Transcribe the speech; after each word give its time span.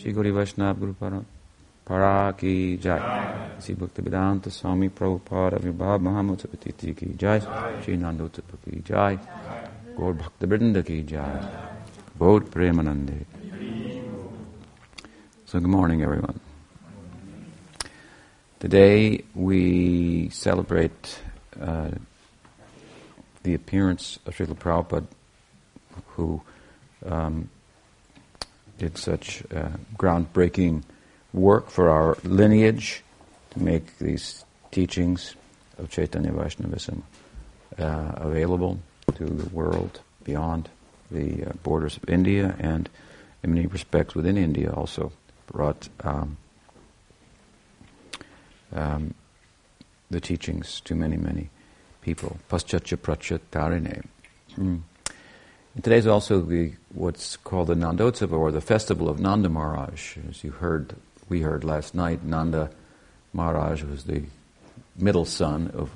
Shri 0.00 0.12
Guru 0.12 0.32
Vaishnava 0.32 0.80
Guru 0.80 0.94
Para 0.94 1.22
Para 1.84 2.32
ki 2.32 2.78
Jai. 2.78 3.58
Shri 3.60 3.74
Bhakti 3.74 4.00
Vedanta 4.00 4.48
Swami 4.50 4.88
Prabhupada 4.88 5.58
Vibhav 5.58 6.00
Mahotsav 6.00 6.56
Tithi 6.56 6.96
ki 6.96 7.14
Jai. 7.18 7.38
Shri 7.82 7.98
Nandotsava 7.98 8.56
ki 8.64 8.80
Jai. 8.82 9.18
Gaur. 9.94 10.16
So 15.44 15.60
good 15.60 15.68
morning 15.68 16.02
everyone. 16.02 16.40
Today 18.58 19.22
we 19.34 20.30
celebrate 20.30 21.20
uh, 21.60 21.90
the 23.42 23.52
appearance 23.52 24.18
of 24.24 24.34
Srila 24.34 24.56
Prabhupada 24.56 25.06
who 26.16 26.40
um, 27.04 27.50
did 28.80 28.96
such 28.96 29.42
uh, 29.54 29.68
groundbreaking 29.98 30.82
work 31.34 31.68
for 31.68 31.90
our 31.90 32.16
lineage 32.24 33.04
to 33.50 33.62
make 33.62 33.98
these 33.98 34.46
teachings 34.70 35.34
of 35.76 35.90
Chaitanya 35.90 36.32
Vaishnavism 36.32 37.02
uh, 37.78 38.12
available 38.16 38.80
to 39.16 39.26
the 39.26 39.48
world 39.50 40.00
beyond 40.24 40.70
the 41.10 41.44
uh, 41.44 41.52
borders 41.62 41.98
of 41.98 42.08
India 42.08 42.56
and 42.58 42.88
in 43.42 43.52
many 43.52 43.66
respects 43.66 44.14
within 44.14 44.38
India 44.38 44.72
also 44.72 45.12
brought 45.46 45.90
um, 46.02 46.38
um, 48.72 49.12
the 50.10 50.20
teachings 50.20 50.80
to 50.80 50.94
many, 50.94 51.18
many 51.18 51.50
people. 52.00 52.38
Paschacha 52.48 52.96
prachat 52.96 53.40
tarine. 53.52 54.04
Mm. 54.56 54.80
And 55.74 55.86
is 55.86 56.06
also 56.06 56.40
the 56.40 56.72
what's 56.94 57.36
called 57.36 57.68
the 57.68 57.74
Nandotsava 57.74 58.32
or 58.32 58.50
the 58.50 58.60
festival 58.60 59.08
of 59.08 59.20
Nanda 59.20 59.48
Maharaj. 59.48 60.18
As 60.28 60.42
you 60.42 60.50
heard, 60.50 60.96
we 61.28 61.42
heard 61.42 61.62
last 61.62 61.94
night, 61.94 62.24
Nanda 62.24 62.70
Maharaj 63.32 63.84
was 63.84 64.04
the 64.04 64.22
middle 64.96 65.24
son 65.24 65.70
of 65.74 65.90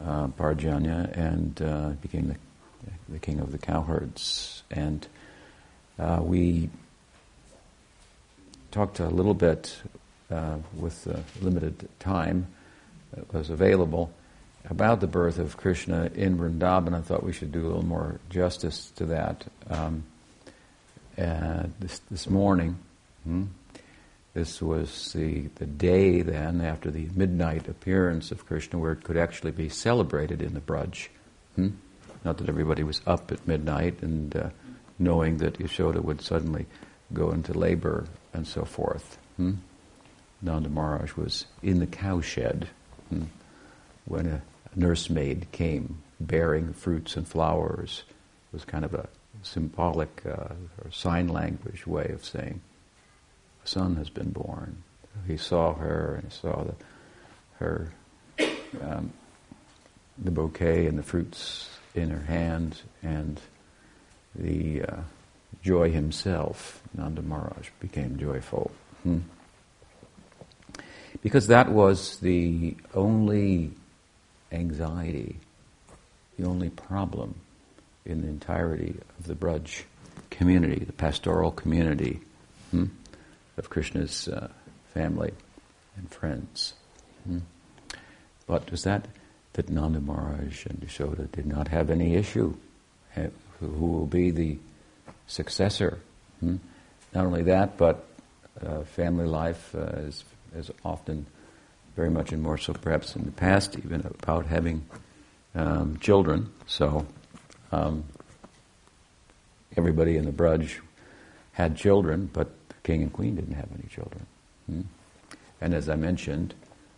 uh, 0.00 0.28
Parjanya 0.28 1.16
and 1.16 1.60
uh, 1.62 1.90
became 2.02 2.28
the, 2.28 2.36
the, 3.08 3.18
king 3.18 3.40
of 3.40 3.52
the 3.52 3.58
cowherds. 3.58 4.62
And 4.70 5.06
uh, 5.98 6.20
we 6.22 6.68
talked 8.70 9.00
a 9.00 9.08
little 9.08 9.34
bit 9.34 9.80
uh, 10.30 10.58
with 10.76 11.04
the 11.04 11.22
limited 11.40 11.88
time 11.98 12.46
that 13.12 13.32
was 13.32 13.50
available 13.50 14.12
about 14.68 15.00
the 15.00 15.06
birth 15.06 15.38
of 15.38 15.56
Krishna 15.56 16.10
in 16.14 16.36
Vrindavan. 16.38 16.94
I 16.94 17.00
thought 17.00 17.24
we 17.24 17.32
should 17.32 17.52
do 17.52 17.64
a 17.64 17.68
little 17.68 17.84
more 17.84 18.20
justice 18.28 18.90
to 18.96 19.06
that. 19.06 19.44
Um, 19.68 20.04
this, 21.16 22.00
this 22.10 22.28
morning, 22.28 22.78
hmm, 23.24 23.44
this 24.34 24.62
was 24.62 25.12
the, 25.12 25.48
the 25.56 25.66
day 25.66 26.22
then 26.22 26.60
after 26.60 26.90
the 26.90 27.08
midnight 27.14 27.68
appearance 27.68 28.30
of 28.30 28.46
Krishna 28.46 28.78
where 28.78 28.92
it 28.92 29.02
could 29.02 29.16
actually 29.16 29.50
be 29.50 29.68
celebrated 29.68 30.40
in 30.40 30.54
the 30.54 30.60
Braj. 30.60 31.08
Hmm? 31.56 31.70
Not 32.24 32.38
that 32.38 32.48
everybody 32.48 32.82
was 32.82 33.00
up 33.06 33.32
at 33.32 33.46
midnight 33.48 34.02
and 34.02 34.34
uh, 34.36 34.50
knowing 34.98 35.38
that 35.38 35.58
Yashoda 35.58 36.02
would 36.02 36.20
suddenly 36.20 36.66
go 37.12 37.30
into 37.32 37.52
labor 37.52 38.06
and 38.32 38.46
so 38.46 38.64
forth. 38.64 39.18
Hmm? 39.36 39.54
Nanda 40.42 40.68
Maharaj 40.68 41.16
was 41.16 41.46
in 41.62 41.80
the 41.80 41.86
cowshed 41.86 42.66
hmm, 43.08 43.24
when 44.04 44.26
a 44.26 44.42
nursemaid 44.74 45.50
came 45.52 46.02
bearing 46.20 46.72
fruits 46.72 47.16
and 47.16 47.26
flowers. 47.26 48.04
It 48.08 48.54
was 48.54 48.64
kind 48.64 48.84
of 48.84 48.94
a 48.94 49.08
symbolic 49.42 50.22
uh, 50.26 50.54
or 50.82 50.90
sign 50.90 51.28
language 51.28 51.86
way 51.86 52.10
of 52.12 52.24
saying, 52.24 52.60
a 53.64 53.68
son 53.68 53.96
has 53.96 54.10
been 54.10 54.30
born. 54.30 54.82
He 55.26 55.36
saw 55.36 55.74
her 55.74 56.20
and 56.22 56.32
saw 56.32 56.64
the, 56.64 56.74
her, 57.58 57.92
um, 58.82 59.12
the 60.18 60.30
bouquet 60.30 60.86
and 60.86 60.98
the 60.98 61.02
fruits 61.02 61.68
in 61.94 62.10
her 62.10 62.24
hand 62.24 62.80
and 63.02 63.40
the 64.34 64.82
uh, 64.82 64.96
joy 65.62 65.90
himself, 65.90 66.82
Nanda 66.94 67.22
Maharaj, 67.22 67.70
became 67.80 68.18
joyful. 68.18 68.70
Hmm. 69.02 69.18
Because 71.22 71.48
that 71.48 71.70
was 71.70 72.18
the 72.18 72.76
only 72.94 73.72
anxiety, 74.52 75.38
the 76.38 76.46
only 76.46 76.70
problem 76.70 77.34
in 78.04 78.22
the 78.22 78.28
entirety 78.28 78.96
of 79.18 79.26
the 79.26 79.34
Braj 79.34 79.82
community, 80.30 80.84
the 80.84 80.92
pastoral 80.92 81.50
community 81.50 82.20
hmm, 82.70 82.86
of 83.56 83.70
Krishna's 83.70 84.28
uh, 84.28 84.48
family 84.94 85.32
and 85.96 86.10
friends. 86.10 86.74
Hmm. 87.24 87.38
But 88.46 88.70
was 88.70 88.84
that 88.84 89.06
that 89.52 89.68
Nanda 89.68 90.00
Maharaj 90.00 90.66
and 90.66 90.80
Yashoda 90.80 91.30
did 91.30 91.46
not 91.46 91.68
have 91.68 91.90
any 91.90 92.14
issue? 92.14 92.54
Who 93.60 93.68
will 93.68 94.06
be 94.06 94.30
the 94.30 94.58
successor? 95.26 95.98
Hmm? 96.40 96.56
Not 97.14 97.26
only 97.26 97.42
that, 97.42 97.76
but 97.76 98.06
uh, 98.64 98.84
family 98.84 99.26
life 99.26 99.74
uh, 99.74 100.06
is 100.08 100.24
is 100.54 100.70
often 100.84 101.26
very 102.00 102.08
much 102.08 102.32
and 102.32 102.42
more 102.42 102.56
so 102.56 102.72
perhaps 102.72 103.14
in 103.14 103.26
the 103.26 103.30
past 103.30 103.76
even 103.76 104.00
about 104.06 104.46
having 104.46 104.82
um, 105.54 105.98
children. 105.98 106.50
So 106.66 107.06
um, 107.72 108.04
everybody 109.76 110.16
in 110.16 110.24
the 110.24 110.32
Braj 110.32 110.78
had 111.52 111.76
children, 111.76 112.30
but 112.32 112.48
the 112.70 112.74
king 112.84 113.02
and 113.02 113.12
queen 113.12 113.36
didn't 113.36 113.52
have 113.52 113.68
any 113.74 113.86
children. 113.90 114.26
Hmm? 114.64 114.80
And 115.60 115.74
as 115.74 115.90
I 115.90 115.96
mentioned, 115.96 116.54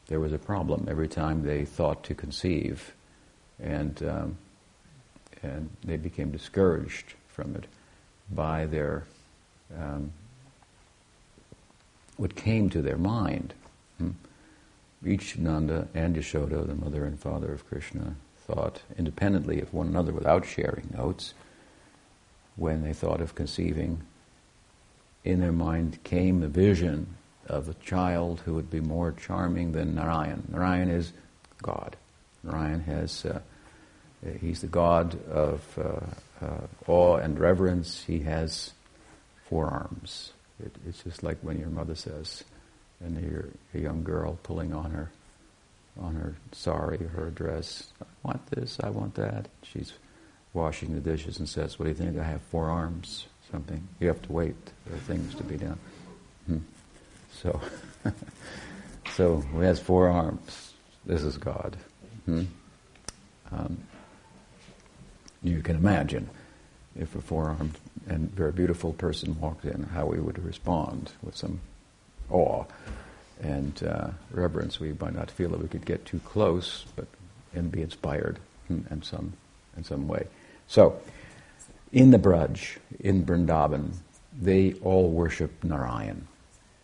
there 0.07 0.21
was 0.21 0.33
a 0.33 0.39
problem 0.39 0.87
every 0.89 1.09
time 1.09 1.43
they 1.43 1.65
thought 1.65 2.05
to 2.05 2.15
conceive, 2.15 2.95
and 3.59 4.01
um, 4.05 4.39
and 5.43 5.69
they 5.83 5.97
became 5.97 6.31
discouraged 6.31 7.15
from 7.27 7.57
it 7.57 7.65
by 8.31 8.67
their 8.67 9.03
um, 9.77 10.13
what 12.19 12.37
came 12.37 12.71
to 12.71 12.81
their 12.81 12.99
mind. 12.99 13.53
Hmm? 13.99 14.11
Each 15.05 15.37
Nanda 15.37 15.89
and 15.95 16.15
Yashoda, 16.17 16.67
the 16.67 16.75
mother 16.75 17.05
and 17.05 17.19
father 17.19 17.53
of 17.53 17.67
Krishna, 17.69 18.17
thought 18.47 18.83
independently 18.97 19.61
of 19.61 19.75
one 19.75 19.89
another 19.89 20.13
without 20.13 20.47
sharing 20.47 20.91
notes. 20.97 21.35
When 22.57 22.83
they 22.83 22.93
thought 22.93 23.21
of 23.21 23.35
conceiving, 23.35 24.03
in 25.25 25.41
their 25.41 25.53
mind 25.53 26.03
came 26.05 26.41
the 26.41 26.49
vision 26.49 27.17
of 27.47 27.69
a 27.69 27.75
child 27.75 28.43
who 28.45 28.55
would 28.55 28.71
be 28.71 28.81
more 28.81 29.13
charming 29.13 29.73
than 29.73 29.95
Narayan. 29.95 30.45
Narayan 30.49 30.91
is 30.91 31.13
God. 31.63 31.97
Narayan 32.43 32.81
has, 32.81 33.25
uh, 33.25 33.41
he's 34.41 34.61
the 34.61 34.67
God 34.67 35.19
of 35.29 35.79
uh, 35.79 36.45
uh, 36.45 36.67
awe 36.87 37.17
and 37.17 37.39
reverence. 37.39 38.05
He 38.05 38.21
has 38.21 38.73
four 39.49 39.67
arms. 39.67 40.33
It, 40.63 40.75
it's 40.87 41.03
just 41.03 41.23
like 41.23 41.39
when 41.43 41.59
your 41.59 41.71
mother 41.71 41.95
says, 41.95 42.45
and 43.05 43.21
you're 43.21 43.49
a 43.75 43.79
young 43.79 44.03
girl 44.03 44.39
pulling 44.43 44.73
on 44.73 44.91
her, 44.91 45.11
on 46.01 46.15
her 46.15 46.37
sari, 46.53 46.99
her 46.99 47.31
dress. 47.31 47.89
I 48.01 48.07
want 48.23 48.47
this, 48.51 48.79
I 48.83 48.91
want 48.91 49.15
that. 49.15 49.49
She's 49.63 49.93
washing 50.53 50.95
the 50.95 51.01
dishes 51.01 51.39
and 51.39 51.49
says, 51.49 51.79
"What 51.79 51.85
do 51.85 51.91
you 51.91 51.97
think? 51.97 52.19
I 52.19 52.25
have 52.25 52.43
four 52.43 52.69
arms." 52.69 53.27
Something. 53.51 53.87
You 54.01 54.09
have 54.09 54.23
to 54.23 54.33
wait. 54.33 54.57
There 54.87 54.97
are 54.97 55.01
things 55.01 55.35
to 55.35 55.43
be 55.43 55.59
done. 55.59 55.79
Hmm. 56.47 56.59
So, 57.33 57.61
so 59.15 59.37
who 59.37 59.61
has 59.61 59.79
four 59.79 60.09
arms? 60.09 60.73
This 61.05 61.23
is 61.23 61.37
God. 61.37 61.77
Hmm? 62.25 62.45
Um, 63.51 63.79
you 65.43 65.61
can 65.61 65.77
imagine 65.77 66.31
if 66.99 67.15
a 67.15 67.21
four-armed 67.21 67.79
and 68.09 68.31
very 68.31 68.53
beautiful 68.53 68.93
person 68.93 69.39
walked 69.41 69.65
in, 69.65 69.85
how 69.95 70.07
we 70.07 70.19
would 70.19 70.43
respond 70.45 71.13
with 71.23 71.37
some 71.37 71.61
awe 72.31 72.65
and 73.43 73.83
uh, 73.83 74.09
reverence. 74.31 74.79
We 74.79 74.93
might 74.93 75.15
not 75.15 75.31
feel 75.31 75.51
that 75.51 75.61
we 75.61 75.69
could 75.69 75.85
get 75.85 76.05
too 76.05 76.21
close, 76.21 76.85
but 76.97 77.07
and 77.55 77.71
be 77.71 77.83
inspired 77.83 78.39
in, 78.69 79.03
some 79.03 79.35
in 79.77 79.85
some 79.85 80.09
way. 80.09 80.27
So, 80.67 81.01
in 81.93 82.11
the 82.11 82.19
Braj, 82.19 82.79
in 83.01 83.25
Vrindavan, 83.25 83.93
they 84.39 84.75
all 84.83 85.11
worship 85.11 85.63
Narayan. 85.63 86.27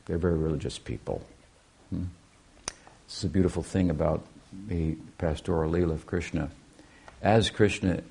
They're 0.05 0.19
very 0.19 0.37
religious 0.37 0.79
people. 0.79 1.23
Hmm? 1.91 2.05
This 3.07 3.19
is 3.19 3.25
a 3.25 3.29
beautiful 3.29 3.63
thing 3.63 3.89
about 3.89 4.27
the 4.67 4.97
pastoral 5.17 5.73
Leela 5.73 5.93
of 5.93 6.07
Krishna. 6.07 6.51
As 7.23 7.51
Krishna 7.51 8.03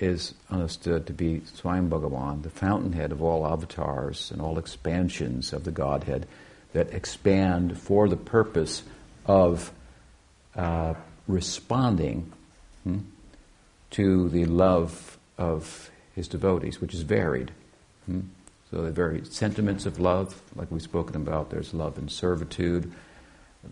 is 0.00 0.34
understood 0.50 1.06
to 1.06 1.12
be 1.12 1.40
Swayam 1.40 1.88
Bhagavan, 1.88 2.42
the 2.42 2.50
fountainhead 2.50 3.12
of 3.12 3.22
all 3.22 3.46
avatars 3.46 4.30
and 4.30 4.40
all 4.40 4.58
expansions 4.58 5.52
of 5.52 5.64
the 5.64 5.70
Godhead 5.70 6.26
that 6.72 6.92
expand 6.92 7.78
for 7.78 8.08
the 8.08 8.16
purpose 8.16 8.82
of 9.26 9.72
uh, 10.56 10.94
responding 11.26 12.32
hmm, 12.84 12.98
to 13.90 14.28
the 14.28 14.44
love 14.44 15.18
of 15.38 15.90
his 16.14 16.28
devotees, 16.28 16.80
which 16.80 16.94
is 16.94 17.02
varied. 17.02 17.50
Hmm? 18.06 18.20
So 18.70 18.82
the 18.82 18.92
very 18.92 19.24
sentiments 19.24 19.84
of 19.84 19.98
love, 19.98 20.40
like 20.54 20.70
we've 20.70 20.82
spoken 20.82 21.16
about, 21.16 21.50
there's 21.50 21.74
love 21.74 21.98
in 21.98 22.08
servitude, 22.08 22.92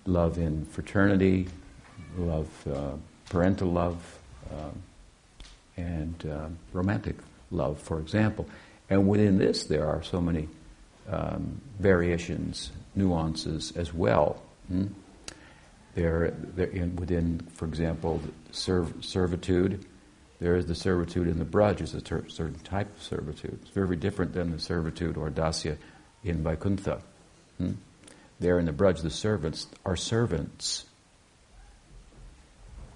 love 0.07 0.39
in 0.39 0.65
fraternity, 0.65 1.49
love, 2.17 2.49
uh, 2.67 2.97
parental 3.31 3.71
love, 3.71 4.19
uh, 4.51 4.71
and 5.77 6.27
uh, 6.29 6.49
romantic 6.73 7.17
love, 7.51 7.79
for 7.79 8.01
example. 8.01 8.49
And 8.91 9.09
within 9.09 9.39
this, 9.39 9.65
there 9.65 9.87
are 9.87 10.03
so 10.03 10.21
many 10.21 10.49
um, 11.09 11.61
variations, 11.79 12.73
nuances 12.99 13.73
as 13.77 13.95
well. 13.95 14.43
Hmm? 14.69 14.87
There, 15.95 16.31
there 16.55 16.67
in, 16.67 16.97
within, 16.97 17.41
for 17.55 17.65
example, 17.67 18.21
serv- 18.53 19.05
servitude, 19.05 19.85
there 20.41 20.57
is 20.57 20.67
the 20.67 20.75
servitude 20.75 21.27
in 21.27 21.39
the 21.39 21.45
braj, 21.45 21.81
is 21.81 21.95
a 21.95 22.01
ter- 22.01 22.29
certain 22.29 22.59
type 22.61 22.95
of 22.95 23.03
servitude. 23.03 23.59
It's 23.63 23.71
very 23.71 23.97
different 23.97 24.35
than 24.35 24.53
the 24.53 24.61
servitude 24.61 25.17
or 25.17 25.31
dasya 25.31 25.79
in 26.23 26.43
Vaikuntha. 26.43 27.03
Hmm? 27.57 27.73
There 28.39 28.59
in 28.59 28.67
the 28.67 28.73
braj, 28.73 29.03
the 29.03 29.11
servants 29.11 29.67
are 29.85 29.97
servants 29.97 30.85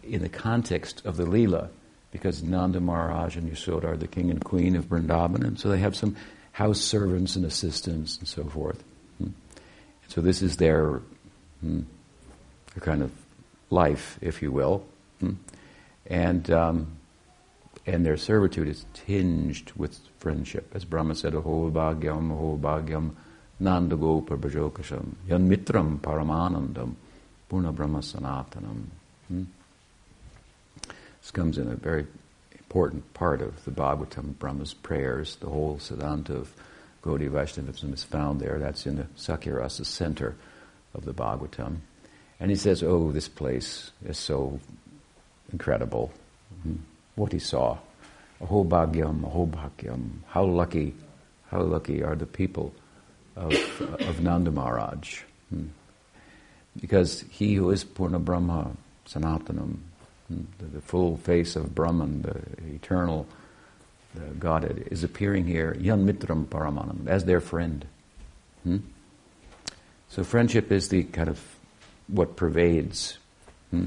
in 0.05 0.23
the 0.23 0.29
context 0.29 1.05
of 1.05 1.17
the 1.17 1.25
Leela, 1.25 1.71
because 2.13 2.43
Nanda 2.43 2.79
Maharaj 2.79 3.37
and 3.37 3.51
Yashoda 3.51 3.85
are 3.85 3.97
the 3.97 4.07
king 4.07 4.31
and 4.31 4.45
queen 4.45 4.77
of 4.77 4.85
Vrindavan, 4.85 5.45
and 5.45 5.59
so 5.59 5.69
they 5.69 5.79
have 5.79 5.97
some 5.97 6.15
house 6.53 6.81
servants 6.81 7.37
and 7.37 7.45
assistants 7.45 8.19
and 8.19 8.29
so 8.29 8.45
forth. 8.45 8.85
So 10.13 10.21
this 10.21 10.43
is 10.43 10.59
their, 10.59 11.01
hmm, 11.63 11.81
kind 12.81 13.03
of 13.03 13.11
life, 13.71 14.19
if 14.21 14.43
you 14.43 14.53
will. 14.53 14.85
Hmm? 15.21 15.37
And 16.05 16.51
um, 16.51 16.99
and 17.87 18.05
their 18.05 18.19
servitude 18.19 18.69
is 18.69 18.85
tinged 18.93 19.73
with 19.75 19.99
friendship. 20.19 20.71
As 20.75 20.85
Brahma 20.85 21.15
said, 21.15 21.35
Aho 21.35 21.71
bhagyam, 21.71 22.31
aho 22.31 22.59
bhagyam, 22.59 23.13
nanda 23.59 23.97
gopa 23.97 24.37
bhajokasham, 24.37 25.15
yan 25.27 25.49
mitram 25.49 25.99
paramanandam, 25.99 26.95
purna 27.49 27.73
brahma 27.73 28.01
sanatanam. 28.01 28.85
Hmm? 29.29 29.45
This 31.23 31.31
comes 31.31 31.57
in 31.57 31.69
a 31.69 31.75
very 31.77 32.07
important 32.59 33.15
part 33.15 33.41
of 33.41 33.65
the 33.65 33.71
Bhagavatam, 33.71 34.39
Brahma's 34.39 34.75
prayers. 34.75 35.37
The 35.37 35.49
whole 35.49 35.79
Siddhanta 35.79 36.31
of 36.31 36.53
Gaudiya 37.03 37.31
Vaishnavism 37.31 37.93
is 37.93 38.05
found 38.05 38.41
there. 38.41 38.59
That's 38.59 38.87
in 38.87 38.97
the 38.97 39.07
Sakhya 39.17 39.71
center 39.85 40.37
of 40.95 41.05
the 41.05 41.13
Bhagavatam. 41.13 41.79
And 42.39 42.51
he 42.51 42.57
says, 42.57 42.83
oh, 42.83 43.13
this 43.13 43.29
place 43.29 43.91
is 44.05 44.19
so 44.19 44.61
incredible. 45.53 46.13
Hmm? 46.63 46.77
what 47.15 47.33
he 47.33 47.39
saw. 47.39 47.79
Aho 48.43 48.65
bhagyam, 48.65 49.25
aho 49.25 49.47
bhagyam. 49.47 50.11
How 50.29 50.45
lucky, 50.45 50.95
how 51.51 51.63
lucky 51.63 52.03
are 52.03 52.17
the 52.17 52.27
people 52.27 52.75
of, 53.37 53.53
of 54.01 54.21
Nanda 54.21 54.51
Maharaj. 54.51 55.21
Hmm. 55.51 55.67
Because 56.81 57.25
he 57.31 57.55
who 57.55 57.71
is 57.71 57.85
Purna 57.85 58.19
Brahma, 58.19 58.73
Sanatanam, 59.07 59.77
hmm, 60.29 60.41
the, 60.59 60.65
the, 60.65 60.81
full 60.81 61.19
face 61.19 61.55
of 61.55 61.75
Brahman, 61.75 62.23
the 62.23 62.75
eternal 62.75 63.27
the 64.15 64.35
Godhead, 64.35 64.89
is 64.91 65.05
appearing 65.05 65.47
here, 65.47 65.77
Yan 65.79 66.07
Mitram 66.07 66.47
Paramanandam, 66.47 67.07
as 67.07 67.25
their 67.25 67.41
friend. 67.41 67.87
Hmm? 68.65 68.79
So 70.09 70.25
friendship 70.25 70.71
is 70.71 70.89
the 70.89 71.05
kind 71.05 71.29
of 71.29 71.41
what 72.09 72.37
pervades 72.37 73.19
hmm, 73.71 73.87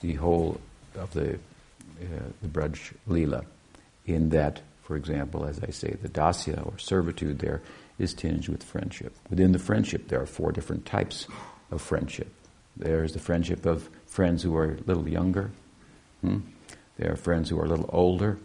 the 0.00 0.14
whole 0.14 0.60
of 0.96 1.12
the 1.12 1.34
uh, 1.34 2.24
the 2.42 2.48
Braj 2.48 2.92
Leela, 3.08 3.44
in 4.04 4.30
that, 4.30 4.60
for 4.82 4.96
example, 4.96 5.44
as 5.44 5.60
I 5.60 5.70
say, 5.70 5.96
the 6.02 6.08
dasya 6.08 6.66
or 6.66 6.78
servitude 6.78 7.38
there 7.38 7.62
is 7.98 8.14
tinged 8.14 8.48
with 8.48 8.64
friendship. 8.64 9.14
Within 9.30 9.52
the 9.52 9.58
friendship, 9.58 10.08
there 10.08 10.20
are 10.20 10.26
four 10.26 10.50
different 10.50 10.86
types 10.86 11.28
of 11.70 11.80
friendship. 11.80 12.28
There's 12.76 13.12
the 13.12 13.20
friendship 13.20 13.64
of 13.64 13.88
friends 14.06 14.42
who 14.42 14.56
are 14.56 14.72
a 14.72 14.82
little 14.86 15.08
younger. 15.08 15.52
Hmm? 16.20 16.40
There 16.98 17.12
are 17.12 17.16
friends 17.16 17.48
who 17.48 17.58
are 17.60 17.64
a 17.64 17.68
little 17.68 17.90
older. 17.92 18.38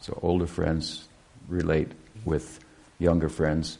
So 0.00 0.18
older 0.22 0.46
friends 0.46 1.06
relate 1.48 1.88
with 2.24 2.60
younger 2.98 3.28
friends 3.28 3.78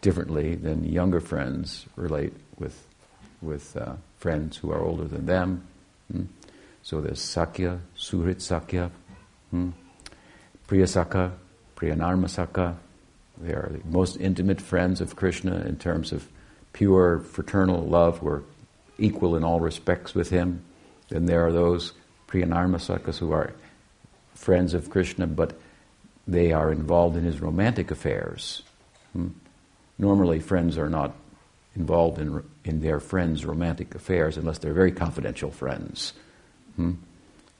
differently 0.00 0.54
than 0.54 0.84
younger 0.84 1.20
friends 1.20 1.86
relate 1.96 2.32
with 2.58 2.86
with 3.40 3.76
uh, 3.76 3.94
friends 4.16 4.56
who 4.56 4.72
are 4.72 4.80
older 4.80 5.04
than 5.04 5.26
them. 5.26 5.62
Hmm? 6.10 6.24
So 6.82 7.00
there's 7.00 7.20
Sakya, 7.20 7.80
Suhrit 7.96 8.40
Sakya, 8.40 8.90
hmm? 9.50 9.70
Priya 10.66 10.86
Sakya, 10.86 11.32
Priyanarma 11.76 12.28
Sakya. 12.28 12.76
They 13.40 13.52
are 13.52 13.70
the 13.70 13.80
most 13.88 14.16
intimate 14.16 14.60
friends 14.60 15.00
of 15.00 15.14
Krishna 15.14 15.60
in 15.66 15.76
terms 15.76 16.12
of 16.12 16.28
pure 16.72 17.20
fraternal 17.20 17.82
love. 17.82 18.22
We're 18.22 18.42
equal 18.98 19.36
in 19.36 19.44
all 19.44 19.60
respects 19.60 20.14
with 20.14 20.30
him. 20.30 20.64
Then 21.08 21.26
there 21.26 21.46
are 21.46 21.52
those 21.52 21.92
Priyanarma 22.26 22.78
Sakyas 22.78 23.18
who 23.18 23.32
are 23.32 23.52
friends 24.38 24.72
of 24.72 24.88
Krishna, 24.88 25.26
but 25.26 25.58
they 26.26 26.52
are 26.52 26.70
involved 26.70 27.16
in 27.16 27.24
his 27.24 27.40
romantic 27.40 27.90
affairs. 27.90 28.62
Hmm? 29.12 29.28
Normally, 29.98 30.38
friends 30.38 30.78
are 30.78 30.88
not 30.88 31.14
involved 31.74 32.18
in, 32.18 32.42
in 32.64 32.80
their 32.80 33.00
friends' 33.00 33.44
romantic 33.44 33.94
affairs 33.94 34.36
unless 34.36 34.58
they're 34.58 34.72
very 34.72 34.92
confidential 34.92 35.50
friends 35.50 36.12
hmm, 36.76 36.92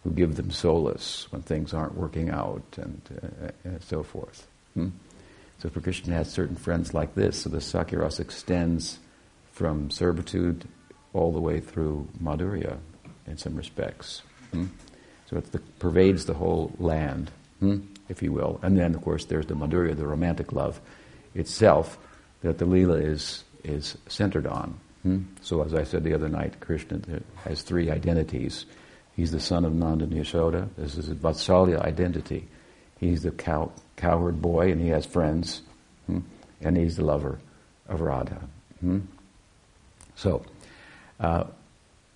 who 0.05 0.11
give 0.11 0.37
them 0.37 0.51
solace 0.51 1.27
when 1.31 1.43
things 1.43 1.75
aren't 1.75 1.95
working 1.95 2.31
out 2.31 2.63
and, 2.77 3.01
uh, 3.43 3.51
and 3.65 3.83
so 3.83 4.03
forth. 4.03 4.47
Hmm? 4.75 4.89
So 5.59 5.69
for 5.69 5.81
Krishna 5.81 6.15
has 6.15 6.31
certain 6.31 6.57
friends 6.57 6.95
like 6.95 7.15
this, 7.17 7.43
so 7.43 7.51
the 7.51 7.59
Sakyaras 7.59 8.21
extends 8.21 9.01
from 9.51 9.91
servitude 9.91 10.65
all 11.13 11.33
the 11.33 11.41
way 11.41 11.59
through 11.59 12.07
Madhurya 12.23 12.79
in 13.27 13.37
some 13.37 13.57
respects. 13.57 14.23
Hmm? 14.53 14.67
So 15.29 15.37
it 15.37 15.79
pervades 15.79 16.25
the 16.25 16.35
whole 16.35 16.73
land, 16.79 17.31
hmm, 17.61 17.81
if 18.09 18.23
you 18.23 18.33
will. 18.33 18.59
And 18.63 18.79
then, 18.79 18.95
of 18.95 19.03
course, 19.03 19.27
there's 19.27 19.47
the 19.47 19.55
Madhurya, 19.55 19.97
the 19.97 20.07
romantic 20.07 20.53
love 20.53 20.81
itself, 21.35 21.99
that 22.43 22.59
the 22.59 22.65
Leela 22.65 23.03
is, 23.05 23.45
is 23.63 23.99
centered 24.09 24.47
on. 24.47 24.79
Hmm? 25.03 25.23
So 25.43 25.63
as 25.63 25.75
I 25.75 25.85
said 25.85 26.03
the 26.03 26.15
other 26.15 26.29
night, 26.29 26.61
Krishna 26.61 27.01
has 27.45 27.63
three 27.63 27.91
identities. 27.91 28.65
He's 29.17 29.33
the 29.33 29.41
son 29.41 29.65
of 29.65 29.75
Nanda 29.75 30.05
and 30.05 30.15
Yashoda. 30.15 30.69
This 30.77 30.97
is 30.97 31.07
his 31.07 31.17
Vatsalya 31.17 31.81
identity. 31.81 32.49
He's 32.99 33.23
the 33.23 33.31
cow, 33.31 33.73
cowherd 33.97 34.41
boy 34.41 34.73
and 34.73 34.81
he 34.81 34.89
has 34.89 35.05
friends. 35.05 35.63
Hmm? 36.07 36.21
And 36.61 36.77
he's 36.77 36.97
the 36.97 37.05
lover 37.05 37.39
of 37.89 38.01
Radha. 38.01 38.41
So, 40.17 40.45
uh, 41.21 41.45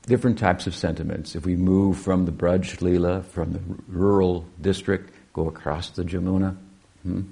different 0.06 0.38
types 0.38 0.66
of 0.66 0.74
sentiments. 0.74 1.34
If 1.34 1.46
we 1.46 1.56
move 1.56 1.98
from 1.98 2.24
the 2.24 2.32
Braj 2.32 3.24
from 3.24 3.52
the 3.52 3.60
rural 3.88 4.44
district, 4.60 5.12
go 5.32 5.48
across 5.48 5.90
the 5.90 6.04
Jamuna 6.04 6.56
hmm, 7.02 7.22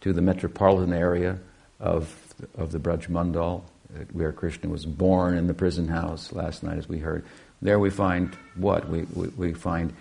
to 0.00 0.12
the 0.12 0.22
metropolitan 0.22 0.92
area 0.92 1.38
of, 1.80 2.14
of 2.56 2.72
the 2.72 2.78
Braj 2.78 3.08
Mandal, 3.08 3.62
uh, 3.94 4.04
where 4.12 4.32
Krishna 4.32 4.68
was 4.68 4.84
born 4.84 5.36
in 5.36 5.46
the 5.46 5.54
prison 5.54 5.88
house 5.88 6.32
last 6.32 6.62
night, 6.62 6.78
as 6.78 6.88
we 6.88 6.98
heard. 6.98 7.24
There 7.62 7.78
we 7.78 7.90
find 7.90 8.36
what? 8.54 8.88
We, 8.88 9.02
we, 9.14 9.28
we 9.28 9.54
find 9.54 9.94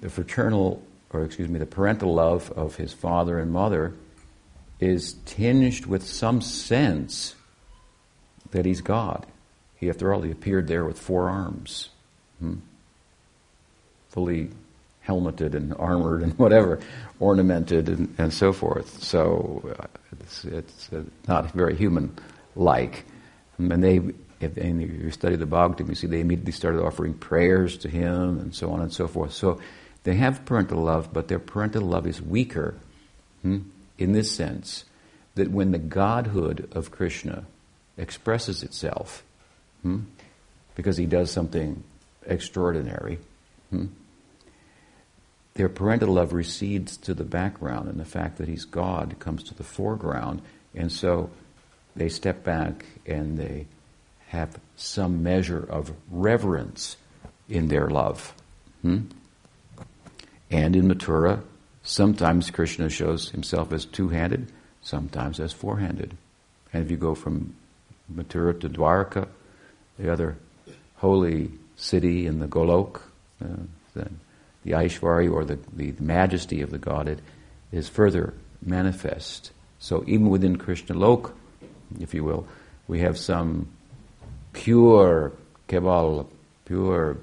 the 0.00 0.10
fraternal, 0.10 0.82
or 1.10 1.24
excuse 1.24 1.48
me, 1.48 1.58
the 1.58 1.66
parental 1.66 2.14
love 2.14 2.50
of 2.52 2.76
his 2.76 2.92
father 2.92 3.38
and 3.38 3.52
mother 3.52 3.94
is 4.78 5.14
tinged 5.26 5.86
with 5.86 6.04
some 6.06 6.40
sense 6.40 7.34
that 8.50 8.64
he's 8.64 8.80
God. 8.80 9.26
He, 9.80 9.88
after 9.88 10.12
all, 10.12 10.20
he 10.20 10.30
appeared 10.30 10.68
there 10.68 10.84
with 10.84 10.98
four 10.98 11.28
arms, 11.28 11.88
hmm? 12.38 12.56
fully 14.10 14.50
helmeted 15.00 15.54
and 15.54 15.74
armored 15.74 16.22
and 16.22 16.32
whatever, 16.38 16.78
ornamented 17.18 17.88
and, 17.88 18.14
and 18.18 18.32
so 18.32 18.52
forth. 18.52 19.02
So 19.02 19.74
uh, 19.78 19.86
it's, 20.20 20.44
it's 20.44 20.92
uh, 20.92 21.02
not 21.26 21.50
very 21.52 21.74
human-like. 21.74 23.04
And 23.58 23.82
they 23.82 24.00
if, 24.40 24.56
and 24.56 24.80
you 24.80 25.10
study 25.10 25.36
the 25.36 25.46
Bhagavatam, 25.46 25.88
you 25.88 25.94
see 25.94 26.06
they 26.06 26.20
immediately 26.20 26.52
started 26.52 26.82
offering 26.82 27.14
prayers 27.14 27.76
to 27.78 27.88
him 27.88 28.38
and 28.38 28.54
so 28.54 28.70
on 28.70 28.80
and 28.80 28.92
so 28.92 29.06
forth. 29.06 29.32
So 29.32 29.60
they 30.04 30.16
have 30.16 30.44
parental 30.46 30.82
love, 30.82 31.12
but 31.12 31.28
their 31.28 31.38
parental 31.38 31.82
love 31.82 32.06
is 32.06 32.22
weaker 32.22 32.74
hmm, 33.42 33.58
in 33.98 34.12
this 34.12 34.30
sense 34.30 34.84
that 35.34 35.50
when 35.50 35.72
the 35.72 35.78
godhood 35.78 36.68
of 36.72 36.90
Krishna 36.90 37.44
expresses 37.96 38.62
itself, 38.62 39.22
hmm, 39.82 40.00
because 40.74 40.96
he 40.96 41.06
does 41.06 41.30
something 41.30 41.82
extraordinary, 42.26 43.18
hmm, 43.70 43.86
their 45.54 45.68
parental 45.68 46.14
love 46.14 46.32
recedes 46.32 46.96
to 46.98 47.14
the 47.14 47.24
background, 47.24 47.88
and 47.88 47.98
the 47.98 48.04
fact 48.04 48.38
that 48.38 48.48
he's 48.48 48.64
God 48.64 49.16
comes 49.18 49.42
to 49.44 49.54
the 49.54 49.64
foreground, 49.64 50.42
and 50.74 50.90
so 50.90 51.30
they 51.96 52.08
step 52.08 52.44
back 52.44 52.84
and 53.04 53.36
they 53.36 53.66
have 54.28 54.58
some 54.76 55.22
measure 55.22 55.66
of 55.68 55.92
reverence 56.10 56.96
in 57.48 57.68
their 57.68 57.90
love. 57.90 58.32
Hmm? 58.82 59.00
And 60.50 60.76
in 60.76 60.88
Mathura, 60.88 61.42
sometimes 61.82 62.50
Krishna 62.50 62.88
shows 62.88 63.30
himself 63.30 63.72
as 63.72 63.84
two 63.84 64.08
handed, 64.08 64.52
sometimes 64.82 65.40
as 65.40 65.52
four-handed. 65.52 66.16
And 66.72 66.84
if 66.84 66.90
you 66.90 66.96
go 66.96 67.14
from 67.14 67.54
Mathura 68.12 68.58
to 68.60 68.68
Dwarka, 68.68 69.28
the 70.00 70.12
other 70.12 70.36
holy 70.96 71.50
city 71.76 72.26
in 72.26 72.38
the 72.38 72.46
Golok, 72.46 73.00
uh, 73.42 73.48
then 73.94 74.20
the 74.64 74.72
Aishwarya 74.72 75.32
or 75.32 75.44
the, 75.44 75.58
the 75.72 75.94
majesty 75.98 76.62
of 76.62 76.70
the 76.70 76.78
Godhead 76.78 77.20
is 77.72 77.88
further 77.88 78.34
manifest. 78.64 79.52
So 79.78 80.04
even 80.06 80.28
within 80.28 80.56
Krishna 80.56 80.94
Lok, 80.96 81.34
if 82.00 82.14
you 82.14 82.24
will, 82.24 82.46
we 82.88 83.00
have 83.00 83.18
some 83.18 83.68
pure 84.52 85.32
keval, 85.68 86.26
pure 86.64 87.16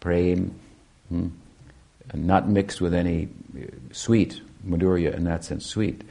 prem, 0.00 0.58
hmm, 1.08 1.28
not 2.12 2.48
mixed 2.48 2.80
with 2.80 2.94
any 2.94 3.28
uh, 3.56 3.66
sweet, 3.92 4.40
madhurya 4.66 5.14
in 5.14 5.24
that 5.24 5.44
sense, 5.44 5.66
sweet, 5.66 6.02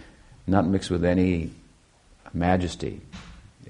not 0.47 0.67
mixed 0.67 0.89
with 0.89 1.05
any 1.05 1.51
majesty. 2.33 3.01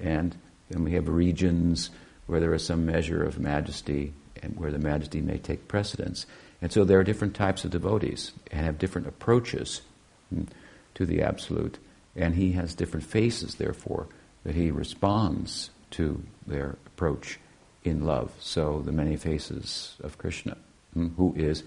And 0.02 0.34
then 0.70 0.84
we 0.84 0.92
have 0.92 1.08
regions 1.08 1.90
where 2.26 2.40
there 2.40 2.54
is 2.54 2.64
some 2.64 2.86
measure 2.86 3.22
of 3.22 3.38
majesty 3.38 4.12
and 4.42 4.56
where 4.56 4.70
the 4.70 4.78
majesty 4.78 5.20
may 5.20 5.38
take 5.38 5.68
precedence. 5.68 6.26
And 6.62 6.72
so 6.72 6.84
there 6.84 6.98
are 6.98 7.04
different 7.04 7.34
types 7.34 7.64
of 7.64 7.70
devotees 7.70 8.32
and 8.50 8.64
have 8.64 8.78
different 8.78 9.06
approaches 9.06 9.82
hmm, 10.30 10.44
to 10.94 11.06
the 11.06 11.22
Absolute. 11.22 11.78
And 12.16 12.34
he 12.34 12.52
has 12.52 12.74
different 12.74 13.06
faces, 13.06 13.56
therefore, 13.56 14.08
that 14.44 14.54
he 14.54 14.70
responds 14.70 15.70
to 15.92 16.22
their 16.46 16.76
approach 16.86 17.38
in 17.82 18.04
love. 18.04 18.32
So 18.40 18.82
the 18.84 18.92
many 18.92 19.16
faces 19.16 19.96
of 20.00 20.18
Krishna, 20.18 20.56
hmm, 20.94 21.08
who 21.16 21.34
is 21.36 21.64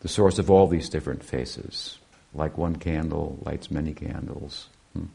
the 0.00 0.08
source 0.08 0.38
of 0.38 0.50
all 0.50 0.66
these 0.66 0.88
different 0.88 1.24
faces. 1.24 1.98
Like 2.34 2.58
one 2.58 2.76
candle 2.76 3.38
lights 3.44 3.70
many 3.70 3.94
candles. 3.94 4.68
Hmm. 4.92 5.06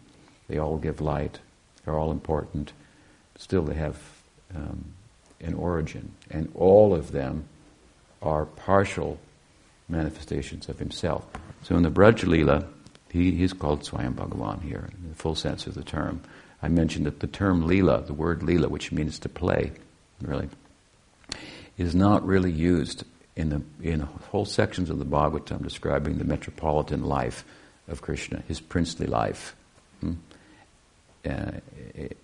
They 0.47 0.57
all 0.57 0.77
give 0.77 0.99
light. 0.99 1.39
They're 1.85 1.97
all 1.97 2.11
important. 2.11 2.73
Still, 3.37 3.63
they 3.63 3.75
have 3.75 3.97
um, 4.55 4.85
an 5.41 5.53
origin. 5.53 6.11
And 6.31 6.51
all 6.55 6.95
of 6.95 7.11
them 7.11 7.45
are 8.21 8.45
partial 8.45 9.19
manifestations 9.89 10.69
of 10.69 10.79
himself. 10.79 11.25
So 11.63 11.75
in 11.75 11.83
the 11.83 11.91
Braj 11.91 12.65
he, 13.11 13.31
he's 13.31 13.53
called 13.53 13.83
Swayam 13.83 14.15
Bhagavan 14.15 14.63
here, 14.63 14.89
in 14.91 15.09
the 15.09 15.15
full 15.15 15.35
sense 15.35 15.67
of 15.67 15.75
the 15.75 15.83
term. 15.83 16.21
I 16.63 16.69
mentioned 16.69 17.05
that 17.05 17.19
the 17.19 17.27
term 17.27 17.67
Leela, 17.67 18.05
the 18.07 18.13
word 18.13 18.39
Leela, 18.39 18.69
which 18.69 18.91
means 18.91 19.19
to 19.19 19.29
play, 19.29 19.73
really, 20.21 20.49
is 21.77 21.93
not 21.93 22.25
really 22.25 22.51
used 22.51 23.03
in 23.35 23.49
the 23.49 23.61
in 23.81 23.99
whole 23.99 24.45
sections 24.45 24.89
of 24.89 24.97
the 24.97 25.05
Bhagavatam 25.05 25.61
describing 25.61 26.17
the 26.17 26.23
metropolitan 26.23 27.03
life 27.03 27.43
of 27.87 28.01
Krishna, 28.01 28.43
his 28.47 28.59
princely 28.59 29.07
life. 29.07 29.55
Hmm? 29.99 30.13
Uh, 31.25 31.51
it, 31.93 32.17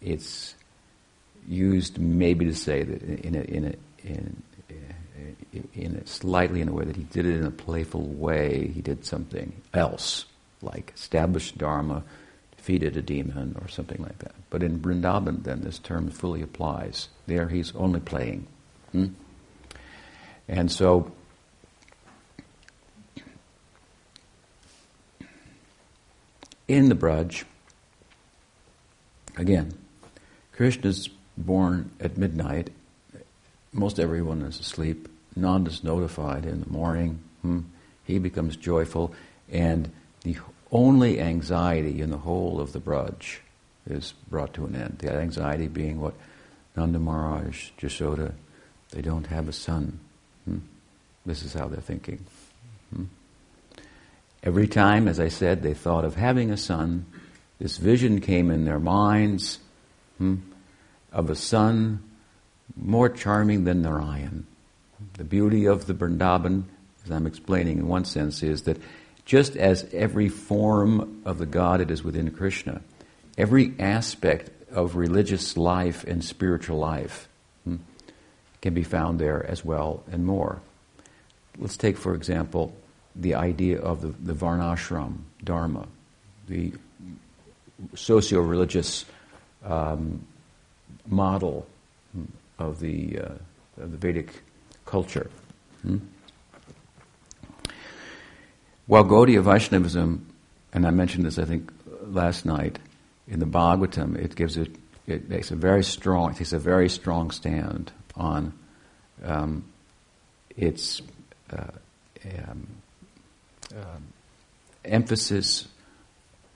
it's 0.00 0.55
used 1.48 1.98
maybe 1.98 2.44
to 2.46 2.54
say 2.54 2.82
that 2.82 3.02
in 3.02 3.34
a, 3.34 3.40
in 3.42 3.64
a, 3.64 4.06
in 4.06 4.42
in 5.74 5.96
a 5.96 6.06
slightly 6.06 6.60
in 6.60 6.68
a 6.68 6.72
way 6.72 6.84
that 6.84 6.96
he 6.96 7.04
did 7.04 7.26
it 7.26 7.36
in 7.36 7.44
a 7.44 7.50
playful 7.50 8.02
way. 8.02 8.68
He 8.68 8.80
did 8.80 9.04
something 9.04 9.62
else, 9.72 10.26
like 10.62 10.92
established 10.94 11.58
dharma, 11.58 12.02
defeated 12.56 12.96
a 12.96 13.02
demon, 13.02 13.56
or 13.60 13.68
something 13.68 14.02
like 14.02 14.18
that. 14.18 14.34
But 14.50 14.62
in 14.62 14.80
Vrindavan, 14.80 15.44
then 15.44 15.62
this 15.62 15.78
term 15.78 16.10
fully 16.10 16.42
applies. 16.42 17.08
There, 17.26 17.48
he's 17.48 17.74
only 17.74 18.00
playing, 18.00 18.46
hmm? 18.92 19.06
and 20.48 20.70
so. 20.70 21.12
In 26.68 26.88
the 26.88 26.96
Braj, 26.96 27.44
again, 29.36 29.72
Krishna's 30.50 31.08
born 31.36 31.90
at 32.00 32.16
midnight. 32.16 32.70
Most 33.72 33.98
everyone 33.98 34.42
is 34.42 34.58
asleep 34.58 35.08
Nanda 35.36 35.70
is 35.70 35.84
notified 35.84 36.46
in 36.46 36.60
the 36.60 36.70
morning. 36.70 37.20
Hmm, 37.42 37.60
he 38.04 38.18
becomes 38.18 38.56
joyful, 38.56 39.14
and 39.52 39.92
the 40.22 40.38
only 40.72 41.20
anxiety 41.20 42.00
in 42.00 42.10
the 42.10 42.16
whole 42.16 42.60
of 42.60 42.72
the 42.72 42.80
Braj 42.80 43.38
is 43.88 44.14
brought 44.30 44.54
to 44.54 44.64
an 44.64 44.74
end. 44.74 44.98
The 44.98 45.12
anxiety 45.12 45.68
being 45.68 46.00
what 46.00 46.14
Nanda 46.74 46.98
Maharaj, 46.98 47.70
Yashoda, 47.78 48.32
they 48.90 49.02
don't 49.02 49.26
have 49.26 49.48
a 49.48 49.52
son. 49.52 50.00
Hmm? 50.44 50.58
This 51.26 51.42
is 51.42 51.52
how 51.52 51.68
they're 51.68 51.80
thinking. 51.80 52.24
Hmm? 52.94 53.04
Every 54.42 54.66
time, 54.66 55.06
as 55.06 55.20
I 55.20 55.28
said, 55.28 55.62
they 55.62 55.74
thought 55.74 56.04
of 56.04 56.14
having 56.14 56.50
a 56.50 56.56
son, 56.56 57.04
this 57.58 57.76
vision 57.76 58.20
came 58.20 58.50
in 58.50 58.64
their 58.64 58.78
minds 58.78 59.58
hmm, 60.18 60.36
of 61.16 61.30
a 61.30 61.34
son 61.34 62.02
more 62.76 63.08
charming 63.08 63.64
than 63.64 63.80
Narayan. 63.80 64.46
The 65.14 65.24
beauty 65.24 65.64
of 65.64 65.86
the 65.86 65.94
Vrindavan, 65.94 66.64
as 67.04 67.10
I'm 67.10 67.26
explaining 67.26 67.78
in 67.78 67.88
one 67.88 68.04
sense, 68.04 68.42
is 68.42 68.62
that 68.62 68.76
just 69.24 69.56
as 69.56 69.88
every 69.94 70.28
form 70.28 71.22
of 71.24 71.38
the 71.38 71.46
Godhead 71.46 71.90
is 71.90 72.04
within 72.04 72.30
Krishna, 72.30 72.82
every 73.38 73.74
aspect 73.78 74.50
of 74.70 74.94
religious 74.94 75.56
life 75.56 76.04
and 76.04 76.22
spiritual 76.22 76.78
life 76.78 77.28
hmm, 77.64 77.76
can 78.60 78.74
be 78.74 78.82
found 78.82 79.18
there 79.18 79.44
as 79.48 79.64
well 79.64 80.04
and 80.12 80.26
more. 80.26 80.60
Let's 81.56 81.78
take, 81.78 81.96
for 81.96 82.14
example, 82.14 82.76
the 83.14 83.36
idea 83.36 83.80
of 83.80 84.02
the, 84.02 84.08
the 84.08 84.34
Varnashram 84.34 85.20
Dharma, 85.42 85.86
the 86.46 86.74
socio 87.94 88.40
religious 88.40 89.06
um, 89.64 90.26
model 91.06 91.66
of 92.58 92.80
the, 92.80 93.18
uh, 93.18 93.34
of 93.82 93.92
the 93.92 93.98
Vedic 93.98 94.42
culture. 94.84 95.30
Hmm? 95.82 95.98
While 98.86 99.04
Gaudiya 99.04 99.42
Vaishnavism, 99.42 100.26
and 100.72 100.86
I 100.86 100.90
mentioned 100.90 101.24
this 101.24 101.38
I 101.38 101.44
think 101.44 101.72
last 102.02 102.46
night 102.46 102.78
in 103.26 103.40
the 103.40 103.46
Bhagavatam, 103.46 104.16
it 104.16 104.36
gives 104.36 104.56
it, 104.56 104.76
it 105.06 105.28
makes 105.28 105.50
a 105.50 105.56
very 105.56 105.82
strong, 105.82 106.30
it 106.30 106.36
takes 106.36 106.52
a 106.52 106.58
very 106.58 106.88
strong 106.88 107.30
stand 107.30 107.90
on 108.14 108.52
um, 109.24 109.64
its 110.56 111.02
uh, 111.52 111.66
um, 112.48 112.66
um, 113.74 114.12
emphasis 114.84 115.68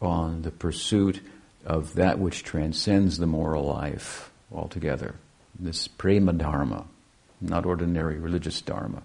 on 0.00 0.42
the 0.42 0.50
pursuit 0.50 1.20
of 1.66 1.94
that 1.94 2.18
which 2.18 2.42
transcends 2.42 3.18
the 3.18 3.26
moral 3.26 3.64
life 3.64 4.29
altogether, 4.52 5.14
this 5.58 5.88
prema 5.88 6.32
dharma, 6.32 6.86
not 7.40 7.66
ordinary 7.66 8.18
religious 8.18 8.60
dharma. 8.60 9.02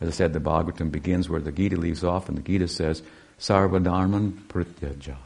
As 0.00 0.08
I 0.08 0.12
said, 0.12 0.32
the 0.32 0.40
Bhagavatam 0.40 0.90
begins 0.90 1.28
where 1.28 1.40
the 1.40 1.52
Gita 1.52 1.76
leaves 1.76 2.04
off, 2.04 2.28
and 2.28 2.38
the 2.38 2.42
Gita 2.42 2.68
says, 2.68 3.02
Sarva 3.38 3.82
dharman 3.82 4.44
prityaja. 4.48 5.16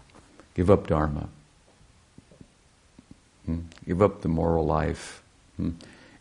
Give 0.54 0.70
up 0.70 0.86
dharma. 0.86 1.28
Hmm? 3.46 3.60
Give 3.86 4.00
up 4.00 4.22
the 4.22 4.28
moral 4.28 4.64
life 4.64 5.22
hmm? 5.56 5.70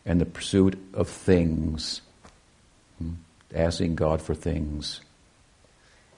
and 0.04 0.20
the 0.20 0.26
pursuit 0.26 0.78
of 0.92 1.08
things. 1.08 2.00
Hmm? 2.98 3.12
Asking 3.54 3.94
God 3.94 4.20
for 4.20 4.34
things. 4.34 5.00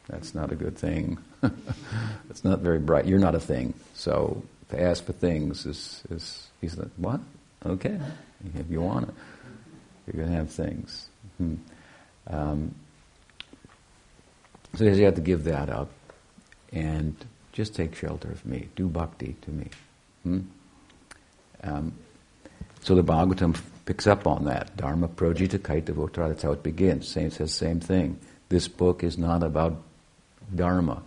That's 0.09 0.35
not 0.35 0.52
a 0.52 0.56
good 0.56 0.78
thing. 0.78 1.18
That's 1.40 2.45
not 2.45 2.61
very 2.61 2.78
bright. 2.78 3.06
You're 3.06 3.18
not 3.18 3.35
a 3.35 3.40
thing. 3.40 3.75
So 3.95 4.42
to 4.71 4.80
ask 4.80 5.04
for 5.04 5.12
things 5.12 5.66
is, 5.66 6.02
is 6.11 6.45
he's 6.60 6.76
like, 6.76 6.90
what? 6.96 7.20
Okay, 7.64 7.98
if 8.54 8.70
you 8.70 8.80
want 8.80 9.08
it. 9.08 9.14
You're 10.06 10.25
going 10.25 10.28
to 10.30 10.36
have 10.36 10.50
things. 10.50 11.08
Hmm. 11.38 11.54
Um, 12.28 12.75
so 14.76 14.84
you 14.84 15.04
have 15.04 15.14
to 15.14 15.20
give 15.20 15.44
that 15.44 15.68
up 15.68 15.88
and 16.72 17.16
just 17.52 17.75
take 17.75 17.94
shelter 17.94 18.30
of 18.30 18.44
me. 18.44 18.68
Do 18.76 18.88
bhakti 18.88 19.36
to 19.42 19.50
me. 19.50 19.68
Hmm? 20.22 20.40
Um, 21.62 21.92
so 22.82 22.94
the 22.94 23.02
Bhagavatam 23.02 23.58
picks 23.84 24.06
up 24.06 24.26
on 24.26 24.44
that. 24.44 24.76
Dharma 24.76 25.08
projita 25.08 25.58
kaitavotra, 25.58 26.28
that's 26.28 26.42
how 26.42 26.52
it 26.52 26.62
begins. 26.62 27.08
Same, 27.08 27.30
says 27.30 27.54
same 27.54 27.80
thing. 27.80 28.18
This 28.48 28.68
book 28.68 29.02
is 29.02 29.18
not 29.18 29.42
about 29.42 29.82
dharma 30.54 31.02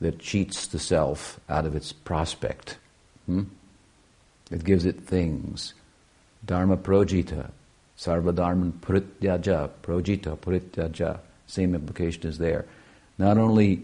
that 0.00 0.18
cheats 0.18 0.66
the 0.66 0.78
self 0.78 1.38
out 1.48 1.66
of 1.66 1.76
its 1.76 1.92
prospect. 1.92 2.78
Hmm? 3.26 3.42
It 4.52 4.64
gives 4.64 4.84
it 4.84 5.00
things. 5.00 5.72
Dharma 6.44 6.76
projita, 6.76 7.50
Sarvadharman 7.98 8.72
prityaja, 8.80 9.70
projita 9.82 10.36
prityaja. 10.36 11.20
Same 11.46 11.74
implication 11.74 12.26
is 12.26 12.38
there. 12.38 12.66
Not 13.16 13.38
only 13.38 13.82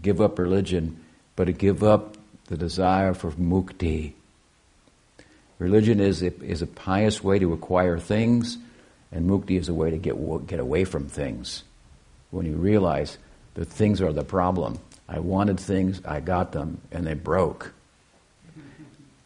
give 0.00 0.20
up 0.20 0.38
religion, 0.38 1.04
but 1.36 1.44
to 1.44 1.52
give 1.52 1.82
up 1.82 2.16
the 2.46 2.56
desire 2.56 3.12
for 3.12 3.30
mukti. 3.32 4.12
Religion 5.58 6.00
is 6.00 6.22
a, 6.22 6.32
is 6.42 6.62
a 6.62 6.66
pious 6.66 7.22
way 7.22 7.38
to 7.38 7.52
acquire 7.52 7.98
things, 7.98 8.56
and 9.12 9.28
mukti 9.28 9.58
is 9.58 9.68
a 9.68 9.74
way 9.74 9.90
to 9.90 9.98
get, 9.98 10.46
get 10.46 10.60
away 10.60 10.84
from 10.84 11.08
things. 11.08 11.62
When 12.30 12.46
you 12.46 12.56
realize 12.56 13.18
that 13.54 13.66
things 13.66 14.00
are 14.00 14.12
the 14.12 14.24
problem, 14.24 14.78
I 15.08 15.18
wanted 15.18 15.60
things, 15.60 16.00
I 16.04 16.20
got 16.20 16.52
them, 16.52 16.80
and 16.90 17.06
they 17.06 17.14
broke. 17.14 17.72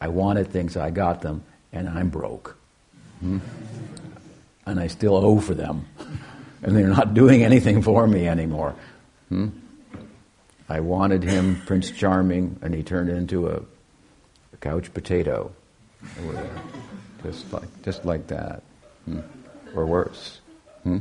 I 0.00 0.09
wanted 0.09 0.49
things, 0.49 0.76
I 0.76 0.90
got 0.90 1.21
them, 1.21 1.42
and 1.73 1.88
I'm 1.88 2.09
broke. 2.09 2.57
Hmm? 3.21 3.38
And 4.66 4.80
I 4.80 4.87
still 4.87 5.14
owe 5.14 5.40
for 5.40 5.54
them. 5.54 5.87
and 6.62 6.76
they're 6.76 6.88
not 6.88 7.12
doing 7.12 7.42
anything 7.42 7.83
for 7.83 8.07
me 8.07 8.26
anymore. 8.26 8.75
Hmm? 9.28 9.49
I 10.69 10.80
wanted 10.80 11.23
him 11.23 11.61
Prince 11.66 11.90
Charming, 11.90 12.59
and 12.62 12.75
he 12.75 12.83
turned 12.83 13.11
into 13.11 13.49
a, 13.49 13.57
a 14.52 14.57
couch 14.61 14.92
potato. 14.95 15.52
Just 17.23 17.52
like, 17.52 17.83
just 17.83 18.04
like 18.07 18.26
that. 18.28 18.62
Hmm? 19.04 19.21
Or 19.75 19.85
worse. 19.85 20.40
Hmm? 20.85 20.99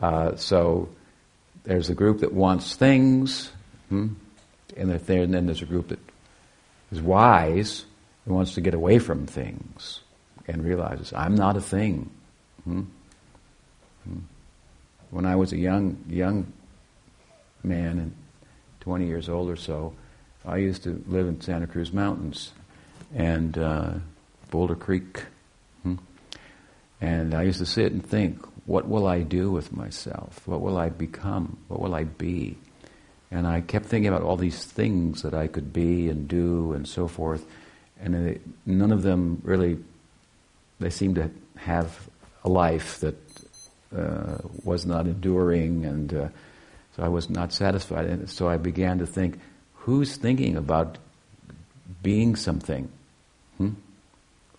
Uh, 0.00 0.34
so 0.34 0.88
there's 1.62 1.88
a 1.88 1.94
group 1.94 2.20
that 2.20 2.32
wants 2.32 2.74
things, 2.74 3.52
hmm? 3.88 4.08
and, 4.76 4.90
there, 4.90 5.22
and 5.22 5.32
then 5.32 5.46
there's 5.46 5.62
a 5.62 5.66
group 5.66 5.88
that 5.88 6.00
is 6.90 7.00
wise 7.00 7.84
and 8.24 8.34
wants 8.34 8.54
to 8.54 8.60
get 8.60 8.74
away 8.74 8.98
from 8.98 9.26
things 9.26 10.00
and 10.46 10.64
realizes, 10.64 11.12
I'm 11.12 11.34
not 11.34 11.56
a 11.56 11.60
thing. 11.60 12.10
Hmm? 12.64 12.82
Hmm. 14.04 14.18
When 15.10 15.26
I 15.26 15.36
was 15.36 15.52
a 15.52 15.58
young, 15.58 16.04
young 16.08 16.52
man, 17.62 17.98
and 17.98 18.14
20 18.80 19.06
years 19.06 19.28
old 19.28 19.48
or 19.48 19.56
so, 19.56 19.92
I 20.44 20.56
used 20.56 20.82
to 20.84 21.02
live 21.06 21.26
in 21.26 21.40
Santa 21.40 21.66
Cruz 21.66 21.92
Mountains 21.92 22.52
and 23.14 23.56
uh, 23.58 23.92
Boulder 24.50 24.74
Creek. 24.74 25.24
Hmm? 25.82 25.96
And 27.00 27.34
I 27.34 27.42
used 27.42 27.58
to 27.58 27.66
sit 27.66 27.92
and 27.92 28.04
think, 28.04 28.44
what 28.66 28.88
will 28.88 29.06
I 29.06 29.22
do 29.22 29.50
with 29.50 29.72
myself? 29.72 30.46
What 30.46 30.60
will 30.60 30.78
I 30.78 30.88
become? 30.88 31.58
What 31.68 31.80
will 31.80 31.94
I 31.94 32.04
be? 32.04 32.56
And 33.30 33.46
I 33.46 33.60
kept 33.60 33.86
thinking 33.86 34.08
about 34.08 34.22
all 34.22 34.36
these 34.36 34.64
things 34.64 35.22
that 35.22 35.34
I 35.34 35.46
could 35.46 35.72
be 35.72 36.08
and 36.08 36.28
do 36.28 36.72
and 36.72 36.86
so 36.86 37.08
forth. 37.08 37.46
And 38.02 38.14
it, 38.14 38.42
none 38.66 38.92
of 38.92 39.02
them 39.02 39.40
really, 39.44 39.78
they 40.80 40.90
seemed 40.90 41.14
to 41.14 41.30
have 41.56 42.08
a 42.44 42.48
life 42.48 43.00
that 43.00 43.14
uh, 43.96 44.38
was 44.64 44.84
not 44.84 45.06
enduring. 45.06 45.86
And 45.86 46.12
uh, 46.12 46.28
so 46.96 47.04
I 47.04 47.08
was 47.08 47.30
not 47.30 47.52
satisfied. 47.52 48.06
And 48.06 48.28
so 48.28 48.48
I 48.48 48.56
began 48.56 48.98
to 48.98 49.06
think, 49.06 49.38
who's 49.74 50.16
thinking 50.16 50.56
about 50.56 50.98
being 52.02 52.36
something? 52.36 52.90
Hmm? 53.58 53.70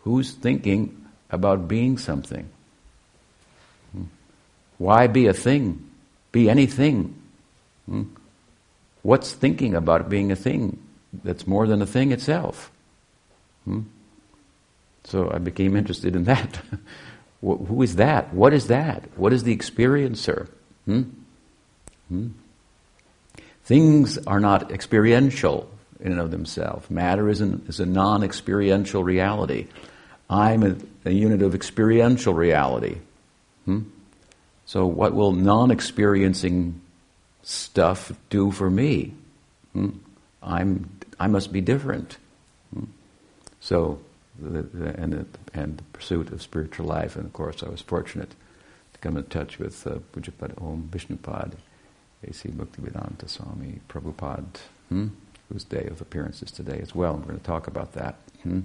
Who's 0.03 0.31
thinking 0.31 1.05
about 1.29 1.67
being 1.67 1.97
something? 1.97 2.49
Why 4.77 5.07
be 5.07 5.27
a 5.27 5.33
thing? 5.33 5.89
Be 6.33 6.49
anything. 6.49 7.15
Hmm? 7.85 8.03
What's 9.01 9.31
thinking 9.31 9.75
about 9.75 10.09
being 10.09 10.31
a 10.31 10.35
thing 10.35 10.77
that's 11.23 11.47
more 11.47 11.67
than 11.67 11.81
a 11.81 11.85
thing 11.85 12.11
itself? 12.11 12.69
Hmm? 13.65 13.81
So 15.05 15.31
I 15.31 15.37
became 15.37 15.75
interested 15.75 16.15
in 16.15 16.23
that. 16.25 16.61
Who 17.41 17.81
is 17.81 17.97
that? 17.97 18.33
What 18.33 18.53
is 18.53 18.67
that? 18.67 19.03
What 19.17 19.33
is 19.33 19.43
the 19.43 19.55
experiencer? 19.55 20.47
Hmm? 20.85 21.03
Hmm? 22.07 22.27
Things 23.65 24.17
are 24.25 24.39
not 24.39 24.71
experiential 24.71 25.69
in 25.99 26.11
and 26.11 26.21
of 26.21 26.31
themselves. 26.31 26.89
Matter 26.89 27.29
is, 27.29 27.41
an, 27.41 27.65
is 27.67 27.79
a 27.79 27.85
non 27.85 28.23
experiential 28.23 29.03
reality. 29.03 29.67
I'm 30.29 30.63
a, 30.63 30.75
a, 31.05 31.11
unit 31.11 31.41
of 31.41 31.53
experiential 31.53 32.33
reality. 32.33 32.97
Hmm? 33.65 33.81
So, 34.65 34.85
what 34.85 35.13
will 35.13 35.31
non 35.31 35.71
experiencing 35.71 36.81
stuff 37.43 38.11
do 38.29 38.51
for 38.51 38.69
me? 38.69 39.13
Hmm? 39.73 39.89
I 40.41 41.27
must 41.27 41.53
be 41.53 41.61
different. 41.61 42.17
So, 43.63 43.97
the, 44.37 44.63
the, 44.63 44.99
and, 44.99 45.13
the, 45.13 45.25
and 45.53 45.77
the 45.77 45.83
pursuit 45.93 46.33
of 46.33 46.41
spiritual 46.41 46.85
life, 46.85 47.15
and 47.15 47.23
of 47.23 47.31
course, 47.31 47.63
I 47.63 47.69
was 47.69 47.79
fortunate 47.79 48.31
to 48.91 48.99
come 48.99 49.15
in 49.15 49.23
touch 49.23 49.57
with 49.57 49.87
uh, 49.87 49.99
Pujapad 50.11 50.61
Om 50.61 50.89
Vishnupad, 50.91 51.53
A.C. 52.27 52.49
Bhaktivedanta 52.49 53.29
Swami 53.29 53.79
Prabhupada, 53.87 54.57
hmm? 54.89 55.07
whose 55.47 55.63
day 55.63 55.87
of 55.89 56.01
appearance 56.01 56.43
is 56.43 56.51
today 56.51 56.79
as 56.81 56.93
well. 56.93 57.13
We're 57.13 57.23
going 57.23 57.39
to 57.39 57.45
talk 57.45 57.67
about 57.67 57.93
that. 57.93 58.15
Hmm? 58.41 58.59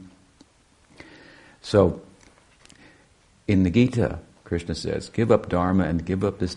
So, 1.62 2.00
in 3.46 3.62
the 3.62 3.70
Gita, 3.70 4.18
Krishna 4.42 4.74
says, 4.74 5.10
give 5.10 5.30
up 5.30 5.48
dharma 5.48 5.84
and 5.84 6.04
give 6.04 6.24
up 6.24 6.40
this 6.40 6.56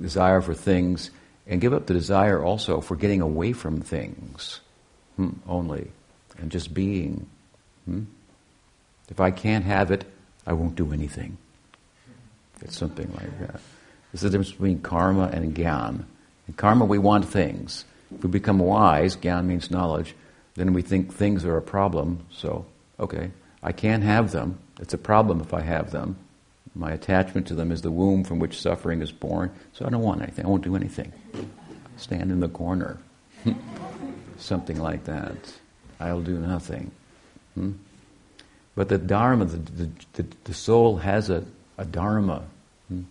desire 0.00 0.40
for 0.40 0.54
things, 0.54 1.10
and 1.46 1.60
give 1.60 1.74
up 1.74 1.84
the 1.84 1.94
desire 1.94 2.42
also 2.42 2.80
for 2.80 2.96
getting 2.96 3.20
away 3.20 3.52
from 3.52 3.82
things 3.82 4.60
hmm, 5.16 5.32
only, 5.46 5.90
and 6.38 6.50
just 6.50 6.72
being. 6.72 7.26
Hmm? 7.84 8.04
If 9.08 9.20
I 9.20 9.30
can't 9.30 9.64
have 9.64 9.90
it, 9.90 10.04
I 10.46 10.52
won't 10.52 10.76
do 10.76 10.92
anything. 10.92 11.36
It's 12.60 12.76
something 12.76 13.10
like 13.12 13.38
that. 13.40 13.60
This 14.12 14.22
is 14.22 14.30
the 14.30 14.30
difference 14.30 14.52
between 14.52 14.80
karma 14.80 15.30
and 15.32 15.54
gyan. 15.54 16.04
In 16.48 16.54
karma, 16.54 16.84
we 16.84 16.98
want 16.98 17.24
things. 17.28 17.84
If 18.14 18.22
we 18.22 18.30
become 18.30 18.58
wise, 18.58 19.16
gyan 19.16 19.46
means 19.46 19.70
knowledge, 19.70 20.14
then 20.54 20.72
we 20.72 20.82
think 20.82 21.12
things 21.12 21.44
are 21.44 21.56
a 21.56 21.62
problem, 21.62 22.26
so, 22.30 22.66
okay, 23.00 23.30
I 23.62 23.72
can't 23.72 24.02
have 24.02 24.32
them. 24.32 24.58
It's 24.80 24.94
a 24.94 24.98
problem 24.98 25.40
if 25.40 25.54
I 25.54 25.62
have 25.62 25.90
them. 25.92 26.16
My 26.74 26.92
attachment 26.92 27.46
to 27.48 27.54
them 27.54 27.70
is 27.70 27.82
the 27.82 27.90
womb 27.90 28.24
from 28.24 28.38
which 28.38 28.60
suffering 28.60 29.02
is 29.02 29.12
born, 29.12 29.50
so 29.72 29.86
I 29.86 29.90
don't 29.90 30.02
want 30.02 30.22
anything. 30.22 30.44
I 30.44 30.48
won't 30.48 30.64
do 30.64 30.76
anything. 30.76 31.12
Stand 31.96 32.30
in 32.30 32.40
the 32.40 32.48
corner. 32.48 32.98
Something 34.38 34.80
like 34.80 35.04
that. 35.04 35.36
I'll 36.00 36.22
do 36.22 36.38
nothing. 36.38 36.90
Hmm? 37.54 37.72
But 38.74 38.88
the 38.88 38.98
Dharma, 38.98 39.44
the, 39.44 39.90
the, 40.14 40.26
the, 40.44 40.54
soul 40.54 40.96
has 40.98 41.28
a, 41.28 41.44
a 41.76 41.84
Dharma. 41.84 42.44
Hmm? 42.88 43.02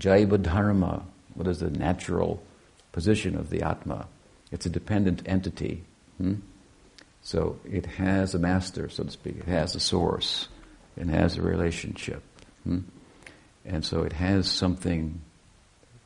Jaiva 0.00 0.42
Dharma. 0.42 1.02
What 1.34 1.46
is 1.46 1.60
the 1.60 1.70
natural 1.70 2.42
position 2.92 3.36
of 3.36 3.50
the 3.50 3.62
Atma? 3.62 4.06
It's 4.50 4.66
a 4.66 4.70
dependent 4.70 5.22
entity. 5.26 5.84
Hmm? 6.18 6.34
So 7.22 7.58
it 7.64 7.86
has 7.86 8.34
a 8.34 8.38
master, 8.38 8.88
so 8.88 9.04
to 9.04 9.10
speak. 9.10 9.38
It 9.38 9.46
has 9.46 9.74
a 9.74 9.80
source. 9.80 10.48
It 10.96 11.08
has 11.08 11.36
a 11.36 11.42
relationship. 11.42 12.22
Hmm? 12.64 12.80
And 13.64 13.84
so 13.84 14.02
it 14.02 14.12
has 14.12 14.50
something 14.50 15.20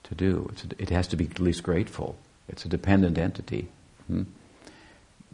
to 0.05 0.15
do. 0.15 0.51
A, 0.51 0.83
it 0.83 0.91
has 0.91 1.09
to 1.09 1.17
be 1.17 1.27
at 1.27 1.41
least 1.41 1.63
grateful. 1.63 2.17
It's 2.49 2.65
a 2.65 2.69
dependent 2.69 3.19
entity. 3.19 3.69
Hmm? 4.07 4.23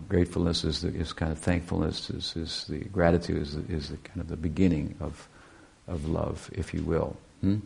Gratefulness 0.09 0.65
is, 0.65 0.83
the, 0.83 0.89
is 0.89 1.13
kind 1.13 1.33
of 1.33 1.39
thankfulness, 1.39 2.11
is, 2.11 2.35
is 2.37 2.65
the 2.69 2.81
gratitude 2.81 3.41
is, 3.41 3.55
is 3.55 3.91
the 3.91 3.97
kind 3.99 4.21
of 4.21 4.29
the 4.29 4.37
beginning 4.37 4.97
of, 5.01 5.29
of 5.87 6.09
love, 6.09 6.51
if 6.53 6.75
you 6.75 6.83
will. 6.83 7.17
Hmm? 7.41 7.59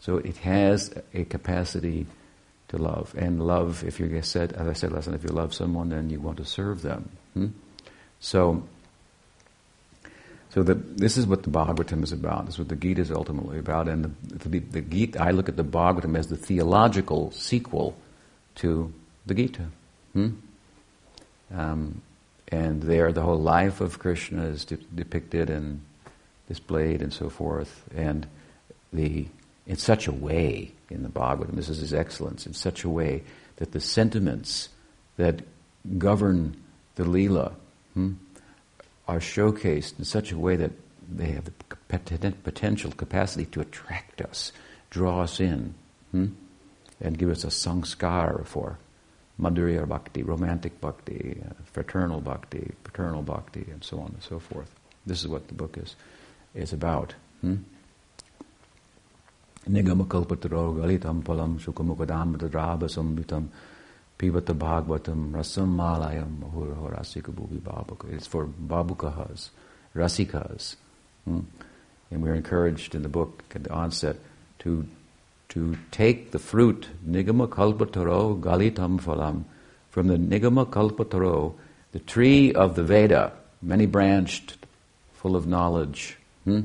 So 0.00 0.18
it 0.18 0.36
has 0.38 0.94
a 1.14 1.24
capacity 1.24 2.06
to 2.68 2.76
love. 2.76 3.14
And 3.16 3.44
love, 3.46 3.82
if 3.84 3.98
you 3.98 4.20
said, 4.22 4.52
as 4.52 4.68
I 4.68 4.72
said 4.74 4.92
last 4.92 5.08
night, 5.08 5.16
if 5.16 5.24
you 5.24 5.30
love 5.30 5.54
someone, 5.54 5.88
then 5.88 6.10
you 6.10 6.20
want 6.20 6.36
to 6.36 6.44
serve 6.44 6.82
them. 6.82 7.08
Hmm? 7.34 7.48
So 8.20 8.64
so 10.50 10.64
the, 10.64 10.74
this 10.74 11.16
is 11.16 11.26
what 11.26 11.44
the 11.44 11.50
Bhagavatam 11.50 12.02
is 12.02 12.12
about. 12.12 12.46
This 12.46 12.56
is 12.56 12.58
what 12.58 12.68
the 12.68 12.76
Gita 12.76 13.00
is 13.00 13.10
ultimately 13.12 13.58
about. 13.58 13.86
And 13.86 14.16
the, 14.24 14.48
the, 14.48 14.58
the 14.58 14.80
Gita, 14.80 15.22
I 15.22 15.30
look 15.30 15.48
at 15.48 15.56
the 15.56 15.64
Bhagavatam 15.64 16.18
as 16.18 16.26
the 16.26 16.36
theological 16.36 17.30
sequel 17.30 17.96
to 18.56 18.92
the 19.26 19.34
Gita. 19.34 19.66
Hmm? 20.12 20.30
Um, 21.54 22.02
and 22.48 22.82
there, 22.82 23.12
the 23.12 23.22
whole 23.22 23.40
life 23.40 23.80
of 23.80 23.98
Krishna 23.98 24.44
is 24.46 24.64
de- 24.64 24.76
depicted 24.76 25.50
and 25.50 25.82
displayed 26.48 27.02
and 27.02 27.12
so 27.12 27.28
forth. 27.28 27.84
And 27.94 28.26
the 28.92 29.26
in 29.66 29.76
such 29.76 30.08
a 30.08 30.12
way 30.12 30.72
in 30.88 31.02
the 31.02 31.08
Bhagavatam, 31.08 31.54
this 31.54 31.68
is 31.68 31.78
his 31.78 31.94
excellence, 31.94 32.46
in 32.46 32.54
such 32.54 32.82
a 32.82 32.88
way 32.88 33.22
that 33.56 33.70
the 33.70 33.80
sentiments 33.80 34.68
that 35.16 35.42
govern 35.98 36.56
the 36.96 37.04
Leela. 37.04 37.52
Hmm, 37.94 38.14
are 39.10 39.18
showcased 39.18 39.98
in 39.98 40.04
such 40.04 40.30
a 40.30 40.38
way 40.38 40.54
that 40.54 40.70
they 41.10 41.32
have 41.32 41.44
the 41.44 42.32
potential 42.44 42.92
capacity 42.92 43.44
to 43.46 43.60
attract 43.60 44.20
us, 44.20 44.52
draw 44.88 45.22
us 45.22 45.40
in, 45.40 45.74
hmm? 46.12 46.26
and 47.00 47.18
give 47.18 47.28
us 47.28 47.42
a 47.42 47.48
sanskar 47.48 48.46
for 48.46 48.78
madhurya 49.40 49.86
bhakti, 49.88 50.22
romantic 50.22 50.80
bhakti, 50.80 51.40
uh, 51.44 51.52
fraternal 51.64 52.20
bhakti, 52.20 52.72
paternal 52.84 53.22
bhakti, 53.22 53.66
and 53.70 53.82
so 53.82 53.98
on 54.00 54.08
and 54.08 54.22
so 54.22 54.38
forth. 54.38 54.74
This 55.06 55.20
is 55.20 55.28
what 55.28 55.48
the 55.48 55.54
book 55.54 55.78
is, 55.78 55.96
is 56.54 56.72
about. 56.72 57.14
Hmm? 57.40 57.56
Nigamakalpataro 59.68 60.76
galitam 60.76 61.22
phalam 61.22 61.60
sukamukadam 61.60 62.36
samvitam 62.36 63.48
Pivata 64.20 64.54
Bhagavatam 64.54 65.32
Rasam 65.32 65.74
Malayam 65.74 66.40
Mahura 66.40 66.94
Rasika 66.94 67.32
Bhuvi 67.32 67.58
Babuka. 67.58 68.12
It's 68.12 68.26
for 68.26 68.46
Babukahas, 68.46 69.48
Rasikas. 69.96 70.76
Hmm? 71.24 71.40
And 72.10 72.22
we're 72.22 72.34
encouraged 72.34 72.94
in 72.94 73.02
the 73.02 73.08
book 73.08 73.44
at 73.54 73.64
the 73.64 73.72
onset 73.72 74.16
to 74.58 74.86
to 75.50 75.76
take 75.90 76.30
the 76.30 76.38
fruit, 76.38 76.88
Nigama 77.06 77.48
Kalpataro 77.48 78.40
Galitam 78.40 79.00
Phalam, 79.00 79.44
from 79.90 80.06
the 80.06 80.16
Nigama 80.16 80.64
Kalpataro, 80.64 81.54
the 81.92 81.98
tree 81.98 82.52
of 82.54 82.76
the 82.76 82.84
Veda, 82.84 83.32
many 83.60 83.84
branched, 83.84 84.56
full 85.12 85.34
of 85.34 85.46
knowledge, 85.46 86.16
hmm? 86.44 86.60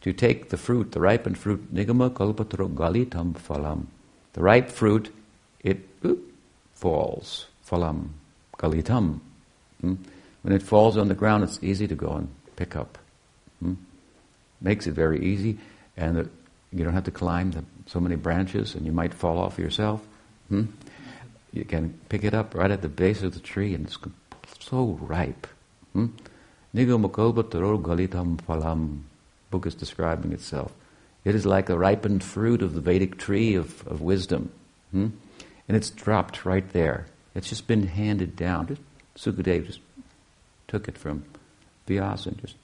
to 0.00 0.12
take 0.12 0.48
the 0.48 0.56
fruit, 0.56 0.92
the 0.92 1.00
ripened 1.00 1.36
fruit, 1.36 1.72
Nigama 1.72 2.10
Kalpataro 2.10 2.72
Galitam 2.72 3.34
Phalam. 3.34 3.86
The 4.32 4.42
ripe 4.42 4.70
fruit, 4.70 5.14
it 5.60 5.86
oop, 6.04 6.32
falls, 6.74 7.46
Phalam, 7.68 8.08
Galitam. 8.58 9.20
Hmm? 9.82 9.94
When 10.40 10.54
it 10.54 10.62
falls 10.62 10.96
on 10.96 11.08
the 11.08 11.14
ground, 11.14 11.44
it's 11.44 11.58
easy 11.62 11.86
to 11.86 11.94
go 11.94 12.12
and 12.12 12.28
pick 12.56 12.74
up. 12.74 12.96
Hmm? 13.60 13.74
Makes 14.62 14.86
it 14.86 14.92
very 14.92 15.22
easy, 15.22 15.58
and 15.94 16.16
the, 16.16 16.30
you 16.72 16.84
don't 16.84 16.94
have 16.94 17.04
to 17.04 17.10
climb 17.10 17.52
the, 17.52 17.64
so 17.86 18.00
many 18.00 18.16
branches, 18.16 18.74
and 18.74 18.84
you 18.84 18.92
might 18.92 19.14
fall 19.14 19.38
off 19.38 19.58
yourself. 19.58 20.06
Hmm? 20.48 20.66
You 21.52 21.64
can 21.64 21.98
pick 22.08 22.24
it 22.24 22.34
up 22.34 22.54
right 22.54 22.70
at 22.70 22.82
the 22.82 22.88
base 22.88 23.22
of 23.22 23.34
the 23.34 23.40
tree, 23.40 23.74
and 23.74 23.86
it's 23.86 23.98
so 24.60 24.98
ripe. 25.00 25.46
Hmm? 25.92 26.08
Phalam. 26.74 29.00
Book 29.50 29.66
is 29.66 29.74
describing 29.74 30.32
itself. 30.32 30.72
It 31.24 31.34
is 31.34 31.46
like 31.46 31.70
a 31.70 31.78
ripened 31.78 32.22
fruit 32.22 32.62
of 32.62 32.74
the 32.74 32.80
Vedic 32.80 33.18
tree 33.18 33.54
of, 33.54 33.86
of 33.86 34.02
wisdom. 34.02 34.52
Hmm? 34.92 35.08
And 35.66 35.76
it's 35.76 35.90
dropped 35.90 36.44
right 36.44 36.68
there. 36.72 37.06
It's 37.34 37.48
just 37.48 37.66
been 37.66 37.86
handed 37.86 38.36
down. 38.36 38.66
Just, 38.66 38.82
Sukadeva 39.16 39.66
just 39.66 39.80
took 40.66 40.88
it 40.88 40.98
from 40.98 41.24
Vyasa 41.86 42.30
and 42.30 42.38
just 42.38 42.56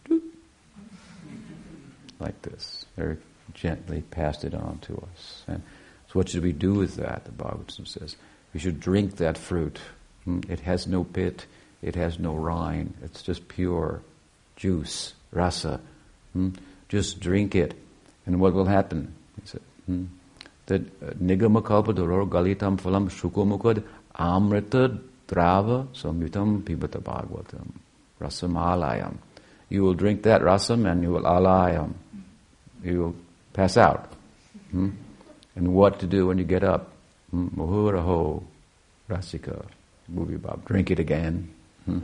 like 2.20 2.40
this, 2.42 2.84
very 2.96 3.16
gently 3.54 4.02
passed 4.10 4.44
it 4.44 4.54
on 4.54 4.78
to 4.82 4.96
us. 5.12 5.42
And 5.46 5.62
so, 6.08 6.12
what 6.14 6.28
should 6.28 6.42
we 6.42 6.52
do 6.52 6.74
with 6.74 6.96
that? 6.96 7.24
The 7.24 7.30
Bhagavatam 7.30 7.86
says 7.86 8.16
we 8.52 8.60
should 8.60 8.80
drink 8.80 9.16
that 9.16 9.38
fruit. 9.38 9.78
Hmm? 10.24 10.40
It 10.48 10.60
has 10.60 10.86
no 10.86 11.04
pit, 11.04 11.46
it 11.82 11.94
has 11.94 12.18
no 12.18 12.34
rind. 12.34 12.94
It's 13.02 13.22
just 13.22 13.48
pure 13.48 14.02
juice, 14.56 15.14
rasa. 15.32 15.80
Hmm? 16.32 16.50
Just 16.88 17.20
drink 17.20 17.54
it, 17.54 17.74
and 18.26 18.40
what 18.40 18.52
will 18.52 18.66
happen? 18.66 19.14
He 19.40 19.48
said. 19.48 19.62
Hmm? 19.86 20.04
That 20.66 20.80
uh, 21.02 21.10
nigama 21.22 21.62
kalpataro 21.62 22.28
galitam 22.28 22.80
phalam 22.80 23.10
shukomukad 23.10 23.84
amrita 24.18 24.98
drava 25.28 25.86
samyutam 25.88 26.62
pibata 26.62 27.02
bhagavatam 27.02 27.72
rasam 28.20 28.54
alayam. 28.54 29.16
You 29.68 29.82
will 29.82 29.94
drink 29.94 30.22
that 30.22 30.40
rasam 30.40 30.90
and 30.90 31.02
you 31.02 31.10
will 31.10 31.22
alayam. 31.22 31.94
You 32.82 32.98
will 33.00 33.16
pass 33.54 33.78
out. 33.78 34.12
Hmm? 34.70 34.90
And 35.56 35.72
what 35.72 36.00
to 36.00 36.06
do 36.06 36.26
when 36.26 36.36
you 36.36 36.44
get 36.44 36.62
up? 36.62 36.92
Hmm? 37.30 37.48
Muhuraho 37.48 38.42
rasika 39.08 39.64
bhuvi 40.12 40.40
bob. 40.40 40.66
Drink 40.66 40.90
it 40.90 40.98
again. 40.98 41.48
Hmm? 41.86 42.00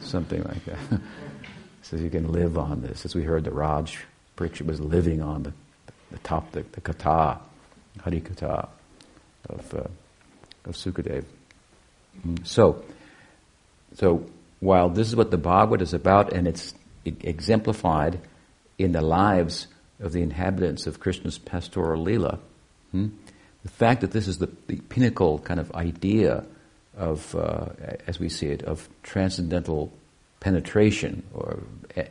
Something 0.00 0.42
like 0.42 0.64
that. 0.64 1.00
so 1.82 1.96
you 1.96 2.10
can 2.10 2.32
live 2.32 2.58
on 2.58 2.80
this. 2.80 3.04
As 3.04 3.14
we 3.14 3.22
heard 3.22 3.44
the 3.44 3.52
Raj 3.52 3.98
preacher 4.34 4.64
was 4.64 4.80
living 4.80 5.22
on 5.22 5.44
the, 5.44 5.52
the 6.10 6.18
top, 6.18 6.50
the, 6.52 6.64
the 6.72 6.80
kata, 6.80 7.38
Hari 8.00 8.20
Katha 8.20 8.68
of, 9.48 9.74
uh, 9.74 9.84
of 10.64 10.74
Sukadev. 10.74 11.24
Hmm. 12.22 12.36
So, 12.44 12.82
so 13.94 14.26
while 14.60 14.88
this 14.88 15.08
is 15.08 15.16
what 15.16 15.30
the 15.30 15.38
Bhagavad 15.38 15.82
is 15.82 15.92
about 15.92 16.32
and 16.32 16.48
it's 16.48 16.74
exemplified 17.04 18.20
in 18.78 18.92
the 18.92 19.02
lives 19.02 19.66
of 20.00 20.12
the 20.12 20.22
inhabitants 20.22 20.86
of 20.86 21.00
Krishna's 21.00 21.38
pastoral 21.38 22.02
lila, 22.02 22.38
hmm, 22.92 23.08
the 23.62 23.70
fact 23.70 24.00
that 24.00 24.12
this 24.12 24.26
is 24.26 24.38
the, 24.38 24.48
the 24.66 24.76
pinnacle 24.76 25.38
kind 25.40 25.60
of 25.60 25.72
idea 25.72 26.44
of, 26.96 27.34
uh, 27.34 27.66
as 28.06 28.18
we 28.18 28.28
see 28.28 28.46
it, 28.46 28.62
of 28.62 28.88
transcendental 29.02 29.92
penetration 30.40 31.22
or 31.34 31.60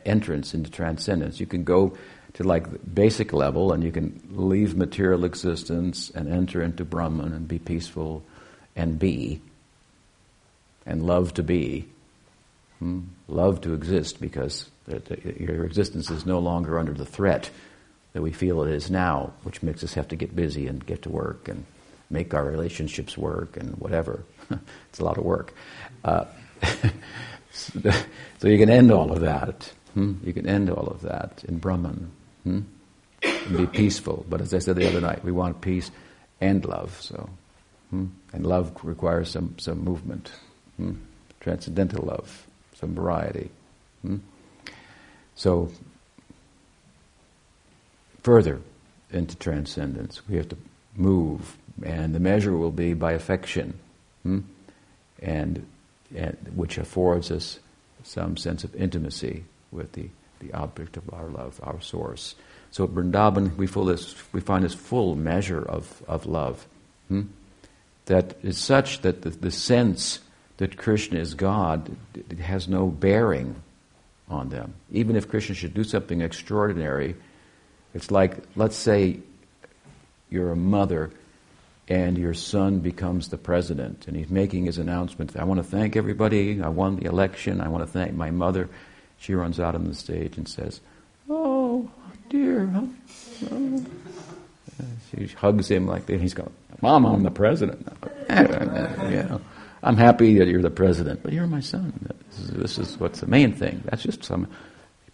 entrance 0.04 0.54
into 0.54 0.70
transcendence. 0.70 1.40
You 1.40 1.46
can 1.46 1.64
go 1.64 1.96
to 2.34 2.44
like 2.44 2.70
the 2.70 2.78
basic 2.78 3.32
level 3.32 3.72
and 3.72 3.82
you 3.82 3.90
can 3.90 4.20
leave 4.30 4.76
material 4.76 5.24
existence 5.24 6.10
and 6.14 6.32
enter 6.32 6.62
into 6.62 6.84
Brahman 6.84 7.32
and 7.32 7.48
be 7.48 7.58
peaceful 7.58 8.22
and 8.76 8.98
be 8.98 9.40
and 10.86 11.04
love 11.04 11.34
to 11.34 11.42
be. 11.42 11.86
Hmm? 12.78 13.00
Love 13.28 13.60
to 13.62 13.74
exist 13.74 14.20
because 14.20 14.70
your 15.38 15.64
existence 15.64 16.10
is 16.10 16.24
no 16.24 16.38
longer 16.38 16.78
under 16.78 16.92
the 16.92 17.04
threat 17.04 17.50
that 18.12 18.22
we 18.22 18.32
feel 18.32 18.62
it 18.62 18.72
is 18.72 18.90
now, 18.90 19.32
which 19.42 19.62
makes 19.62 19.84
us 19.84 19.94
have 19.94 20.08
to 20.08 20.16
get 20.16 20.34
busy 20.34 20.66
and 20.66 20.84
get 20.84 21.02
to 21.02 21.10
work 21.10 21.48
and 21.48 21.64
make 22.10 22.34
our 22.34 22.44
relationships 22.44 23.16
work 23.16 23.56
and 23.56 23.76
whatever. 23.76 24.24
it's 24.88 24.98
a 24.98 25.04
lot 25.04 25.16
of 25.16 25.24
work. 25.24 25.54
Uh, 26.04 26.24
so 27.52 28.48
you 28.48 28.58
can 28.58 28.70
end 28.70 28.90
all 28.90 29.12
of 29.12 29.20
that. 29.20 29.72
Hmm? 29.94 30.14
You 30.24 30.32
can 30.32 30.48
end 30.48 30.70
all 30.70 30.88
of 30.88 31.02
that 31.02 31.44
in 31.46 31.58
Brahman 31.58 32.10
hmm? 32.44 32.60
and 33.22 33.56
be 33.56 33.66
peaceful. 33.66 34.24
But 34.28 34.40
as 34.40 34.52
I 34.54 34.58
said 34.58 34.76
the 34.76 34.88
other 34.88 35.00
night, 35.00 35.24
we 35.24 35.32
want 35.32 35.60
peace 35.60 35.90
and 36.40 36.64
love. 36.64 37.00
So, 37.00 37.28
hmm? 37.90 38.06
and 38.32 38.46
love 38.46 38.72
requires 38.82 39.30
some 39.30 39.56
some 39.58 39.82
movement, 39.82 40.32
hmm? 40.76 40.94
transcendental 41.40 42.06
love, 42.06 42.46
some 42.74 42.94
variety. 42.94 43.50
Hmm? 44.02 44.18
So 45.34 45.70
further 48.22 48.60
into 49.10 49.36
transcendence. 49.36 50.26
We 50.28 50.36
have 50.36 50.48
to 50.50 50.56
move, 50.96 51.56
and 51.84 52.14
the 52.14 52.20
measure 52.20 52.56
will 52.56 52.70
be 52.70 52.94
by 52.94 53.12
affection, 53.12 53.78
hmm? 54.22 54.40
and, 55.20 55.66
and, 56.14 56.36
which 56.54 56.78
affords 56.78 57.30
us 57.30 57.58
some 58.02 58.36
sense 58.36 58.64
of 58.64 58.74
intimacy 58.74 59.44
with 59.70 59.92
the, 59.92 60.08
the 60.40 60.52
object 60.52 60.96
of 60.96 61.12
our 61.12 61.28
love, 61.28 61.60
our 61.62 61.80
source. 61.80 62.34
So 62.70 62.84
at 62.84 62.90
Vrindavan, 62.90 63.56
we, 63.56 63.66
this, 63.66 64.14
we 64.32 64.40
find 64.40 64.64
this 64.64 64.74
full 64.74 65.16
measure 65.16 65.62
of, 65.62 66.02
of 66.06 66.26
love 66.26 66.66
hmm? 67.08 67.22
that 68.06 68.36
is 68.42 68.58
such 68.58 69.02
that 69.02 69.22
the, 69.22 69.30
the 69.30 69.50
sense 69.50 70.20
that 70.58 70.76
Krishna 70.76 71.18
is 71.18 71.34
God 71.34 71.96
has 72.40 72.68
no 72.68 72.86
bearing 72.86 73.56
on 74.28 74.50
them. 74.50 74.74
Even 74.92 75.16
if 75.16 75.28
Krishna 75.28 75.54
should 75.54 75.74
do 75.74 75.84
something 75.84 76.20
extraordinary, 76.20 77.16
it's 77.94 78.10
like, 78.10 78.38
let's 78.56 78.76
say 78.76 79.18
you're 80.28 80.52
a 80.52 80.56
mother 80.56 81.10
and 81.88 82.16
your 82.16 82.34
son 82.34 82.78
becomes 82.78 83.28
the 83.28 83.36
president 83.36 84.06
and 84.06 84.16
he's 84.16 84.30
making 84.30 84.64
his 84.64 84.78
announcement. 84.78 85.36
I 85.36 85.44
want 85.44 85.58
to 85.58 85.64
thank 85.64 85.96
everybody. 85.96 86.62
I 86.62 86.68
won 86.68 86.96
the 86.96 87.06
election. 87.06 87.60
I 87.60 87.68
want 87.68 87.84
to 87.84 87.90
thank 87.90 88.14
my 88.14 88.30
mother. 88.30 88.68
She 89.18 89.34
runs 89.34 89.58
out 89.58 89.74
on 89.74 89.84
the 89.84 89.94
stage 89.94 90.36
and 90.36 90.48
says, 90.48 90.80
Oh, 91.28 91.90
dear. 92.28 92.70
Oh. 93.50 93.84
She 95.10 95.26
hugs 95.26 95.68
him 95.68 95.86
like 95.86 96.06
that. 96.06 96.20
He's 96.20 96.34
going, 96.34 96.52
Mom, 96.80 97.04
I'm 97.04 97.22
the 97.22 97.30
president. 97.30 97.86
I'm 99.82 99.96
happy 99.96 100.38
that 100.38 100.48
you're 100.48 100.62
the 100.62 100.70
president, 100.70 101.22
but 101.22 101.32
you're 101.32 101.46
my 101.46 101.60
son. 101.60 101.92
This 102.30 102.38
is, 102.38 102.50
this 102.50 102.78
is 102.78 103.00
what's 103.00 103.20
the 103.20 103.26
main 103.26 103.52
thing. 103.52 103.82
That's 103.86 104.02
just 104.02 104.24
some. 104.24 104.46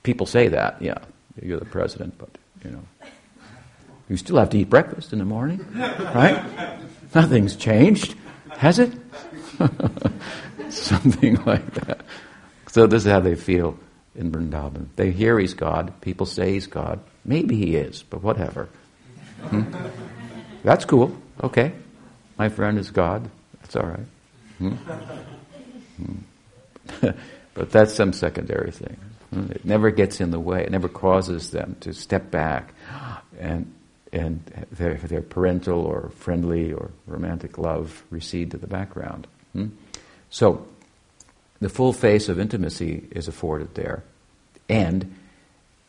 People 0.02 0.26
say 0.26 0.48
that, 0.48 0.80
yeah, 0.80 0.98
you're 1.40 1.58
the 1.58 1.64
president, 1.64 2.18
but 2.18 2.30
you 2.66 2.72
know. 2.72 3.08
You 4.08 4.16
still 4.16 4.36
have 4.36 4.50
to 4.50 4.58
eat 4.58 4.70
breakfast 4.70 5.12
in 5.12 5.18
the 5.18 5.24
morning, 5.24 5.64
right? 5.74 6.44
Nothing's 7.14 7.56
changed, 7.56 8.14
has 8.50 8.78
it? 8.78 8.92
Something 10.68 11.42
like 11.44 11.74
that. 11.74 12.00
So 12.68 12.86
this 12.86 13.06
is 13.06 13.10
how 13.10 13.20
they 13.20 13.34
feel 13.34 13.78
in 14.14 14.30
Vrindavan. 14.30 14.88
They 14.96 15.10
hear 15.10 15.38
he's 15.38 15.54
God. 15.54 16.00
People 16.00 16.26
say 16.26 16.52
he's 16.52 16.66
God. 16.66 17.00
Maybe 17.24 17.56
he 17.56 17.76
is, 17.76 18.02
but 18.02 18.22
whatever. 18.22 18.68
Hmm? 19.42 19.62
That's 20.62 20.84
cool. 20.84 21.16
Okay. 21.42 21.72
My 22.38 22.48
friend 22.48 22.78
is 22.78 22.90
God. 22.90 23.28
That's 23.60 23.76
all 23.76 23.86
right. 23.86 24.06
Hmm? 24.58 24.70
Hmm. 25.96 27.10
but 27.54 27.70
that's 27.70 27.94
some 27.94 28.12
secondary 28.12 28.70
thing. 28.70 28.96
It 29.32 29.64
never 29.64 29.90
gets 29.90 30.20
in 30.20 30.30
the 30.30 30.40
way. 30.40 30.62
It 30.62 30.70
never 30.70 30.88
causes 30.88 31.50
them 31.50 31.76
to 31.80 31.92
step 31.92 32.30
back 32.30 32.74
and 33.38 33.72
and 34.12 34.66
their, 34.72 34.94
their 34.94 35.20
parental 35.20 35.80
or 35.80 36.10
friendly 36.16 36.72
or 36.72 36.90
romantic 37.06 37.58
love 37.58 38.04
recede 38.10 38.52
to 38.52 38.56
the 38.56 38.66
background. 38.66 39.26
Hmm? 39.52 39.68
So, 40.30 40.66
the 41.60 41.68
full 41.68 41.92
face 41.92 42.28
of 42.28 42.38
intimacy 42.38 43.08
is 43.10 43.28
afforded 43.28 43.74
there. 43.74 44.04
And 44.68 45.16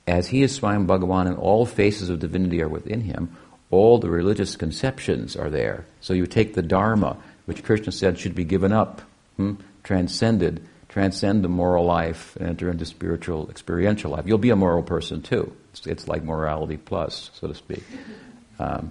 as 0.07 0.27
he 0.27 0.41
is 0.41 0.57
Swayam 0.57 0.87
Bhagavan 0.87 1.27
and 1.27 1.37
all 1.37 1.65
faces 1.65 2.09
of 2.09 2.19
divinity 2.19 2.61
are 2.61 2.69
within 2.69 3.01
him, 3.01 3.35
all 3.69 3.97
the 3.97 4.09
religious 4.09 4.55
conceptions 4.55 5.35
are 5.35 5.49
there. 5.49 5.85
So 5.99 6.13
you 6.13 6.25
take 6.25 6.53
the 6.53 6.61
Dharma, 6.61 7.17
which 7.45 7.63
Krishna 7.63 7.91
said 7.91 8.17
should 8.17 8.35
be 8.35 8.45
given 8.45 8.71
up, 8.71 9.01
hmm? 9.35 9.55
transcended, 9.83 10.65
transcend 10.97 11.43
the 11.43 11.47
moral 11.47 11.85
life 11.85 12.35
and 12.37 12.49
enter 12.49 12.71
into 12.71 12.83
spiritual, 12.83 13.51
experiential 13.51 14.09
life. 14.09 14.25
You'll 14.25 14.39
be 14.39 14.49
a 14.49 14.55
moral 14.55 14.81
person 14.81 15.21
too. 15.21 15.55
It's, 15.71 15.85
it's 15.85 16.07
like 16.07 16.23
morality 16.23 16.77
plus, 16.77 17.29
so 17.35 17.47
to 17.47 17.53
speak. 17.53 17.83
Um, 18.57 18.89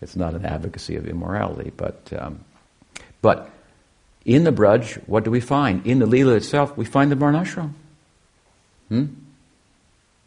it's 0.00 0.14
not 0.14 0.34
an 0.34 0.44
advocacy 0.46 0.94
of 0.94 1.08
immorality, 1.08 1.72
but 1.76 1.98
um, 2.16 2.44
but 3.22 3.50
In 4.24 4.44
the 4.44 4.52
Braj, 4.52 5.02
what 5.08 5.24
do 5.24 5.32
we 5.32 5.40
find? 5.40 5.84
In 5.84 5.98
the 5.98 6.06
Leela 6.06 6.36
itself, 6.36 6.76
we 6.76 6.84
find 6.84 7.10
the 7.10 7.16
Varnashram. 7.16 7.72
Hmm? 8.88 9.06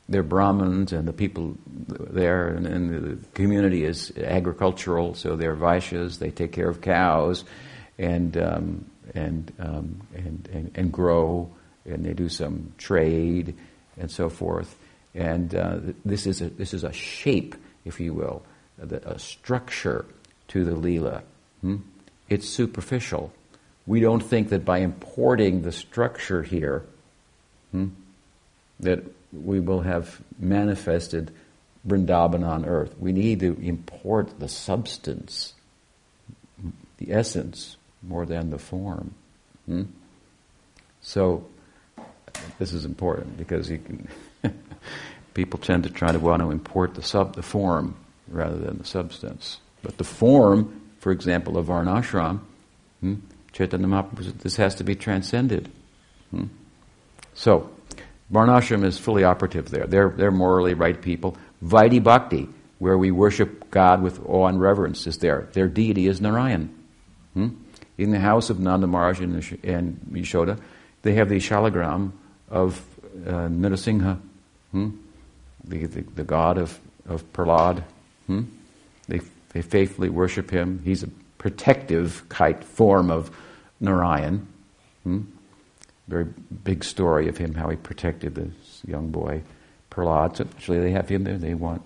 They're 0.10 0.22
Brahmins 0.22 0.92
and 0.92 1.08
the 1.08 1.14
people 1.14 1.56
there, 1.66 2.50
and, 2.50 2.68
and, 2.68 3.22
the 3.22 3.28
community 3.34 3.86
is 3.86 4.12
agricultural, 4.18 5.16
so 5.16 5.38
they're 5.38 5.56
Vaishyas, 5.56 6.20
they 6.20 6.30
take 6.30 6.52
care 6.52 6.68
of 6.68 6.82
cows 6.82 7.46
and, 7.98 8.36
um, 8.36 8.86
and, 9.16 9.52
um, 9.60 10.02
and, 10.14 10.50
and, 10.52 10.72
and, 10.76 10.92
grow, 10.92 11.50
and 11.86 12.06
they 12.06 12.14
do 12.14 12.30
some 12.30 12.74
trade 12.78 13.56
and 13.98 14.12
so 14.12 14.30
forth. 14.30 14.78
And 15.14 15.56
uh, 15.56 15.78
this, 16.04 16.28
is 16.28 16.42
a, 16.42 16.50
this 16.50 16.74
is 16.74 16.84
a 16.84 16.92
shape, 16.92 17.56
if 17.86 18.00
you 18.00 18.14
will, 18.14 18.44
a 18.80 19.18
structure 19.18 20.06
to 20.50 20.66
the 20.66 20.76
Leela. 20.76 21.22
Hmm? 21.62 21.78
It's 22.30 22.48
superficial. 22.48 23.32
We 23.88 24.00
don't 24.00 24.22
think 24.22 24.50
that 24.50 24.66
by 24.66 24.80
importing 24.80 25.62
the 25.62 25.72
structure 25.72 26.44
here, 26.44 26.84
hmm, 27.72 27.90
that 28.80 29.04
we 29.32 29.60
will 29.60 29.82
have 29.82 30.22
manifested 30.40 31.32
Vrindavan 31.88 32.46
on 32.46 32.66
earth. 32.66 32.96
We 33.00 33.12
need 33.12 33.40
to 33.42 33.58
import 33.62 34.40
the 34.40 34.50
substance, 34.50 35.54
the 36.98 37.14
essence, 37.14 37.78
more 38.08 38.26
than 38.26 38.50
the 38.50 38.58
form. 38.60 39.14
Hmm? 39.66 39.84
So, 41.02 41.46
this 42.60 42.74
is 42.74 42.86
important 42.86 43.38
because 43.38 43.68
can, 43.68 44.08
people 45.34 45.60
tend 45.60 45.84
to 45.84 45.90
try 45.90 46.12
to 46.12 46.20
want 46.20 46.42
to 46.42 46.52
import 46.52 46.96
the 46.96 47.04
sub, 47.04 47.36
the 47.36 47.44
form 47.44 47.96
rather 48.28 48.58
than 48.58 48.78
the 48.78 48.86
substance. 48.86 49.60
But 49.84 49.98
the 49.98 50.04
form, 50.04 50.82
for 51.00 51.12
example, 51.12 51.58
of 51.58 51.68
Varnashram, 51.68 52.40
hmm, 53.02 53.16
Chaitanya 53.52 53.88
Mahaprabhu, 53.88 54.40
this 54.40 54.56
has 54.58 54.76
to 54.76 54.84
be 54.84 54.96
transcended. 54.96 55.70
Hmm? 56.32 56.46
So, 57.34 57.70
Varnashram 58.32 58.84
is 58.84 58.98
fully 58.98 59.24
operative 59.24 59.70
there. 59.70 59.86
They're, 59.86 60.10
they're 60.10 60.32
morally 60.32 60.74
right 60.74 61.00
people. 61.00 61.38
Vaidhi 61.64 62.02
Bhakti, 62.02 62.50
where 62.80 62.98
we 62.98 63.12
worship 63.12 63.70
God 63.70 64.02
with 64.02 64.20
awe 64.26 64.48
and 64.48 64.60
reverence, 64.60 65.06
is 65.06 65.20
there. 65.20 65.48
Their 65.54 65.68
deity 65.68 66.08
is 66.08 66.20
Narayan. 66.20 66.74
Hmm? 67.34 67.50
In 67.98 68.12
the 68.12 68.20
house 68.20 68.50
of 68.50 68.60
Nanda 68.60 68.88
Maharaj 68.88 69.22
and, 69.22 69.42
Yashoda, 69.42 70.60
they 71.02 71.14
have 71.14 71.30
the 71.30 71.38
shalagram 71.38 72.12
of 72.50 72.84
uh, 73.26 73.48
hmm? 73.48 74.90
the, 75.64 75.86
the, 75.86 76.02
the, 76.02 76.24
god 76.24 76.58
of, 76.58 76.80
of 77.08 77.32
Prahlad. 77.32 77.84
Hmm? 78.28 78.44
They, 79.08 79.22
they 79.54 79.62
faithfully 79.62 80.10
worship 80.10 80.52
him. 80.52 80.82
He's 80.84 81.04
a 81.04 81.10
protective 81.38 82.28
kite 82.28 82.64
form 82.64 83.10
of 83.10 83.32
Narayan. 83.80 84.48
Hmm? 85.04 85.22
Very 86.08 86.26
big 86.64 86.84
story 86.84 87.30
of 87.30 87.38
him, 87.38 87.54
how 87.54 87.70
he 87.70 87.78
protected 87.78 88.36
this 88.36 88.82
young 88.86 89.10
boy, 89.10 89.42
Prahlad. 89.90 90.38
So 90.38 90.44
actually, 90.44 90.80
they 90.82 90.92
have 90.92 91.10
him 91.10 91.24
there. 91.24 91.38
They 91.38 91.54
want, 91.54 91.82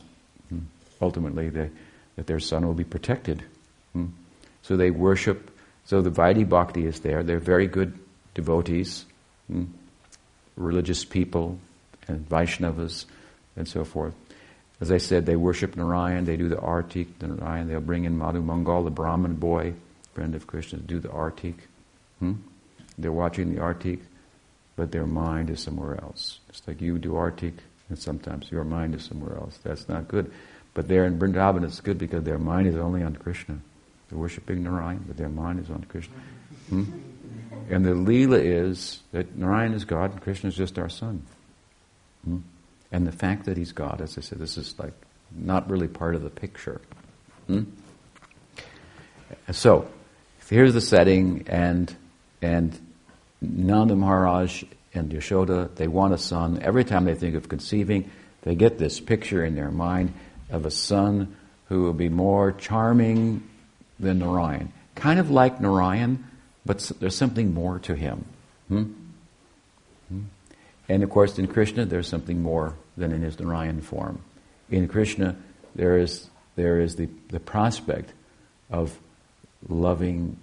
hmm, 0.49 0.59
ultimately, 1.01 1.49
they, 1.49 1.69
that 2.15 2.27
their 2.27 2.39
son 2.39 2.65
will 2.65 2.73
be 2.73 2.83
protected. 2.83 3.43
Hmm? 3.93 4.07
So 4.61 4.75
they 4.75 4.91
worship. 4.91 5.51
So 5.89 6.03
the 6.03 6.11
Vaidhi 6.11 6.47
Bhakti 6.47 6.85
is 6.85 6.99
there. 6.99 7.23
They're 7.23 7.39
very 7.39 7.65
good 7.65 7.97
devotees, 8.35 9.05
hmm? 9.47 9.63
religious 10.55 11.03
people, 11.03 11.57
and 12.07 12.29
Vaishnavas, 12.29 13.05
and 13.55 13.67
so 13.67 13.83
forth. 13.83 14.13
As 14.81 14.91
I 14.91 14.99
said, 14.99 15.25
they 15.25 15.35
worship 15.35 15.75
Narayan, 15.75 16.25
they 16.25 16.37
do 16.37 16.47
the 16.47 16.57
artik, 16.57 17.07
the 17.17 17.29
Narayan, 17.29 17.67
they'll 17.67 17.79
bring 17.79 18.05
in 18.05 18.19
Madhu 18.19 18.43
Mangal, 18.43 18.83
the 18.83 18.91
Brahmin 18.91 19.37
boy, 19.37 19.73
friend 20.13 20.35
of 20.35 20.45
Krishna, 20.45 20.77
to 20.77 20.85
do 20.85 20.99
the 20.99 21.07
artik. 21.07 21.55
Hmm? 22.19 22.33
They're 22.99 23.11
watching 23.11 23.55
the 23.55 23.59
artik, 23.59 24.01
but 24.75 24.91
their 24.91 25.07
mind 25.07 25.49
is 25.49 25.59
somewhere 25.59 25.99
else. 25.99 26.37
It's 26.49 26.61
like 26.67 26.81
you 26.81 26.99
do 26.99 27.13
artik, 27.13 27.55
and 27.89 27.97
sometimes 27.97 28.51
your 28.51 28.63
mind 28.63 28.93
is 28.93 29.05
somewhere 29.05 29.37
else. 29.37 29.57
That's 29.63 29.89
not 29.89 30.07
good. 30.07 30.31
But 30.75 30.87
there 30.87 31.05
in 31.05 31.17
Vrindavan, 31.17 31.63
it's 31.63 31.81
good 31.81 31.97
because 31.97 32.25
their 32.25 32.37
mind 32.37 32.67
is 32.67 32.75
only 32.75 33.01
on 33.01 33.15
Krishna. 33.15 33.57
They're 34.09 34.17
worshipping 34.17 34.63
Narayan, 34.63 35.03
but 35.07 35.17
their 35.17 35.29
mind 35.29 35.59
is 35.59 35.69
on 35.69 35.83
Krishna. 35.87 36.15
Hmm? 36.69 36.83
And 37.69 37.85
the 37.85 37.91
Leela 37.91 38.43
is 38.43 39.01
that 39.11 39.35
Narayan 39.37 39.73
is 39.73 39.85
God 39.85 40.11
and 40.11 40.21
Krishna 40.21 40.49
is 40.49 40.55
just 40.55 40.79
our 40.79 40.89
son. 40.89 41.23
Hmm? 42.25 42.39
And 42.91 43.05
the 43.05 43.11
fact 43.11 43.45
that 43.45 43.55
he's 43.55 43.71
God, 43.71 44.01
as 44.01 44.17
I 44.17 44.21
said, 44.21 44.39
this 44.39 44.57
is 44.57 44.77
like 44.79 44.93
not 45.31 45.69
really 45.69 45.87
part 45.87 46.15
of 46.15 46.23
the 46.23 46.29
picture. 46.29 46.81
Hmm? 47.47 47.63
So, 49.51 49.87
here's 50.49 50.73
the 50.73 50.81
setting, 50.81 51.45
and 51.47 51.95
and 52.41 52.77
Nanda 53.41 53.95
Maharaj 53.95 54.63
and 54.93 55.11
Yashoda, 55.11 55.73
they 55.75 55.87
want 55.87 56.13
a 56.13 56.17
son. 56.17 56.59
Every 56.61 56.83
time 56.83 57.05
they 57.05 57.15
think 57.15 57.35
of 57.35 57.47
conceiving, 57.47 58.09
they 58.41 58.55
get 58.55 58.79
this 58.79 58.99
picture 58.99 59.43
in 59.45 59.55
their 59.55 59.71
mind 59.71 60.13
of 60.49 60.65
a 60.65 60.71
son 60.71 61.35
who 61.65 61.83
will 61.83 61.93
be 61.93 62.09
more 62.09 62.51
charming 62.51 63.43
than 63.99 64.19
Narayan. 64.19 64.71
Kind 64.95 65.19
of 65.19 65.29
like 65.29 65.59
Narayan, 65.61 66.25
but 66.65 66.91
there's 66.99 67.15
something 67.15 67.53
more 67.53 67.79
to 67.79 67.95
him. 67.95 68.25
Hmm? 68.67 68.83
And 70.87 71.03
of 71.03 71.09
course, 71.09 71.37
in 71.37 71.47
Krishna, 71.47 71.85
there's 71.85 72.07
something 72.07 72.41
more 72.41 72.75
than 72.97 73.11
in 73.11 73.21
his 73.21 73.39
Narayan 73.39 73.81
form. 73.81 74.21
In 74.71 74.87
Krishna, 74.87 75.35
there 75.75 75.97
is, 75.97 76.29
there 76.55 76.79
is 76.79 76.95
the, 76.95 77.07
the 77.29 77.39
prospect 77.39 78.11
of 78.71 78.97
loving 79.67 80.37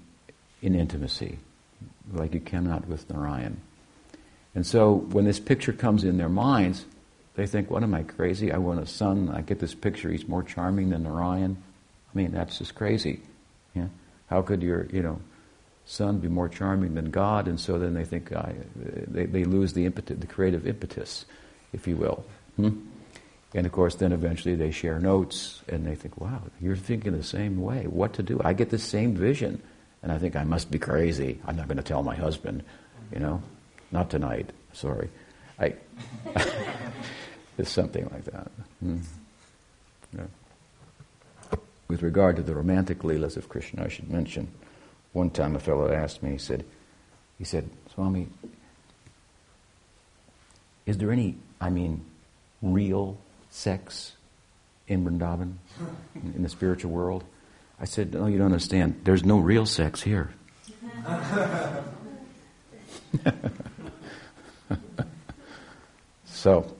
in 0.63 0.75
intimacy, 0.75 1.39
like 2.13 2.33
you 2.33 2.41
cannot 2.41 2.87
with 2.87 3.11
Narayan. 3.11 3.61
And 4.55 4.65
so 4.65 4.95
when 4.95 5.25
this 5.25 5.41
picture 5.41 5.73
comes 5.73 6.05
in 6.05 6.17
their 6.17 6.29
minds, 6.29 6.85
they 7.35 7.47
think, 7.47 7.71
what 7.71 7.83
am 7.83 7.95
I 7.95 8.05
crazy? 8.05 8.51
I 8.51 8.59
want 8.59 8.81
a 8.81 8.87
son. 8.87 9.29
I 9.29 9.43
get 9.43 9.59
this 9.59 9.75
picture. 9.75 10.11
He's 10.11 10.27
more 10.27 10.43
charming 10.43 10.91
than 10.91 11.03
Narayan. 11.03 11.63
I 12.15 12.17
mean, 12.17 12.33
that's 12.33 12.59
just 12.59 12.75
crazy. 12.75 13.21
Yeah? 13.77 13.89
How 14.29 14.43
could 14.43 14.63
your, 14.63 14.87
you 14.93 15.03
know, 15.03 15.21
son 15.85 16.19
be 16.19 16.29
more 16.29 16.49
charming 16.49 16.95
than 16.95 17.11
God, 17.11 17.47
and 17.47 17.59
so 17.59 17.79
then 17.79 17.95
they 17.95 18.05
think 18.05 18.33
uh, 18.33 18.47
they, 18.75 19.27
they 19.27 19.45
lose 19.45 19.73
the 19.73 19.87
impetus, 19.87 20.19
the 20.19 20.27
creative 20.27 20.67
impetus, 20.67 21.25
if 21.73 21.87
you 21.87 21.97
will. 21.97 22.25
Hmm? 22.57 22.81
And 23.55 23.65
of 23.65 23.73
course, 23.73 23.95
then 23.95 24.13
eventually 24.13 24.57
they 24.57 24.73
share 24.73 24.99
notes, 24.99 25.63
and 25.69 25.87
they 25.87 25.95
think, 25.95 26.21
"Wow, 26.21 26.43
you're 26.61 26.77
thinking 26.77 27.13
the 27.13 27.23
same 27.23 27.63
way. 27.63 27.87
What 27.87 28.15
to 28.15 28.23
do? 28.23 28.41
I 28.45 28.53
get 28.53 28.71
the 28.71 28.79
same 28.79 29.15
vision, 29.15 29.63
and 30.03 30.11
I 30.11 30.19
think 30.19 30.35
I 30.35 30.45
must 30.45 30.71
be 30.71 30.79
crazy. 30.79 31.39
I'm 31.47 31.57
not 31.57 31.69
going 31.69 31.79
to 31.79 31.85
tell 31.85 32.03
my 32.03 32.17
husband, 32.17 32.65
you 33.13 33.21
know, 33.21 33.43
not 33.93 34.11
tonight. 34.11 34.51
Sorry, 34.73 35.09
I." 35.59 35.75
it's 37.59 37.71
something 37.71 38.09
like 38.13 38.25
that. 38.25 38.51
Hmm. 38.81 38.99
Yeah. 40.17 40.25
With 41.89 42.03
regard 42.03 42.37
to 42.37 42.43
the 42.43 42.55
romantic 42.55 43.01
leelas 43.01 43.37
of 43.37 43.49
Krishna, 43.49 43.85
I 43.85 43.89
should 43.89 44.11
mention 44.11 44.49
one 45.13 45.31
time 45.31 45.57
a 45.57 45.61
fellow 45.61 45.91
asked 45.91 46.23
me, 46.23 46.33
he 46.33 46.39
said, 46.39 46.65
he 47.39 47.45
said, 47.45 47.71
Swami, 47.95 48.29
is 50.85 50.99
there 50.99 51.11
any, 51.11 51.37
I 51.61 51.71
mean, 51.71 52.05
real 52.61 53.19
sex 53.51 54.13
in 54.89 55.05
Vrindavan, 55.05 55.55
in 56.35 56.43
the 56.43 56.49
spiritual 56.49 56.91
world? 56.91 57.25
I 57.81 57.85
said, 57.85 58.15
no, 58.15 58.27
you 58.27 58.39
don't 58.39 58.47
understand. 58.47 59.03
There's 59.05 59.25
no 59.25 59.39
real 59.39 59.67
sex 59.67 60.03
here. 60.03 60.31
so, 66.25 66.75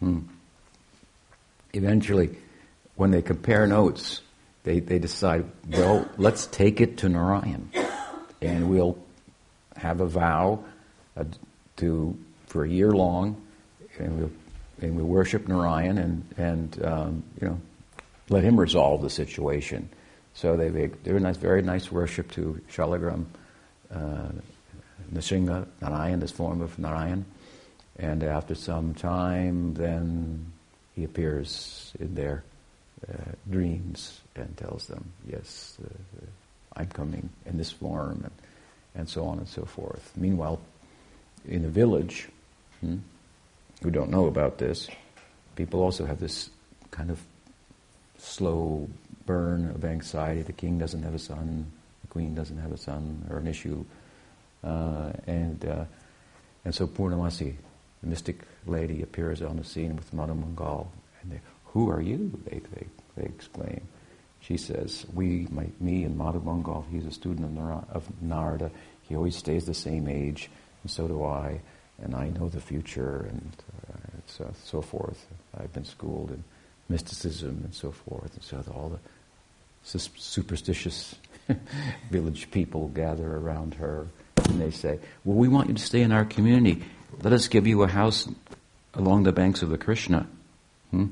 hmm. 0.00 0.20
eventually, 1.72 2.36
when 2.96 3.10
they 3.10 3.22
compare 3.22 3.66
notes, 3.66 4.20
they, 4.64 4.80
they 4.80 4.98
decide, 4.98 5.44
well, 5.68 6.08
let's 6.16 6.46
take 6.46 6.80
it 6.80 6.98
to 6.98 7.08
Narayan. 7.08 7.70
And 8.40 8.68
we'll 8.68 8.98
have 9.76 10.00
a 10.00 10.06
vow 10.06 10.64
uh, 11.16 11.24
to, 11.76 12.18
for 12.46 12.64
a 12.64 12.68
year 12.68 12.90
long, 12.90 13.40
and 13.98 14.18
we'll, 14.18 14.30
and 14.80 14.96
we 14.96 15.02
worship 15.02 15.46
Narayan 15.46 15.98
and, 15.98 16.24
and 16.36 16.84
um, 16.84 17.22
you 17.40 17.48
know, 17.48 17.60
let 18.28 18.42
him 18.42 18.58
resolve 18.58 19.02
the 19.02 19.10
situation. 19.10 19.88
So 20.34 20.56
they, 20.56 20.68
they 20.68 20.88
do 20.88 21.16
a 21.16 21.20
nice, 21.20 21.36
very 21.36 21.62
nice 21.62 21.92
worship 21.92 22.30
to 22.32 22.60
Shalagram, 22.72 23.26
uh, 23.94 24.28
Narayan, 25.12 26.20
this 26.20 26.32
form 26.32 26.60
of 26.60 26.78
Narayan. 26.78 27.24
And 27.96 28.24
after 28.24 28.54
some 28.54 28.94
time, 28.94 29.74
then 29.74 30.52
he 30.96 31.04
appears 31.04 31.92
in 32.00 32.14
their 32.14 32.42
uh, 32.42 32.53
dreams 33.50 34.20
and 34.36 34.56
tells 34.56 34.86
them, 34.86 35.12
yes, 35.26 35.78
uh, 35.82 35.86
uh, 35.86 36.26
I'm 36.76 36.88
coming 36.88 37.30
in 37.46 37.56
this 37.56 37.70
form, 37.70 38.22
and, 38.24 38.32
and 38.94 39.08
so 39.08 39.24
on 39.26 39.38
and 39.38 39.48
so 39.48 39.64
forth. 39.64 40.12
Meanwhile, 40.16 40.58
in 41.46 41.62
the 41.62 41.68
village, 41.68 42.28
hmm, 42.80 42.98
who 43.82 43.90
don't 43.90 44.10
know 44.10 44.26
about 44.26 44.58
this, 44.58 44.88
people 45.56 45.80
also 45.80 46.06
have 46.06 46.18
this 46.18 46.50
kind 46.90 47.10
of 47.10 47.20
slow 48.18 48.88
burn 49.26 49.70
of 49.70 49.84
anxiety. 49.84 50.42
The 50.42 50.52
king 50.52 50.78
doesn't 50.78 51.02
have 51.02 51.14
a 51.14 51.18
son, 51.18 51.70
the 52.02 52.08
queen 52.08 52.34
doesn't 52.34 52.58
have 52.58 52.72
a 52.72 52.78
son, 52.78 53.26
or 53.30 53.38
an 53.38 53.46
issue 53.46 53.84
Uh, 54.64 55.12
and, 55.26 55.60
uh, 55.66 55.84
and 56.64 56.74
so 56.74 56.86
Purnamasi, 56.86 57.54
the 58.00 58.08
mystic 58.08 58.38
lady, 58.64 59.02
appears 59.02 59.42
on 59.42 59.56
the 59.56 59.64
scene 59.64 59.94
with 59.94 60.10
Madhu 60.14 60.34
Mangal. 60.34 60.88
And 61.20 61.32
they, 61.32 61.40
who 61.74 61.90
are 61.90 62.00
you? 62.00 62.32
They, 62.46 62.60
they, 62.74 62.86
they 63.16 63.24
exclaim. 63.24 63.82
She 64.40 64.56
says, 64.56 65.04
we, 65.12 65.46
my, 65.50 65.66
me 65.80 66.04
and 66.04 66.16
Madhu 66.16 66.40
Mangal, 66.40 66.86
he's 66.90 67.04
a 67.04 67.10
student 67.10 67.58
of 67.90 68.22
Narada. 68.22 68.70
He 69.02 69.16
always 69.16 69.36
stays 69.36 69.66
the 69.66 69.74
same 69.74 70.08
age, 70.08 70.50
and 70.82 70.90
so 70.90 71.06
do 71.06 71.24
I. 71.24 71.60
And 72.02 72.14
I 72.14 72.28
know 72.28 72.48
the 72.48 72.60
future, 72.60 73.26
and 73.28 73.52
uh, 73.88 73.96
so, 74.26 74.52
so 74.64 74.80
forth. 74.80 75.26
I've 75.58 75.72
been 75.72 75.84
schooled 75.84 76.30
in 76.30 76.44
mysticism 76.88 77.60
and 77.64 77.74
so 77.74 77.90
forth. 77.90 78.34
And 78.34 78.42
so 78.42 78.64
all 78.72 78.88
the 78.90 79.98
superstitious 79.98 81.14
village 82.10 82.50
people 82.50 82.88
gather 82.88 83.36
around 83.36 83.74
her 83.74 84.06
and 84.36 84.60
they 84.60 84.70
say, 84.70 84.98
Well, 85.24 85.36
we 85.36 85.48
want 85.48 85.68
you 85.68 85.74
to 85.74 85.82
stay 85.82 86.02
in 86.02 86.12
our 86.12 86.24
community. 86.24 86.82
Let 87.22 87.32
us 87.32 87.48
give 87.48 87.66
you 87.66 87.82
a 87.82 87.88
house 87.88 88.28
along 88.94 89.22
the 89.24 89.32
banks 89.32 89.62
of 89.62 89.70
the 89.70 89.78
Krishna. 89.78 90.26
Hmm? 90.90 91.06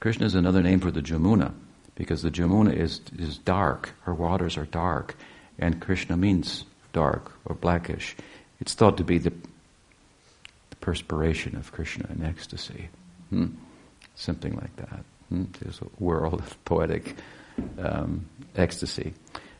Krishna 0.00 0.26
is 0.26 0.34
another 0.34 0.62
name 0.62 0.80
for 0.80 0.90
the 0.90 1.02
Jamuna 1.02 1.52
because 1.94 2.22
the 2.22 2.30
Jamuna 2.30 2.74
is, 2.74 3.00
is 3.18 3.38
dark. 3.38 3.92
Her 4.02 4.14
waters 4.14 4.56
are 4.56 4.66
dark. 4.66 5.16
And 5.58 5.80
Krishna 5.80 6.16
means 6.16 6.64
dark 6.92 7.32
or 7.44 7.56
blackish. 7.56 8.14
It's 8.60 8.74
thought 8.74 8.96
to 8.98 9.04
be 9.04 9.18
the, 9.18 9.30
the 10.70 10.76
perspiration 10.80 11.56
of 11.56 11.72
Krishna 11.72 12.08
in 12.14 12.24
ecstasy. 12.24 12.88
Hmm? 13.30 13.46
Something 14.14 14.54
like 14.54 14.74
that. 14.76 15.04
Hmm? 15.28 15.44
There's 15.60 15.80
a 15.80 16.02
world 16.02 16.40
of 16.40 16.64
poetic 16.64 17.16
um, 17.78 18.26
ecstasy. 18.54 19.14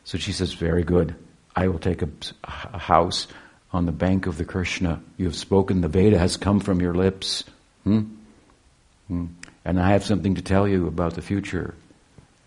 So 0.05 0.17
she 0.17 0.31
says, 0.31 0.53
Very 0.53 0.83
good. 0.83 1.15
I 1.55 1.67
will 1.67 1.79
take 1.79 2.01
a, 2.01 2.09
a, 2.45 2.77
house 2.77 3.27
on 3.73 3.85
the 3.85 3.91
bank 3.91 4.27
of 4.27 4.37
the 4.37 4.45
Krishna. 4.45 5.01
You 5.17 5.25
have 5.25 5.35
spoken, 5.35 5.81
the 5.81 5.89
Veda 5.89 6.17
has 6.17 6.37
come 6.37 6.61
from 6.61 6.79
your 6.79 6.93
lips. 6.93 7.43
Hmm? 7.83 8.03
Hmm. 9.07 9.25
And 9.69 9.79
I 9.79 9.91
have 9.91 10.03
something 10.03 10.33
to 10.33 10.41
tell 10.41 10.67
you 10.67 10.87
about 10.87 11.13
the 11.13 11.21
future. 11.21 11.75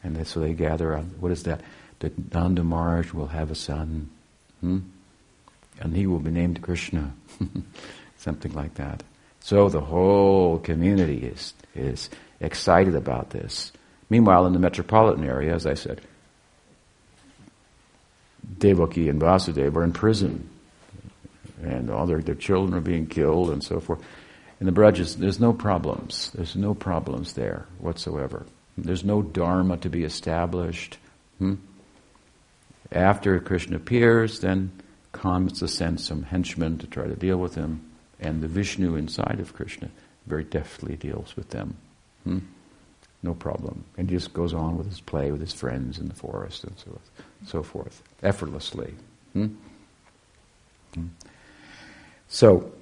And 0.02 0.26
so 0.26 0.40
they 0.40 0.54
gather 0.54 0.96
on, 0.96 1.04
what 1.20 1.30
is 1.30 1.44
that? 1.44 1.60
That 2.00 2.34
Nanda 2.34 2.64
Maharaj 2.64 3.12
will 3.12 3.28
have 3.28 3.52
a 3.52 3.54
son. 3.54 4.10
Hmm? 4.60 4.80
And 5.80 5.96
he 5.96 6.08
will 6.08 6.18
be 6.18 6.32
named 6.32 6.60
Krishna. 6.62 7.14
something 8.18 8.52
like 8.54 8.74
that. 8.74 9.04
So 9.38 9.68
the 9.68 9.80
whole 9.80 10.58
community 10.58 11.18
is, 11.18 11.54
is 11.76 12.10
excited 12.40 12.96
about 12.96 13.30
this. 13.30 13.70
Meanwhile, 14.10 14.46
in 14.46 14.52
the 14.52 14.58
metropolitan 14.58 15.22
area, 15.22 15.54
as 15.54 15.64
I 15.64 15.74
said, 15.74 16.00
Devaki 18.58 19.08
and 19.08 19.20
Vasudeva 19.20 19.76
are 19.76 19.84
in 19.84 19.92
prison. 19.92 20.50
And 21.62 21.88
all 21.88 22.04
their, 22.04 22.20
their 22.20 22.34
children 22.34 22.74
are 22.74 22.80
being 22.80 23.06
killed 23.06 23.50
and 23.50 23.62
so 23.62 23.78
forth. 23.78 24.02
In 24.62 24.66
the 24.66 24.80
Brajas, 24.80 25.16
there's 25.16 25.40
no 25.40 25.52
problems. 25.52 26.30
There's 26.36 26.54
no 26.54 26.72
problems 26.72 27.32
there 27.32 27.66
whatsoever. 27.80 28.46
There's 28.78 29.02
no 29.02 29.20
dharma 29.20 29.76
to 29.78 29.90
be 29.90 30.04
established. 30.04 30.98
Hmm? 31.38 31.54
After 32.92 33.40
Krishna 33.40 33.74
appears, 33.78 34.38
then 34.38 34.70
comes 35.10 35.58
to 35.58 35.66
send 35.66 36.00
some 36.00 36.22
henchmen 36.22 36.78
to 36.78 36.86
try 36.86 37.08
to 37.08 37.16
deal 37.16 37.38
with 37.38 37.56
him, 37.56 37.90
and 38.20 38.40
the 38.40 38.46
Vishnu 38.46 38.94
inside 38.94 39.40
of 39.40 39.52
Krishna 39.52 39.90
very 40.28 40.44
deftly 40.44 40.94
deals 40.94 41.34
with 41.34 41.50
them. 41.50 41.76
Hmm? 42.22 42.38
No 43.24 43.34
problem. 43.34 43.82
And 43.98 44.08
he 44.08 44.14
just 44.14 44.32
goes 44.32 44.54
on 44.54 44.78
with 44.78 44.86
his 44.86 45.00
play 45.00 45.32
with 45.32 45.40
his 45.40 45.52
friends 45.52 45.98
in 45.98 46.06
the 46.06 46.14
forest 46.14 46.62
and 46.62 46.78
so 46.78 46.84
forth, 46.92 47.10
so 47.46 47.62
forth 47.64 48.02
effortlessly. 48.22 48.94
Hmm? 49.32 49.46
Hmm? 50.94 51.06
So, 52.28 52.72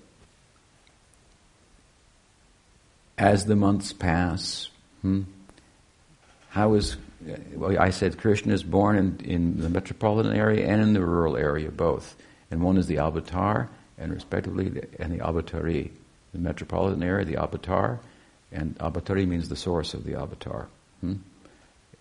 as 3.21 3.45
the 3.45 3.55
months 3.55 3.93
pass, 3.93 4.71
hmm, 5.03 5.23
how 6.49 6.75
is 6.75 6.97
well, 7.55 7.79
I 7.79 7.91
said 7.91 8.17
Krishna 8.17 8.55
is 8.55 8.63
born 8.63 8.97
in, 8.97 9.21
in 9.23 9.61
the 9.61 9.69
metropolitan 9.69 10.33
area 10.33 10.67
and 10.67 10.81
in 10.81 10.95
the 10.95 11.05
rural 11.05 11.37
area, 11.37 11.71
both. 11.71 12.17
And 12.51 12.63
one 12.63 12.79
is 12.79 12.87
the 12.87 12.97
avatar, 12.99 13.69
and 13.99 14.11
respectively, 14.11 14.71
the, 14.71 14.89
and 14.99 15.13
the 15.13 15.23
avatari. 15.23 15.91
The 16.33 16.39
metropolitan 16.39 17.03
area, 17.03 17.27
the 17.27 17.37
avatar, 17.37 18.01
and 18.51 18.77
avatari 18.79 19.27
means 19.27 19.51
the 19.51 19.57
source 19.57 19.93
of 19.93 20.05
the 20.05 20.15
avatar. 20.15 20.69
Hmm? 21.03 21.17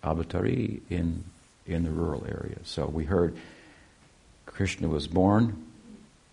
Avatari 0.02 0.80
in, 0.88 1.24
in 1.66 1.84
the 1.84 1.90
rural 1.90 2.24
area. 2.26 2.56
So 2.64 2.86
we 2.86 3.04
heard 3.04 3.36
Krishna 4.46 4.88
was 4.88 5.06
born 5.06 5.66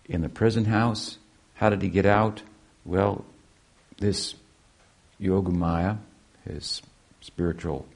in 0.06 0.22
the 0.22 0.30
prison 0.30 0.64
house. 0.64 1.18
How 1.56 1.68
did 1.68 1.82
he 1.82 1.88
get 1.90 2.06
out? 2.06 2.40
Well, 2.86 3.26
this 3.98 4.34
Yogamaya, 5.20 5.98
his 6.44 6.82
spiritual 7.20 7.86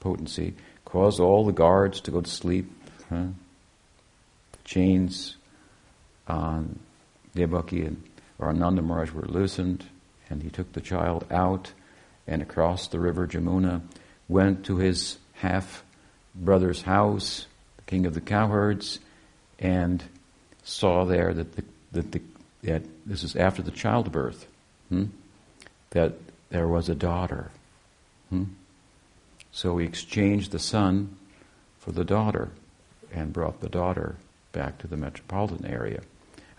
potency, 0.00 0.54
caused 0.84 1.20
all 1.20 1.44
the 1.44 1.52
guards 1.52 2.00
to 2.02 2.10
go 2.10 2.20
to 2.20 2.30
sleep. 2.30 2.70
Huh? 3.08 3.26
Chains 4.64 5.36
on 6.28 6.78
Devaki 7.34 7.82
and 7.82 8.02
or 8.38 8.48
Ananda 8.48 8.82
Maharaj 8.82 9.12
were 9.12 9.26
loosened 9.26 9.84
and 10.28 10.42
he 10.42 10.50
took 10.50 10.72
the 10.72 10.80
child 10.80 11.24
out 11.30 11.72
and 12.26 12.42
across 12.42 12.88
the 12.88 12.98
river 12.98 13.26
Jamuna, 13.26 13.82
went 14.28 14.64
to 14.66 14.76
his 14.76 15.18
half 15.34 15.84
brother's 16.34 16.82
house, 16.82 17.46
the 17.76 17.82
king 17.82 18.06
of 18.06 18.14
the 18.14 18.20
cowherds, 18.20 18.98
and 19.58 20.02
saw 20.62 21.04
there 21.04 21.34
that 21.34 21.56
the, 21.56 21.64
that, 21.92 22.12
the, 22.12 22.22
that 22.62 22.82
this 23.04 23.24
is 23.24 23.36
after 23.36 23.62
the 23.62 23.70
childbirth, 23.70 24.46
hmm, 24.88 25.04
that 25.90 26.14
there 26.52 26.68
was 26.68 26.90
a 26.90 26.94
daughter. 26.94 27.50
Hmm? 28.28 28.44
So 29.50 29.78
he 29.78 29.86
exchanged 29.86 30.52
the 30.52 30.58
son 30.58 31.16
for 31.78 31.92
the 31.92 32.04
daughter 32.04 32.50
and 33.12 33.32
brought 33.32 33.60
the 33.60 33.68
daughter 33.68 34.16
back 34.52 34.78
to 34.78 34.86
the 34.86 34.96
metropolitan 34.96 35.66
area. 35.66 36.02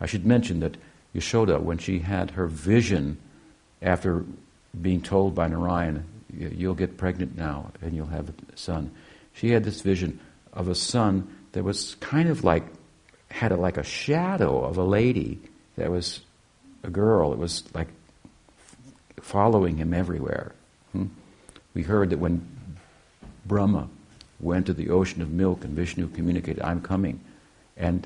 I 0.01 0.07
should 0.07 0.25
mention 0.25 0.59
that 0.61 0.77
Yashoda, 1.15 1.61
when 1.61 1.77
she 1.77 1.99
had 1.99 2.31
her 2.31 2.47
vision 2.47 3.19
after 3.81 4.25
being 4.81 5.01
told 5.01 5.35
by 5.35 5.47
Narayan, 5.47 6.05
you'll 6.35 6.73
get 6.73 6.97
pregnant 6.97 7.37
now 7.37 7.71
and 7.81 7.95
you'll 7.95 8.07
have 8.07 8.29
a 8.29 8.57
son. 8.57 8.91
She 9.33 9.51
had 9.51 9.63
this 9.63 9.81
vision 9.81 10.19
of 10.51 10.67
a 10.67 10.75
son 10.75 11.27
that 11.51 11.63
was 11.63 11.95
kind 11.95 12.29
of 12.29 12.43
like, 12.43 12.63
had 13.29 13.51
a, 13.51 13.57
like 13.57 13.77
a 13.77 13.83
shadow 13.83 14.63
of 14.63 14.77
a 14.77 14.83
lady 14.83 15.39
that 15.77 15.91
was 15.91 16.21
a 16.81 16.89
girl. 16.89 17.31
It 17.31 17.37
was 17.37 17.63
like 17.75 17.89
following 19.23 19.77
him 19.77 19.93
everywhere. 19.93 20.51
Hmm? 20.91 21.05
We 21.73 21.83
heard 21.83 22.11
that 22.11 22.19
when 22.19 22.45
Brahma 23.45 23.89
went 24.39 24.67
to 24.67 24.73
the 24.73 24.89
ocean 24.89 25.21
of 25.21 25.31
milk 25.31 25.63
and 25.63 25.73
Vishnu 25.73 26.09
communicated, 26.09 26.61
I'm 26.61 26.81
coming, 26.81 27.21
and 27.77 28.05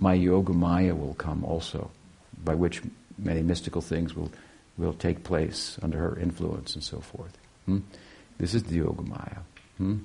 my 0.00 0.14
yoga 0.14 0.52
maya 0.52 0.94
will 0.94 1.14
come 1.14 1.44
also, 1.44 1.90
by 2.42 2.54
which 2.54 2.82
many 3.18 3.42
mystical 3.42 3.82
things 3.82 4.14
will 4.16 4.30
will 4.78 4.92
take 4.92 5.24
place 5.24 5.76
under 5.82 5.98
her 5.98 6.16
influence 6.18 6.74
and 6.74 6.84
so 6.84 7.00
forth. 7.00 7.36
Hmm? 7.66 7.80
This 8.38 8.54
is 8.54 8.62
the 8.62 8.78
Yogamaya. 8.78 9.38
Hmm? 9.76 9.98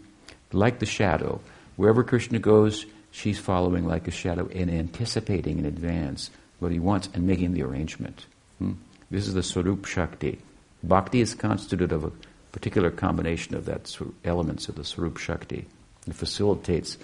Like 0.52 0.80
the 0.80 0.88
shadow. 0.88 1.40
Wherever 1.76 2.04
Krishna 2.04 2.40
goes, 2.40 2.86
she's 3.12 3.38
following 3.38 3.88
like 3.88 4.08
a 4.08 4.12
shadow 4.12 4.50
and 4.54 4.72
anticipating 4.72 5.60
in 5.60 5.66
advance 5.66 6.32
what 6.60 6.72
he 6.72 6.80
wants 6.80 7.08
and 7.14 7.28
making 7.28 7.54
the 7.54 7.62
arrangement. 7.62 8.26
Hmm? 8.58 8.74
This 9.14 9.28
is 9.28 9.36
the 9.36 9.44
Swarup 9.44 9.86
Shakti. 9.86 10.40
Bhakti 10.82 11.22
is 11.22 11.36
constituted 11.36 11.92
of 11.92 12.04
a 12.04 12.12
particular 12.52 12.90
combination 12.90 13.54
of 13.54 13.66
that 13.66 13.96
elements 14.26 14.68
of 14.70 14.74
the 14.74 14.84
Swarup 14.84 15.18
Shakti. 15.18 15.68
It 16.08 16.16
facilitates 16.16 16.98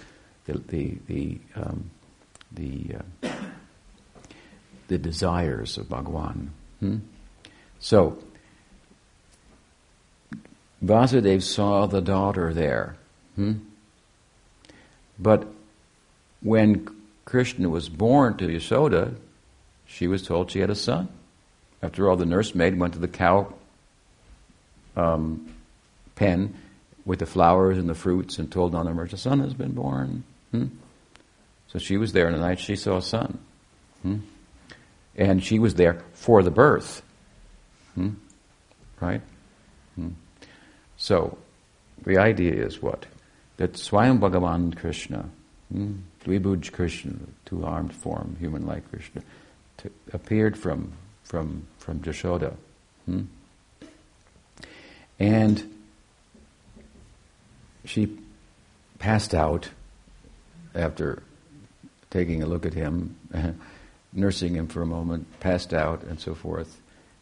the 0.44 0.54
the 0.58 0.98
the, 1.06 1.38
um, 1.54 1.88
the, 2.50 2.96
uh, 3.22 3.28
the 4.88 4.98
desires 4.98 5.78
of 5.78 5.88
Bhagwan. 5.88 6.50
Hmm? 6.80 6.96
So, 7.78 8.18
Vasudev 10.84 11.42
saw 11.42 11.86
the 11.86 12.00
daughter 12.00 12.52
there. 12.52 12.96
Hmm? 13.36 13.52
But 15.16 15.46
when 16.42 16.88
Krishna 17.24 17.68
was 17.68 17.88
born 17.88 18.36
to 18.38 18.48
Yashoda, 18.48 19.14
she 19.86 20.08
was 20.08 20.22
told 20.22 20.50
she 20.50 20.58
had 20.58 20.70
a 20.70 20.74
son. 20.74 21.08
After 21.82 22.08
all, 22.08 22.16
the 22.16 22.26
nursemaid 22.26 22.78
went 22.78 22.94
to 22.94 22.98
the 22.98 23.08
cow 23.08 23.52
um, 24.96 25.52
pen 26.14 26.54
with 27.04 27.20
the 27.20 27.26
flowers 27.26 27.78
and 27.78 27.88
the 27.88 27.94
fruits 27.94 28.38
and 28.38 28.52
told 28.52 28.72
Nanda 28.72 28.92
Maharaj, 28.92 29.12
a 29.14 29.16
son 29.16 29.40
has 29.40 29.54
been 29.54 29.72
born. 29.72 30.24
Hmm? 30.50 30.66
So 31.68 31.78
she 31.78 31.96
was 31.96 32.12
there, 32.12 32.26
and 32.26 32.36
the 32.36 32.40
night 32.40 32.58
she 32.58 32.76
saw 32.76 32.98
a 32.98 33.02
son. 33.02 33.38
Hmm? 34.02 34.18
And 35.16 35.42
she 35.42 35.58
was 35.58 35.74
there 35.74 36.02
for 36.12 36.42
the 36.42 36.50
birth. 36.50 37.02
Hmm? 37.94 38.10
Right? 39.00 39.22
Hmm. 39.94 40.10
So, 40.96 41.38
the 42.04 42.18
idea 42.18 42.52
is 42.52 42.82
what? 42.82 43.06
That 43.56 43.74
Swayam 43.74 44.20
Bhagavan 44.20 44.76
Krishna, 44.76 45.28
hmm, 45.72 45.96
Krishna, 46.72 47.14
two-armed 47.46 47.94
form, 47.94 48.36
human-like 48.38 48.88
Krishna, 48.90 49.22
to, 49.78 49.90
appeared 50.12 50.58
from 50.58 50.92
from 51.30 51.64
from 51.78 52.00
Jashoda, 52.00 52.56
hmm? 53.06 53.22
and 55.20 55.76
she 57.84 58.18
passed 58.98 59.32
out 59.32 59.68
after 60.74 61.22
taking 62.10 62.42
a 62.42 62.46
look 62.46 62.66
at 62.66 62.74
him, 62.74 63.16
nursing 64.12 64.54
him 64.56 64.66
for 64.66 64.82
a 64.82 64.86
moment, 64.86 65.28
passed 65.38 65.72
out, 65.72 66.02
and 66.02 66.18
so 66.18 66.34
forth. 66.34 66.80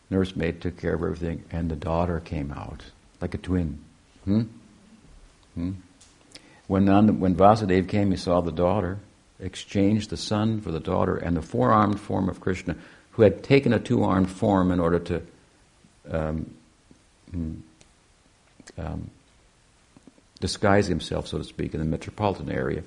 Nursemaid 0.09 0.63
took 0.63 0.79
care 0.79 0.95
of 0.95 1.03
everything, 1.03 1.45
and 1.51 1.71
the 1.71 1.77
daughter 1.77 2.19
came 2.19 2.51
out 2.51 2.85
like 3.21 3.35
a 3.35 3.39
twin. 3.39 3.79
Hmm? 4.25 4.43
Hmm? 5.55 5.73
When, 6.67 6.87
when 7.21 7.35
Vasudeva 7.35 7.87
came, 7.87 8.11
he 8.11 8.17
saw 8.17 8.41
the 8.41 8.53
daughter, 8.53 9.01
exchanged 9.39 10.09
the 10.09 10.17
son 10.17 10.63
for 10.63 10.73
the 10.73 10.81
daughter, 10.81 11.17
and 11.17 11.37
the 11.37 11.43
four 11.43 11.73
armed 11.73 12.01
form 12.01 12.31
of 12.31 12.41
Krishna, 12.41 12.75
who 13.19 13.25
had 13.25 13.43
taken 13.43 13.73
a 13.73 13.81
two 13.81 14.05
armed 14.05 14.31
form 14.31 14.71
in 14.71 14.79
order 14.79 15.01
to 15.01 15.23
um, 16.09 16.55
hmm, 17.33 17.55
um, 18.79 19.11
disguise 20.39 20.87
himself, 20.87 21.27
so 21.27 21.39
to 21.39 21.43
speak, 21.43 21.75
in 21.75 21.81
the 21.81 21.85
metropolitan 21.85 22.49
area. 22.49 22.85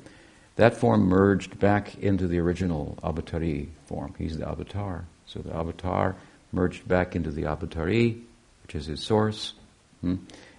That 0.56 0.74
form 0.74 1.10
merged 1.10 1.60
back 1.60 1.98
into 1.98 2.30
the 2.30 2.40
original 2.40 2.98
avatari 3.04 3.68
form. 3.88 4.16
He's 4.18 4.38
the 4.38 4.48
avatar. 4.48 5.04
So 5.26 5.42
the 5.42 5.54
avatar 5.54 6.16
merged 6.54 6.88
back 6.88 7.14
into 7.14 7.30
the 7.30 7.44
avatari, 7.44 8.22
which 8.64 8.76
is 8.76 8.86
his 8.86 9.04
source. 9.04 9.54
Hmm? 10.00 10.16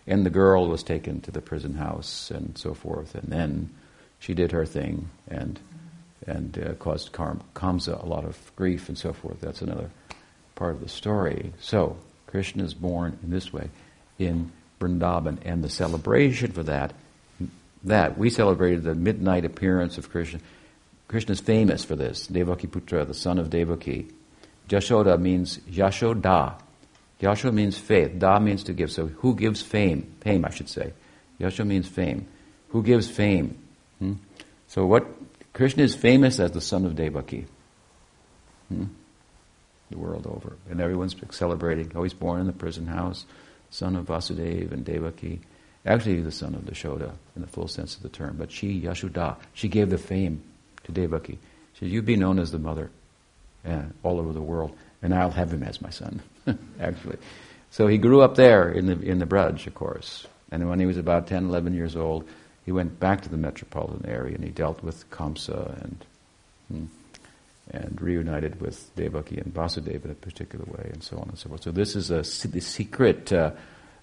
And 0.07 0.27
the 0.27 0.31
girl 0.31 0.69
was 0.69 0.83
taken 0.83 1.23
to 1.23 1.31
the 1.31 1.41
prison 1.41 1.73
house 1.73 2.31
and 2.31 2.59
so 2.59 2.75
forth. 2.75 3.15
And 3.15 3.33
then 3.33 3.71
she 4.19 4.35
did 4.35 4.53
her 4.53 4.67
thing 4.67 5.09
and 5.29 5.59
and 6.27 6.59
uh, 6.59 6.75
caused 6.75 7.13
Kamsa 7.13 8.03
a 8.03 8.07
lot 8.07 8.25
of 8.25 8.53
grief 8.57 8.89
and 8.89 8.97
so 8.97 9.13
forth. 9.13 9.41
That's 9.41 9.63
another 9.63 9.91
part 10.55 10.75
of 10.75 10.81
the 10.81 10.89
story. 10.89 11.53
So 11.61 11.97
Krishna 12.27 12.65
is 12.65 12.75
born 12.75 13.19
in 13.23 13.31
this 13.31 13.53
way 13.53 13.71
in 14.19 14.53
Vrindavan, 14.81 15.39
and 15.45 15.63
the 15.63 15.69
celebration 15.69 16.53
for 16.53 16.63
that 16.65 16.93
that 17.85 18.17
we 18.17 18.31
celebrated 18.31 18.85
the 18.85 18.95
midnight 18.95 19.45
appearance 19.45 19.99
of 19.99 20.11
Krishna. 20.11 20.41
Krishna 21.09 21.33
is 21.33 21.41
famous 21.41 21.85
for 21.85 21.97
this. 21.97 22.27
Devaki 22.27 22.69
Putra, 22.69 23.07
the 23.07 23.15
son 23.15 23.39
of 23.39 23.51
Devaki. 23.51 24.09
Jashoda 24.69 25.21
means 25.21 25.59
Yashoda, 25.59 26.55
Yasho 27.23 27.55
means 27.55 27.79
faith. 27.79 28.19
Da 28.19 28.39
means 28.41 28.65
to 28.65 28.73
give. 28.73 28.91
So 28.91 29.07
who 29.07 29.37
gives 29.37 29.63
fame? 29.63 30.13
Fame, 30.21 30.45
I 30.45 30.51
should 30.51 30.69
say. 30.69 30.93
Yasho 31.41 31.65
means 31.65 31.87
fame. 31.87 32.27
Who 32.71 32.83
gives 32.83 33.09
fame? 33.09 33.57
Hmm? 34.01 34.15
So 34.67 34.85
what 34.85 35.07
Krishna 35.53 35.83
is 35.83 35.95
famous 35.95 36.41
as 36.41 36.53
the 36.53 36.61
son 36.61 36.85
of 36.85 36.97
Devaki. 36.97 37.47
Hmm? 38.69 38.85
The 39.91 39.99
world 39.99 40.27
over. 40.27 40.57
And 40.71 40.81
everyone's 40.81 41.15
celebrating. 41.31 41.93
Oh, 41.95 42.03
he's 42.03 42.15
born 42.15 42.41
in 42.41 42.47
the 42.47 42.53
prison 42.53 42.87
house, 42.87 43.27
son 43.71 43.97
of 43.97 44.07
Vasudeva 44.07 44.73
and 44.73 44.85
Devaki. 44.85 45.41
Actually, 45.85 46.21
the 46.21 46.33
son 46.33 46.55
of 46.55 46.63
Yashoda 46.63 47.13
in 47.37 47.43
the 47.43 47.49
full 47.49 47.69
sense 47.69 47.97
of 47.97 48.03
the 48.03 48.09
term. 48.09 48.37
But 48.39 48.51
she, 48.51 48.81
Yashoda, 48.81 49.37
she 49.53 49.69
gave 49.69 49.91
the 49.91 49.99
fame 49.99 50.43
to 50.85 50.93
Devaki. 50.93 51.39
She 51.75 51.81
said, 51.81 51.89
You 51.89 52.01
be 52.03 52.17
known 52.17 52.39
as 52.39 52.53
the 52.53 52.59
mother 52.59 52.91
uh, 53.67 53.83
all 54.03 54.19
over 54.19 54.33
the 54.33 54.41
world 54.41 54.75
and 55.03 55.13
I'll 55.13 55.31
have 55.31 55.53
him 55.53 55.63
as 55.65 55.83
my 55.83 55.91
son, 55.91 56.23
actually. 56.81 57.19
So 57.71 57.89
he 57.89 57.99
grew 57.99 58.21
up 58.23 58.37
there 58.37 58.71
in 58.71 58.87
the, 58.87 59.01
in 59.01 59.19
the 59.19 59.27
Braj, 59.27 59.67
of 59.67 59.75
course. 59.75 60.27
And 60.51 60.69
when 60.69 60.79
he 60.79 60.87
was 60.87 60.97
about 60.97 61.27
10, 61.27 61.47
11 61.47 61.75
years 61.75 61.97
old, 61.97 62.29
he 62.65 62.73
went 62.73 63.01
back 63.01 63.23
to 63.23 63.29
the 63.29 63.37
metropolitan 63.37 64.09
area 64.09 64.35
and 64.35 64.45
he 64.45 64.51
dealt 64.51 64.83
with 64.83 65.09
Kamsa 65.11 65.83
and, 65.83 66.05
hmm, 66.69 66.85
and 67.71 68.01
reunited 68.01 68.61
with 68.61 68.95
Devaki 68.97 69.39
and 69.39 69.53
Vasudeva 69.53 70.05
in 70.05 70.11
a 70.11 70.15
particular 70.15 70.65
way, 70.67 70.91
and 70.93 71.03
so 71.03 71.19
on 71.19 71.29
and 71.29 71.39
so 71.39 71.49
forth. 71.49 71.63
So 71.63 71.71
this 71.71 71.97
is 71.97 72.11
a, 72.11 72.23
the 72.49 72.61
secret, 72.61 73.33
uh, 73.33 73.53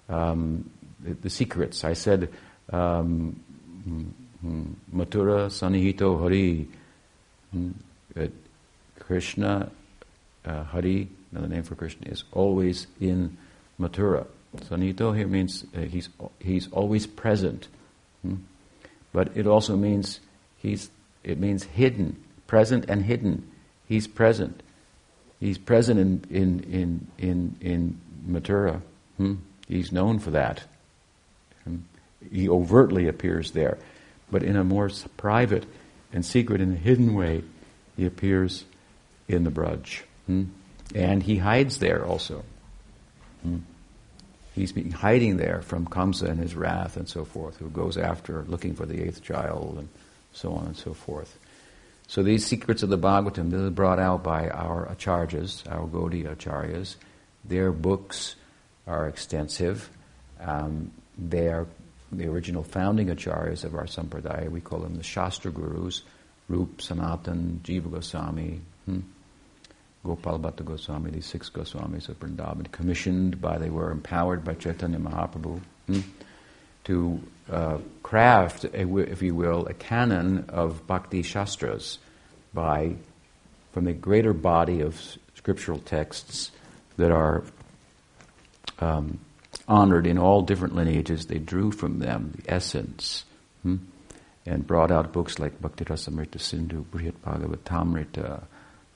um, 0.07 0.69
the, 0.99 1.13
the, 1.13 1.29
secrets. 1.29 1.83
I 1.83 1.93
said, 1.93 2.29
um, 2.71 3.39
hmm, 3.83 4.03
hmm, 4.41 4.63
Mathura 4.93 5.47
Sanihito 5.49 6.19
Hari, 6.19 6.67
Krishna 8.99 9.71
uh, 10.45 10.63
Hari, 10.63 11.09
another 11.31 11.47
name 11.47 11.63
for 11.63 11.75
Krishna, 11.75 12.09
is 12.11 12.23
always 12.31 12.87
in 12.99 13.37
Mathura. 13.79 14.27
So 14.67 14.75
Nito 14.75 15.11
here 15.11 15.27
means 15.27 15.65
uh, 15.75 15.81
he's, 15.81 16.09
he's 16.39 16.71
always 16.71 17.05
present. 17.07 17.67
Hmm? 18.21 18.35
But 19.11 19.35
it 19.35 19.47
also 19.47 19.75
means 19.75 20.19
he's, 20.57 20.89
it 21.23 21.39
means 21.39 21.63
hidden, 21.63 22.23
present 22.47 22.85
and 22.87 23.03
hidden. 23.03 23.49
He's 23.87 24.07
present. 24.07 24.61
He's 25.39 25.57
present 25.57 25.99
in, 25.99 26.25
in, 26.29 26.59
in, 26.71 27.07
in, 27.17 27.55
in 27.61 28.01
Mathura. 28.27 28.81
Hmm? 29.17 29.35
He's 29.67 29.91
known 29.91 30.19
for 30.19 30.31
that. 30.31 30.63
Hmm? 31.63 31.77
He 32.31 32.49
overtly 32.49 33.07
appears 33.07 33.51
there. 33.51 33.77
But 34.31 34.43
in 34.43 34.55
a 34.55 34.63
more 34.63 34.89
private 35.17 35.65
and 36.13 36.25
secret 36.25 36.61
and 36.61 36.77
hidden 36.77 37.15
way, 37.15 37.43
he 37.95 38.05
appears 38.05 38.65
in 39.27 39.43
the 39.43 39.51
Braj. 39.51 40.01
Hmm? 40.27 40.45
And 40.93 41.23
he 41.23 41.37
hides 41.37 41.79
there 41.79 42.05
also. 42.05 42.43
Hmm? 43.41 43.57
He's 44.59 44.73
been 44.73 44.91
hiding 44.91 45.37
there 45.37 45.61
from 45.61 45.87
Kamsa 45.87 46.23
and 46.23 46.37
his 46.37 46.53
wrath 46.53 46.97
and 46.97 47.07
so 47.07 47.23
forth, 47.23 47.55
who 47.55 47.69
goes 47.69 47.97
after 47.97 48.43
looking 48.49 48.75
for 48.75 48.85
the 48.85 49.01
eighth 49.01 49.23
child 49.23 49.77
and 49.77 49.87
so 50.33 50.51
on 50.51 50.65
and 50.65 50.75
so 50.75 50.93
forth. 50.93 51.39
So 52.07 52.23
these 52.23 52.45
secrets 52.45 52.83
of 52.83 52.89
the 52.89 52.97
Bhagavatam, 52.97 53.51
these 53.51 53.61
are 53.61 53.69
brought 53.69 53.99
out 53.99 54.21
by 54.21 54.49
our 54.49 54.85
acharyas, 54.87 55.65
our 55.71 55.87
Gaudiya 55.87 56.35
acharyas. 56.35 56.97
Their 57.45 57.71
books 57.71 58.35
are 58.85 59.07
extensive. 59.07 59.89
Um, 60.41 60.91
they 61.17 61.47
are 61.47 61.65
the 62.11 62.27
original 62.27 62.63
founding 62.63 63.07
acharyas 63.07 63.63
of 63.63 63.75
our 63.75 63.85
sampradaya. 63.85 64.49
We 64.49 64.59
call 64.59 64.79
them 64.79 64.95
the 64.95 65.03
Shastra 65.03 65.53
Gurus, 65.53 66.01
Rup, 66.49 66.81
Sanatan, 66.81 67.61
Jiva 67.63 67.89
Goswami, 67.89 68.59
hmm? 68.83 68.99
Gopal 70.03 70.39
Bhatta 70.39 70.63
Goswami, 70.63 71.11
these 71.11 71.25
six 71.25 71.49
Goswamis 71.49 72.07
of 72.07 72.19
Vrindavan, 72.19 72.71
commissioned 72.71 73.41
by, 73.41 73.57
they 73.57 73.69
were 73.69 73.91
empowered 73.91 74.43
by 74.43 74.53
Chaitanya 74.53 74.97
Mahaprabhu 74.97 75.59
hmm, 75.87 75.99
to 76.85 77.21
uh, 77.51 77.77
craft, 78.01 78.63
a, 78.63 78.97
if 78.97 79.21
you 79.21 79.35
will, 79.35 79.65
a 79.67 79.73
canon 79.73 80.45
of 80.49 80.87
Bhakti 80.87 81.21
Shastras 81.21 81.99
by, 82.53 82.95
from 83.73 83.85
the 83.85 83.93
greater 83.93 84.33
body 84.33 84.81
of 84.81 85.17
scriptural 85.35 85.79
texts 85.79 86.51
that 86.97 87.11
are 87.11 87.43
um, 88.79 89.19
honored 89.67 90.07
in 90.07 90.17
all 90.17 90.41
different 90.41 90.75
lineages. 90.75 91.25
They 91.25 91.39
drew 91.39 91.71
from 91.71 91.99
them 91.99 92.33
the 92.37 92.53
essence 92.53 93.25
hmm, 93.63 93.77
and 94.45 94.65
brought 94.65 94.91
out 94.91 95.11
books 95.11 95.39
like 95.39 95.61
Bhakti 95.61 95.83
Rasamrita 95.85 96.39
Sindhu, 96.39 96.85
Brihat 96.85 97.15
Bhagavatamrita, 97.25 98.43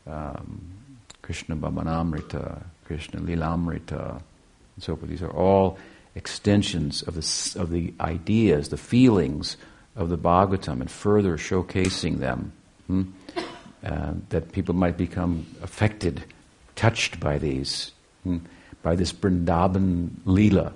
um, 0.07 0.72
Krishna 1.23 1.55
Bhavanamrita, 1.55 2.63
Krishna 2.85 3.21
Lilamrita, 3.21 4.21
and 4.75 4.83
so 4.83 4.95
forth. 4.95 5.09
These 5.09 5.23
are 5.23 5.31
all 5.31 5.79
extensions 6.15 7.01
of 7.01 7.15
the, 7.15 7.59
of 7.59 7.71
the 7.71 7.93
ideas, 7.99 8.69
the 8.69 8.77
feelings 8.77 9.57
of 9.95 10.09
the 10.09 10.17
Bhagavatam, 10.17 10.81
and 10.81 10.91
further 10.91 11.37
showcasing 11.37 12.19
them. 12.19 12.51
Hmm? 12.87 13.03
Uh, 13.83 14.13
that 14.29 14.51
people 14.51 14.75
might 14.75 14.97
become 14.97 15.45
affected, 15.61 16.23
touched 16.75 17.19
by 17.19 17.37
these, 17.37 17.91
hmm? 18.23 18.37
by 18.81 18.95
this 18.95 19.11
Vrindavan 19.11 20.09
Leela, 20.25 20.73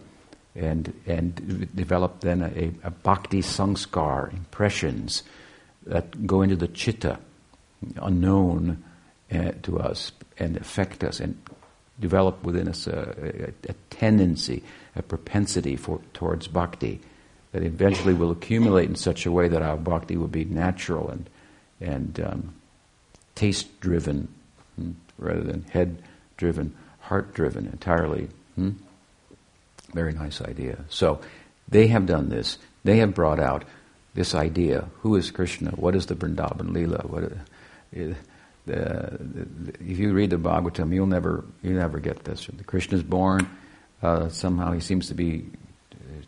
and, 0.55 0.93
and 1.05 1.69
develop 1.75 2.21
then 2.21 2.41
a, 2.41 2.87
a 2.87 2.89
bhakti 2.89 3.41
sanskar, 3.41 4.33
impressions 4.33 5.23
that 5.85 6.25
go 6.25 6.41
into 6.41 6.55
the 6.55 6.67
chitta, 6.67 7.19
unknown 7.97 8.83
uh, 9.31 9.51
to 9.63 9.79
us, 9.79 10.11
and 10.37 10.57
affect 10.57 11.03
us 11.03 11.19
and 11.19 11.37
develop 11.99 12.43
within 12.43 12.67
us 12.67 12.87
a, 12.87 13.53
a, 13.67 13.71
a 13.71 13.73
tendency, 13.89 14.63
a 14.95 15.01
propensity 15.01 15.75
for, 15.75 15.99
towards 16.13 16.47
bhakti 16.47 16.99
that 17.51 17.63
eventually 17.63 18.13
will 18.13 18.31
accumulate 18.31 18.89
in 18.89 18.95
such 18.95 19.25
a 19.25 19.31
way 19.31 19.47
that 19.47 19.61
our 19.61 19.77
bhakti 19.77 20.17
will 20.17 20.27
be 20.27 20.45
natural 20.45 21.09
and, 21.09 21.29
and 21.81 22.19
um, 22.19 22.53
taste 23.35 23.79
driven 23.79 24.27
hmm, 24.75 24.91
rather 25.17 25.41
than 25.41 25.63
head 25.63 26.01
driven, 26.37 26.75
heart 26.99 27.33
driven 27.33 27.65
entirely. 27.65 28.27
Hmm? 28.55 28.71
Very 29.93 30.13
nice 30.13 30.41
idea. 30.41 30.77
So 30.89 31.21
they 31.67 31.87
have 31.87 32.05
done 32.05 32.29
this. 32.29 32.57
They 32.83 32.97
have 32.97 33.13
brought 33.13 33.39
out 33.39 33.63
this 34.13 34.35
idea 34.35 34.89
who 35.01 35.15
is 35.15 35.31
Krishna? 35.31 35.71
What 35.71 35.95
is 35.95 36.07
the 36.07 36.15
Vrindavan 36.15 36.71
Leela? 36.71 37.05
What, 37.05 37.23
uh, 37.23 38.13
if 38.69 39.97
you 39.97 40.13
read 40.13 40.29
the 40.29 40.37
Bhagavatam, 40.37 40.93
you'll 40.93 41.07
never 41.07 41.45
you 41.61 41.73
never 41.73 41.99
get 41.99 42.23
this. 42.23 42.47
The 42.47 42.63
Krishna 42.63 42.97
is 42.97 43.03
born. 43.03 43.49
Uh, 44.01 44.29
somehow 44.29 44.71
he 44.73 44.79
seems 44.79 45.07
to 45.07 45.15
be 45.15 45.45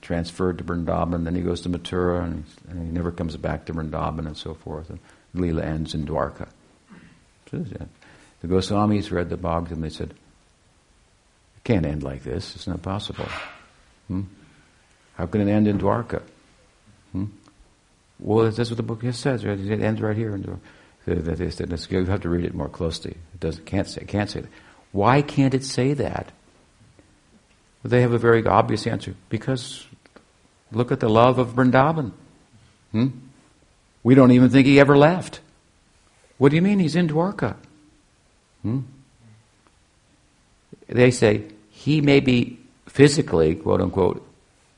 transferred 0.02 0.58
to 0.58 0.64
Vrindavan. 0.64 1.24
Then 1.24 1.36
he 1.36 1.42
goes 1.42 1.62
to 1.62 1.70
Mathura, 1.70 2.24
and, 2.24 2.44
and, 2.70 2.86
he 2.86 2.92
never 2.92 3.12
comes 3.12 3.36
back 3.38 3.66
to 3.66 3.74
Vrindavan, 3.74 4.26
and 4.26 4.38
so 4.38 4.54
forth. 4.54 4.90
And 4.90 5.00
Leela 5.36 5.64
ends 5.64 5.94
in 5.94 6.06
Dwarka. 6.06 6.48
The 7.52 8.48
Goswamis 8.48 9.12
read 9.12 9.30
the 9.30 9.38
Bhagavatam, 9.38 9.82
they 9.82 9.90
said, 9.90 10.12
it 10.12 11.64
can't 11.64 11.86
end 11.86 12.04
like 12.04 12.24
this, 12.24 12.56
it's 12.56 12.68
not 12.68 12.82
possible. 12.82 13.28
Hmm? 14.08 14.24
How 15.16 15.26
can 15.26 15.48
it 15.48 15.52
end 15.52 15.68
in 15.68 15.78
Dwarka? 15.78 16.22
Hmm? 17.12 17.26
Well, 18.20 18.52
that's 18.52 18.70
what 18.70 18.78
the 18.78 18.84
book 18.84 19.02
says, 19.14 19.46
right? 19.46 19.60
It 19.60 19.82
ends 19.82 20.02
right 20.02 20.16
here 20.16 20.34
in 20.36 20.44
Dwarka. 20.44 20.60
You 21.10 22.06
have 22.06 22.22
to 22.22 22.30
read 22.30 22.46
it 22.46 22.54
more 22.54 22.70
closely. 22.70 23.12
It 23.12 23.40
doesn't, 23.40 23.66
can't 23.66 23.88
say, 23.88 24.04
can't 24.06 24.30
say 24.30 24.42
that. 24.42 24.50
Why 24.92 25.22
can't 25.22 25.54
it 25.54 25.64
say 25.64 25.94
that? 25.94 26.32
They 27.84 28.02
have 28.02 28.14
a 28.14 28.18
very 28.18 28.46
obvious 28.46 28.86
answer. 28.88 29.16
Because 29.30 29.86
look 30.72 30.92
at 30.92 31.00
the 31.00 31.10
love 31.10 31.40
of 31.40 31.50
Vrindavan. 31.50 32.12
Hmm? 32.92 33.08
We 34.04 34.16
don't 34.16 34.32
even 34.32 34.50
think 34.50 34.66
he 34.68 34.80
ever 34.80 34.98
left. 34.98 35.42
What 36.38 36.50
do 36.50 36.56
you 36.56 36.62
mean 36.62 36.80
he's 36.80 36.96
in 36.96 37.08
Dwarka? 37.08 37.56
Hmm? 38.62 38.80
They 40.88 41.12
say 41.12 41.46
he 41.70 42.02
may 42.02 42.20
be 42.20 42.60
physically, 42.88 43.56
quote 43.56 43.82
unquote, 43.82 44.26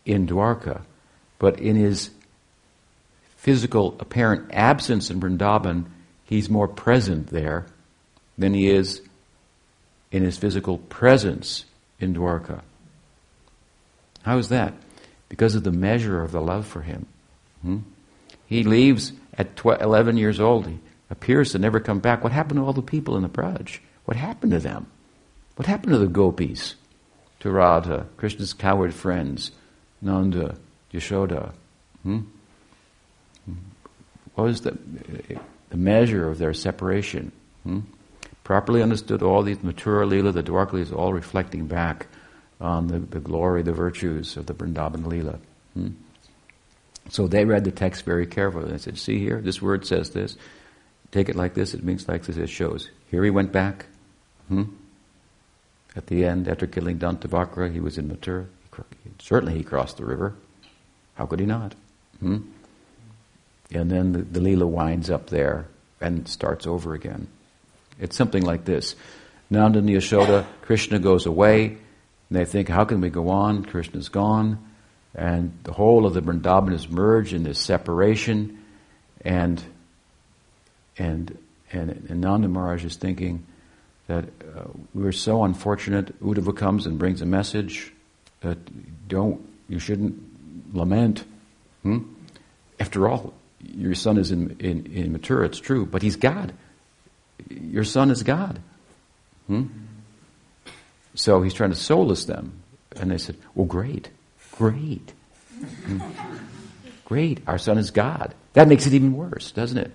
in 0.05 0.27
Dwarka, 0.27 0.81
but 1.39 1.59
in 1.59 1.75
his 1.75 2.11
physical 3.37 3.95
apparent 3.99 4.51
absence 4.53 5.09
in 5.09 5.19
Vrindavan, 5.19 5.85
he's 6.31 6.49
more 6.49 6.67
present 6.67 7.27
there 7.27 7.65
than 8.37 8.53
he 8.53 8.69
is 8.69 9.01
in 10.11 10.23
his 10.23 10.37
physical 10.37 10.77
presence 10.77 11.65
in 11.99 12.15
Dwarka. 12.15 12.61
How 14.23 14.37
is 14.37 14.47
that? 14.47 14.73
Because 15.27 15.55
of 15.55 15.63
the 15.63 15.73
measure 15.73 16.23
of 16.23 16.31
the 16.31 16.39
love 16.39 16.65
for 16.65 16.81
him. 16.81 17.05
Hmm? 17.61 17.79
He 18.47 18.63
leaves 18.63 19.11
at 19.37 19.57
12, 19.57 19.81
11 19.81 20.17
years 20.17 20.39
old. 20.39 20.67
He 20.67 20.79
appears 21.09 21.51
to 21.51 21.59
never 21.59 21.81
come 21.81 21.99
back. 21.99 22.23
What 22.23 22.31
happened 22.31 22.59
to 22.59 22.65
all 22.65 22.73
the 22.73 22.81
people 22.81 23.17
in 23.17 23.23
the 23.23 23.29
Braj? 23.29 23.79
What 24.05 24.15
happened 24.15 24.53
to 24.53 24.59
them? 24.59 24.87
What 25.57 25.67
happened 25.67 25.91
to 25.91 25.99
the 25.99 26.07
gopis? 26.07 26.75
To 27.41 27.51
Radha, 27.51 28.05
Krishna's 28.15 28.53
cowherd 28.53 28.93
friends, 28.93 29.51
Nanda, 30.01 30.55
Yashoda? 30.93 31.51
Hmm? 32.03 32.19
What 34.35 34.45
was 34.45 34.61
the, 34.61 34.77
the 35.71 35.77
measure 35.77 36.29
of 36.29 36.37
their 36.37 36.53
separation? 36.53 37.31
Hmm? 37.63 37.79
Properly 38.43 38.83
understood, 38.83 39.23
all 39.23 39.41
these 39.41 39.57
Mathura 39.57 40.07
Leela, 40.07 40.33
the 40.33 40.43
Dwarka 40.43 40.79
is 40.79 40.91
all 40.91 41.13
reflecting 41.13 41.67
back 41.67 42.07
on 42.59 42.87
the, 42.87 42.99
the 42.99 43.19
glory, 43.19 43.63
the 43.63 43.73
virtues 43.73 44.37
of 44.37 44.45
the 44.45 44.53
Vrindavan 44.53 45.03
Leela. 45.03 45.39
Hmm? 45.73 45.89
So 47.09 47.27
they 47.27 47.45
read 47.45 47.63
the 47.63 47.71
text 47.71 48.05
very 48.05 48.27
carefully. 48.27 48.71
They 48.71 48.77
said, 48.77 48.97
see 48.97 49.19
here, 49.19 49.41
this 49.41 49.61
word 49.61 49.85
says 49.85 50.11
this. 50.11 50.37
Take 51.11 51.29
it 51.29 51.35
like 51.35 51.55
this, 51.55 51.73
it 51.73 51.83
means 51.83 52.07
like 52.07 52.23
this, 52.23 52.37
it 52.37 52.49
shows. 52.49 52.89
Here 53.09 53.23
he 53.23 53.29
went 53.29 53.51
back. 53.51 53.85
Hmm? 54.47 54.63
At 55.95 56.07
the 56.07 56.25
end, 56.25 56.47
after 56.47 56.67
killing 56.67 56.99
Dantavakra, 56.99 57.71
he 57.71 57.79
was 57.79 57.97
in 57.97 58.09
Mathura. 58.09 58.45
Certainly 59.19 59.57
he 59.57 59.63
crossed 59.63 59.97
the 59.97 60.05
river. 60.05 60.35
How 61.15 61.25
could 61.25 61.39
he 61.39 61.45
not? 61.45 61.75
Hmm? 62.19 62.37
And 63.71 63.89
then 63.89 64.11
the, 64.11 64.21
the 64.21 64.39
Leela 64.39 64.67
winds 64.67 65.09
up 65.09 65.29
there 65.29 65.67
and 65.99 66.27
starts 66.27 66.67
over 66.67 66.93
again. 66.93 67.27
It's 67.99 68.15
something 68.15 68.43
like 68.43 68.65
this. 68.65 68.95
Nanda 69.49 69.79
and 69.79 69.89
Yashoda, 69.89 70.45
Krishna 70.61 70.99
goes 70.99 71.25
away, 71.25 71.67
and 71.67 71.77
they 72.29 72.45
think, 72.45 72.69
how 72.69 72.85
can 72.85 73.01
we 73.01 73.09
go 73.09 73.29
on? 73.29 73.63
Krishna's 73.65 74.09
gone. 74.09 74.57
And 75.13 75.57
the 75.63 75.73
whole 75.73 76.05
of 76.05 76.13
the 76.13 76.21
Vrindavan 76.21 76.73
is 76.73 76.89
merged 76.89 77.33
in 77.33 77.43
this 77.43 77.59
separation. 77.59 78.63
And, 79.23 79.61
and, 80.97 81.37
and, 81.71 81.89
and 82.09 82.21
Nanda 82.21 82.47
Maharaj 82.47 82.85
is 82.85 82.95
thinking 82.95 83.45
that 84.07 84.25
uh, 84.25 84.63
we 84.93 85.05
are 85.05 85.11
so 85.11 85.43
unfortunate. 85.43 86.19
Uddhava 86.21 86.55
comes 86.55 86.85
and 86.85 86.97
brings 86.97 87.21
a 87.21 87.25
message 87.25 87.93
that 88.39 88.57
don't, 89.07 89.47
you 89.69 89.79
shouldn't 89.79 90.75
lament. 90.75 91.23
Hmm? 91.83 91.99
After 92.79 93.07
all, 93.07 93.33
your 93.63 93.95
son 93.95 94.17
is 94.17 94.31
in, 94.31 94.55
in, 94.59 95.17
Mathura, 95.17 95.45
it's 95.45 95.59
true, 95.59 95.85
but 95.85 96.01
he's 96.01 96.15
God. 96.15 96.53
Your 97.49 97.83
son 97.83 98.11
is 98.11 98.23
God. 98.23 98.59
Hmm? 99.47 99.65
So 101.15 101.41
he's 101.41 101.53
trying 101.53 101.71
to 101.71 101.75
solace 101.75 102.25
them. 102.25 102.61
And 102.95 103.11
they 103.11 103.17
said, 103.17 103.37
Well, 103.55 103.65
great, 103.65 104.09
great. 104.53 105.13
Hmm? 105.85 105.99
Great, 107.05 107.41
our 107.47 107.57
son 107.57 107.77
is 107.77 107.91
God. 107.91 108.33
That 108.53 108.67
makes 108.67 108.85
it 108.85 108.93
even 108.93 109.13
worse, 109.15 109.51
doesn't 109.51 109.77
it? 109.77 109.91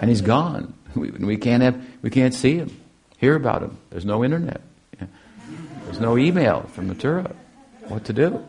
And 0.00 0.08
he's 0.08 0.22
gone. 0.22 0.74
We, 0.96 1.10
we, 1.10 1.36
can't 1.36 1.62
have, 1.62 1.78
we 2.00 2.08
can't 2.08 2.32
see 2.32 2.56
him, 2.56 2.74
hear 3.18 3.36
about 3.36 3.62
him. 3.62 3.76
There's 3.90 4.06
no 4.06 4.24
internet. 4.24 4.62
There's 5.84 6.00
no 6.00 6.16
email 6.16 6.62
from 6.72 6.88
Mathura. 6.88 7.34
What 7.88 8.06
to 8.06 8.14
do? 8.14 8.42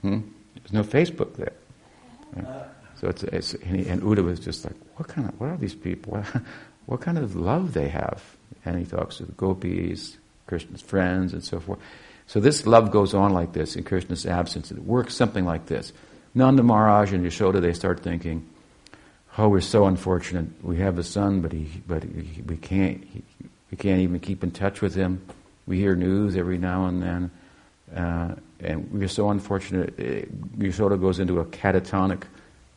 Hmm? 0.00 0.20
There's 0.54 0.72
no 0.72 0.82
Facebook 0.82 1.36
there. 1.36 1.52
So 3.00 3.08
it's, 3.08 3.22
it's 3.24 3.54
and, 3.54 4.02
Uddhava 4.02 4.24
was 4.24 4.40
just 4.40 4.64
like, 4.64 4.74
what 4.96 5.08
kind 5.08 5.28
of, 5.28 5.38
what 5.38 5.50
are 5.50 5.56
these 5.56 5.74
people? 5.74 6.14
What, 6.14 6.26
what 6.86 7.00
kind 7.00 7.18
of 7.18 7.36
love 7.36 7.74
they 7.74 7.88
have? 7.88 8.22
And 8.64 8.78
he 8.78 8.84
talks 8.84 9.18
to 9.18 9.24
the 9.24 9.32
gopis, 9.32 10.16
Krishna's 10.46 10.82
friends, 10.82 11.32
and 11.32 11.44
so 11.44 11.60
forth. 11.60 11.78
So 12.26 12.40
this 12.40 12.66
love 12.66 12.90
goes 12.90 13.14
on 13.14 13.32
like 13.32 13.52
this 13.52 13.76
in 13.76 13.84
Krishna's 13.84 14.26
absence. 14.26 14.70
It 14.70 14.78
works 14.78 15.14
something 15.14 15.44
like 15.44 15.66
this. 15.66 15.92
Nanda 16.34 16.62
Maharaj 16.62 17.12
and 17.12 17.24
Yashoda, 17.24 17.60
they 17.60 17.72
start 17.72 18.00
thinking, 18.00 18.48
oh, 19.38 19.48
we're 19.48 19.60
so 19.60 19.86
unfortunate. 19.86 20.46
We 20.62 20.78
have 20.78 20.98
a 20.98 21.04
son, 21.04 21.40
but 21.40 21.52
he, 21.52 21.68
but 21.86 22.02
he, 22.02 22.42
we 22.42 22.56
can't, 22.56 23.04
he, 23.04 23.22
we 23.70 23.76
can't 23.76 24.00
even 24.00 24.18
keep 24.20 24.42
in 24.42 24.50
touch 24.50 24.80
with 24.80 24.94
him. 24.94 25.24
We 25.66 25.78
hear 25.78 25.94
news 25.94 26.36
every 26.36 26.58
now 26.58 26.86
and 26.86 27.02
then. 27.02 27.30
Uh, 27.94 28.34
and 28.60 28.90
we're 28.90 29.08
so 29.08 29.30
unfortunate. 29.30 29.96
Yashoda 30.58 31.00
goes 31.00 31.18
into 31.20 31.40
a 31.40 31.44
catatonic 31.44 32.24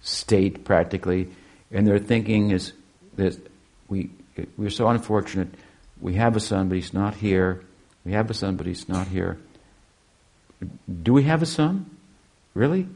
state 0.02 0.64
practically, 0.64 1.30
and 1.72 1.86
their 1.88 2.00
thinking 2.00 2.52
is 2.52 2.74
that 3.16 3.38
we 3.88 4.10
we're 4.58 4.70
so 4.70 4.88
unfortunate. 4.88 5.50
We 6.00 6.16
have 6.16 6.36
a 6.36 6.40
son, 6.40 6.70
but 6.70 6.76
he's 6.76 6.94
not 6.94 7.16
here. 7.16 7.62
We 8.06 8.14
have 8.14 8.30
a 8.30 8.34
son, 8.34 8.56
but 8.56 8.66
he's 8.66 8.88
not 8.88 9.08
here. 9.08 9.38
Do 11.04 11.14
we 11.14 11.24
have 11.24 11.42
a 11.42 11.46
son? 11.46 11.90
Really? 12.54 12.88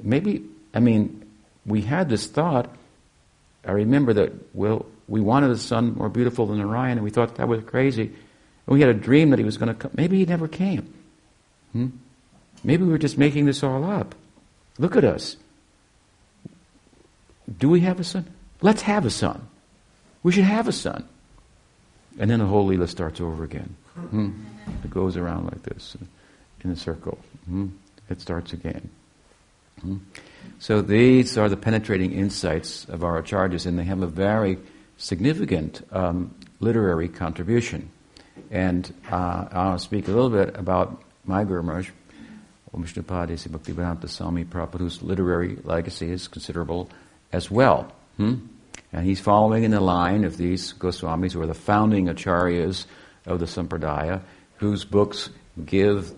Maybe. 0.00 0.44
I 0.72 0.80
mean, 0.80 1.24
we 1.64 1.82
had 1.82 2.08
this 2.08 2.26
thought. 2.26 2.74
I 3.64 3.72
remember 3.72 4.12
that. 4.14 4.32
Well, 4.54 4.86
we 5.08 5.20
wanted 5.20 5.50
a 5.50 5.56
son 5.56 5.94
more 5.94 6.08
beautiful 6.08 6.46
than 6.46 6.60
Orion, 6.60 6.98
and 6.98 7.04
we 7.04 7.10
thought 7.10 7.36
that 7.36 7.48
was 7.48 7.62
crazy. 7.64 8.06
And 8.66 8.74
we 8.74 8.80
had 8.80 8.90
a 8.90 8.94
dream 8.94 9.30
that 9.30 9.38
he 9.38 9.44
was 9.44 9.56
going 9.56 9.68
to 9.68 9.74
come. 9.74 9.92
Maybe 9.94 10.18
he 10.18 10.26
never 10.26 10.48
came. 10.48 10.92
Hmm? 11.72 11.88
Maybe 12.62 12.82
we 12.82 12.90
were 12.90 12.98
just 12.98 13.18
making 13.18 13.44
this 13.44 13.62
all 13.62 13.84
up. 13.84 14.14
Look 14.78 14.96
at 14.96 15.04
us. 15.04 15.36
Do 17.58 17.68
we 17.68 17.80
have 17.80 18.00
a 18.00 18.04
son? 18.04 18.26
Let's 18.62 18.82
have 18.82 19.04
a 19.04 19.10
son. 19.10 19.48
We 20.22 20.32
should 20.32 20.44
have 20.44 20.68
a 20.68 20.72
son. 20.72 21.06
And 22.18 22.30
then 22.30 22.38
the 22.38 22.46
whole 22.46 22.66
Leela 22.68 22.88
starts 22.88 23.20
over 23.20 23.44
again. 23.44 23.76
Hmm. 23.94 24.30
It 24.82 24.90
goes 24.90 25.16
around 25.16 25.46
like 25.46 25.62
this 25.62 25.96
in 26.62 26.70
a 26.70 26.76
circle. 26.76 27.18
Hmm. 27.46 27.68
It 28.08 28.20
starts 28.20 28.52
again. 28.52 28.90
Hmm. 29.80 29.96
So 30.58 30.80
these 30.80 31.36
are 31.36 31.48
the 31.48 31.56
penetrating 31.56 32.12
insights 32.12 32.86
of 32.86 33.04
our 33.04 33.20
acharyas, 33.22 33.66
and 33.66 33.78
they 33.78 33.84
have 33.84 34.02
a 34.02 34.06
very 34.06 34.58
significant 34.96 35.86
um, 35.92 36.34
literary 36.60 37.08
contribution. 37.08 37.90
And 38.50 38.92
uh, 39.10 39.46
I'll 39.52 39.78
speak 39.78 40.08
a 40.08 40.10
little 40.10 40.30
bit 40.30 40.56
about 40.56 41.02
my 41.24 41.44
Guru 41.44 41.62
Maharaj, 41.62 41.90
Bhaktivedanta 42.72 44.08
Swami 44.08 44.44
Prabhupada, 44.44 44.78
whose 44.78 45.02
literary 45.02 45.58
legacy 45.64 46.10
is 46.10 46.28
considerable 46.28 46.90
as 47.34 47.50
well. 47.50 47.92
Hmm? 48.16 48.46
And 48.92 49.04
he's 49.04 49.20
following 49.20 49.64
in 49.64 49.72
the 49.72 49.80
line 49.80 50.24
of 50.24 50.36
these 50.36 50.72
Goswamis, 50.74 51.32
who 51.32 51.42
are 51.42 51.46
the 51.46 51.54
founding 51.54 52.06
acharyas 52.06 52.86
of 53.26 53.40
the 53.40 53.46
Sampradaya, 53.46 54.22
whose 54.58 54.84
books 54.84 55.30
give, 55.66 56.12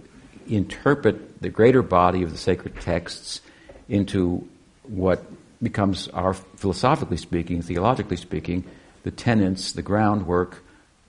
interpret 0.47 1.41
the 1.41 1.49
greater 1.49 1.83
body 1.83 2.23
of 2.23 2.31
the 2.31 2.37
sacred 2.37 2.79
texts 2.81 3.41
into 3.89 4.47
what 4.83 5.25
becomes 5.63 6.09
our, 6.09 6.35
philosophically 6.35 7.17
speaking, 7.17 7.63
theologically 7.63 8.19
speaking, 8.19 8.63
the 9.05 9.11
tenets, 9.11 9.73
the 9.73 9.83
groundwork, 9.83 10.63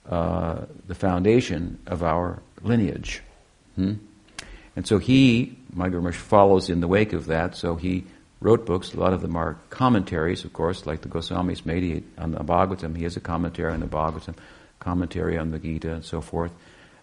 uh, 0.08 0.64
the 0.86 0.94
foundation 0.94 1.78
of 1.86 2.02
our 2.02 2.40
lineage. 2.62 3.22
Hmm? 3.76 3.94
And 4.74 4.86
so 4.86 4.98
he, 4.98 5.58
my 5.74 5.90
follows 6.12 6.70
in 6.70 6.80
the 6.80 6.88
wake 6.88 7.12
of 7.12 7.26
that, 7.26 7.56
so 7.56 7.74
he 7.76 8.04
wrote 8.40 8.66
books. 8.66 8.94
A 8.94 9.00
lot 9.00 9.12
of 9.12 9.20
them 9.20 9.36
are 9.36 9.58
commentaries, 9.70 10.44
of 10.44 10.52
course, 10.52 10.86
like 10.86 11.00
the 11.00 11.08
Goswamis 11.08 11.66
made 11.66 12.04
on 12.16 12.32
the 12.32 12.38
Bhagavatam. 12.38 12.96
He 12.96 13.04
has 13.04 13.16
a 13.16 13.20
commentary 13.20 13.72
on 13.72 13.80
the 13.80 13.86
Bhagavatam, 13.86 14.36
commentary 14.78 15.36
on 15.36 15.50
the 15.50 15.58
Gita, 15.58 15.92
and 15.92 16.04
so 16.04 16.20
forth. 16.20 16.52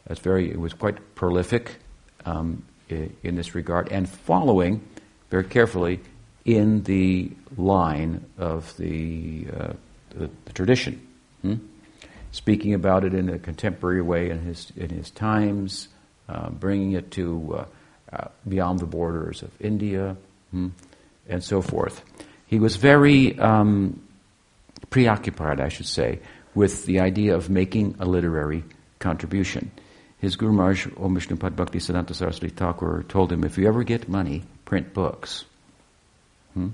It's 0.09 0.19
very, 0.19 0.49
it 0.49 0.59
was 0.59 0.73
quite 0.73 1.15
prolific 1.15 1.77
um, 2.25 2.63
in 2.89 3.35
this 3.35 3.55
regard, 3.55 3.91
and 3.91 4.07
following 4.07 4.81
very 5.29 5.43
carefully 5.43 5.99
in 6.45 6.83
the 6.83 7.31
line 7.57 8.23
of 8.37 8.75
the, 8.77 9.47
uh, 9.51 9.73
the, 10.11 10.29
the, 10.45 10.53
tradition, 10.53 11.05
hmm? 11.41 11.55
speaking 12.31 12.75
about 12.75 13.03
it 13.03 13.15
in 13.15 13.29
a 13.29 13.39
contemporary 13.39 14.01
way 14.01 14.29
in 14.29 14.39
his, 14.41 14.71
in 14.75 14.89
his 14.89 15.09
times, 15.09 15.87
uh, 16.29 16.49
bringing 16.51 16.93
it 16.93 17.11
to 17.11 17.55
uh, 17.57 17.65
uh 18.13 18.27
beyond 18.47 18.79
the 18.79 18.85
borders 18.85 19.41
of 19.41 19.49
India, 19.59 20.15
hmm? 20.51 20.69
And 21.27 21.43
so 21.43 21.61
forth. 21.61 22.03
He 22.47 22.59
was 22.59 22.75
very 22.75 23.37
um, 23.39 24.01
preoccupied, 24.89 25.59
I 25.59 25.69
should 25.69 25.87
say, 25.87 26.19
with 26.53 26.85
the 26.85 26.99
idea 26.99 27.35
of 27.35 27.49
making 27.49 27.95
a 27.99 28.05
literary 28.05 28.63
contribution. 28.99 29.71
His 30.19 30.35
Guru 30.35 30.53
Maharaj, 30.53 30.87
Om 30.97 31.15
Vishnupad 31.15 31.55
Bhakti 31.55 31.79
Siddhanta 31.79 32.15
Saraswati 32.15 32.49
Thakur, 32.49 33.03
told 33.07 33.31
him, 33.31 33.43
if 33.43 33.57
you 33.57 33.67
ever 33.67 33.83
get 33.83 34.07
money, 34.07 34.43
print 34.63 34.93
books. 34.93 35.45
Hmm? 36.53 36.69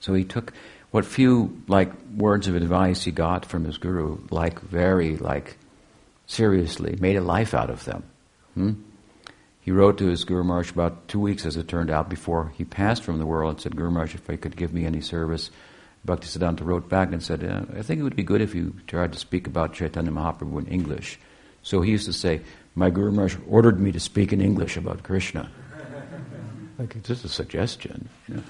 So 0.00 0.14
he 0.14 0.24
took 0.24 0.52
what 0.90 1.04
few 1.04 1.62
like 1.68 1.92
words 2.16 2.48
of 2.48 2.56
advice 2.56 3.04
he 3.04 3.10
got 3.10 3.46
from 3.46 3.64
his 3.64 3.78
guru, 3.78 4.18
like 4.30 4.60
very 4.60 5.16
like 5.16 5.56
seriously, 6.26 6.96
made 7.00 7.16
a 7.16 7.20
life 7.20 7.54
out 7.54 7.70
of 7.70 7.84
them. 7.84 8.02
Hmm? 8.54 8.72
He 9.68 9.72
wrote 9.72 9.98
to 9.98 10.06
his 10.06 10.24
Guru 10.24 10.44
Maharaj 10.44 10.70
about 10.70 11.08
two 11.08 11.20
weeks, 11.20 11.44
as 11.44 11.58
it 11.58 11.68
turned 11.68 11.90
out, 11.90 12.08
before 12.08 12.54
he 12.56 12.64
passed 12.64 13.02
from 13.02 13.18
the 13.18 13.26
world, 13.26 13.50
and 13.50 13.60
said, 13.60 13.76
Guru 13.76 13.90
Maharaj, 13.90 14.14
if 14.14 14.30
I 14.30 14.36
could 14.36 14.56
give 14.56 14.72
me 14.72 14.86
any 14.86 15.02
service. 15.02 15.50
Bhaktisiddhanta 16.06 16.64
wrote 16.64 16.88
back 16.88 17.12
and 17.12 17.22
said, 17.22 17.44
I 17.76 17.82
think 17.82 18.00
it 18.00 18.02
would 18.02 18.16
be 18.16 18.22
good 18.22 18.40
if 18.40 18.54
you 18.54 18.74
tried 18.86 19.12
to 19.12 19.18
speak 19.18 19.46
about 19.46 19.74
Chaitanya 19.74 20.10
Mahaprabhu 20.10 20.60
in 20.60 20.68
English. 20.68 21.18
So 21.60 21.82
he 21.82 21.90
used 21.90 22.06
to 22.06 22.14
say, 22.14 22.40
My 22.74 22.88
Guru 22.88 23.10
Maharaj 23.10 23.36
ordered 23.46 23.78
me 23.78 23.92
to 23.92 24.00
speak 24.00 24.32
in 24.32 24.40
English 24.40 24.78
about 24.78 25.02
Krishna. 25.02 25.50
like, 26.78 26.96
it's 26.96 27.08
just 27.08 27.26
a 27.26 27.28
suggestion. 27.28 28.08
You 28.26 28.36
know? 28.36 28.42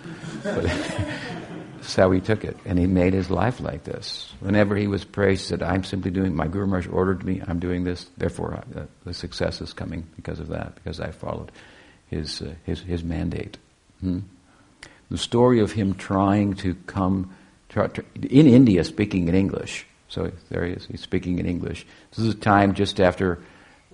But 0.45 0.67
that's 1.79 1.95
how 1.95 2.11
he 2.11 2.21
took 2.21 2.45
it. 2.45 2.57
And 2.65 2.79
he 2.79 2.87
made 2.87 3.13
his 3.13 3.31
life 3.31 3.61
like 3.61 3.85
this. 3.85 4.33
Whenever 4.41 4.77
he 4.77 4.89
was 4.89 5.05
praised, 5.05 5.43
he 5.43 5.49
said, 5.49 5.63
I'm 5.63 5.85
simply 5.85 6.11
doing, 6.11 6.35
my 6.35 6.49
Guru 6.49 6.67
Maharaj 6.67 6.89
ordered 6.89 7.25
me, 7.25 7.41
I'm 7.47 7.61
doing 7.61 7.85
this, 7.85 8.07
therefore 8.17 8.63
uh, 8.77 8.83
the 9.05 9.15
success 9.15 9.61
is 9.61 9.73
coming 9.73 10.07
because 10.17 10.41
of 10.41 10.49
that, 10.49 10.75
because 10.75 11.01
I 11.01 11.13
followed 11.13 11.53
his, 12.09 12.43
uh, 12.43 12.55
his, 12.65 12.81
his 12.81 13.05
mandate. 13.05 13.59
Hmm? 14.01 14.21
The 15.11 15.19
story 15.19 15.61
of 15.61 15.73
him 15.73 15.95
trying 15.95 16.55
to 16.55 16.75
come 16.87 17.35
in 18.15 18.47
India 18.47 18.83
speaking 18.83 19.29
in 19.29 19.35
English. 19.35 19.87
So 20.09 20.33
there 20.51 20.65
he 20.65 20.73
is, 20.73 20.87
he's 20.87 21.01
speaking 21.01 21.39
in 21.39 21.47
English. 21.47 21.87
This 22.11 22.27
is 22.27 22.35
a 22.35 22.39
time 22.39 22.75
just 22.75 23.01
after, 23.01 23.39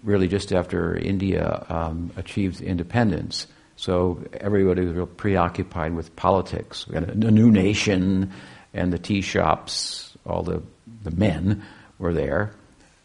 really 0.03 0.29
just 0.29 0.53
after 0.53 0.97
India 0.97 1.67
um, 1.69 2.13
achieved 2.17 2.61
independence. 2.61 3.47
So 3.77 4.25
everybody 4.33 4.85
was 4.85 4.95
real 4.95 5.07
preoccupied 5.07 5.95
with 5.95 6.15
politics. 6.17 6.87
We 6.87 6.95
had 6.95 7.09
a, 7.09 7.13
a 7.13 7.31
new 7.31 7.51
nation, 7.51 8.33
and 8.73 8.93
the 8.93 8.99
tea 8.99 9.21
shops, 9.21 10.17
all 10.27 10.43
the, 10.43 10.63
the 11.03 11.11
men 11.11 11.65
were 11.99 12.15
there, 12.15 12.53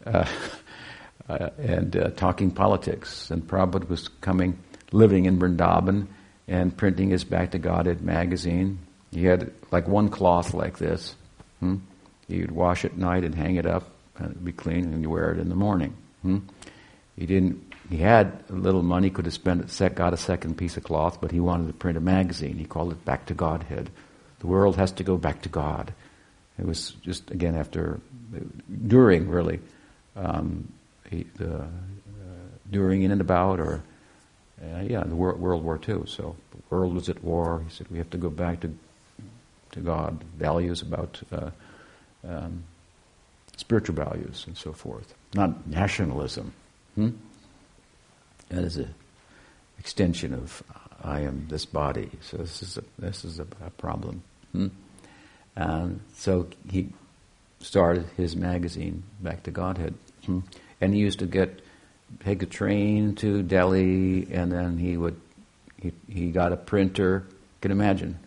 uh, 0.05 0.26
uh, 1.30 1.49
and 1.57 1.95
uh, 1.95 2.09
talking 2.11 2.51
politics. 2.51 3.32
And 3.32 3.47
Prabhupada 3.47 3.89
was 3.89 4.07
coming, 4.22 4.59
living 4.91 5.26
in 5.26 5.39
Vrindavan, 5.39 6.07
and 6.47 6.76
printing 6.76 7.09
his 7.09 7.24
Back 7.24 7.51
to 7.51 7.59
Godhead 7.59 8.01
magazine, 8.01 8.80
he 9.11 9.26
had 9.26 9.51
like 9.72 9.88
one 9.88 10.09
cloth 10.09 10.53
like 10.53 10.78
this. 10.78 11.15
Hmm? 11.59 11.78
You'd 12.28 12.51
wash 12.51 12.86
it 12.86 12.93
at 12.93 12.97
night 12.97 13.24
and 13.24 13.34
hang 13.34 13.55
it 13.55 13.65
up, 13.65 13.89
and 14.17 14.32
it'd 14.32 14.45
be 14.45 14.51
clean, 14.51 14.86
and 14.86 15.01
you 15.01 15.09
wear 15.09 15.32
it 15.32 15.39
in 15.39 15.49
the 15.49 15.55
morning. 15.55 15.95
Hmm? 16.22 16.39
He 17.15 17.26
didn't. 17.26 17.68
He 17.90 17.98
had 17.98 18.44
a 18.50 18.54
little 18.54 18.84
money, 18.84 19.10
could 19.10 19.26
have 19.26 19.34
spent 19.34 19.70
set, 19.72 19.96
got 19.96 20.14
a 20.14 20.18
second 20.18 20.58
piece 20.58 20.78
of 20.78 20.84
cloth, 20.84 21.20
but 21.20 21.32
he 21.32 21.40
wanted 21.40 21.68
to 21.68 21.74
print 21.74 21.98
a 21.98 22.02
magazine. 22.02 22.58
He 22.58 22.66
called 22.66 22.92
it 22.92 23.04
Back 23.04 23.26
to 23.28 23.34
Godhead. 23.34 23.90
The 24.40 24.48
world 24.48 24.76
has 24.76 24.92
to 24.94 25.04
go 25.04 25.18
back 25.18 25.42
to 25.42 25.50
God. 25.50 25.94
It 26.60 26.66
was 26.66 26.92
just 27.02 27.32
again 27.32 27.56
after, 27.56 28.00
during 28.88 29.28
really, 29.28 29.60
um, 30.16 30.72
he, 31.10 31.26
the 31.38 31.62
uh, 31.62 31.68
during 32.70 33.02
in 33.02 33.12
and 33.12 33.22
about 33.22 33.60
or 33.60 33.82
uh, 34.62 34.82
yeah, 34.82 35.04
the 35.04 35.16
World, 35.16 35.40
World 35.40 35.64
War 35.64 35.80
II. 35.88 36.04
So 36.06 36.36
the 36.52 36.62
world 36.70 36.94
was 36.94 37.10
at 37.10 37.24
war. 37.24 37.64
He 37.68 37.74
said 37.74 37.88
we 37.90 37.98
have 37.98 38.10
to 38.12 38.18
go 38.18 38.30
back 38.30 38.60
to 38.62 38.74
to 39.72 39.80
God, 39.80 40.24
values 40.38 40.82
about 40.82 41.22
uh, 41.32 41.52
um, 42.28 42.64
spiritual 43.56 43.96
values 43.96 44.46
and 44.48 44.58
so 44.58 44.74
forth, 44.74 45.14
not 45.34 45.68
nationalism. 45.68 46.54
Hmm? 46.96 47.10
That 48.50 48.64
is 48.64 48.78
an 48.78 48.93
extension 49.80 50.34
of 50.34 50.64
I 51.04 51.22
am 51.22 51.47
this 51.50 51.66
body. 51.66 52.10
So 52.22 52.38
this 52.38 52.62
is 52.62 52.78
a, 52.78 52.84
this 52.97 53.24
is 53.24 53.39
a, 53.39 53.47
a 53.66 53.70
problem. 53.72 54.24
Hmm? 54.52 54.68
And 55.56 56.02
so 56.14 56.47
he 56.70 56.89
started 57.60 58.06
his 58.18 58.36
magazine, 58.36 59.04
Back 59.20 59.43
to 59.43 59.52
Godhead, 59.52 59.93
hmm? 60.26 60.39
and 60.82 60.93
he 60.93 61.00
used 61.00 61.20
to 61.20 61.26
get 61.26 61.62
take 62.24 62.41
a 62.41 62.45
train 62.45 63.16
to 63.16 63.43
Delhi, 63.43 64.28
and 64.32 64.52
then 64.52 64.78
he 64.78 64.97
would 64.97 65.20
he, 65.78 65.91
he 66.08 66.32
got 66.32 66.52
a 66.52 66.58
printer. 66.58 67.26
You 67.30 67.62
can 67.62 67.72
imagine 67.72 68.20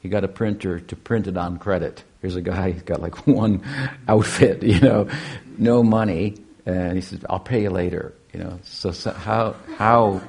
he 0.00 0.08
got 0.08 0.24
a 0.24 0.28
printer 0.28 0.80
to 0.80 0.96
print 0.96 1.26
it 1.26 1.36
on 1.36 1.58
credit. 1.58 2.02
Here's 2.20 2.36
a 2.36 2.40
guy, 2.40 2.72
he's 2.72 2.82
got 2.82 3.00
like 3.00 3.26
one 3.26 3.62
outfit, 4.06 4.62
you 4.62 4.80
know, 4.80 5.08
no 5.56 5.82
money, 5.82 6.36
and 6.66 6.94
he 6.94 7.00
says, 7.00 7.24
I'll 7.28 7.40
pay 7.40 7.62
you 7.62 7.70
later, 7.70 8.14
you 8.38 8.44
know. 8.44 8.58
So, 8.62 8.92
so 8.92 9.10
how, 9.10 9.56
how 9.76 10.20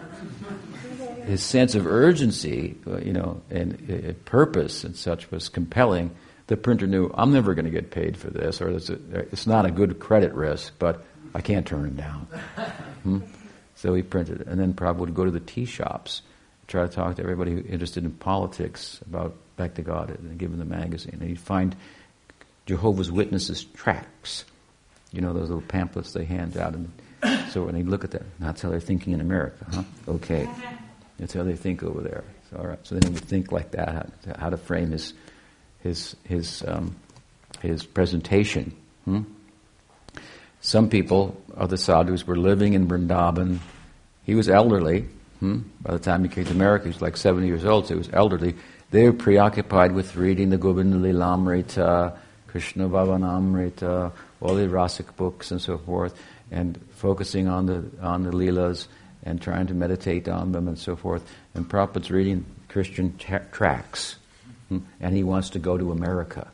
his 1.25 1.43
sense 1.43 1.75
of 1.75 1.85
urgency, 1.85 2.75
uh, 2.87 2.97
you 2.97 3.13
know, 3.13 3.41
and 3.51 3.75
uh, 4.09 4.13
purpose 4.25 4.83
and 4.83 4.95
such 4.95 5.29
was 5.29 5.47
compelling. 5.47 6.09
The 6.47 6.57
printer 6.57 6.87
knew, 6.87 7.11
I'm 7.13 7.31
never 7.31 7.53
going 7.53 7.65
to 7.65 7.71
get 7.71 7.91
paid 7.91 8.17
for 8.17 8.31
this, 8.31 8.61
or 8.61 8.69
it's, 8.69 8.89
a, 8.89 8.97
it's 9.31 9.45
not 9.45 9.67
a 9.67 9.71
good 9.71 9.99
credit 9.99 10.33
risk, 10.33 10.73
but 10.79 11.05
I 11.35 11.41
can't 11.41 11.67
turn 11.67 11.85
him 11.85 11.95
down. 11.95 12.27
Hmm? 13.03 13.19
So 13.75 13.93
he 13.93 14.01
printed 14.01 14.41
it. 14.41 14.47
And 14.47 14.59
then 14.59 14.73
Prabhupada 14.73 14.97
would 14.97 15.13
go 15.13 15.25
to 15.25 15.31
the 15.31 15.39
tea 15.39 15.65
shops, 15.65 16.23
try 16.67 16.81
to 16.81 16.89
talk 16.89 17.17
to 17.17 17.21
everybody 17.21 17.51
interested 17.59 18.03
in 18.03 18.11
politics 18.11 18.99
about 19.05 19.35
back 19.55 19.75
to 19.75 19.83
God 19.83 20.09
and 20.09 20.39
give 20.39 20.51
him 20.51 20.57
the 20.57 20.65
magazine. 20.65 21.17
And 21.19 21.29
he'd 21.29 21.39
find 21.39 21.75
Jehovah's 22.65 23.11
Witnesses 23.11 23.63
tracts, 23.63 24.45
you 25.11 25.21
know, 25.21 25.33
those 25.33 25.49
little 25.49 25.61
pamphlets 25.61 26.13
they 26.13 26.25
hand 26.25 26.57
out. 26.57 26.73
And 26.73 26.91
so 27.51 27.63
when 27.63 27.75
they 27.75 27.83
look 27.83 28.03
at 28.03 28.11
that, 28.11 28.23
that's 28.39 28.61
how 28.61 28.69
they're 28.69 28.79
thinking 28.79 29.13
in 29.13 29.21
America, 29.21 29.65
huh? 29.71 29.83
Okay. 30.07 30.47
That's 31.17 31.33
how 31.33 31.43
they 31.43 31.55
think 31.55 31.83
over 31.83 32.01
there. 32.01 32.23
So, 32.49 32.57
all 32.57 32.67
right. 32.67 32.79
So 32.83 32.95
then 32.95 33.11
he 33.11 33.19
think 33.19 33.51
like 33.51 33.71
that, 33.71 34.09
how 34.39 34.49
to 34.49 34.57
frame 34.57 34.91
his, 34.91 35.13
his, 35.79 36.15
his, 36.23 36.63
um, 36.67 36.95
his 37.61 37.85
presentation. 37.85 38.75
Hmm? 39.05 39.23
Some 40.61 40.89
people, 40.89 41.41
other 41.55 41.77
sadhus, 41.77 42.25
were 42.25 42.37
living 42.37 42.73
in 42.73 42.87
Vrindavan. 42.87 43.59
He 44.23 44.35
was 44.35 44.49
elderly. 44.49 45.07
Hmm? 45.39 45.59
By 45.81 45.93
the 45.93 45.99
time 45.99 46.23
he 46.23 46.29
came 46.29 46.45
to 46.45 46.51
America, 46.51 46.85
he 46.85 46.89
was 46.89 47.01
like 47.01 47.17
70 47.17 47.47
years 47.47 47.65
old, 47.65 47.87
so 47.87 47.93
he 47.93 47.97
was 47.97 48.09
elderly. 48.13 48.55
They 48.91 49.03
were 49.03 49.13
preoccupied 49.13 49.91
with 49.91 50.15
reading 50.15 50.49
the 50.49 50.57
Govinda 50.57 50.97
Krishna 52.47 52.89
Bhavanamrita, 52.89 54.11
all 54.41 54.55
the 54.55 54.67
rasic 54.67 55.15
books 55.15 55.51
and 55.51 55.61
so 55.61 55.77
forth, 55.77 56.19
and 56.51 56.79
focusing 56.95 57.47
on 57.47 57.65
the 57.65 57.83
on 58.01 58.23
the 58.23 58.31
Leelas 58.31 58.87
and 59.23 59.41
trying 59.41 59.67
to 59.67 59.73
meditate 59.73 60.27
on 60.27 60.51
them 60.51 60.67
and 60.67 60.77
so 60.77 60.95
forth. 60.95 61.23
And 61.53 61.67
Prabhupada's 61.67 62.11
reading 62.11 62.45
Christian 62.69 63.17
tra- 63.17 63.45
tracts, 63.51 64.15
hmm, 64.69 64.79
and 64.99 65.15
he 65.15 65.23
wants 65.23 65.51
to 65.51 65.59
go 65.59 65.77
to 65.77 65.91
America. 65.91 66.47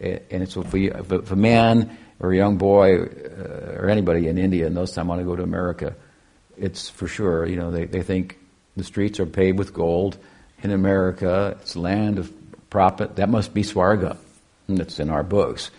And 0.00 0.42
it's 0.42 0.54
for, 0.54 0.64
if 0.72 1.30
a 1.32 1.36
man 1.36 1.96
or 2.20 2.32
a 2.32 2.36
young 2.36 2.56
boy 2.56 2.98
uh, 2.98 3.78
or 3.78 3.88
anybody 3.88 4.28
in 4.28 4.38
India 4.38 4.66
in 4.66 4.74
those 4.74 4.92
times 4.92 5.08
want 5.08 5.20
to 5.20 5.24
go 5.24 5.34
to 5.34 5.42
America, 5.42 5.94
it's 6.56 6.88
for 6.88 7.08
sure. 7.08 7.46
You 7.46 7.56
know, 7.56 7.70
they, 7.70 7.84
they 7.84 8.02
think 8.02 8.38
the 8.76 8.84
streets 8.84 9.18
are 9.18 9.26
paved 9.26 9.58
with 9.58 9.74
gold 9.74 10.16
in 10.62 10.70
America. 10.70 11.56
It's 11.62 11.74
land 11.74 12.18
of 12.18 12.32
profit. 12.70 13.16
That 13.16 13.28
must 13.28 13.54
be 13.54 13.62
Swarga. 13.62 14.16
That's 14.68 15.00
in 15.00 15.10
our 15.10 15.22
books, 15.22 15.70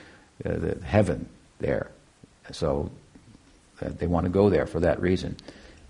uh, 0.44 0.54
the 0.58 0.82
heaven 0.84 1.30
there. 1.60 1.92
So 2.52 2.92
uh, 3.82 3.90
they 3.98 4.08
want 4.08 4.26
to 4.26 4.30
go 4.30 4.50
there 4.50 4.66
for 4.66 4.80
that 4.80 5.02
reason. 5.02 5.38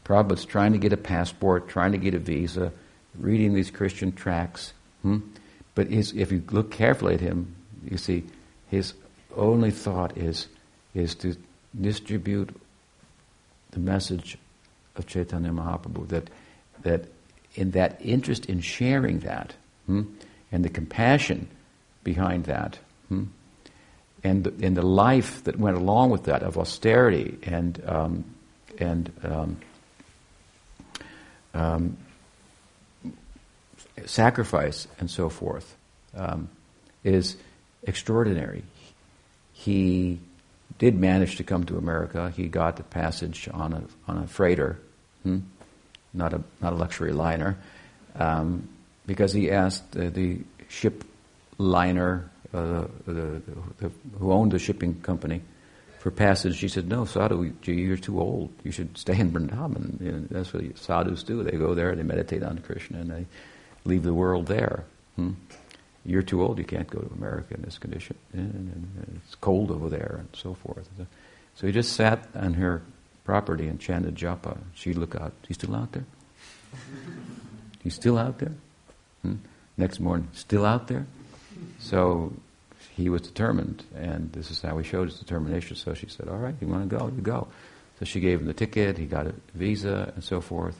Prabhupada's 0.05 0.45
trying 0.45 0.71
to 0.73 0.79
get 0.79 0.93
a 0.93 0.97
passport, 0.97 1.67
trying 1.67 1.91
to 1.91 1.97
get 1.97 2.13
a 2.13 2.19
visa, 2.19 2.71
reading 3.17 3.53
these 3.53 3.71
Christian 3.71 4.11
tracts. 4.11 4.73
Hmm? 5.01 5.19
But 5.75 5.87
his, 5.87 6.13
if 6.13 6.31
you 6.31 6.43
look 6.51 6.71
carefully 6.71 7.13
at 7.13 7.21
him, 7.21 7.55
you 7.83 7.97
see 7.97 8.23
his 8.69 8.93
only 9.35 9.71
thought 9.71 10.17
is, 10.17 10.47
is 10.93 11.15
to 11.15 11.35
distribute 11.79 12.49
the 13.71 13.79
message 13.79 14.37
of 14.95 15.05
Chaitanya 15.07 15.51
Mahaprabhu 15.51 16.07
that, 16.09 16.29
that 16.81 17.05
in 17.55 17.71
that 17.71 17.99
interest 18.01 18.45
in 18.45 18.61
sharing 18.61 19.19
that, 19.19 19.53
hmm, 19.85 20.03
and 20.51 20.65
the 20.65 20.69
compassion 20.69 21.47
behind 22.03 22.45
that, 22.45 22.79
hmm, 23.07 23.25
and 24.23 24.43
the, 24.43 24.65
and 24.65 24.75
the 24.75 24.85
life 24.85 25.43
that 25.45 25.57
went 25.57 25.77
along 25.77 26.09
with 26.09 26.25
that 26.25 26.43
of 26.43 26.57
austerity 26.57 27.37
and 27.43 27.81
um, 27.85 28.25
and 28.77 29.11
um, 29.23 29.57
um, 31.53 31.97
sacrifice 34.05 34.87
and 34.99 35.09
so 35.09 35.29
forth 35.29 35.75
um, 36.15 36.49
is 37.03 37.37
extraordinary. 37.83 38.63
He 39.53 40.19
did 40.77 40.97
manage 40.97 41.35
to 41.37 41.43
come 41.43 41.65
to 41.65 41.77
America. 41.77 42.31
He 42.35 42.47
got 42.47 42.77
the 42.77 42.83
passage 42.83 43.49
on 43.53 43.73
a 43.73 43.83
on 44.07 44.17
a 44.17 44.27
freighter, 44.27 44.79
hmm? 45.23 45.39
not 46.13 46.33
a 46.33 46.41
not 46.61 46.73
a 46.73 46.75
luxury 46.75 47.11
liner, 47.11 47.57
um, 48.15 48.67
because 49.05 49.33
he 49.33 49.51
asked 49.51 49.95
uh, 49.97 50.09
the 50.09 50.39
ship 50.69 51.03
liner 51.57 52.29
uh, 52.53 52.85
the, 53.05 53.41
the, 53.79 53.91
who 54.17 54.31
owned 54.31 54.51
the 54.51 54.59
shipping 54.59 54.99
company 55.01 55.41
for 55.99 56.11
passage. 56.11 56.57
She 56.57 56.67
said, 56.67 56.87
"No, 56.87 57.05
sadhu, 57.05 57.53
you're 57.63 57.97
too 57.97 58.19
old. 58.19 58.51
You 58.63 58.71
should 58.71 58.97
stay 58.97 59.19
in 59.19 59.31
Vrindavan. 59.31 60.29
That's 60.29 60.53
what 60.53 60.77
sadhus 60.77 61.23
do. 61.23 61.43
They 61.43 61.57
go 61.57 61.73
there, 61.73 61.95
they 61.95 62.03
meditate 62.03 62.43
on 62.43 62.59
Krishna, 62.59 62.99
and 62.99 63.11
they 63.11 63.25
leave 63.85 64.03
the 64.03 64.13
world 64.13 64.47
there." 64.47 64.85
Hmm? 65.15 65.31
you're 66.05 66.23
too 66.23 66.41
old, 66.41 66.57
you 66.57 66.63
can't 66.63 66.89
go 66.89 66.99
to 66.99 67.13
America 67.13 67.53
in 67.53 67.61
this 67.61 67.77
condition. 67.77 68.15
And 68.33 69.13
it's 69.23 69.35
cold 69.35 69.69
over 69.71 69.89
there 69.89 70.15
and 70.19 70.29
so 70.33 70.53
forth. 70.55 70.89
So 71.55 71.67
he 71.67 71.73
just 71.73 71.93
sat 71.93 72.27
on 72.35 72.53
her 72.55 72.81
property 73.25 73.67
and 73.67 73.79
chanted 73.79 74.15
japa. 74.15 74.57
She'd 74.73 74.97
look 74.97 75.15
out. 75.15 75.33
He's 75.47 75.57
still 75.57 75.75
out 75.75 75.91
there? 75.91 76.05
He's 77.83 77.93
still 77.93 78.17
out 78.17 78.39
there? 78.39 78.53
Hmm? 79.21 79.35
Next 79.77 79.99
morning, 79.99 80.27
still 80.33 80.65
out 80.65 80.87
there? 80.87 81.05
So 81.79 82.33
he 82.95 83.09
was 83.09 83.21
determined, 83.21 83.83
and 83.95 84.31
this 84.33 84.51
is 84.51 84.61
how 84.61 84.77
he 84.77 84.83
showed 84.83 85.09
his 85.09 85.19
determination. 85.19 85.75
So 85.75 85.93
she 85.93 86.07
said, 86.07 86.27
All 86.27 86.37
right, 86.37 86.55
you 86.59 86.67
want 86.67 86.89
to 86.89 86.97
go? 86.97 87.07
You 87.07 87.21
go. 87.21 87.47
So 87.99 88.05
she 88.05 88.19
gave 88.19 88.39
him 88.39 88.45
the 88.45 88.53
ticket, 88.53 88.97
he 88.97 89.05
got 89.05 89.27
a 89.27 89.33
visa, 89.53 90.11
and 90.15 90.23
so 90.23 90.39
forth. 90.39 90.79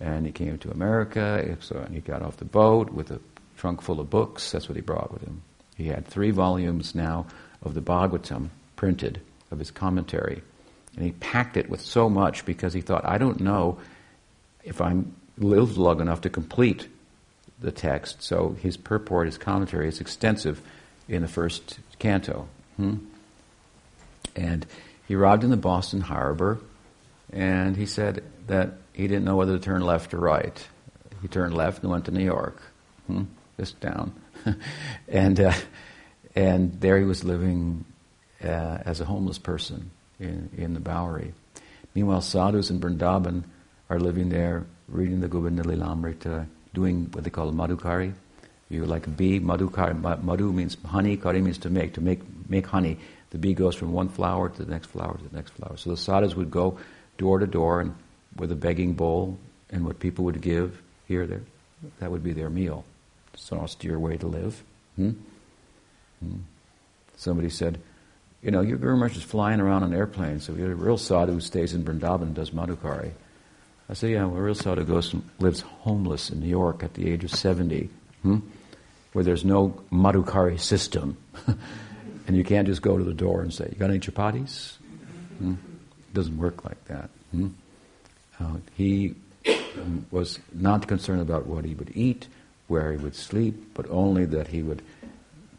And 0.00 0.26
he 0.26 0.32
came 0.32 0.58
to 0.58 0.70
America, 0.70 1.56
so, 1.60 1.76
and 1.76 1.94
he 1.94 2.00
got 2.00 2.22
off 2.22 2.36
the 2.36 2.44
boat 2.44 2.90
with 2.90 3.10
a 3.10 3.20
trunk 3.56 3.82
full 3.82 4.00
of 4.00 4.10
books. 4.10 4.50
That's 4.50 4.68
what 4.68 4.76
he 4.76 4.82
brought 4.82 5.12
with 5.12 5.22
him. 5.22 5.42
He 5.76 5.86
had 5.86 6.06
three 6.06 6.30
volumes 6.30 6.94
now 6.94 7.26
of 7.62 7.74
the 7.74 7.80
Bhagavatam 7.80 8.50
printed, 8.76 9.20
of 9.50 9.58
his 9.58 9.70
commentary. 9.70 10.42
And 10.96 11.04
he 11.04 11.12
packed 11.12 11.56
it 11.56 11.70
with 11.70 11.80
so 11.80 12.08
much 12.08 12.44
because 12.44 12.72
he 12.72 12.80
thought, 12.80 13.04
I 13.04 13.18
don't 13.18 13.40
know 13.40 13.78
if 14.64 14.80
I'm 14.80 15.14
lived 15.38 15.76
long 15.76 16.00
enough 16.00 16.22
to 16.22 16.30
complete 16.30 16.88
the 17.62 17.72
text. 17.72 18.22
So 18.22 18.56
his 18.60 18.76
purport, 18.76 19.26
his 19.26 19.38
commentary 19.38 19.88
is 19.88 20.00
extensive 20.00 20.60
in 21.08 21.22
the 21.22 21.28
first 21.28 21.78
canto. 21.98 22.48
Hmm? 22.76 22.96
And 24.36 24.66
he 25.06 25.14
arrived 25.14 25.44
in 25.44 25.50
the 25.50 25.56
Boston 25.56 26.00
Harbor 26.00 26.60
and 27.32 27.76
he 27.76 27.86
said 27.86 28.22
that 28.46 28.74
he 28.92 29.06
didn't 29.08 29.24
know 29.24 29.36
whether 29.36 29.56
to 29.56 29.62
turn 29.62 29.82
left 29.82 30.12
or 30.12 30.18
right. 30.18 30.68
He 31.22 31.28
turned 31.28 31.54
left 31.54 31.82
and 31.82 31.90
went 31.90 32.06
to 32.06 32.10
New 32.10 32.24
York. 32.24 32.60
Hmm? 33.06 33.24
this 33.56 33.72
down. 33.72 34.12
and, 35.08 35.40
uh, 35.40 35.52
and 36.34 36.80
there 36.80 36.98
he 36.98 37.04
was 37.04 37.24
living 37.24 37.84
uh, 38.42 38.78
as 38.84 39.00
a 39.00 39.04
homeless 39.04 39.38
person 39.38 39.90
in, 40.18 40.50
in 40.56 40.74
the 40.74 40.80
Bowery. 40.80 41.32
Meanwhile, 41.94 42.22
sadhus 42.22 42.70
in 42.70 42.80
Vrindavan 42.80 43.44
are 43.90 44.00
living 44.00 44.30
there, 44.30 44.66
reading 44.88 45.20
the 45.20 45.28
Govinda 45.28 45.62
Lilamrita, 45.62 46.46
doing 46.74 47.08
what 47.12 47.24
they 47.24 47.30
call 47.30 47.50
madhukari. 47.52 48.14
you're 48.68 48.86
like 48.86 49.06
a 49.06 49.10
bee, 49.10 49.40
madhukari, 49.40 50.22
madhu 50.22 50.52
means 50.52 50.76
honey, 50.86 51.16
kari 51.16 51.42
means 51.42 51.58
to 51.58 51.70
make, 51.70 51.94
to 51.94 52.00
make, 52.00 52.20
make 52.48 52.66
honey. 52.66 52.98
The 53.30 53.38
bee 53.38 53.54
goes 53.54 53.74
from 53.74 53.92
one 53.92 54.08
flower 54.08 54.48
to 54.48 54.64
the 54.64 54.70
next 54.70 54.86
flower 54.88 55.16
to 55.16 55.28
the 55.28 55.36
next 55.36 55.52
flower. 55.52 55.76
So 55.76 55.90
the 55.90 55.96
sadhus 55.96 56.34
would 56.34 56.50
go 56.50 56.78
door 57.18 57.38
to 57.38 57.46
door 57.46 57.80
and 57.80 57.94
with 58.36 58.52
a 58.52 58.56
begging 58.56 58.94
bowl 58.94 59.38
and 59.70 59.84
what 59.84 59.98
people 59.98 60.24
would 60.26 60.40
give 60.40 60.80
here, 61.08 61.26
there, 61.26 61.42
that 62.00 62.10
would 62.10 62.22
be 62.22 62.32
their 62.32 62.50
meal. 62.50 62.84
It's 63.34 63.50
an 63.52 63.58
austere 63.58 63.98
way 63.98 64.16
to 64.18 64.26
live. 64.26 64.62
Hmm? 64.96 65.12
Hmm. 66.20 66.36
Somebody 67.16 67.50
said, 67.50 67.80
you 68.42 68.50
know, 68.50 68.60
your 68.60 68.76
Guru 68.76 68.96
Maharaj 68.96 69.16
is 69.16 69.22
flying 69.22 69.60
around 69.60 69.84
on 69.84 69.94
airplanes, 69.94 70.44
so 70.44 70.52
you're 70.52 70.72
a 70.72 70.74
real 70.74 70.98
sadhu 70.98 71.34
who 71.34 71.40
stays 71.40 71.74
in 71.74 71.84
Vrindavan 71.84 72.22
and 72.22 72.34
does 72.34 72.50
Madhukari. 72.50 73.12
I 73.92 73.94
said, 73.94 74.08
yeah, 74.12 74.24
well, 74.24 74.38
a 74.38 74.42
real 74.42 74.54
sadhu 74.54 74.84
goes 74.84 75.12
and 75.12 75.22
lives 75.38 75.60
homeless 75.60 76.30
in 76.30 76.40
New 76.40 76.48
York 76.48 76.82
at 76.82 76.94
the 76.94 77.10
age 77.10 77.24
of 77.24 77.30
70, 77.30 77.90
hmm? 78.22 78.38
where 79.12 79.22
there's 79.22 79.44
no 79.44 79.82
Madhukari 79.92 80.58
system. 80.58 81.18
and 82.26 82.34
you 82.34 82.42
can't 82.42 82.66
just 82.66 82.80
go 82.80 82.96
to 82.96 83.04
the 83.04 83.12
door 83.12 83.42
and 83.42 83.52
say, 83.52 83.68
you 83.70 83.78
got 83.78 83.90
any 83.90 83.98
chapatis? 83.98 84.76
Hmm? 85.36 85.56
It 86.08 86.14
doesn't 86.14 86.38
work 86.38 86.64
like 86.64 86.82
that. 86.86 87.10
Hmm? 87.32 87.48
Uh, 88.40 88.56
he 88.78 89.14
was 90.10 90.38
not 90.54 90.88
concerned 90.88 91.20
about 91.20 91.46
what 91.46 91.66
he 91.66 91.74
would 91.74 91.94
eat 91.94 92.28
where 92.68 92.92
he 92.92 92.96
would 92.96 93.14
sleep, 93.14 93.74
but 93.74 93.84
only 93.90 94.24
that 94.24 94.48
he 94.48 94.62
would 94.62 94.80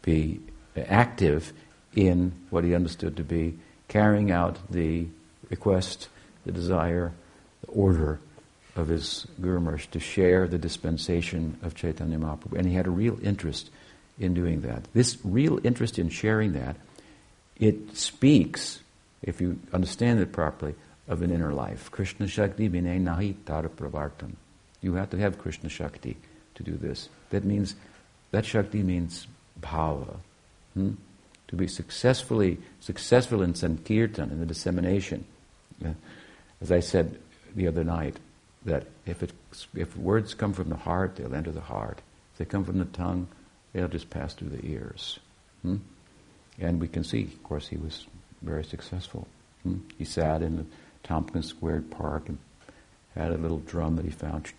be 0.02 0.40
active 0.76 1.52
in 1.94 2.32
what 2.50 2.64
he 2.64 2.74
understood 2.74 3.16
to 3.18 3.22
be 3.22 3.56
carrying 3.86 4.32
out 4.32 4.58
the 4.68 5.06
request, 5.50 6.08
the 6.44 6.50
desire, 6.50 7.12
the 7.60 7.68
order 7.68 8.18
of 8.76 8.88
his 8.88 9.26
Guru 9.40 9.60
Maharaj 9.60 9.86
to 9.88 10.00
share 10.00 10.48
the 10.48 10.58
dispensation 10.58 11.58
of 11.62 11.74
Chaitanya 11.74 12.18
Mahaprabhu. 12.18 12.58
And 12.58 12.66
he 12.66 12.74
had 12.74 12.86
a 12.86 12.90
real 12.90 13.18
interest 13.22 13.70
in 14.18 14.34
doing 14.34 14.62
that. 14.62 14.84
This 14.92 15.18
real 15.24 15.60
interest 15.64 15.98
in 15.98 16.08
sharing 16.08 16.52
that, 16.52 16.76
it 17.56 17.96
speaks, 17.96 18.80
if 19.22 19.40
you 19.40 19.58
understand 19.72 20.20
it 20.20 20.32
properly, 20.32 20.74
of 21.06 21.22
an 21.22 21.30
inner 21.30 21.52
life. 21.52 21.90
Krishna 21.90 22.26
Shakti 22.26 22.68
bine 22.68 23.04
nahi 23.04 23.34
tara 23.44 23.68
pravartam. 23.68 24.32
You 24.80 24.94
have 24.94 25.10
to 25.10 25.18
have 25.18 25.38
Krishna 25.38 25.68
Shakti 25.68 26.16
to 26.56 26.62
do 26.62 26.72
this. 26.72 27.08
That 27.30 27.44
means, 27.44 27.74
that 28.30 28.44
Shakti 28.44 28.82
means 28.82 29.26
bhava. 29.60 30.16
Hmm? 30.74 30.92
To 31.48 31.56
be 31.56 31.68
successfully, 31.68 32.58
successful 32.80 33.42
in 33.42 33.54
Sankirtan, 33.54 34.30
in 34.30 34.40
the 34.40 34.46
dissemination. 34.46 35.24
As 36.60 36.72
I 36.72 36.80
said 36.80 37.18
the 37.54 37.68
other 37.68 37.84
night, 37.84 38.18
that 38.64 38.86
if, 39.06 39.22
if 39.74 39.96
words 39.96 40.34
come 40.34 40.52
from 40.52 40.70
the 40.70 40.76
heart, 40.76 41.16
they'll 41.16 41.34
enter 41.34 41.52
the 41.52 41.60
heart. 41.60 42.00
If 42.32 42.38
they 42.38 42.44
come 42.44 42.64
from 42.64 42.78
the 42.78 42.86
tongue, 42.86 43.28
they'll 43.72 43.88
just 43.88 44.10
pass 44.10 44.34
through 44.34 44.50
the 44.50 44.66
ears. 44.66 45.18
Hmm? 45.62 45.76
And 46.58 46.80
we 46.80 46.88
can 46.88 47.04
see, 47.04 47.24
of 47.24 47.42
course, 47.42 47.68
he 47.68 47.76
was 47.76 48.06
very 48.42 48.64
successful. 48.64 49.26
Hmm? 49.62 49.78
He 49.98 50.04
sat 50.04 50.42
in 50.42 50.56
the 50.56 50.66
Tompkins 51.02 51.48
Square 51.48 51.82
Park 51.90 52.28
and 52.28 52.38
had 53.14 53.32
a 53.32 53.36
little 53.36 53.58
drum 53.60 53.96
that 53.96 54.04
he 54.04 54.10
found. 54.10 54.50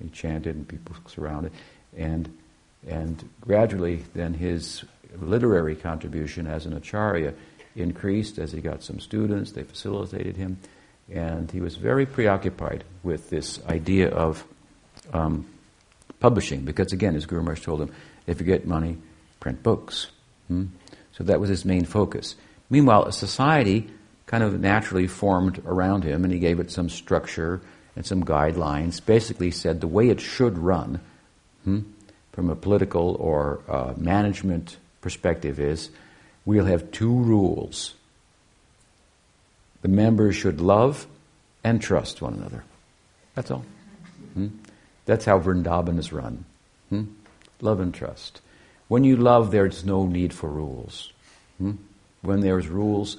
He 0.00 0.08
chanted 0.10 0.54
and 0.56 0.68
people 0.68 0.96
surrounded. 1.06 1.52
And, 1.96 2.36
and 2.86 3.28
gradually 3.40 4.04
then 4.14 4.34
his 4.34 4.84
literary 5.20 5.76
contribution 5.76 6.46
as 6.46 6.66
an 6.66 6.74
acharya 6.74 7.34
increased 7.74 8.38
as 8.38 8.52
he 8.52 8.60
got 8.60 8.82
some 8.82 9.00
students, 9.00 9.52
they 9.52 9.62
facilitated 9.62 10.36
him, 10.36 10.58
and 11.12 11.50
he 11.50 11.60
was 11.60 11.76
very 11.76 12.06
preoccupied 12.06 12.84
with 13.02 13.30
this 13.30 13.64
idea 13.66 14.08
of 14.08 14.44
um, 15.12 15.46
publishing, 16.20 16.64
because 16.64 16.92
again, 16.92 17.14
as 17.14 17.26
Guru 17.26 17.42
Maharaj 17.42 17.62
told 17.62 17.80
him, 17.80 17.92
if 18.26 18.40
you 18.40 18.46
get 18.46 18.66
money, 18.66 18.98
print 19.40 19.62
books. 19.62 20.08
Hmm? 20.48 20.66
So 21.12 21.24
that 21.24 21.40
was 21.40 21.48
his 21.48 21.64
main 21.64 21.84
focus. 21.84 22.34
Meanwhile, 22.68 23.04
a 23.04 23.12
society 23.12 23.88
kind 24.26 24.42
of 24.42 24.60
naturally 24.60 25.06
formed 25.06 25.62
around 25.64 26.02
him, 26.02 26.24
and 26.24 26.32
he 26.32 26.38
gave 26.38 26.58
it 26.58 26.70
some 26.70 26.88
structure 26.88 27.60
and 27.94 28.04
some 28.04 28.24
guidelines, 28.24 29.04
basically 29.04 29.50
said 29.50 29.80
the 29.80 29.86
way 29.86 30.08
it 30.08 30.20
should 30.20 30.58
run 30.58 31.00
hmm, 31.64 31.80
from 32.32 32.50
a 32.50 32.56
political 32.56 33.14
or 33.14 33.60
uh, 33.68 33.94
management 33.96 34.76
perspective 35.00 35.58
is 35.60 35.90
we'll 36.44 36.66
have 36.66 36.90
two 36.90 37.12
rules. 37.12 37.94
The 39.86 39.92
members 39.92 40.34
should 40.34 40.60
love 40.60 41.06
and 41.62 41.80
trust 41.80 42.20
one 42.20 42.34
another. 42.34 42.64
That's 43.36 43.52
all. 43.52 43.64
Hmm? 44.34 44.48
That's 45.04 45.24
how 45.24 45.38
Vrindavan 45.38 46.00
is 46.00 46.12
run. 46.12 46.44
Hmm? 46.88 47.04
Love 47.60 47.78
and 47.78 47.94
trust. 47.94 48.40
When 48.88 49.04
you 49.04 49.16
love, 49.16 49.52
there's 49.52 49.84
no 49.84 50.04
need 50.04 50.34
for 50.34 50.50
rules. 50.50 51.12
Hmm? 51.58 51.74
When 52.22 52.40
there's 52.40 52.66
rules, 52.66 53.16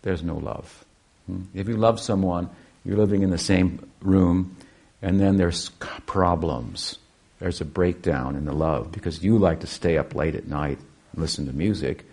there's 0.00 0.22
no 0.22 0.38
love. 0.38 0.82
Hmm? 1.26 1.42
If 1.52 1.68
you 1.68 1.76
love 1.76 2.00
someone, 2.00 2.48
you're 2.86 2.96
living 2.96 3.22
in 3.22 3.28
the 3.28 3.36
same 3.36 3.86
room, 4.00 4.56
and 5.02 5.20
then 5.20 5.36
there's 5.36 5.68
problems. 6.06 6.96
There's 7.38 7.60
a 7.60 7.66
breakdown 7.66 8.34
in 8.34 8.46
the 8.46 8.54
love 8.54 8.92
because 8.92 9.22
you 9.22 9.36
like 9.36 9.60
to 9.60 9.66
stay 9.66 9.98
up 9.98 10.14
late 10.14 10.36
at 10.36 10.48
night 10.48 10.78
and 11.12 11.20
listen 11.20 11.44
to 11.48 11.52
music, 11.52 12.06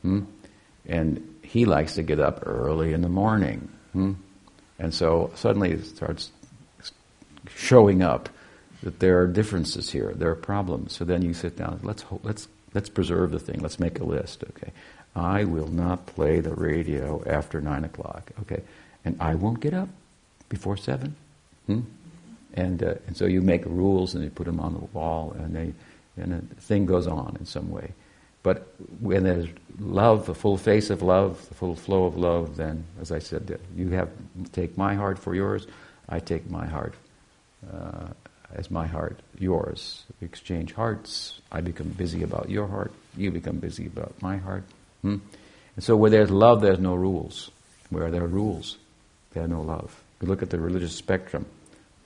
hmm? 0.00 0.20
and 0.86 1.31
he 1.52 1.64
likes 1.66 1.94
to 1.94 2.02
get 2.02 2.18
up 2.18 2.42
early 2.46 2.92
in 2.92 3.02
the 3.02 3.08
morning. 3.08 3.68
Hmm? 3.92 4.12
And 4.78 4.94
so 4.94 5.30
suddenly 5.34 5.72
it 5.72 5.84
starts 5.84 6.30
showing 7.54 8.02
up 8.02 8.28
that 8.82 8.98
there 9.00 9.20
are 9.20 9.26
differences 9.26 9.90
here, 9.90 10.12
there 10.14 10.30
are 10.30 10.34
problems. 10.34 10.96
So 10.96 11.04
then 11.04 11.22
you 11.22 11.34
sit 11.34 11.56
down. 11.56 11.80
Let's 11.82 12.04
let's 12.22 12.48
let's 12.74 12.88
preserve 12.88 13.30
the 13.30 13.38
thing. 13.38 13.60
Let's 13.60 13.78
make 13.78 14.00
a 14.00 14.04
list. 14.04 14.44
Okay, 14.50 14.72
I 15.14 15.44
will 15.44 15.68
not 15.68 16.06
play 16.06 16.40
the 16.40 16.54
radio 16.54 17.22
after 17.26 17.60
nine 17.60 17.84
o'clock. 17.84 18.30
Okay, 18.40 18.62
and 19.04 19.16
I 19.20 19.34
won't 19.34 19.60
get 19.60 19.74
up 19.74 19.88
before 20.48 20.76
seven? 20.76 21.16
Hmm? 21.66 21.80
And, 22.54 22.82
uh, 22.82 22.94
and 23.06 23.16
so 23.16 23.24
you 23.24 23.40
make 23.40 23.64
rules 23.64 24.14
and 24.14 24.22
you 24.22 24.30
put 24.30 24.44
them 24.44 24.60
on 24.60 24.74
the 24.74 24.84
wall 24.92 25.34
and, 25.38 25.56
they, 25.56 25.72
and 26.22 26.48
the 26.50 26.60
thing 26.60 26.84
goes 26.84 27.06
on 27.06 27.36
in 27.40 27.46
some 27.46 27.70
way. 27.70 27.92
But 28.42 28.74
when 29.00 29.22
there's 29.22 29.48
love, 29.78 30.26
the 30.26 30.34
full 30.34 30.56
face 30.56 30.90
of 30.90 31.02
love, 31.02 31.48
the 31.48 31.54
full 31.54 31.76
flow 31.76 32.04
of 32.06 32.16
love, 32.16 32.56
then, 32.56 32.84
as 33.00 33.12
I 33.12 33.20
said, 33.20 33.60
you 33.76 33.90
have 33.90 34.10
take 34.52 34.76
my 34.76 34.94
heart 34.94 35.18
for 35.18 35.34
yours, 35.34 35.66
I 36.08 36.18
take 36.18 36.50
my 36.50 36.66
heart 36.66 36.94
uh, 37.72 38.08
as 38.54 38.70
my 38.70 38.86
heart 38.86 39.20
yours. 39.38 40.04
We 40.20 40.26
exchange 40.26 40.72
hearts. 40.72 41.40
I 41.50 41.60
become 41.60 41.88
busy 41.88 42.22
about 42.22 42.50
your 42.50 42.66
heart. 42.66 42.92
You 43.16 43.30
become 43.30 43.58
busy 43.58 43.86
about 43.86 44.14
my 44.20 44.36
heart. 44.36 44.64
Hmm? 45.02 45.18
And 45.76 45.84
so 45.84 45.96
where 45.96 46.10
there's 46.10 46.30
love, 46.30 46.60
there's 46.60 46.80
no 46.80 46.94
rules. 46.94 47.50
Where 47.90 48.10
there 48.10 48.24
are 48.24 48.28
rules, 48.28 48.78
there's 49.32 49.48
no 49.48 49.62
love. 49.62 50.02
You 50.20 50.28
look 50.28 50.42
at 50.42 50.50
the 50.50 50.58
religious 50.58 50.94
spectrum 50.94 51.46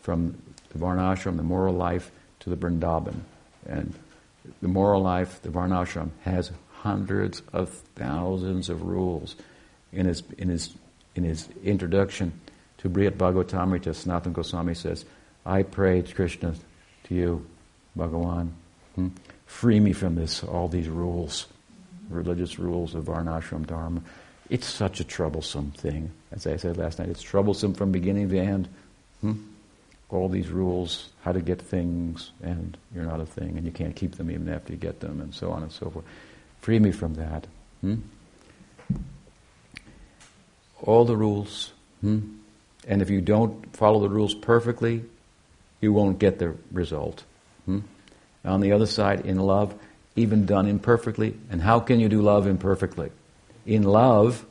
from 0.03 0.37
the 0.71 0.79
Varnashram, 0.79 1.37
the 1.37 1.43
moral 1.43 1.75
life, 1.75 2.11
to 2.41 2.51
the 2.51 2.57
Vrindavan. 2.57 3.21
And 3.67 3.95
the 4.63 4.69
moral 4.69 5.03
life, 5.03 5.41
the 5.43 5.49
Varnashram, 5.49 6.11
has 6.23 6.51
hundreds 6.81 7.43
of 7.53 7.71
thousands 7.95 8.69
of 8.69 8.83
rules. 8.83 9.37
In 9.93 10.07
his, 10.07 10.23
in 10.39 10.49
his, 10.49 10.75
in 11.15 11.25
his 11.25 11.49
introduction 11.63 12.33
to 12.79 12.89
Brihad 12.89 13.17
Bhagavatamrita, 13.17 13.91
Sanatana 13.91 14.33
Goswami 14.33 14.75
says, 14.75 15.05
I 15.45 15.63
pray, 15.63 16.03
Krishna, 16.03 16.55
to 17.05 17.15
you, 17.15 17.47
Bhagawan, 17.97 18.51
hmm? 18.95 19.09
free 19.47 19.81
me 19.81 19.93
from 19.93 20.17
this, 20.17 20.43
all 20.43 20.69
these 20.69 20.89
rules, 20.89 21.47
religious 22.11 22.59
rules 22.59 22.95
of 22.95 23.05
Varnashram 23.05 23.67
Dharma. 23.67 24.03
It's 24.51 24.67
such 24.67 25.01
a 25.01 25.05
troublesome 25.05 25.73
thing. 25.73 26.13
As 26.31 26.47
I 26.47 26.57
said 26.57 26.77
last 26.77 26.99
night, 26.99 27.09
it's 27.09 27.23
troublesome 27.23 27.75
from 27.75 27.91
beginning 27.91 28.29
to 28.29 28.39
end. 28.39 28.69
Hmm? 29.21 29.35
All 30.09 30.29
these 30.29 30.49
rules, 30.49 31.11
how 31.23 31.33
to 31.33 31.41
get 31.41 31.61
things, 31.61 32.31
and 32.43 32.77
you're 32.95 33.05
not 33.05 33.21
a 33.21 33.27
thing, 33.27 33.57
and 33.57 33.67
you 33.67 33.73
can't 33.73 33.97
keep 33.97 34.17
them 34.17 34.31
even 34.31 34.49
after 34.49 34.73
you 34.73 34.79
get 34.79 35.01
them, 35.01 35.21
and 35.21 35.35
so 35.35 35.51
on 35.51 35.63
and 35.63 35.73
so 35.73 35.91
forth. 35.91 36.05
Free 36.61 36.79
me 36.79 36.93
from 36.93 37.15
that. 37.15 37.47
Hmm? 37.81 37.97
All 40.83 41.05
the 41.05 41.17
rules. 41.17 41.73
Hmm? 42.01 42.37
And 42.87 43.03
if 43.03 43.11
you 43.11 43.21
don't 43.21 43.75
follow 43.77 44.01
the 44.01 44.09
rules 44.09 44.35
perfectly, 44.35 45.03
you 45.81 45.93
won't 45.93 46.19
get 46.19 46.39
the 46.39 46.55
result. 46.71 47.25
Hmm? 47.65 47.81
On 48.45 48.61
the 48.61 48.73
other 48.73 48.87
side, 48.87 49.27
in 49.27 49.39
love, 49.39 49.75
even 50.15 50.47
done 50.47 50.67
imperfectly, 50.67 51.37
and 51.51 51.61
how 51.61 51.81
can 51.81 52.01
you 52.01 52.09
do 52.09 52.23
love 52.23 52.47
imperfectly? 52.47 53.11
In 53.67 53.83
love, 53.83 54.47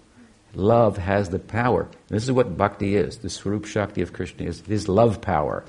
love 0.56 0.98
has 0.98 1.30
the 1.30 1.40
power. 1.40 1.88
This 2.08 2.24
is 2.24 2.32
what 2.32 2.58
bhakti 2.58 2.96
is. 2.96 3.18
The 3.18 3.30
Swarup 3.30 3.66
Shakti 3.66 4.02
of 4.02 4.14
Krishna 4.14 4.46
is. 4.46 4.62
It 4.62 4.70
is 4.70 4.88
love 4.88 5.22
power. 5.22 5.64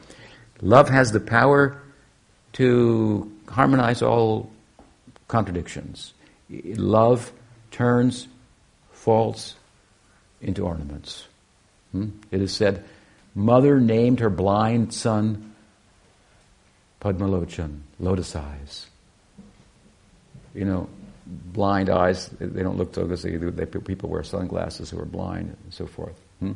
Love 0.61 0.89
has 0.89 1.13
the 1.13 1.21
power 1.21 1.81
to 2.55 3.31
harmonize 3.49 4.03
all 4.03 4.51
contradictions. 5.29 6.15
Love 6.49 7.33
turns 7.71 8.29
faults 8.93 9.57
into 10.41 10.65
ornaments. 10.65 11.27
Hmm? 11.93 12.11
It 12.31 12.41
is 12.41 12.53
said, 12.55 12.85
Mother 13.35 13.79
named 13.81 14.21
her 14.21 14.31
blind 14.31 14.95
son 14.95 15.55
Padmalochan, 17.01 17.81
lotus 18.01 18.35
eyes. 18.35 18.87
You 20.55 20.65
know, 20.65 20.89
blind 21.27 21.91
eyes, 21.91 22.29
they 22.39 22.63
don't 22.63 22.77
look 22.77 22.95
so 22.95 23.07
good. 23.07 23.57
They, 23.57 23.67
people 23.67 24.09
wear 24.09 24.23
sunglasses 24.23 24.91
who 24.91 25.01
are 25.01 25.05
blind 25.05 25.57
and 25.63 25.75
so 25.75 25.87
forth. 25.87 26.19
Hmm? 26.41 26.53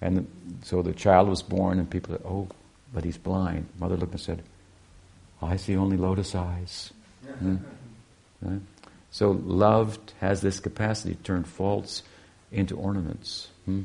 And 0.00 0.28
so 0.62 0.82
the 0.82 0.92
child 0.92 1.28
was 1.28 1.42
born, 1.42 1.78
and 1.78 1.88
people 1.88 2.14
said, 2.14 2.22
Oh, 2.26 2.48
but 2.92 3.04
he's 3.04 3.18
blind. 3.18 3.66
Mother 3.78 3.96
looked 3.96 4.12
and 4.12 4.20
said, 4.20 4.42
I 5.40 5.56
see 5.56 5.76
only 5.76 5.96
lotus 5.96 6.34
eyes. 6.34 6.92
Hmm? 7.38 7.56
Right? 8.42 8.60
So 9.10 9.30
love 9.30 9.98
has 10.20 10.42
this 10.42 10.60
capacity 10.60 11.14
to 11.14 11.22
turn 11.22 11.44
faults 11.44 12.02
into 12.52 12.76
ornaments. 12.76 13.48
Hmm? 13.64 13.82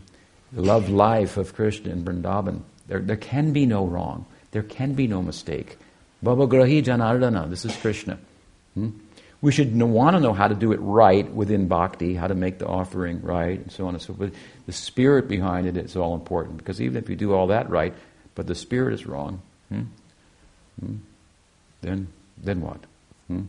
The 0.51 0.61
love 0.61 0.89
life 0.89 1.37
of 1.37 1.55
Krishna 1.55 1.91
in 1.91 2.03
Vrindavan, 2.03 2.61
there, 2.87 2.99
there 2.99 3.15
can 3.15 3.53
be 3.53 3.65
no 3.65 3.85
wrong. 3.85 4.25
There 4.51 4.63
can 4.63 4.93
be 4.93 5.07
no 5.07 5.21
mistake. 5.21 5.77
Bhavagrahi 6.23 6.83
Janardana, 6.83 7.49
this 7.49 7.63
is 7.63 7.75
Krishna. 7.77 8.19
Hmm? 8.73 8.89
We 9.41 9.51
should 9.51 9.79
want 9.79 10.15
to 10.15 10.19
know 10.19 10.33
how 10.33 10.47
to 10.47 10.53
do 10.53 10.71
it 10.71 10.77
right 10.77 11.29
within 11.33 11.67
bhakti, 11.67 12.13
how 12.13 12.27
to 12.27 12.35
make 12.35 12.59
the 12.59 12.67
offering 12.67 13.21
right, 13.23 13.59
and 13.59 13.71
so 13.71 13.87
on 13.87 13.95
and 13.95 14.01
so 14.01 14.13
forth. 14.13 14.35
The 14.67 14.71
spirit 14.71 15.27
behind 15.27 15.65
it 15.65 15.77
is 15.77 15.95
all 15.95 16.13
important 16.13 16.57
because 16.57 16.79
even 16.79 16.97
if 16.97 17.09
you 17.09 17.15
do 17.15 17.33
all 17.33 17.47
that 17.47 17.69
right, 17.69 17.93
but 18.35 18.45
the 18.45 18.53
spirit 18.53 18.93
is 18.93 19.07
wrong, 19.07 19.41
hmm? 19.69 19.81
Hmm? 20.79 20.95
then 21.81 22.07
then 22.37 22.61
what? 22.61 22.79
Hmm? 23.27 23.41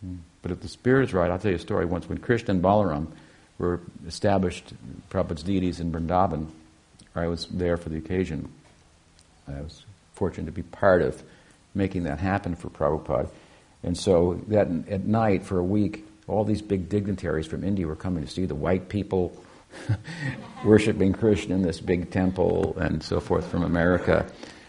Hmm? 0.00 0.16
But 0.42 0.50
if 0.50 0.60
the 0.60 0.68
spirit 0.68 1.08
is 1.08 1.14
right, 1.14 1.30
I'll 1.30 1.38
tell 1.38 1.50
you 1.50 1.56
a 1.56 1.60
story. 1.60 1.86
Once 1.86 2.08
when 2.08 2.18
Krishna 2.18 2.52
and 2.52 2.62
Balaram 2.62 3.08
were 3.58 3.80
established 4.06 4.74
Prabhupada's 5.10 5.42
deities 5.42 5.80
in 5.80 5.90
Vrindavan, 5.90 6.48
I 7.14 7.26
was 7.28 7.46
there 7.46 7.78
for 7.78 7.88
the 7.88 7.96
occasion. 7.96 8.52
I 9.48 9.62
was 9.62 9.84
fortunate 10.14 10.46
to 10.46 10.52
be 10.52 10.62
part 10.62 11.02
of 11.02 11.22
making 11.74 12.04
that 12.04 12.20
happen 12.20 12.54
for 12.54 12.68
Prabhupada. 12.68 13.30
And 13.82 13.96
so 13.96 14.40
that 14.48 14.68
at 14.88 15.04
night 15.04 15.44
for 15.44 15.58
a 15.58 15.64
week, 15.64 16.04
all 16.26 16.44
these 16.44 16.62
big 16.62 16.88
dignitaries 16.88 17.46
from 17.46 17.62
India 17.62 17.86
were 17.86 17.96
coming 17.96 18.24
to 18.24 18.30
see 18.30 18.46
the 18.46 18.54
white 18.54 18.88
people 18.88 19.40
worshiping 20.64 21.12
Krishna 21.12 21.54
in 21.54 21.62
this 21.62 21.80
big 21.80 22.10
temple 22.10 22.76
and 22.78 23.02
so 23.02 23.20
forth 23.20 23.46
from 23.46 23.62
America. 23.62 24.26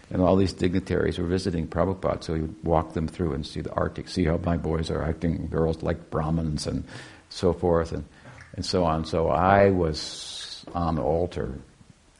And 0.10 0.22
all 0.22 0.36
these 0.36 0.54
dignitaries 0.54 1.18
were 1.18 1.26
visiting 1.26 1.68
Prabhupada, 1.68 2.24
so 2.24 2.34
he 2.34 2.42
would 2.42 2.64
walk 2.64 2.94
them 2.94 3.08
through 3.08 3.34
and 3.34 3.46
see 3.46 3.60
the 3.60 3.72
artik, 3.72 4.08
see 4.08 4.24
how 4.24 4.38
my 4.38 4.56
boys 4.56 4.90
are 4.90 5.04
acting, 5.04 5.48
girls 5.48 5.84
like 5.84 6.10
Brahmins 6.10 6.66
and 6.66 6.86
so 7.30 7.52
forth, 7.52 7.92
and, 7.92 8.06
and 8.54 8.66
so 8.66 8.86
on. 8.86 9.04
So 9.04 9.28
I 9.28 9.72
was 9.72 10.66
on 10.74 10.96
the 10.96 11.02
altar, 11.02 11.60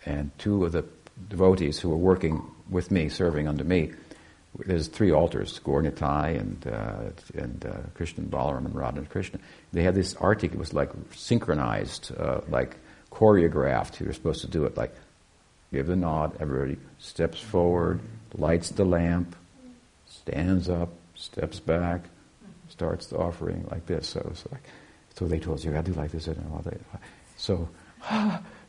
and 0.06 0.32
two 0.38 0.66
of 0.66 0.74
the 0.74 0.84
devotees 1.30 1.80
who 1.80 1.90
were 1.90 1.98
working 1.98 2.44
with 2.70 2.92
me, 2.92 3.08
serving 3.08 3.48
under 3.48 3.64
me, 3.64 3.94
there's 4.66 4.88
three 4.88 5.12
altars, 5.12 5.60
Gaura 5.60 5.90
Nitai 5.90 6.40
and, 6.40 6.68
uh, 6.68 7.42
and 7.42 7.66
uh, 7.66 7.78
Krishna 7.94 8.24
Balaram 8.24 8.66
and 8.66 8.76
Radha 8.76 9.02
Krishna. 9.02 9.40
They 9.74 9.84
had 9.84 9.96
this 9.96 10.14
artik, 10.16 10.54
it 10.54 10.58
was 10.58 10.74
like 10.74 10.90
synchronized, 11.14 12.12
uh, 12.18 12.42
like 12.50 12.78
choreographed. 13.12 14.00
You 14.00 14.08
were 14.08 14.14
supposed 14.14 14.42
to 14.42 14.48
do 14.48 14.66
it 14.66 14.78
like 14.78 14.94
give 15.72 15.88
the 15.88 15.96
nod, 15.96 16.38
everybody 16.40 16.78
steps 17.00 17.40
forward, 17.40 18.00
lights 18.34 18.70
the 18.70 18.86
lamp, 18.86 19.36
stands 20.08 20.70
up, 20.70 20.90
steps 21.16 21.60
back, 21.60 22.06
starts 22.70 23.08
the 23.08 23.18
offering 23.18 23.68
like 23.72 23.86
this. 23.86 24.08
So 24.08 24.34
like, 24.52 24.64
so 25.16 25.28
they 25.28 25.40
told 25.40 25.58
us 25.58 25.66
you 25.66 25.72
got 25.72 25.86
to 25.86 25.92
do 25.92 26.00
like 26.00 26.12
this. 26.12 26.28
And. 26.28 26.38
So, 27.38 27.70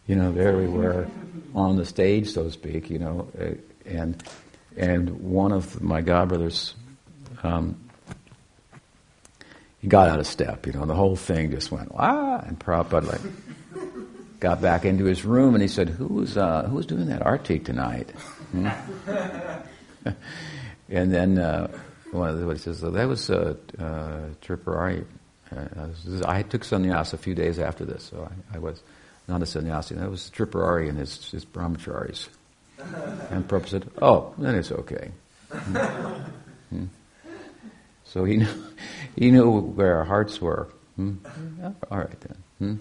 you 0.06 0.14
know, 0.14 0.32
there 0.32 0.56
we 0.56 0.66
were 0.66 1.06
on 1.54 1.76
the 1.76 1.84
stage, 1.84 2.30
so 2.30 2.44
to 2.44 2.50
speak. 2.50 2.90
You 2.90 2.98
know, 2.98 3.28
uh, 3.40 3.54
and 3.86 4.22
and 4.78 5.20
one 5.20 5.52
of 5.52 5.82
my 5.82 6.02
godbrothers, 6.02 6.74
um, 7.42 7.76
he 9.80 9.88
got 9.88 10.08
out 10.08 10.20
of 10.20 10.26
step. 10.26 10.66
You 10.66 10.72
know, 10.72 10.86
the 10.86 10.94
whole 10.94 11.16
thing 11.16 11.50
just 11.50 11.70
went 11.70 11.90
ah, 11.94 12.42
and 12.46 12.58
Prabhupada 12.58 13.12
like 13.12 13.20
got 14.40 14.62
back 14.62 14.84
into 14.84 15.04
his 15.04 15.24
room 15.24 15.54
and 15.54 15.62
he 15.62 15.68
said, 15.68 15.88
"Who's 15.88 16.36
uh, 16.36 16.68
who's 16.70 16.86
doing 16.86 17.06
that 17.06 17.22
artik 17.22 17.64
tonight?" 17.64 18.10
Hmm? 18.52 18.68
and 20.88 21.12
then 21.12 21.38
uh, 21.38 21.68
one 22.12 22.30
of 22.30 22.38
the, 22.38 22.46
what 22.46 22.60
says, 22.60 22.80
that 22.80 23.08
was 23.08 23.28
uh, 23.30 23.54
uh, 23.78 24.20
Tripurari. 24.40 25.04
Uh, 25.50 25.88
I 26.26 26.42
took 26.42 26.62
sannyas 26.62 27.12
a 27.14 27.18
few 27.18 27.34
days 27.34 27.58
after 27.58 27.84
this, 27.84 28.04
so 28.04 28.30
I, 28.52 28.56
I 28.56 28.58
was 28.58 28.82
not 29.26 29.42
a 29.42 29.46
sannyasi. 29.46 29.94
That 29.94 30.10
was 30.10 30.30
Tripurari 30.30 30.88
and 30.88 30.98
his, 30.98 31.30
his 31.30 31.44
brahmacharis. 31.44 32.28
And 33.30 33.46
Prabhupada 33.46 33.68
said, 33.68 33.90
oh, 34.00 34.34
then 34.38 34.54
it's 34.54 34.72
okay. 34.72 35.10
Hmm. 35.50 36.84
So 38.04 38.24
he 38.24 38.36
knew, 38.38 38.48
he 39.16 39.30
knew 39.30 39.50
where 39.60 39.96
our 39.96 40.04
hearts 40.04 40.40
were. 40.40 40.68
Hmm? 40.96 41.16
All 41.90 41.98
right 41.98 42.20
then. 42.20 42.36
Hmm? 42.58 42.76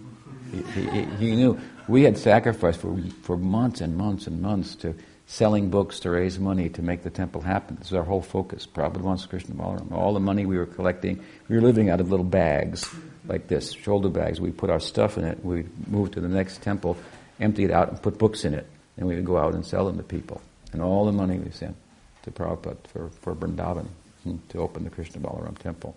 He, 0.51 0.81
he, 0.81 1.01
he, 1.03 1.35
knew 1.35 1.59
we 1.89 2.03
had 2.03 2.17
sacrificed 2.17 2.79
for, 2.79 2.97
for 3.23 3.35
months 3.35 3.81
and 3.81 3.97
months 3.97 4.27
and 4.27 4.41
months 4.41 4.75
to 4.75 4.95
selling 5.25 5.69
books 5.69 5.99
to 5.99 6.09
raise 6.09 6.39
money 6.39 6.69
to 6.69 6.81
make 6.81 7.03
the 7.03 7.09
temple 7.09 7.41
happen. 7.41 7.75
This 7.75 7.87
is 7.87 7.93
our 7.93 8.03
whole 8.03 8.21
focus. 8.21 8.65
Prabhupada 8.65 9.01
wants 9.01 9.25
Krishna 9.25 9.55
Balaram. 9.55 9.91
All 9.91 10.13
the 10.13 10.21
money 10.21 10.45
we 10.45 10.57
were 10.57 10.65
collecting, 10.65 11.21
we 11.49 11.57
were 11.57 11.61
living 11.61 11.89
out 11.89 11.99
of 11.99 12.09
little 12.09 12.25
bags 12.25 12.89
like 13.27 13.47
this, 13.49 13.73
shoulder 13.73 14.07
bags. 14.07 14.39
We 14.39 14.51
put 14.51 14.69
our 14.69 14.79
stuff 14.79 15.17
in 15.17 15.25
it. 15.25 15.43
We 15.43 15.65
moved 15.85 16.13
to 16.13 16.21
the 16.21 16.29
next 16.29 16.61
temple, 16.61 16.95
empty 17.41 17.65
it 17.65 17.71
out, 17.71 17.89
and 17.89 18.01
put 18.01 18.17
books 18.17 18.45
in 18.45 18.53
it 18.53 18.65
and 18.97 19.07
we 19.07 19.15
would 19.15 19.25
go 19.25 19.37
out 19.37 19.53
and 19.53 19.65
sell 19.65 19.85
them 19.85 19.97
to 19.97 20.03
people. 20.03 20.41
And 20.73 20.81
all 20.81 21.05
the 21.05 21.11
money 21.11 21.37
we 21.37 21.51
sent 21.51 21.75
to 22.23 22.31
Prabhupada 22.31 22.77
for, 22.87 23.09
for 23.21 23.35
Vrindavan 23.35 23.87
hmm, 24.23 24.37
to 24.49 24.59
open 24.59 24.83
the 24.83 24.89
Krishna 24.89 25.21
Balaram 25.21 25.57
temple. 25.57 25.95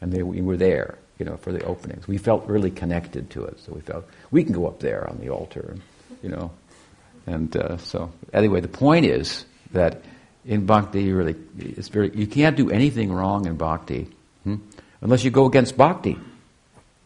And 0.00 0.12
they, 0.12 0.22
we 0.22 0.40
were 0.40 0.56
there, 0.56 0.98
you 1.18 1.24
know, 1.24 1.36
for 1.36 1.52
the 1.52 1.64
openings. 1.64 2.06
We 2.06 2.18
felt 2.18 2.46
really 2.46 2.70
connected 2.70 3.30
to 3.30 3.44
it, 3.44 3.58
so 3.60 3.72
we 3.72 3.80
felt 3.80 4.06
we 4.30 4.44
can 4.44 4.52
go 4.52 4.66
up 4.66 4.80
there 4.80 5.08
on 5.08 5.18
the 5.18 5.30
altar, 5.30 5.70
and, 5.72 5.82
you 6.22 6.28
know, 6.28 6.52
and 7.26 7.54
uh, 7.56 7.76
so 7.78 8.12
anyway, 8.32 8.60
the 8.60 8.68
point 8.68 9.04
is 9.04 9.44
that 9.72 10.02
in 10.44 10.64
bhakti, 10.64 11.02
you 11.02 11.16
really, 11.16 11.36
it's 11.58 11.88
very, 11.88 12.14
you 12.16 12.26
can't 12.26 12.56
do 12.56 12.70
anything 12.70 13.12
wrong 13.12 13.46
in 13.46 13.56
bhakti 13.56 14.08
hmm? 14.44 14.56
unless 15.00 15.24
you 15.24 15.30
go 15.30 15.46
against 15.46 15.76
bhakti. 15.76 16.16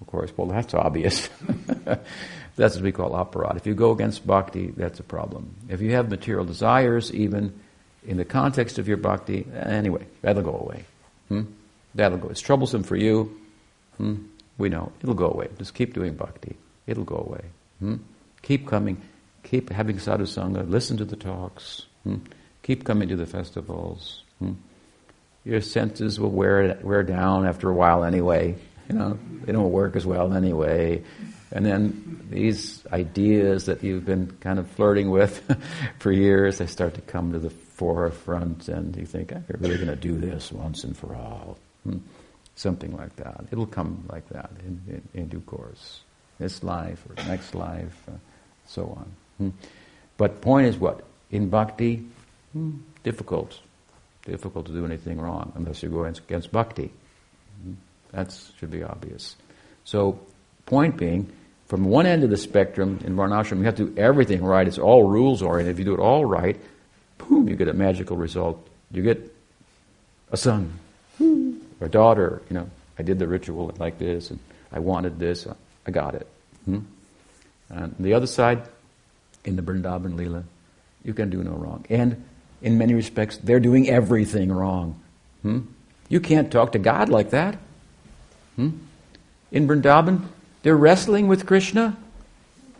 Of 0.00 0.06
course, 0.06 0.32
well, 0.36 0.46
that's 0.46 0.74
obvious. 0.74 1.28
that's 2.57 2.74
what 2.74 2.84
we 2.84 2.92
call 2.92 3.11
aparadha. 3.11 3.57
If 3.57 3.66
you 3.66 3.74
go 3.74 3.92
against 3.92 4.26
bhakti, 4.26 4.72
that's 4.76 5.00
a 5.00 5.03
problem. 5.03 5.55
If 5.68 5.80
you 5.80 5.92
have 5.92 6.11
material 6.11 6.44
desires, 6.44 7.12
even 7.12 7.59
in 8.07 8.16
the 8.16 8.24
context 8.24 8.78
of 8.78 8.88
your 8.88 8.98
bhakti, 8.98 9.46
anyway, 9.55 10.07
that'll 10.20 10.42
go 10.42 10.59
away. 10.59 10.84
Hmm? 11.28 11.42
That'll 11.94 12.18
go. 12.18 12.28
It's 12.28 12.40
troublesome 12.40 12.82
for 12.82 12.96
you. 12.96 13.38
Hmm? 13.96 14.24
We 14.59 14.68
know. 14.68 14.92
It'll 15.03 15.14
go 15.14 15.30
away. 15.30 15.48
Just 15.59 15.74
keep 15.74 15.94
doing 15.94 16.14
bhakti. 16.14 16.57
It'll 16.86 17.05
go 17.05 17.16
away. 17.16 17.44
Hmm? 17.78 17.96
Keep 18.42 18.66
coming. 18.66 19.00
Keep 19.44 19.70
having 19.70 19.98
sadhu 19.98 20.24
sangha. 20.24 20.68
Listen 20.68 20.96
to 20.98 21.05
the 21.05 21.16
talks. 21.16 21.86
Hmm? 22.05 22.16
Keep 22.62 22.84
coming 22.84 23.09
to 23.09 23.16
the 23.16 23.26
festivals. 23.26 24.22
Hmm? 24.38 24.53
Your 25.44 25.61
senses 25.61 26.20
will 26.20 26.30
wear 26.30 26.78
wear 26.82 27.03
down 27.03 27.46
after 27.46 27.68
a 27.68 27.74
while 27.74 28.05
anyway. 28.05 28.57
You 28.88 28.94
know 28.94 29.18
they 29.44 29.53
don't 29.53 29.72
work 29.72 29.96
as 29.96 30.07
well 30.07 30.34
anyway. 30.34 31.03
And 31.53 31.66
then 31.66 32.26
these 32.30 32.84
ideas 32.92 33.66
that 33.66 33.84
you've 33.84 34.07
been 34.07 34.30
kind 34.40 34.59
of 34.59 34.68
flirting 34.70 35.11
with 35.11 35.42
for 35.98 36.11
years, 36.11 36.59
they 36.59 36.66
start 36.66 36.94
to 36.94 37.03
come 37.03 37.32
to 37.32 37.38
the 37.38 37.50
forefront, 37.50 38.68
and 38.68 38.96
you 38.96 39.05
think, 39.05 39.32
I'm 39.32 39.44
really 39.61 39.76
going 39.76 39.88
to 39.88 39.96
do 39.96 40.16
this 40.16 40.50
once 40.50 40.82
and 40.84 40.96
for 40.96 41.14
all. 41.14 41.59
Hmm? 41.84 41.98
Something 42.55 42.96
like 42.96 43.16
that. 43.16 43.44
It'll 43.50 43.66
come 43.66 44.05
like 44.09 44.28
that 44.30 44.50
in, 44.64 44.80
in, 44.88 45.20
in 45.20 45.28
due 45.28 45.40
course. 45.40 46.00
This 46.38 46.62
life 46.62 47.03
or 47.09 47.22
next 47.24 47.55
life, 47.55 47.96
uh, 48.09 48.16
so 48.66 48.84
on. 48.84 49.12
Hmm? 49.38 49.50
But 50.16 50.40
point 50.40 50.68
is 50.68 50.78
what? 50.78 51.05
In 51.30 51.50
bhakti, 51.50 52.07
hmm, 52.53 52.78
difficult. 53.03 53.59
Difficult 54.24 54.66
to 54.66 54.72
do 54.72 54.86
anything 54.86 55.20
wrong 55.20 55.53
unless 55.57 55.82
you 55.82 55.90
go 55.90 56.05
against 56.05 56.50
bhakti. 56.50 56.90
Hmm? 57.62 57.74
That 58.12 58.34
should 58.59 58.70
be 58.70 58.82
obvious. 58.82 59.36
So, 59.84 60.20
point 60.66 60.96
being, 60.96 61.32
from 61.72 61.84
one 61.84 62.04
end 62.04 62.22
of 62.22 62.28
the 62.28 62.36
spectrum 62.36 63.00
in 63.02 63.16
Varnashram, 63.16 63.56
you 63.56 63.64
have 63.64 63.76
to 63.76 63.86
do 63.86 63.98
everything 63.98 64.44
right. 64.44 64.68
It's 64.68 64.76
all 64.76 65.04
rules 65.04 65.40
oriented. 65.40 65.74
If 65.74 65.78
you 65.78 65.86
do 65.86 65.94
it 65.94 66.00
all 66.00 66.22
right, 66.22 66.60
boom, 67.16 67.48
you 67.48 67.56
get 67.56 67.66
a 67.66 67.72
magical 67.72 68.14
result. 68.14 68.68
You 68.90 69.02
get 69.02 69.34
a 70.30 70.36
son 70.36 70.78
or 71.18 71.86
a 71.86 71.88
daughter. 71.88 72.42
You 72.50 72.56
know, 72.56 72.70
I 72.98 73.02
did 73.02 73.18
the 73.18 73.26
ritual 73.26 73.72
like 73.78 73.98
this, 73.98 74.28
and 74.28 74.38
I 74.70 74.80
wanted 74.80 75.18
this. 75.18 75.46
I 75.86 75.90
got 75.90 76.14
it. 76.14 76.26
Hmm? 76.66 76.80
And 77.70 77.94
the 77.98 78.12
other 78.12 78.26
side, 78.26 78.68
in 79.46 79.56
the 79.56 79.62
Vrindavan 79.62 80.12
Leela, 80.12 80.44
you 81.02 81.14
can 81.14 81.30
do 81.30 81.42
no 81.42 81.52
wrong. 81.52 81.86
And 81.88 82.22
in 82.60 82.76
many 82.76 82.92
respects, 82.92 83.38
they're 83.38 83.60
doing 83.60 83.88
everything 83.88 84.52
wrong. 84.52 85.00
Hmm? 85.40 85.60
You 86.10 86.20
can't 86.20 86.52
talk 86.52 86.72
to 86.72 86.78
God 86.78 87.08
like 87.08 87.30
that. 87.30 87.56
Hmm? 88.56 88.72
In 89.50 89.66
Vrindavan, 89.66 90.26
they're 90.62 90.76
wrestling 90.76 91.28
with 91.28 91.46
Krishna 91.46 91.96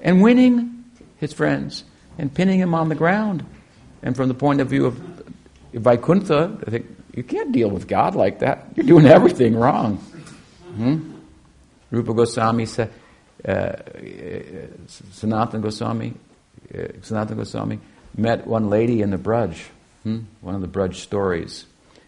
and 0.01 0.23
winning 0.23 0.85
his 1.19 1.33
friends 1.33 1.85
and 2.19 2.33
pinning 2.33 2.59
him 2.59 2.75
on 2.75 2.89
the 2.89 2.95
ground. 2.95 3.45
And 4.03 4.17
from 4.17 4.29
the 4.29 4.35
point 4.35 4.61
of 4.61 4.69
view 4.69 4.87
of 4.87 4.95
Vaikuntha, 5.73 6.59
I 6.67 6.71
think 6.71 6.87
you 7.15 7.23
can't 7.23 7.53
deal 7.53 7.71
with 7.71 7.89
God 7.89 8.15
like 8.15 8.41
that. 8.41 8.67
You're 8.75 8.87
doing 8.87 9.07
everything 9.07 9.57
wrong. 9.57 9.97
Hmm? 10.77 11.13
Rupa 11.91 12.15
Goswami 12.15 12.67
said, 12.67 12.91
uh, 13.47 13.73
Sanatana 14.87 15.61
Goswami, 15.61 16.15
uh, 16.73 16.79
Sanatana 17.03 17.37
Goswami 17.37 17.81
met 18.17 18.47
one 18.47 18.71
lady 18.71 19.03
in 19.03 19.11
the 19.11 19.19
Braj, 19.19 19.59
hmm? 20.05 20.21
one 20.41 20.55
of 20.55 20.61
the 20.61 20.69
Braj 20.69 20.95
stories, 20.95 21.67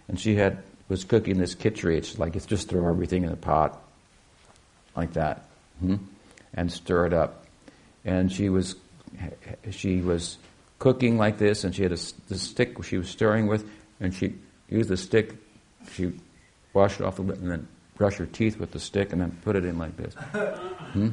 and 0.09 0.19
she 0.19 0.37
had 0.37 0.63
was 0.89 1.05
cooking 1.05 1.39
this 1.39 1.55
khichdi. 1.55 1.97
It's 1.97 2.19
like 2.19 2.37
it's 2.37 2.47
just 2.47 2.69
throw 2.69 2.89
everything 2.89 3.25
in 3.25 3.31
the 3.31 3.37
pot, 3.37 3.83
like 4.95 5.15
that 5.15 5.45
hmm? 5.81 5.97
and 6.55 6.71
stir 6.71 7.07
it 7.07 7.13
up. 7.13 7.45
And 8.05 8.31
she 8.31 8.49
was, 8.49 8.77
she 9.71 10.01
was 10.01 10.39
cooking 10.79 11.17
like 11.17 11.39
this, 11.39 11.65
and 11.65 11.75
she 11.75 11.83
had 11.83 11.93
a 11.93 11.99
the 12.29 12.39
stick 12.39 12.83
she 12.85 12.99
was 12.99 13.09
stirring 13.09 13.47
with, 13.47 13.69
and 14.01 14.15
she 14.15 14.35
used 14.69 14.89
the 14.89 14.97
stick, 14.97 15.35
she 15.93 16.13
washed 16.73 17.01
it 17.01 17.07
off 17.07 17.19
a 17.19 17.23
bit, 17.23 17.39
and 17.39 17.51
then 17.51 17.69
brush 17.97 18.17
her 18.17 18.27
teeth 18.27 18.59
with 18.59 18.73
the 18.73 18.81
stick, 18.81 19.13
and 19.13 19.21
then 19.21 19.31
put 19.43 19.57
it 19.57 19.65
in 19.65 19.79
like 19.79 19.97
this. 19.97 20.15
Hmm? 20.15 21.11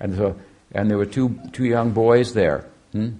And 0.00 0.16
so, 0.16 0.38
and 0.72 0.90
there 0.90 0.98
were 0.98 1.06
two 1.06 1.40
two 1.52 1.64
young 1.64 1.92
boys 1.92 2.34
there, 2.34 2.66
hmm? 2.92 3.10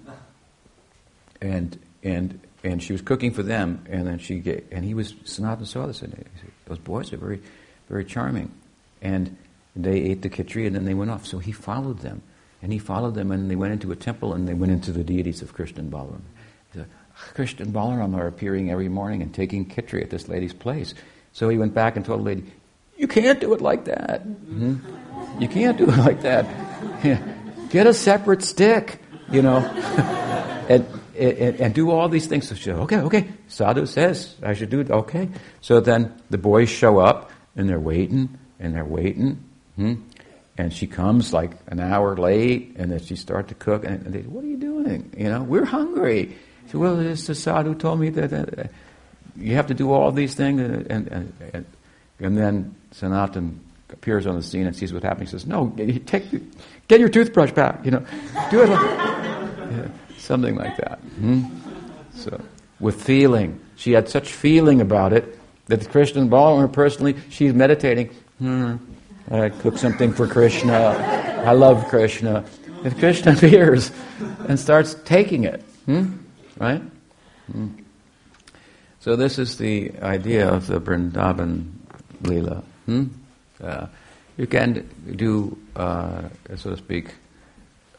and 1.41 1.79
and 2.03 2.39
and 2.63 2.83
she 2.83 2.93
was 2.93 3.01
cooking 3.01 3.31
for 3.31 3.43
them, 3.43 3.83
and 3.89 4.05
then 4.05 4.19
she 4.19 4.39
gave, 4.39 4.65
and 4.71 4.85
he 4.85 4.93
was 4.93 5.13
Sanatana 5.13 5.65
saw 5.65 5.87
this, 5.87 6.01
and 6.01 6.13
said, 6.13 6.51
those 6.65 6.79
boys 6.79 7.11
are 7.13 7.17
very 7.17 7.41
very 7.89 8.05
charming, 8.05 8.51
and 9.01 9.35
they 9.75 10.01
ate 10.01 10.21
the 10.21 10.29
khichdi 10.29 10.67
and 10.67 10.75
then 10.75 10.85
they 10.85 10.93
went 10.93 11.11
off. 11.11 11.25
So 11.25 11.39
he 11.39 11.51
followed 11.51 11.99
them. 11.99 12.21
And 12.61 12.71
he 12.71 12.79
followed 12.79 13.15
them 13.15 13.31
and 13.31 13.49
they 13.49 13.55
went 13.55 13.73
into 13.73 13.91
a 13.91 13.95
temple 13.95 14.33
and 14.33 14.47
they 14.47 14.53
went 14.53 14.71
into 14.71 14.91
the 14.91 15.03
deities 15.03 15.41
of 15.41 15.53
Krishna 15.53 15.79
and 15.79 15.91
Balaram. 15.91 16.21
Said, 16.73 16.87
Krishna 17.33 17.65
and 17.65 17.73
Balaram 17.73 18.15
are 18.15 18.27
appearing 18.27 18.69
every 18.69 18.89
morning 18.89 19.21
and 19.21 19.33
taking 19.33 19.65
khichdi 19.65 20.01
at 20.01 20.09
this 20.09 20.27
lady's 20.27 20.53
place. 20.53 20.93
So 21.33 21.49
he 21.49 21.57
went 21.57 21.73
back 21.73 21.95
and 21.95 22.05
told 22.05 22.19
the 22.19 22.25
lady, 22.25 22.43
You 22.97 23.07
can't 23.07 23.39
do 23.39 23.53
it 23.53 23.61
like 23.61 23.85
that. 23.85 24.27
Mm-hmm. 24.27 25.41
You 25.41 25.47
can't 25.47 25.77
do 25.77 25.89
it 25.89 25.97
like 25.97 26.21
that. 26.21 26.45
Get 27.69 27.87
a 27.87 27.93
separate 27.93 28.43
stick, 28.43 28.99
you 29.31 29.41
know, 29.41 29.57
and, 30.69 30.85
and, 31.17 31.59
and, 31.61 31.73
do 31.73 31.89
all 31.89 32.09
these 32.09 32.27
things. 32.27 32.49
So 32.49 32.55
she 32.55 32.65
said, 32.65 32.75
Okay, 32.75 32.97
okay. 32.97 33.29
Sadhu 33.47 33.85
says 33.85 34.35
I 34.43 34.53
should 34.53 34.69
do 34.69 34.81
it. 34.81 34.91
Okay. 34.91 35.29
So 35.61 35.79
then 35.79 36.13
the 36.29 36.37
boys 36.37 36.69
show 36.69 36.99
up 36.99 37.31
and 37.55 37.69
they're 37.69 37.79
waiting 37.79 38.37
and 38.59 38.75
they're 38.75 38.85
waiting 38.85 39.43
Hmm? 39.81 40.01
And 40.57 40.71
she 40.71 40.85
comes 40.85 41.33
like 41.33 41.51
an 41.67 41.79
hour 41.79 42.15
late, 42.15 42.75
and 42.77 42.91
then 42.91 42.99
she 42.99 43.15
starts 43.15 43.49
to 43.49 43.55
cook, 43.55 43.83
and 43.83 44.05
they, 44.05 44.21
what 44.21 44.43
are 44.43 44.47
you 44.47 44.57
doing? 44.57 45.11
You 45.17 45.29
know, 45.29 45.41
we're 45.41 45.65
hungry. 45.65 46.35
She 46.65 46.71
said, 46.71 46.79
well, 46.79 46.97
this 46.97 47.25
the 47.25 47.35
sadhu 47.35 47.73
told 47.73 47.99
me 47.99 48.09
that 48.09 48.69
you 49.35 49.55
have 49.55 49.67
to 49.67 49.73
do 49.73 49.91
all 49.91 50.11
these 50.11 50.35
things, 50.35 50.61
and, 50.61 50.91
and, 50.91 51.33
and, 51.53 51.65
and 52.19 52.37
then 52.37 52.75
Sanatan 52.91 53.59
appears 53.89 54.27
on 54.27 54.35
the 54.35 54.43
scene 54.43 54.67
and 54.67 54.75
sees 54.75 54.93
what 54.93 55.03
happening. 55.03 55.27
He 55.27 55.31
says, 55.31 55.47
no, 55.47 55.73
take, 56.05 56.25
get 56.87 56.99
your 56.99 57.09
toothbrush 57.09 57.51
back, 57.51 57.83
you 57.83 57.91
know, 57.91 58.05
do 58.51 58.61
it 58.61 58.69
like, 58.69 58.81
yeah, 58.81 59.87
something 60.17 60.55
like 60.55 60.77
that. 60.77 60.99
Hmm? 60.99 61.45
So, 62.13 62.39
with 62.79 63.01
feeling. 63.01 63.59
She 63.77 63.93
had 63.93 64.09
such 64.09 64.31
feeling 64.31 64.81
about 64.81 65.13
it 65.13 65.39
that 65.67 65.79
the 65.81 65.89
Krishna 65.89 66.21
Balaram 66.25 66.71
personally, 66.71 67.15
she's 67.29 67.53
meditating. 67.53 68.09
Hmm, 68.39 68.75
I 69.31 69.47
cook 69.49 69.77
something 69.77 70.11
for 70.11 70.27
Krishna. 70.27 70.73
I 71.45 71.53
love 71.53 71.87
Krishna. 71.87 72.43
If 72.83 72.99
Krishna 72.99 73.31
appears 73.37 73.89
and 74.47 74.59
starts 74.59 74.95
taking 75.05 75.45
it, 75.45 75.61
hmm? 75.85 76.17
right? 76.57 76.81
Hmm. 77.49 77.69
So 78.99 79.15
this 79.15 79.39
is 79.39 79.57
the 79.57 79.93
idea 80.01 80.49
of 80.49 80.67
the 80.67 80.81
Vrindavan 80.81 81.71
Leela. 82.23 82.61
Hmm? 82.85 83.05
Uh, 83.63 83.87
you 84.35 84.47
can 84.47 84.89
do, 85.15 85.57
uh, 85.77 86.23
so 86.57 86.71
to 86.71 86.77
speak, 86.77 87.13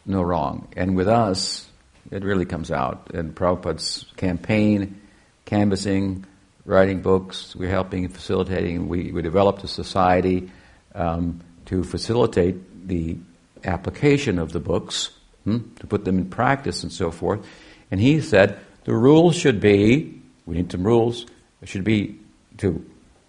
no 0.04 0.20
wrong. 0.20 0.68
And 0.76 0.94
with 0.94 1.08
us, 1.08 1.66
it 2.10 2.24
really 2.24 2.44
comes 2.44 2.70
out. 2.70 3.10
In 3.14 3.32
Prabhupada's 3.32 4.04
campaign, 4.16 5.00
canvassing, 5.46 6.26
writing 6.66 7.00
books, 7.00 7.56
we're 7.56 7.70
helping, 7.70 8.04
and 8.04 8.14
facilitating, 8.14 8.86
we, 8.86 9.12
we 9.12 9.22
developed 9.22 9.64
a 9.64 9.68
society 9.68 10.50
um, 10.94 11.40
to 11.66 11.82
facilitate 11.84 12.88
the 12.88 13.16
application 13.64 14.38
of 14.38 14.52
the 14.52 14.60
books, 14.60 15.10
hmm, 15.44 15.58
to 15.76 15.86
put 15.86 16.04
them 16.04 16.18
in 16.18 16.28
practice 16.28 16.82
and 16.82 16.92
so 16.92 17.10
forth. 17.10 17.46
And 17.90 18.00
he 18.00 18.20
said 18.20 18.58
the 18.84 18.94
rules 18.94 19.36
should 19.36 19.60
be, 19.60 20.20
we 20.46 20.56
need 20.56 20.72
some 20.72 20.84
rules, 20.84 21.26
should 21.64 21.84
be 21.84 22.18
to, 22.58 22.84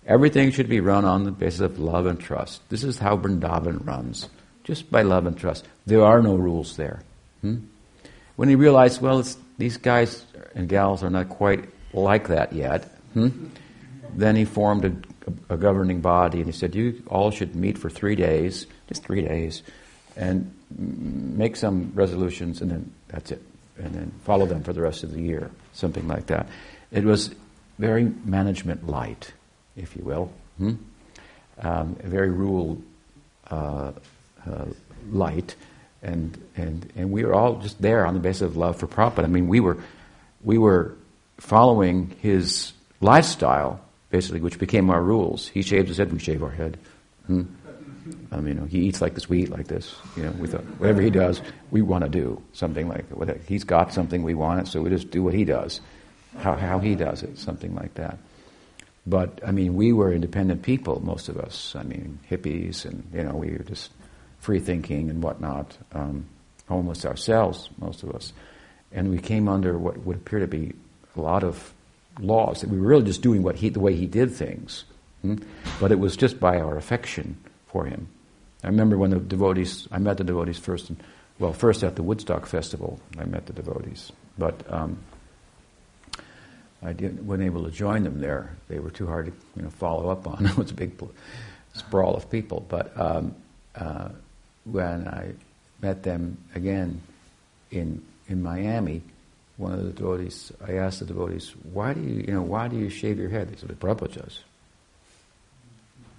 everything 0.05 0.51
should 0.51 0.69
be 0.69 0.79
run 0.79 1.05
on 1.05 1.23
the 1.23 1.31
basis 1.31 1.61
of 1.61 1.79
love 1.79 2.05
and 2.05 2.19
trust. 2.19 2.67
This 2.69 2.83
is 2.83 2.97
how 2.97 3.17
Vrindavan 3.17 3.85
runs, 3.85 4.29
just 4.63 4.89
by 4.89 5.03
love 5.03 5.25
and 5.25 5.37
trust. 5.37 5.65
There 5.85 6.03
are 6.03 6.21
no 6.21 6.35
rules 6.35 6.77
there. 6.77 7.01
Hmm? 7.41 7.57
When 8.35 8.49
he 8.49 8.55
realized, 8.55 9.01
well, 9.01 9.23
these 9.57 9.77
guys 9.77 10.25
and 10.55 10.67
gals 10.67 11.03
are 11.03 11.09
not 11.09 11.29
quite 11.29 11.69
like 11.93 12.29
that 12.29 12.53
yet, 12.53 12.85
hmm? 13.13 13.29
then 14.15 14.35
he 14.35 14.45
formed 14.45 15.05
a 15.49 15.57
governing 15.57 16.01
body, 16.01 16.39
and 16.39 16.45
he 16.45 16.51
said, 16.51 16.75
You 16.75 17.03
all 17.07 17.31
should 17.31 17.55
meet 17.55 17.77
for 17.77 17.89
three 17.89 18.15
days, 18.15 18.67
just 18.87 19.03
three 19.03 19.21
days, 19.21 19.63
and 20.15 20.53
make 20.77 21.55
some 21.55 21.91
resolutions, 21.95 22.61
and 22.61 22.71
then 22.71 22.93
that's 23.07 23.31
it. 23.31 23.41
And 23.77 23.93
then 23.93 24.11
follow 24.23 24.45
them 24.45 24.63
for 24.63 24.73
the 24.73 24.81
rest 24.81 25.03
of 25.03 25.13
the 25.13 25.21
year, 25.21 25.49
something 25.73 26.07
like 26.07 26.27
that. 26.27 26.47
It 26.91 27.03
was 27.03 27.33
very 27.79 28.11
management 28.23 28.87
light, 28.87 29.33
if 29.75 29.95
you 29.95 30.03
will, 30.03 30.31
hmm? 30.57 30.73
um, 31.59 31.95
very 32.03 32.29
rule 32.29 32.81
uh, 33.49 33.91
uh, 34.49 34.65
light. 35.11 35.55
and 36.03 36.37
and 36.55 36.91
and 36.95 37.11
we 37.11 37.23
were 37.23 37.33
all 37.33 37.55
just 37.59 37.81
there 37.81 38.05
on 38.05 38.13
the 38.13 38.19
basis 38.19 38.41
of 38.41 38.57
love 38.57 38.77
for 38.77 38.87
Prabhupada. 38.87 39.23
I 39.23 39.27
mean, 39.27 39.47
we 39.47 39.59
were 39.59 39.77
we 40.43 40.57
were 40.57 40.93
following 41.39 42.15
his 42.21 42.73
lifestyle 43.01 43.79
basically, 44.13 44.41
which 44.41 44.59
became 44.59 44.91
our 44.91 45.01
rules. 45.01 45.47
He 45.47 45.63
shaves 45.63 45.87
his 45.87 45.97
head, 45.97 46.13
we 46.13 46.19
shave 46.19 46.43
our 46.43 46.51
head. 46.51 46.77
Hmm? 47.25 47.45
I 48.31 48.35
mean, 48.35 48.47
you 48.47 48.53
know, 48.53 48.65
he 48.67 48.81
eats 48.81 49.01
like 49.01 49.15
this, 49.15 49.27
we 49.27 49.41
eat 49.41 49.49
like 49.49 49.67
this. 49.67 49.95
You 50.15 50.25
know, 50.25 50.31
we 50.33 50.47
thought 50.47 50.61
whatever 50.77 51.01
he 51.01 51.09
does, 51.09 51.41
we 51.71 51.81
want 51.81 52.03
to 52.03 52.09
do 52.11 52.39
something 52.53 52.87
like 52.87 53.09
whatever. 53.09 53.39
he's 53.47 53.63
got 53.63 53.91
something 53.91 54.21
we 54.21 54.35
want 54.35 54.67
so 54.67 54.83
we 54.83 54.91
just 54.91 55.09
do 55.09 55.23
what 55.23 55.33
he 55.33 55.45
does, 55.45 55.81
how 56.37 56.53
how 56.53 56.77
he 56.77 56.93
does 56.93 57.23
it, 57.23 57.39
something 57.39 57.73
like 57.73 57.95
that. 57.95 58.19
But 59.07 59.39
I 59.43 59.49
mean, 59.49 59.73
we 59.73 59.91
were 59.93 60.13
independent 60.13 60.61
people, 60.61 61.03
most 61.03 61.27
of 61.27 61.37
us. 61.37 61.75
I 61.75 61.81
mean, 61.81 62.19
hippies, 62.29 62.85
and 62.85 63.09
you 63.15 63.23
know, 63.23 63.33
we 63.33 63.49
were 63.53 63.63
just 63.63 63.89
free 64.41 64.59
thinking 64.59 65.09
and 65.09 65.23
whatnot, 65.23 65.75
um, 65.93 66.27
homeless 66.69 67.03
ourselves, 67.03 67.67
most 67.79 68.03
of 68.03 68.11
us, 68.11 68.31
and 68.91 69.09
we 69.09 69.17
came 69.17 69.49
under 69.49 69.75
what 69.75 69.97
would 70.05 70.17
appear 70.17 70.39
to 70.39 70.47
be 70.47 70.73
a 71.17 71.21
lot 71.21 71.43
of 71.43 71.72
laws 72.19 72.61
that 72.61 72.69
we 72.69 72.79
were 72.79 72.87
really 72.87 73.05
just 73.05 73.21
doing 73.21 73.43
what 73.43 73.55
he, 73.55 73.69
the 73.69 73.79
way 73.79 73.95
he 73.95 74.05
did 74.05 74.31
things, 74.31 74.85
hmm? 75.21 75.35
but 75.79 75.91
it 75.91 75.99
was 75.99 76.15
just 76.15 76.39
by 76.39 76.59
our 76.59 76.77
affection 76.77 77.37
for 77.67 77.85
him. 77.85 78.07
I 78.63 78.67
remember 78.67 78.97
when 78.97 79.09
the 79.09 79.19
devotees, 79.19 79.87
I 79.91 79.97
met 79.97 80.17
the 80.17 80.23
devotees 80.23 80.57
first, 80.57 80.91
well, 81.39 81.53
first 81.53 81.83
at 81.83 81.95
the 81.95 82.03
Woodstock 82.03 82.45
Festival, 82.45 82.99
I 83.17 83.25
met 83.25 83.45
the 83.45 83.53
devotees, 83.53 84.11
but. 84.37 84.71
Um, 84.71 84.97
I 86.85 86.91
didn't, 86.91 87.25
wasn't 87.25 87.45
able 87.45 87.63
to 87.63 87.71
join 87.71 88.03
them 88.03 88.19
there. 88.19 88.55
They 88.67 88.79
were 88.79 88.89
too 88.89 89.07
hard 89.07 89.27
to 89.27 89.31
you 89.55 89.63
know, 89.63 89.69
follow 89.69 90.09
up 90.09 90.27
on. 90.27 90.45
it 90.45 90.57
was 90.57 90.71
a 90.71 90.73
big 90.73 90.99
sprawl 91.73 92.15
of 92.15 92.29
people. 92.29 92.65
But 92.67 92.97
um, 92.99 93.35
uh, 93.75 94.09
when 94.65 95.07
I 95.07 95.33
met 95.81 96.03
them 96.03 96.37
again 96.55 97.01
in 97.71 98.03
in 98.27 98.41
Miami, 98.41 99.01
one 99.57 99.73
of 99.73 99.83
the 99.83 99.91
devotees, 99.91 100.51
I 100.65 100.73
asked 100.73 100.99
the 100.99 101.05
devotees, 101.05 101.53
"Why 101.71 101.93
do 101.93 102.01
you, 102.01 102.23
you 102.27 102.33
know, 102.33 102.41
why 102.41 102.67
do 102.67 102.77
you 102.77 102.89
shave 102.89 103.19
your 103.19 103.29
head?" 103.29 103.49
They 103.49 103.57
said, 103.57 103.69
"The 103.69 103.75
Prabhupada 103.75 104.21
does." 104.21 104.39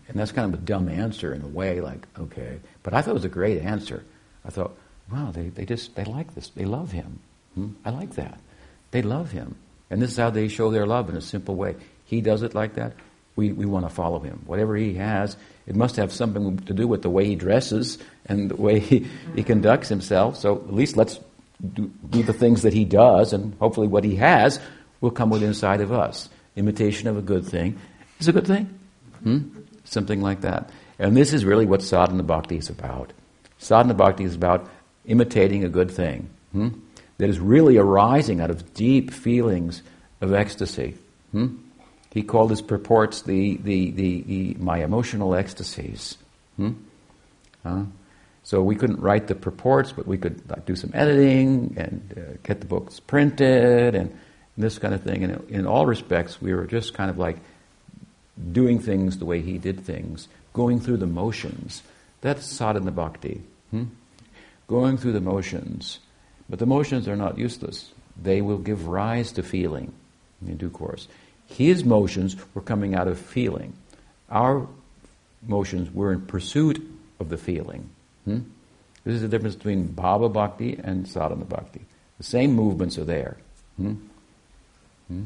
And 0.09 0.19
that's 0.19 0.33
kind 0.33 0.53
of 0.53 0.61
a 0.61 0.63
dumb 0.63 0.89
answer 0.89 1.33
in 1.33 1.43
a 1.43 1.47
way, 1.47 1.81
like, 1.81 2.07
okay. 2.19 2.61
But 2.83 2.95
I 2.95 3.01
thought 3.01 3.13
it 3.13 3.15
was 3.15 3.25
a 3.25 3.31
great 3.31 3.63
answer. 3.63 4.05
I 4.45 4.51
thought, 4.51 4.77
wow, 5.11 5.31
they, 5.33 5.49
they 5.49 5.65
just, 5.65 5.95
they 5.95 6.05
like 6.05 6.35
this. 6.35 6.51
They 6.51 6.67
love 6.67 6.93
him. 6.93 7.21
Hmm? 7.55 7.69
I 7.85 7.91
like 7.91 8.15
that. 8.17 8.39
They 8.91 9.03
love 9.03 9.31
him. 9.31 9.57
And 9.91 10.03
this 10.03 10.13
is 10.13 10.17
how 10.17 10.31
they 10.31 10.49
show 10.49 10.71
their 10.71 10.87
love 10.87 11.09
in 11.09 11.17
a 11.17 11.21
simple 11.21 11.55
way. 11.55 11.77
He 12.05 12.21
does 12.21 12.43
it 12.43 12.55
like 12.55 12.75
that. 12.75 12.93
We, 13.37 13.53
we 13.53 13.67
want 13.67 13.89
to 13.89 13.95
follow 13.95 14.21
him. 14.21 14.43
Whatever 14.47 14.77
he 14.77 14.95
has, 14.95 15.37
it 15.67 15.75
must 15.75 15.97
have 15.97 16.13
something 16.13 16.59
to 16.59 16.75
do 16.75 16.87
with 16.87 17.03
the 17.03 17.11
way 17.11 17.25
he 17.25 17.35
dresses 17.35 17.99
and 18.27 18.51
the 18.51 18.57
way 18.57 18.79
he, 18.79 19.07
he 19.35 19.43
conducts 19.43 19.89
himself. 19.89 20.37
So 20.37 20.57
at 20.57 20.75
least 20.75 20.97
let's 20.97 21.19
do, 21.63 21.91
do 22.11 22.23
the 22.23 22.33
things 22.33 22.63
that 22.63 22.73
he 22.73 22.85
does, 22.85 23.33
and 23.33 23.55
hopefully 23.59 23.89
what 23.89 24.05
he 24.05 24.17
has 24.17 24.61
will 25.01 25.11
come 25.11 25.31
within 25.31 25.49
inside 25.49 25.81
of 25.81 25.93
us. 25.93 26.29
Imitation 26.57 27.09
of 27.09 27.17
a 27.17 27.23
good 27.23 27.45
thing 27.45 27.79
is 28.21 28.29
a 28.29 28.33
good 28.33 28.47
thing. 28.47 28.79
Hmm? 29.23 29.39
Something 29.85 30.23
like 30.23 30.43
that. 30.43 30.71
And 30.99 31.17
this 31.17 31.33
is 31.33 31.45
really 31.45 31.67
what 31.67 31.83
sadhana 31.83 32.23
bhakti 32.23 32.57
is 32.57 32.69
about. 32.69 33.13
Sadhana 33.59 33.95
bhakti 33.95 34.25
is 34.25 34.35
about 34.35 34.69
imitating 35.05 35.65
a 35.65 35.69
good 35.69 35.91
thing. 35.91 36.31
Hmm? 36.53 36.69
that 37.19 37.29
is 37.29 37.39
really 37.39 37.77
arising 37.77 38.41
out 38.41 38.51
of 38.51 38.75
deep 38.75 39.11
feelings 39.11 39.83
of 40.21 40.33
ecstasy. 40.33 40.97
Hmm? 41.33 41.57
He 42.13 42.23
called 42.23 42.51
his 42.51 42.63
purports 42.63 43.23
the, 43.23 43.57
the, 43.59 43.91
the, 43.91 44.23
the 44.23 44.57
my 44.59 44.83
emotional 44.83 45.35
ecstasies. 45.35 46.17
Hmm? 46.57 46.73
So 48.45 48.63
we 48.63 48.77
couldn't 48.77 49.01
write 49.01 49.27
the 49.27 49.35
purports, 49.35 49.93
but 49.93 50.07
we 50.07 50.19
could 50.19 50.49
like, 50.51 50.67
do 50.67 50.77
some 50.77 50.91
editing 50.93 51.75
and 51.79 52.15
uh, 52.17 52.37
get 52.43 52.61
the 52.61 52.67
books 52.67 53.01
printed 53.01 53.95
and, 53.95 54.11
and 54.11 54.65
this 54.65 54.79
kind 54.79 54.93
of 54.93 55.03
thing. 55.03 55.25
And 55.25 55.51
in 55.51 55.67
all 55.67 55.87
respects, 55.87 56.41
we 56.43 56.55
were 56.55 56.67
just 56.67 56.93
kind 56.93 57.11
of 57.11 57.19
like 57.19 57.39
doing 58.53 58.79
things 58.81 59.19
the 59.19 59.25
way 59.25 59.41
he 59.41 59.57
did 59.57 59.81
things, 59.81 60.29
going 60.53 60.79
through 60.79 60.99
the 60.99 61.07
motions. 61.07 61.83
That's 62.21 62.45
sadhana 62.47 62.91
bhakti. 62.91 63.43
Hmm? 63.71 63.85
Going 64.69 64.99
through 64.99 65.13
the 65.13 65.21
motions. 65.21 66.01
But 66.49 66.59
the 66.59 66.67
motions 66.67 67.09
are 67.09 67.17
not 67.17 67.39
useless. 67.39 67.93
They 68.23 68.43
will 68.43 68.59
give 68.59 68.89
rise 68.89 69.33
to 69.33 69.43
feeling 69.43 69.95
in 70.47 70.59
due 70.59 70.71
course. 70.71 71.09
His 71.47 71.83
motions 71.85 72.37
were 72.55 72.63
coming 72.63 72.95
out 72.95 73.09
of 73.09 73.19
feeling. 73.19 73.73
Our 74.31 74.67
motions 75.47 75.91
were 75.93 76.13
in 76.13 76.23
pursuit 76.27 76.83
of 77.19 77.31
the 77.31 77.39
feeling. 77.39 77.89
Hmm? 78.25 78.41
This 79.05 79.17
is 79.17 79.23
the 79.23 79.29
difference 79.29 79.55
between 79.55 79.89
Bhava 79.89 80.33
Bhakti 80.33 80.81
and 80.83 81.07
Sadhana 81.07 81.45
Bhakti. 81.45 81.83
The 82.19 82.25
same 82.25 82.53
movements 82.53 82.99
are 82.99 83.05
there. 83.05 83.37
Hmm? 83.77 83.95
Hmm? 85.09 85.25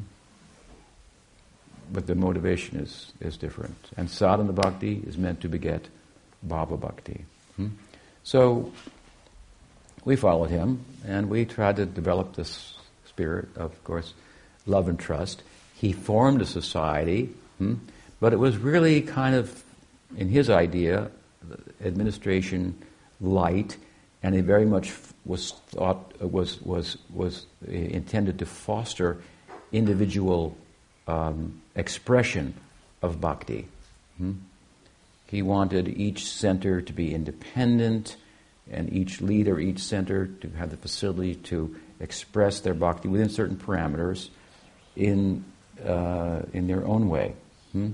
But 1.92 2.07
the 2.07 2.14
motivation 2.14 2.78
is, 2.78 3.12
is 3.20 3.36
different. 3.36 3.76
And 3.96 4.11
Sadhana 4.11 4.53
Bhakti 4.53 5.03
is 5.07 5.16
meant 5.16 5.40
to 5.42 5.49
beget 5.49 5.88
Bhava 6.46 6.78
Bhakti. 6.78 7.24
Hmm? 7.57 7.68
So 8.24 8.72
we 10.05 10.16
followed 10.16 10.51
him 10.51 10.84
and 11.07 11.28
we 11.28 11.44
tried 11.44 11.76
to 11.76 11.86
develop 11.86 12.34
this 12.34 12.74
spirit 13.07 13.49
of, 13.57 13.72
of 13.72 13.84
course, 13.84 14.14
love 14.66 14.88
and 14.88 14.99
trust. 14.99 15.42
He 15.74 15.92
formed 15.92 16.42
a 16.42 16.46
society, 16.46 17.30
hmm, 17.59 17.74
but 18.20 18.32
it 18.32 18.38
was 18.38 18.57
really 18.57 19.01
kind 19.01 19.34
of, 19.34 19.62
in 20.16 20.28
his 20.28 20.51
idea, 20.51 21.11
administration 21.84 22.80
light, 23.20 23.76
and 24.22 24.34
it 24.34 24.44
very 24.44 24.64
much 24.64 24.92
was 25.24 25.52
thought 25.68 26.20
was 26.20 26.60
was 26.62 26.98
was 27.12 27.46
intended 27.66 28.38
to 28.38 28.46
foster 28.46 29.20
individual 29.72 30.56
um, 31.06 31.60
expression 31.74 32.54
of 33.02 33.20
bhakti. 33.20 33.68
Hmm? 34.18 34.32
He 35.26 35.42
wanted 35.42 35.88
each 35.88 36.26
center 36.26 36.80
to 36.80 36.92
be 36.92 37.14
independent 37.14 38.16
and 38.70 38.92
each 38.92 39.20
leader, 39.20 39.58
each 39.58 39.80
center 39.80 40.26
to 40.26 40.48
have 40.50 40.70
the 40.70 40.76
facility 40.76 41.34
to 41.34 41.76
express 42.00 42.60
their 42.60 42.74
bhakti 42.74 43.08
within 43.08 43.28
certain 43.28 43.56
parameters 43.56 44.28
in, 44.96 45.44
uh, 45.84 46.42
in 46.52 46.66
their 46.66 46.86
own 46.86 47.08
way, 47.08 47.34
hmm? 47.72 47.90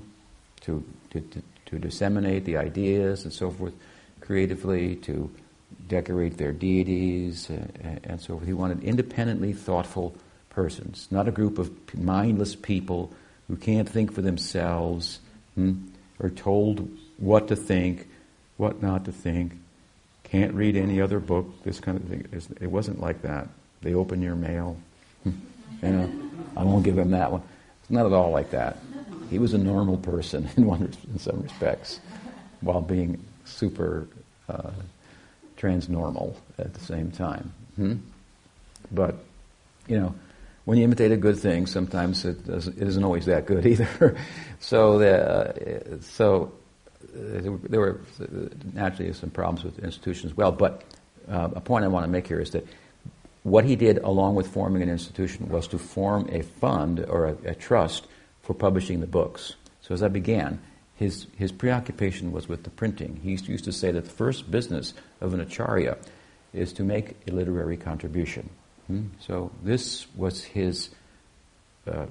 to, 0.63 0.85
to, 1.11 1.21
to, 1.21 1.43
to, 1.67 1.79
disseminate 1.79 2.45
the 2.45 2.57
ideas 2.57 3.25
and 3.25 3.33
so 3.33 3.51
forth 3.51 3.73
creatively, 4.25 4.97
to 4.97 5.31
decorate 5.89 6.39
their 6.39 6.53
deities 6.53 7.51
uh, 7.51 7.67
and 8.05 8.21
so 8.21 8.35
forth. 8.35 8.47
He 8.47 8.53
wanted 8.53 8.83
independently 8.83 9.53
thoughtful 9.53 10.15
persons, 10.51 11.09
not 11.11 11.29
a 11.29 11.33
group 11.33 11.59
of 11.59 11.71
mindless 11.95 12.55
people 12.55 13.13
who 13.49 13.57
can't 13.57 13.89
think 13.89 14.13
for 14.13 14.23
themselves, 14.23 15.21
hmm? 15.55 15.75
or 16.19 16.31
told 16.31 16.89
what 17.19 17.49
to 17.49 17.57
think, 17.57 18.09
what 18.57 18.83
not 18.83 19.05
to 19.05 19.13
think 19.13 19.53
can't 20.35 20.55
read 20.55 20.77
any 20.77 21.01
other 21.01 21.21
book, 21.21 21.47
this 21.63 21.79
kind 21.79 21.97
of 21.97 22.05
thing. 22.09 22.27
It 22.61 22.67
wasn't 22.67 23.01
like 23.01 23.23
that. 23.23 23.47
They 23.83 23.95
open 23.95 24.21
your 24.21 24.35
mail. 24.35 24.77
you 25.25 25.33
know, 25.83 26.11
I 26.57 26.65
won't 26.65 26.83
give 26.83 26.99
him 26.99 27.13
that 27.13 27.31
one. 27.31 27.43
It's 27.81 27.91
not 27.91 28.05
at 28.05 28.13
all 28.13 28.31
like 28.33 28.51
that. 28.51 28.79
He 29.31 29.39
was 29.39 29.55
a 29.55 29.59
normal 29.59 29.97
person 29.97 30.49
in, 30.57 30.67
one, 30.67 30.93
in 31.13 31.19
some 31.21 31.41
respects, 31.41 32.01
while 32.63 32.81
being 32.81 33.23
super 33.45 34.09
uh, 34.49 34.71
transnormal 35.57 36.35
at 36.59 36.75
the 36.75 36.81
same 36.81 37.11
time. 37.11 37.53
Hmm? 37.77 37.95
But, 38.93 39.17
you 39.87 39.99
know, 39.99 40.15
when 40.65 40.79
you 40.79 40.85
imitate 40.85 41.13
a 41.13 41.17
good 41.17 41.39
thing, 41.39 41.67
sometimes 41.67 42.25
it, 42.25 42.47
doesn't, 42.47 42.77
it 42.77 42.87
isn't 42.87 43.05
always 43.05 43.27
that 43.27 43.47
good 43.47 43.67
either. 43.73 44.17
so, 44.61 44.99
the, 44.99 45.31
uh, 45.31 46.01
so 46.01 46.53
there 47.15 47.81
were 47.81 48.01
naturally 48.73 49.13
some 49.13 49.31
problems 49.31 49.65
with 49.65 49.77
the 49.77 49.83
institution 49.83 50.29
as 50.29 50.37
well. 50.37 50.53
But 50.53 50.83
uh, 51.31 51.51
a 51.55 51.61
point 51.61 51.85
I 51.85 51.89
want 51.89 52.05
to 52.05 52.11
make 52.11 52.27
here 52.27 52.41
is 52.41 52.51
that 52.51 52.67
what 53.43 53.65
he 53.65 53.77
did, 53.77 53.99
along 53.99 54.35
with 54.35 54.49
forming 54.49 54.83
an 54.83 54.89
institution, 54.89 55.49
was 55.49 55.69
to 55.69 55.79
form 55.79 56.29
a 56.33 56.43
fund 56.43 57.05
or 57.09 57.27
a, 57.27 57.51
a 57.51 57.55
trust 57.55 58.07
for 58.43 58.55
publishing 58.55 59.01
the 59.01 59.07
books. 59.07 59.55
So 59.83 59.95
as 59.95 60.03
I 60.03 60.09
began, 60.09 60.61
his, 60.97 61.27
his 61.37 61.53
preoccupation 61.53 62.33
was 62.33 62.49
with 62.49 62.63
the 62.63 62.71
printing. 62.71 63.21
He 63.23 63.31
used 63.31 63.65
to, 63.65 63.73
say 63.73 63.91
that 63.91 64.05
the 64.05 64.11
first 64.11 64.51
business 64.51 64.95
of 65.21 65.35
an 65.35 65.41
acharya 65.41 65.97
is 66.53 66.73
to 66.75 66.85
make 66.85 67.17
a 67.27 67.33
literary 67.33 67.77
contribution. 67.77 68.49
Hmm? 68.87 69.07
So 69.21 69.51
this 69.63 70.07
was 70.15 70.45
his 70.45 70.91
uh, 71.91 72.07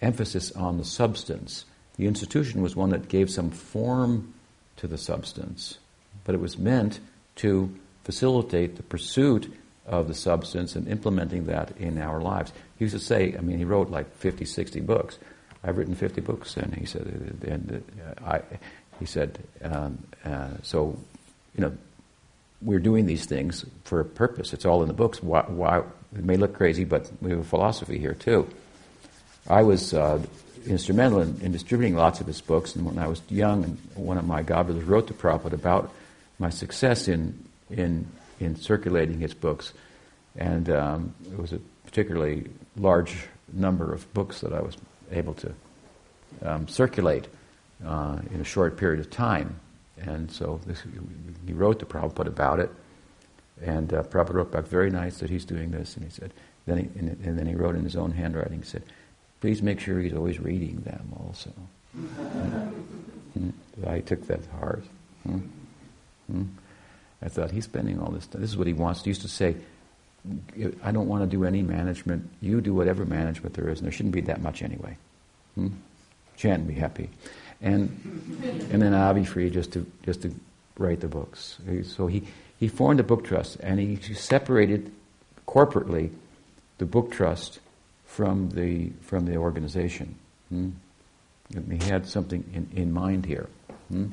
emphasis 0.00 0.52
on 0.52 0.78
the 0.78 0.84
substance 0.84 1.66
the 1.96 2.06
institution 2.06 2.62
was 2.62 2.74
one 2.74 2.90
that 2.90 3.08
gave 3.08 3.30
some 3.30 3.50
form 3.50 4.34
to 4.76 4.86
the 4.86 4.98
substance, 4.98 5.78
but 6.24 6.34
it 6.34 6.40
was 6.40 6.58
meant 6.58 7.00
to 7.36 7.72
facilitate 8.02 8.76
the 8.76 8.82
pursuit 8.82 9.52
of 9.86 10.08
the 10.08 10.14
substance 10.14 10.74
and 10.74 10.88
implementing 10.88 11.46
that 11.46 11.76
in 11.78 11.98
our 11.98 12.20
lives. 12.20 12.52
He 12.78 12.84
used 12.84 12.96
to 12.96 13.00
say, 13.00 13.36
I 13.38 13.40
mean, 13.40 13.58
he 13.58 13.64
wrote 13.64 13.90
like 13.90 14.12
50, 14.16 14.44
60 14.44 14.80
books. 14.80 15.18
I've 15.64 15.78
written 15.78 15.94
50 15.94 16.20
books, 16.20 16.56
and 16.56 16.74
he 16.74 16.84
said, 16.84 17.06
and 17.46 17.82
uh, 18.22 18.30
I, 18.30 18.40
he 19.00 19.06
said, 19.06 19.38
um, 19.62 19.98
uh, 20.24 20.50
so, 20.62 20.98
you 21.56 21.62
know, 21.62 21.72
we're 22.60 22.80
doing 22.80 23.06
these 23.06 23.24
things 23.24 23.64
for 23.84 24.00
a 24.00 24.04
purpose. 24.04 24.52
It's 24.52 24.66
all 24.66 24.82
in 24.82 24.88
the 24.88 24.94
books. 24.94 25.22
Why, 25.22 25.42
why 25.42 25.78
it 25.78 26.24
may 26.24 26.36
look 26.36 26.54
crazy, 26.54 26.84
but 26.84 27.10
we 27.20 27.30
have 27.30 27.40
a 27.40 27.44
philosophy 27.44 27.98
here 27.98 28.14
too. 28.14 28.48
I 29.48 29.62
was 29.62 29.92
uh, 29.92 30.22
instrumental 30.66 31.20
in, 31.20 31.40
in, 31.40 31.52
distributing 31.52 31.96
lots 31.96 32.20
of 32.20 32.26
his 32.26 32.40
books, 32.40 32.76
and 32.76 32.86
when 32.86 32.98
I 32.98 33.06
was 33.06 33.20
young, 33.28 33.78
one 33.94 34.16
of 34.16 34.26
my 34.26 34.42
godbrothers 34.42 34.86
wrote 34.86 35.08
to 35.08 35.14
Prabhupada 35.14 35.52
about 35.52 35.92
my 36.38 36.50
success 36.50 37.08
in 37.08 37.44
in 37.70 38.06
in 38.40 38.56
circulating 38.56 39.20
his 39.20 39.34
books, 39.34 39.72
and 40.36 40.70
um, 40.70 41.14
it 41.30 41.38
was 41.38 41.52
a 41.52 41.60
particularly 41.84 42.48
large 42.76 43.14
number 43.52 43.92
of 43.92 44.12
books 44.14 44.40
that 44.40 44.52
I 44.52 44.60
was 44.60 44.76
able 45.14 45.34
to 45.34 45.54
um, 46.42 46.68
circulate 46.68 47.28
uh, 47.84 48.18
in 48.32 48.40
a 48.40 48.44
short 48.44 48.76
period 48.76 49.00
of 49.00 49.10
time. 49.10 49.58
And 50.00 50.30
so 50.30 50.60
this, 50.66 50.82
he 51.46 51.52
wrote 51.52 51.78
to 51.78 51.86
Prabhupada 51.86 52.26
about 52.26 52.60
it, 52.60 52.70
and 53.62 53.92
uh, 53.92 54.02
Prabhupada 54.02 54.34
wrote 54.34 54.52
back, 54.52 54.64
very 54.64 54.90
nice 54.90 55.18
that 55.18 55.30
he's 55.30 55.44
doing 55.44 55.70
this, 55.70 55.96
and 55.96 56.04
he 56.04 56.10
said, 56.10 56.32
then 56.66 56.78
he, 56.78 56.98
and, 56.98 57.08
and 57.24 57.38
then 57.38 57.46
he 57.46 57.54
wrote 57.54 57.76
in 57.76 57.84
his 57.84 57.96
own 57.96 58.10
handwriting, 58.10 58.58
he 58.58 58.64
said, 58.64 58.82
please 59.40 59.62
make 59.62 59.80
sure 59.80 60.00
he's 60.00 60.14
always 60.14 60.40
reading 60.40 60.76
them 60.80 61.12
also. 61.24 61.52
I 63.86 64.00
took 64.00 64.26
that 64.26 64.42
to 64.42 64.50
heart. 64.50 64.84
Hmm? 65.24 65.38
Hmm? 66.30 66.42
I 67.22 67.28
thought, 67.28 67.50
he's 67.50 67.64
spending 67.64 68.00
all 68.00 68.10
this 68.10 68.26
time. 68.26 68.40
This 68.40 68.50
is 68.50 68.56
what 68.56 68.66
he 68.66 68.72
wants. 68.72 69.02
He 69.02 69.10
used 69.10 69.22
to 69.22 69.28
say, 69.28 69.56
I 70.82 70.92
don't 70.92 71.08
want 71.08 71.22
to 71.22 71.36
do 71.36 71.44
any 71.44 71.62
management. 71.62 72.30
You 72.40 72.60
do 72.60 72.74
whatever 72.74 73.04
management 73.04 73.54
there 73.54 73.68
is, 73.68 73.78
and 73.78 73.86
there 73.86 73.92
shouldn't 73.92 74.14
be 74.14 74.22
that 74.22 74.40
much 74.40 74.62
anyway. 74.62 74.96
Hmm? 75.54 75.68
Chant 76.36 76.60
and 76.60 76.68
be 76.68 76.74
happy. 76.74 77.10
And, 77.60 77.88
and 78.70 78.82
then 78.82 78.94
I'll 78.94 79.14
be 79.14 79.24
free 79.24 79.50
just 79.50 79.72
to, 79.72 79.86
just 80.04 80.22
to 80.22 80.34
write 80.76 81.00
the 81.00 81.08
books. 81.08 81.58
So 81.84 82.06
he, 82.06 82.24
he 82.58 82.68
formed 82.68 83.00
a 83.00 83.04
book 83.04 83.24
trust, 83.24 83.58
and 83.60 83.78
he 83.78 83.96
separated 84.14 84.90
corporately 85.46 86.10
the 86.78 86.86
book 86.86 87.12
trust 87.12 87.60
from 88.06 88.50
the, 88.50 88.90
from 89.02 89.26
the 89.26 89.36
organization. 89.36 90.16
Hmm? 90.48 90.70
He 91.70 91.84
had 91.84 92.06
something 92.06 92.44
in, 92.52 92.68
in 92.78 92.92
mind 92.92 93.26
here. 93.26 93.48
Hmm? 93.88 94.06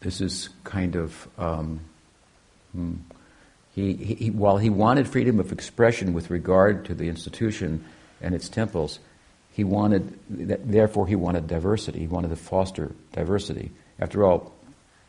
This 0.00 0.20
is 0.20 0.48
kind 0.64 0.94
of, 0.94 1.28
um, 1.38 1.80
hmm, 2.72 2.94
he, 3.74 3.92
he, 3.94 4.30
while 4.30 4.58
he 4.58 4.70
wanted 4.70 5.08
freedom 5.08 5.40
of 5.40 5.52
expression 5.52 6.12
with 6.12 6.30
regard 6.30 6.84
to 6.86 6.94
the 6.94 7.08
institution 7.08 7.84
and 8.20 8.34
its 8.34 8.48
temples, 8.48 9.00
he 9.58 9.64
wanted, 9.64 10.16
therefore, 10.30 11.08
he 11.08 11.16
wanted 11.16 11.48
diversity. 11.48 11.98
He 11.98 12.06
wanted 12.06 12.28
to 12.28 12.36
foster 12.36 12.92
diversity. 13.12 13.72
After 13.98 14.24
all, 14.24 14.52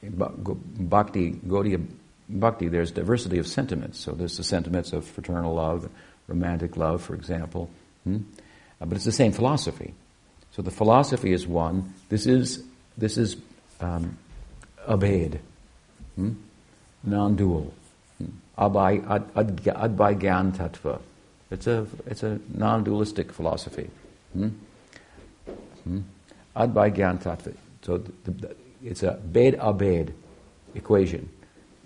bhakti, 0.01 1.34
Gaudiya 1.34 1.85
bhakti, 2.27 2.67
there's 2.67 2.89
diversity 2.89 3.38
of 3.38 3.45
sentiments. 3.45 3.99
So 3.99 4.13
there's 4.13 4.38
the 4.38 4.43
sentiments 4.43 4.91
of 4.91 5.05
fraternal 5.05 5.53
love, 5.53 5.88
romantic 6.26 6.77
love, 6.77 7.03
for 7.03 7.13
example. 7.13 7.69
Hmm? 8.05 8.21
Uh, 8.81 8.88
but 8.88 8.95
it's 8.95 9.05
the 9.05 9.11
same 9.11 9.34
philosophy. 9.34 9.93
So 10.53 10.63
the 10.63 10.71
philosophy 10.71 11.31
is 11.31 11.45
one. 11.45 11.93
This 12.09 12.26
is 12.26 12.63
this 12.97 13.19
is 13.19 13.38
um, 13.80 14.17
abhed, 14.88 15.41
hmm? 16.15 16.31
non-dual. 17.03 17.71
Hmm? 18.17 18.31
Advai 18.57 19.03
gyan 20.19 20.57
tattva. 20.57 20.99
It's 21.51 21.67
a 21.67 21.85
it's 22.07 22.23
a 22.23 22.39
non-dualistic 22.51 23.31
philosophy. 23.31 23.91
Advai 26.56 26.95
Gyan 26.95 27.22
Tattva. 27.22 27.56
So 27.81 27.97
the, 27.97 28.31
the, 28.31 28.56
it's 28.84 29.03
a 29.03 29.19
bhed 29.31 29.57
abhed 29.57 30.14
equation. 30.76 31.30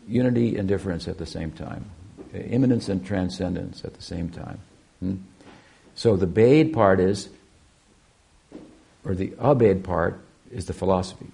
Unity 0.07 0.57
and 0.57 0.68
difference 0.68 1.07
at 1.07 1.18
the 1.18 1.26
same 1.26 1.52
time. 1.52 1.90
Immanence 2.34 2.90
and 2.90 3.06
transcendence 3.06 3.86
at 3.86 3.94
the 3.94 4.02
same 4.02 4.30
time. 4.30 4.60
Hmm? 4.99 5.15
So 5.95 6.15
the 6.18 6.28
bhed 6.28 6.74
part 6.74 6.99
is, 6.99 7.30
or 9.06 9.15
the 9.15 9.30
abhed 9.40 9.84
part 9.84 10.20
is 10.52 10.65
the 10.65 10.74
philosophy. 10.74 11.28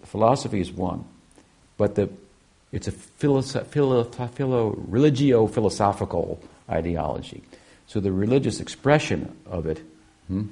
The 0.00 0.06
philosophy 0.06 0.60
is 0.60 0.72
one, 0.72 1.04
but 1.76 1.94
the 1.94 2.10
it's 2.72 2.88
a 2.88 2.92
philo, 2.92 3.42
philo, 3.42 4.04
philo, 4.04 4.70
religio-philosophical 4.88 6.42
ideology. 6.70 7.42
So 7.86 8.00
the 8.00 8.10
religious 8.10 8.60
expression 8.60 9.36
of 9.44 9.66
it 9.66 9.82
hmm, 10.32 10.48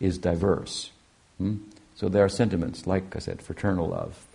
is 0.00 0.18
diverse. 0.18 0.90
Hmm? 1.38 1.56
So 1.94 2.08
there 2.08 2.24
are 2.24 2.28
sentiments, 2.28 2.86
like 2.86 3.14
I 3.14 3.18
said, 3.18 3.42
fraternal 3.42 3.88
love, 3.88 4.26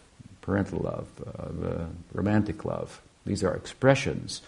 parental 0.42 0.80
love, 0.80 1.08
uh, 1.26 1.68
uh, 1.68 1.86
romantic 2.14 2.64
love. 2.66 3.02
These 3.26 3.44
are 3.44 3.56
expressions, 3.56 4.42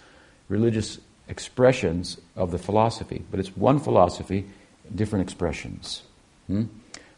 religious 0.50 1.00
expressions 1.28 2.18
of 2.36 2.52
the 2.52 2.58
philosophy. 2.58 3.24
But 3.30 3.40
it's 3.40 3.56
one 3.58 3.80
philosophy, 3.80 4.46
different 4.94 5.24
expressions. 5.24 6.04
Hmm? 6.48 6.66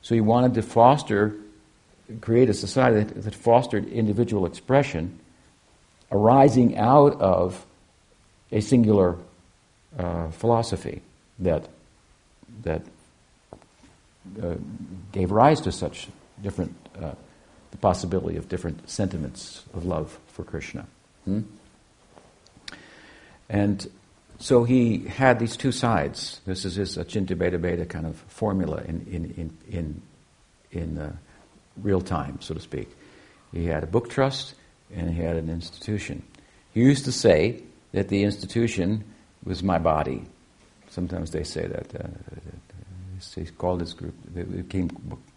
So 0.02 0.16
he 0.16 0.22
wanted 0.22 0.54
to 0.56 0.62
foster, 0.62 1.36
create 2.22 2.50
a 2.50 2.54
society 2.54 3.04
that, 3.04 3.24
that 3.24 3.36
fostered 3.36 3.88
individual 3.90 4.46
expression 4.46 5.20
arising 6.12 6.78
out 6.78 7.20
of 7.22 7.66
a 8.52 8.62
singular 8.62 9.18
uh, 9.98 10.30
philosophy 10.32 11.02
that 11.38 11.68
that 12.64 12.82
uh, 14.42 14.56
gave 15.12 15.32
rise 15.32 15.62
to 15.62 15.72
such 15.72 16.08
different 16.42 16.76
uh, 17.02 17.12
the 17.72 17.78
possibility 17.78 18.38
of 18.38 18.50
different 18.50 18.90
sentiments 18.90 19.64
of 19.74 19.86
love 19.86 20.18
for 20.28 20.44
Krishna. 20.44 20.86
Hmm? 21.26 21.42
And 23.50 23.90
so 24.40 24.64
he 24.64 25.00
had 25.00 25.40
these 25.40 25.58
two 25.58 25.72
sides. 25.72 26.42
This 26.46 26.66
is 26.66 26.76
his 26.76 26.98
Achintya 26.98 27.36
Bheda 27.36 27.88
kind 27.88 28.06
of 28.06 28.16
formula 28.28 28.84
in 28.88 29.06
in 29.12 29.26
in 29.36 29.58
in, 29.70 30.02
in 30.72 30.98
uh, 30.98 31.16
real 31.78 32.02
time, 32.02 32.40
so 32.42 32.54
to 32.54 32.60
speak. 32.60 32.90
He 33.52 33.66
had 33.66 33.84
a 33.84 33.88
book 33.88 34.10
trust 34.10 34.54
and 34.94 35.14
he 35.14 35.22
had 35.22 35.36
an 35.36 35.50
institution. 35.50 36.24
He 36.74 36.82
used 36.82 37.06
to 37.06 37.12
say 37.12 37.64
that 37.92 38.10
the 38.10 38.24
institution 38.24 39.04
was 39.44 39.64
my 39.64 39.78
body. 39.80 40.26
Sometimes 40.90 41.32
they 41.32 41.44
say 41.44 41.68
that. 41.68 41.96
Uh, 41.96 42.08
he 43.36 43.46
called 43.46 43.80
this 43.80 43.94
group, 43.94 44.14
it 44.36 44.70
became 44.70 44.90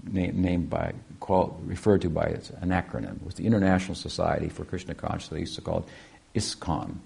named 0.05 0.71
by, 0.71 0.93
called, 1.21 1.61
referred 1.67 2.03
to 2.03 2.11
by 2.11 2.25
its, 2.25 2.51
an 2.51 2.71
acronym. 2.71 3.17
It 3.17 3.25
was 3.25 3.35
the 3.35 3.47
International 3.47 3.95
Society 3.95 4.49
for 4.49 4.65
Krishna 4.65 4.95
Consciousness. 4.95 5.31
They 5.31 5.41
used 5.41 5.55
to 5.57 5.61
call 5.61 5.79
it 5.79 6.41
ISKCON. 6.41 6.97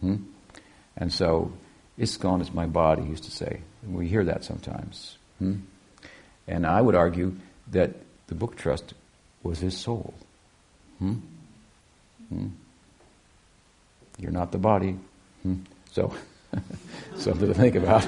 Hmm? 0.00 0.16
And 0.96 1.12
so, 1.12 1.52
ISKCON 1.98 2.42
is 2.42 2.52
my 2.52 2.66
body, 2.66 3.02
he 3.02 3.10
used 3.10 3.24
to 3.24 3.30
say. 3.30 3.60
And 3.82 3.94
we 3.94 4.08
hear 4.08 4.24
that 4.24 4.44
sometimes. 4.44 5.16
Hmm? 5.38 5.56
And 6.46 6.66
I 6.66 6.80
would 6.80 6.94
argue 6.94 7.36
that 7.72 7.94
the 8.28 8.34
book 8.34 8.56
trust 8.56 8.94
was 9.42 9.58
his 9.58 9.76
soul. 9.76 10.14
Hmm? 10.98 11.14
Hmm? 12.28 12.48
You're 14.18 14.32
not 14.32 14.52
the 14.52 14.58
body. 14.58 14.96
Hmm? 15.42 15.56
So, 15.92 16.14
something 17.16 17.48
to 17.48 17.54
think 17.54 17.74
about. 17.74 18.06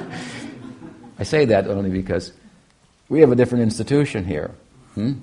I 1.18 1.24
say 1.24 1.44
that 1.46 1.66
only 1.66 1.90
because 1.90 2.32
we 3.08 3.20
have 3.20 3.32
a 3.32 3.36
different 3.36 3.62
institution 3.62 4.24
here. 4.24 4.52
Hmm? 4.94 5.14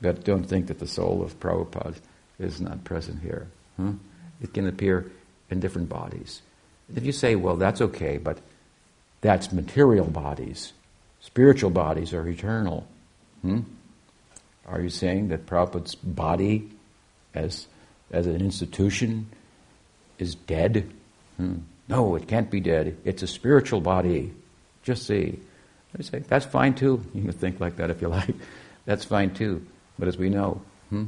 But 0.00 0.24
don't 0.24 0.44
think 0.44 0.66
that 0.68 0.78
the 0.78 0.86
soul 0.86 1.22
of 1.22 1.38
Prabhupada 1.40 1.96
is 2.38 2.60
not 2.60 2.84
present 2.84 3.20
here. 3.22 3.48
Hmm? 3.76 3.94
It 4.40 4.54
can 4.54 4.66
appear 4.66 5.10
in 5.50 5.60
different 5.60 5.88
bodies. 5.88 6.42
If 6.94 7.04
you 7.04 7.12
say, 7.12 7.34
well, 7.34 7.56
that's 7.56 7.80
okay, 7.80 8.16
but 8.16 8.38
that's 9.20 9.52
material 9.52 10.06
bodies, 10.06 10.72
spiritual 11.20 11.70
bodies 11.70 12.12
are 12.14 12.26
eternal. 12.28 12.86
Hmm? 13.42 13.60
Are 14.66 14.80
you 14.80 14.90
saying 14.90 15.28
that 15.28 15.46
Prabhupada's 15.46 15.94
body 15.94 16.70
as, 17.34 17.66
as 18.10 18.26
an 18.26 18.36
institution 18.36 19.28
is 20.18 20.34
dead? 20.34 20.90
Hmm. 21.36 21.56
No, 21.88 22.16
it 22.16 22.28
can't 22.28 22.50
be 22.50 22.60
dead. 22.60 22.96
It's 23.04 23.22
a 23.22 23.26
spiritual 23.26 23.80
body. 23.80 24.32
Just 24.88 25.06
see. 25.06 25.38
I 25.98 26.00
say, 26.00 26.20
that's 26.20 26.46
fine 26.46 26.72
too. 26.72 27.04
You 27.14 27.20
can 27.20 27.32
think 27.32 27.60
like 27.60 27.76
that 27.76 27.90
if 27.90 28.00
you 28.00 28.08
like. 28.08 28.34
That's 28.86 29.04
fine 29.04 29.34
too. 29.34 29.66
But 29.98 30.08
as 30.08 30.16
we 30.16 30.30
know, 30.30 30.62
hmm, 30.88 31.04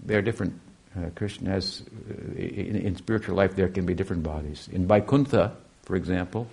there 0.00 0.18
are 0.18 0.22
different. 0.22 0.60
Uh, 0.96 1.10
Krishna 1.14 1.50
has, 1.50 1.84
uh, 2.10 2.34
in, 2.34 2.74
in, 2.74 2.96
spiritual 2.96 3.36
life, 3.36 3.54
there 3.54 3.68
can 3.68 3.86
be 3.86 3.94
different 3.94 4.24
bodies. 4.24 4.68
In 4.72 4.88
Vaikuntha, 4.88 5.52
for 5.84 5.94
example, 5.94 6.48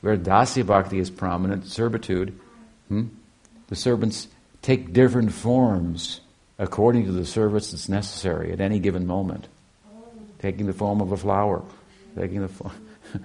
where 0.00 0.16
Dasya 0.16 0.64
Bhakti 0.64 0.98
is 0.98 1.10
prominent, 1.10 1.66
servitude, 1.66 2.32
hmm, 2.88 3.08
the 3.66 3.76
servants 3.76 4.28
take 4.62 4.94
different 4.94 5.34
forms 5.34 6.22
according 6.58 7.04
to 7.04 7.12
the 7.12 7.26
service 7.26 7.72
that's 7.72 7.90
necessary 7.90 8.50
at 8.50 8.62
any 8.62 8.78
given 8.78 9.06
moment. 9.06 9.46
Taking 10.38 10.66
the 10.66 10.72
form 10.72 11.02
of 11.02 11.12
a 11.12 11.18
flower, 11.18 11.62
taking 12.16 12.40
the 12.40 12.48
form. 12.48 12.72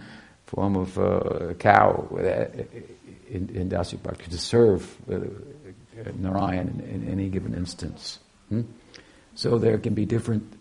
form 0.48 0.78
of 0.78 0.98
a 0.98 1.56
cow 1.60 2.08
in, 3.30 3.50
in 3.54 3.70
Dasya 3.70 4.02
Bhakti 4.02 4.32
to 4.32 4.38
serve 4.38 4.96
uh, 5.12 5.20
Narayan 6.16 6.70
in, 6.70 7.04
in, 7.04 7.12
any 7.12 7.30
given 7.30 7.54
instance. 7.54 8.20
Hmm? 8.50 8.62
So 9.36 9.58
there 9.58 9.78
can 9.78 9.94
be 9.94 10.06
different 10.06 10.54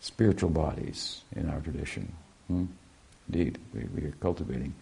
spiritual 0.00 0.50
bodies 0.50 1.22
in 1.34 1.48
our 1.48 1.60
tradition. 1.60 2.12
Hmm? 2.48 2.66
Indeed, 3.28 3.58
we, 3.72 3.84
we, 3.94 4.08
are 4.08 4.14
cultivating 4.20 4.74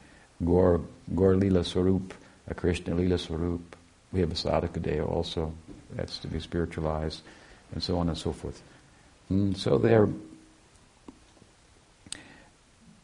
Gaur, 0.44 0.80
Gaur 1.14 1.36
Lila 1.36 1.62
Swarup, 1.62 2.14
a 2.48 2.54
Krishna 2.54 2.94
Lila 2.94 3.18
Swarup. 3.18 3.76
We 4.12 4.20
have 4.20 4.32
a 4.32 4.34
Sadhaka 4.34 5.08
also, 5.08 5.52
that's 5.92 6.18
to 6.18 6.28
be 6.28 6.40
spiritualized, 6.40 7.22
and 7.72 7.82
so 7.82 7.98
on 7.98 8.08
and 8.08 8.18
so 8.18 8.32
forth. 8.32 8.60
Hmm? 9.28 9.52
So 9.52 9.78
they're 9.78 10.08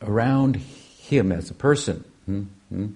around 0.03 0.61
him 1.05 1.33
as 1.33 1.51
a 1.51 1.55
person. 1.55 2.05
Hmm? 2.27 2.43
Hmm? 2.71 2.87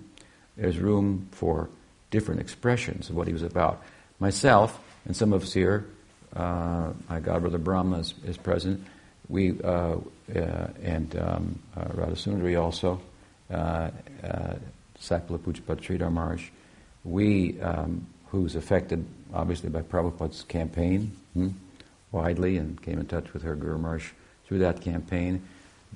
There's 0.56 0.78
room 0.78 1.28
for 1.32 1.68
different 2.10 2.40
expressions 2.40 3.10
of 3.10 3.16
what 3.16 3.26
he 3.26 3.32
was 3.32 3.42
about. 3.42 3.82
Myself, 4.18 4.80
and 5.04 5.14
some 5.14 5.32
of 5.32 5.42
us 5.42 5.52
here, 5.52 5.86
uh, 6.34 6.92
my 7.08 7.20
godbrother 7.20 7.62
Brahma 7.62 7.98
is, 7.98 8.14
is 8.24 8.36
present, 8.36 8.84
we, 9.28 9.60
uh, 9.62 9.96
uh, 10.34 10.68
and 10.82 11.16
um, 11.18 11.58
uh, 11.76 11.84
Radha 11.94 12.60
also, 12.60 13.00
uh, 13.50 13.90
uh, 14.24 14.54
Pujapad 14.98 15.80
Sridhar 15.80 16.10
Maharaj, 16.10 16.48
we, 17.04 17.60
um, 17.60 18.06
who's 18.28 18.56
affected 18.56 19.04
obviously 19.34 19.68
by 19.68 19.82
Prabhupada's 19.82 20.42
campaign 20.44 21.12
hmm, 21.34 21.48
widely 22.10 22.56
and 22.56 22.80
came 22.82 22.98
in 22.98 23.06
touch 23.06 23.32
with 23.32 23.42
her 23.42 23.54
Guru 23.54 23.78
Maharaj 23.78 24.10
through 24.46 24.58
that 24.58 24.80
campaign. 24.80 25.42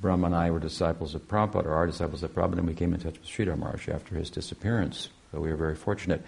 Brahma 0.01 0.27
and 0.27 0.35
I 0.35 0.51
were 0.51 0.59
disciples 0.59 1.15
of 1.15 1.27
Prabhupada, 1.29 1.67
or 1.67 1.75
our 1.75 1.87
disciples 1.87 2.23
of 2.23 2.35
Prabhupada, 2.35 2.59
and 2.59 2.67
we 2.67 2.75
came 2.75 2.95
in 2.95 3.01
touch 3.01 3.19
with 3.19 3.29
Sridhar 3.29 3.59
Maharaj 3.59 3.89
after 3.89 4.15
his 4.15 4.31
disappearance. 4.31 5.09
So 5.31 5.41
we 5.41 5.51
were 5.51 5.57
very 5.57 5.75
fortunate. 5.75 6.23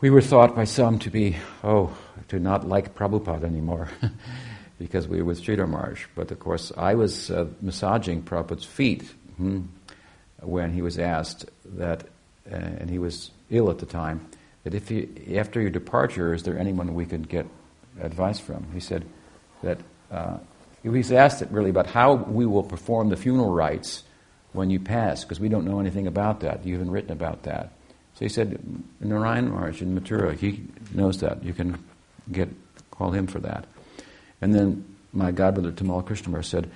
We 0.00 0.10
were 0.10 0.20
thought 0.20 0.54
by 0.54 0.64
some 0.64 0.98
to 1.00 1.10
be, 1.10 1.36
oh, 1.64 1.96
to 2.28 2.38
not 2.38 2.66
like 2.66 2.94
Prabhupada 2.94 3.44
anymore 3.44 3.88
because 4.78 5.08
we 5.08 5.18
were 5.18 5.24
with 5.24 5.42
Sridhar 5.42 5.68
Maharaj. 5.68 6.06
But 6.14 6.30
of 6.30 6.38
course, 6.38 6.70
I 6.76 6.94
was 6.94 7.30
uh, 7.30 7.46
massaging 7.60 8.22
Prabhupada's 8.22 8.64
feet 8.64 9.02
hmm, 9.36 9.62
when 10.40 10.72
he 10.72 10.82
was 10.82 10.98
asked 10.98 11.46
that, 11.76 12.04
uh, 12.50 12.54
and 12.54 12.90
he 12.90 12.98
was 12.98 13.30
ill 13.50 13.70
at 13.70 13.78
the 13.78 13.86
time, 13.86 14.28
that 14.64 14.74
if 14.74 14.88
he, 14.88 15.36
after 15.36 15.60
your 15.60 15.70
departure, 15.70 16.34
is 16.34 16.42
there 16.42 16.58
anyone 16.58 16.94
we 16.94 17.06
could 17.06 17.28
get 17.28 17.46
advice 18.00 18.38
from? 18.38 18.66
He 18.72 18.80
said 18.80 19.04
that 19.62 19.78
uh, 20.10 20.38
he 20.92 20.98
was 20.98 21.12
asked 21.12 21.42
it 21.42 21.50
really 21.50 21.70
about 21.70 21.86
how 21.86 22.14
we 22.14 22.46
will 22.46 22.62
perform 22.62 23.08
the 23.08 23.16
funeral 23.16 23.52
rites 23.52 24.02
when 24.52 24.70
you 24.70 24.80
pass, 24.80 25.24
because 25.24 25.40
we 25.40 25.48
don't 25.48 25.64
know 25.64 25.80
anything 25.80 26.06
about 26.06 26.40
that. 26.40 26.64
You 26.64 26.74
haven't 26.74 26.90
written 26.90 27.12
about 27.12 27.42
that. 27.44 27.72
So 28.14 28.24
he 28.24 28.28
said, 28.28 28.58
Narayan 29.00 29.50
Maharaj 29.50 29.82
in 29.82 29.98
Mathura, 29.98 30.36
he 30.36 30.64
knows 30.92 31.20
that. 31.20 31.44
You 31.44 31.52
can 31.52 31.82
get 32.32 32.48
call 32.90 33.12
him 33.12 33.26
for 33.26 33.38
that. 33.40 33.64
And 34.40 34.54
then 34.54 34.96
my 35.12 35.32
godbrother 35.32 35.72
Tamal 35.72 36.04
Krishna 36.04 36.30
Maharaj 36.30 36.46
said 36.46 36.70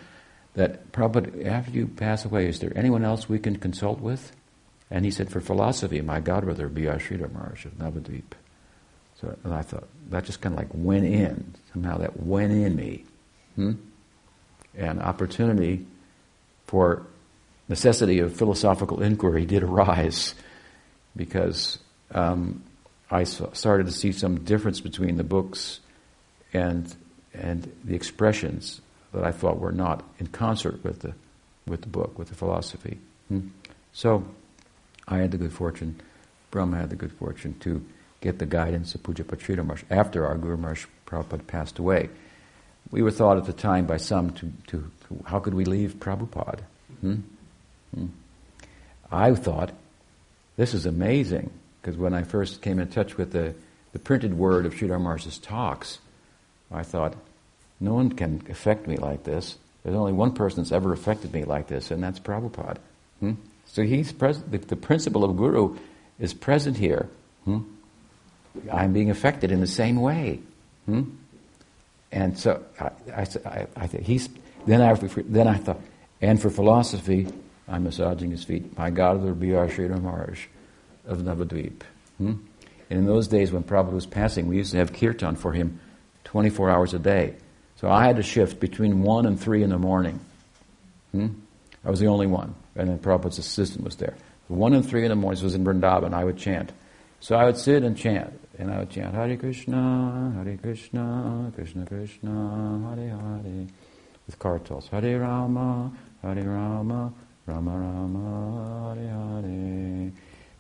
that 0.55 0.93
Prabhupada, 0.93 1.47
after 1.47 1.73
you 1.73 1.89
pass 1.89 2.25
away, 2.25 2.47
is 2.47 2.61
there 2.61 2.73
anyone 2.77 3.05
else 3.05 3.29
we 3.29 3.39
can 3.39 3.57
consult 3.57 4.01
with? 4.01 4.33
And 4.91 5.05
he 5.05 5.11
said, 5.11 5.31
for 5.31 5.41
philosophy, 5.41 6.01
my 6.03 6.21
godbrother 6.21 6.73
B.R. 6.73 6.99
Sridhar 6.99 7.33
Maharaj 7.33 7.65
of 7.65 7.73
Navadvip. 7.73 8.35
So 9.21 9.37
and 9.45 9.55
I 9.55 9.63
thought, 9.63 9.89
that 10.11 10.25
just 10.25 10.41
kind 10.41 10.55
of 10.55 10.59
like 10.59 10.69
went 10.73 11.07
in. 11.07 11.55
Somehow 11.73 11.99
that 11.99 12.21
went 12.21 12.53
in 12.53 12.77
me. 12.77 13.05
Hmm? 13.57 13.73
And 14.77 15.01
opportunity 15.01 15.87
for 16.67 17.07
necessity 17.69 18.21
of 18.21 18.35
philosophical 18.35 19.03
inquiry 19.03 19.45
did 19.45 19.63
arise 19.63 20.35
because 21.15 21.79
um, 22.13 22.63
I 23.11 23.25
started 23.25 23.87
to 23.87 23.93
see 23.93 24.13
some 24.13 24.45
difference 24.45 24.81
between 24.81 25.17
the 25.17 25.25
books 25.25 25.81
and 26.53 26.95
and 27.35 27.71
the 27.85 27.95
expressions 27.95 28.81
that 29.13 29.25
I 29.25 29.33
thought 29.33 29.59
were 29.59 29.73
not 29.73 30.05
in 30.19 30.27
concert 30.27 30.83
with 30.85 31.01
the 31.01 31.15
with 31.67 31.83
the 31.83 31.89
book, 31.89 32.19
with 32.19 32.29
the 32.29 32.35
philosophy. 32.35 32.99
Hmm? 33.29 33.49
So 33.93 34.25
I 35.07 35.19
had 35.19 35.31
the 35.31 35.39
good 35.39 35.53
fortune, 35.53 36.01
Brahma 36.51 36.79
had 36.79 36.91
the 36.91 36.97
good 36.97 37.13
fortune 37.13 37.57
to 37.61 37.85
get 38.21 38.39
the 38.39 38.47
guidance 38.47 38.95
of 38.95 39.03
Puja 39.03 39.25
Maharaj 39.25 39.83
after 39.91 40.27
our 40.27 40.37
Guru 40.37 40.57
Maharaj 40.57 40.87
Prabhupada 41.07 41.47
passed 41.47 41.79
away. 41.79 42.09
We 42.91 43.03
were 43.03 43.11
thought 43.11 43.39
at 43.39 43.47
the 43.47 43.53
time 43.53 43.87
by 43.87 43.97
some 43.97 44.31
to, 44.33 44.53
to, 44.69 44.91
to 45.09 45.25
how 45.25 45.39
could 45.39 45.55
we 45.55 45.65
leave 45.65 45.95
Prabhupada? 45.95 46.61
Hmm? 47.01 47.17
Hmm. 47.95 48.07
I 49.11 49.35
thought 49.35 49.73
this 50.57 50.75
is 50.75 50.87
amazing, 50.87 51.51
because 51.81 51.97
when 51.97 52.15
I 52.15 52.23
first 52.23 52.63
came 52.63 52.79
in 52.79 52.89
touch 52.89 53.17
with 53.17 53.33
the, 53.33 53.55
the 53.93 53.99
printed 53.99 54.35
word 54.35 54.67
of 54.67 54.75
Sridhar 54.75 55.01
Maharaj's 55.01 55.39
talks, 55.39 55.99
I 56.71 56.83
thought, 56.83 57.15
no 57.81 57.95
one 57.95 58.13
can 58.13 58.43
affect 58.49 58.87
me 58.87 58.97
like 58.97 59.25
this. 59.25 59.57
There's 59.83 59.97
only 59.97 60.13
one 60.13 60.33
person 60.33 60.63
that's 60.63 60.73
ever 60.73 60.93
affected 60.93 61.33
me 61.33 61.45
like 61.45 61.67
this, 61.67 61.91
and 61.91 62.03
that's 62.03 62.21
Prabhupada. 62.21 62.79
Hmm? 63.21 63.33
So 63.67 63.83
he's 63.83 64.13
present. 64.13 64.51
The, 64.51 64.59
the, 64.59 64.77
principle 64.77 65.25
of 65.25 65.37
Guru 65.37 65.79
is 66.19 66.35
present 66.35 66.77
here. 66.77 67.09
Hmm? 67.45 67.61
I'm 68.71 68.93
being 68.93 69.11
affected 69.11 69.51
in 69.51 69.61
the 69.61 69.67
same 69.67 70.01
way. 70.01 70.41
Hmm? 70.87 71.03
And 72.13 72.39
so 72.39 72.63
I, 72.79 72.91
I, 73.15 73.27
I, 73.47 73.67
I 73.77 73.87
he's, 73.87 74.29
then 74.67 74.83
I, 74.83 74.95
then 74.95 75.49
I 75.49 75.57
thought, 75.57 75.81
and 76.21 76.41
for 76.41 76.51
philosophy, 76.51 77.27
I'm 77.69 77.85
massaging 77.85 78.31
his 78.31 78.45
feet. 78.45 78.77
My 78.77 78.91
godbrother 78.91 79.39
B.R. 79.39 79.67
Sridhar 79.67 80.01
Maharaj 80.01 80.47
of 81.07 81.19
Navadvip. 81.19 81.83
Hmm? 82.19 82.35
And 82.91 82.99
in 82.99 83.07
those 83.07 83.27
days 83.29 83.51
when 83.51 83.63
Prabhupada 83.63 83.93
was 83.93 84.07
passing, 84.07 84.47
we 84.47 84.59
used 84.59 84.73
to 84.73 84.79
have 84.79 84.93
kirtan 84.93 85.37
for 85.37 85.53
him 85.53 85.81
24 86.25 86.71
hours 86.71 86.95
a 86.95 86.99
day. 86.99 87.35
So 87.77 87.91
I 87.91 88.05
had 88.05 88.17
to 88.17 88.23
shift 88.23 88.61
between 88.61 89.03
1 89.03 89.27
and 89.27 89.41
3 89.41 89.63
in 89.63 89.71
the 89.71 89.79
morning. 89.79 90.21
Hmm? 91.13 91.29
I 91.85 91.91
was 91.91 91.99
the 91.99 92.07
only 92.07 92.27
one. 92.27 92.55
And 92.77 92.89
then 92.89 92.99
Prabhupada's 92.99 93.39
assistant 93.39 93.85
was 93.85 93.97
there. 93.97 94.15
1 94.49 94.75
and 94.75 94.87
3 94.89 95.05
in 95.05 95.09
the 95.09 95.17
morning, 95.17 95.43
was 95.43 95.55
in 95.55 95.65
Vrindavan, 95.65 96.13
I 96.13 96.25
would 96.25 96.37
chant. 96.37 96.73
So 97.21 97.37
I 97.37 97.47
would 97.47 97.57
sit 97.57 97.83
and 97.83 97.97
chant. 97.97 98.39
And 98.63 98.71
I 98.71 98.79
would 98.79 98.91
chant 98.91 99.13
Hare 99.13 99.37
Krishna, 99.37 100.33
Hare 100.37 100.57
Krishna, 100.57 101.51
Krishna 101.53 101.85
Krishna, 101.85 102.95
Hare 102.95 103.09
Hare. 103.09 103.67
With 104.25 104.39
kartals. 104.39 104.89
Hare 104.89 105.19
Rama, 105.19 105.91
Hare 106.23 106.45
Rama, 106.45 107.13
Rama 107.45 107.71
Rama 107.77 108.95
Hare 108.95 109.09
Hare. 109.11 110.13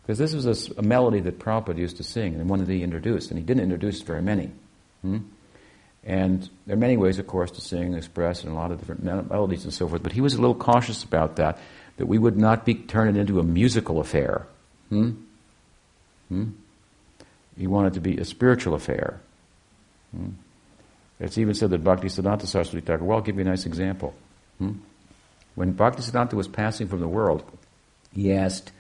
Because 0.02 0.18
this 0.18 0.34
was 0.34 0.46
a, 0.46 0.80
a, 0.80 0.82
melody 0.82 1.20
that 1.20 1.38
Prabhupada 1.38 1.78
used 1.78 1.96
to 1.98 2.02
sing 2.02 2.34
and 2.34 2.50
one 2.50 2.58
that 2.58 2.68
he 2.68 2.82
introduced, 2.82 3.30
and 3.30 3.38
he 3.38 3.44
didn't 3.44 3.62
introduce 3.62 4.02
very 4.02 4.20
many. 4.20 4.50
Hmm? 5.02 5.18
And 6.02 6.50
there 6.66 6.74
are 6.74 6.80
many 6.80 6.96
ways, 6.96 7.20
of 7.20 7.28
course, 7.28 7.52
to 7.52 7.60
sing 7.60 7.94
express 7.94 8.42
and 8.42 8.50
a 8.50 8.56
lot 8.56 8.72
of 8.72 8.80
different 8.80 9.04
melodies 9.04 9.62
and 9.62 9.72
so 9.72 9.86
forth, 9.86 10.02
but 10.02 10.10
he 10.10 10.20
was 10.20 10.34
a 10.34 10.40
little 10.40 10.56
cautious 10.56 11.04
about 11.04 11.36
that, 11.36 11.56
that 11.98 12.06
we 12.06 12.18
would 12.18 12.36
not 12.36 12.64
be 12.64 12.74
turn 12.74 13.06
it 13.06 13.16
into 13.16 13.38
a 13.38 13.44
musical 13.44 14.00
affair. 14.00 14.48
Hmm? 14.88 15.10
Hmm? 16.28 16.50
He 17.56 17.66
wanted 17.66 17.94
to 17.94 18.00
be 18.00 18.16
a 18.16 18.24
spiritual 18.24 18.74
affair. 18.74 19.20
Hmm? 20.14 20.30
It's 21.20 21.38
even 21.38 21.54
said 21.54 21.70
that 21.70 21.84
Bhakti 21.84 22.08
Siddhanta 22.08 22.46
Saraswati 22.46 22.84
Thakur, 22.84 23.04
well, 23.04 23.18
I'll 23.18 23.24
give 23.24 23.36
you 23.36 23.42
a 23.42 23.44
nice 23.44 23.66
example. 23.66 24.14
Hmm? 24.58 24.72
When 25.54 25.74
Bhaktisiddhanta 25.74 26.32
was 26.32 26.48
passing 26.48 26.88
from 26.88 27.00
the 27.00 27.08
world, 27.08 27.44
he 28.12 28.32
asked 28.32 28.72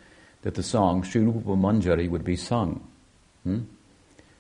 that 0.42 0.54
the 0.54 0.62
song 0.62 1.02
Sri 1.02 1.22
Rupa 1.22 1.50
Manjari 1.50 2.08
would 2.08 2.24
be 2.24 2.36
sung. 2.36 2.86
Hmm? 3.44 3.60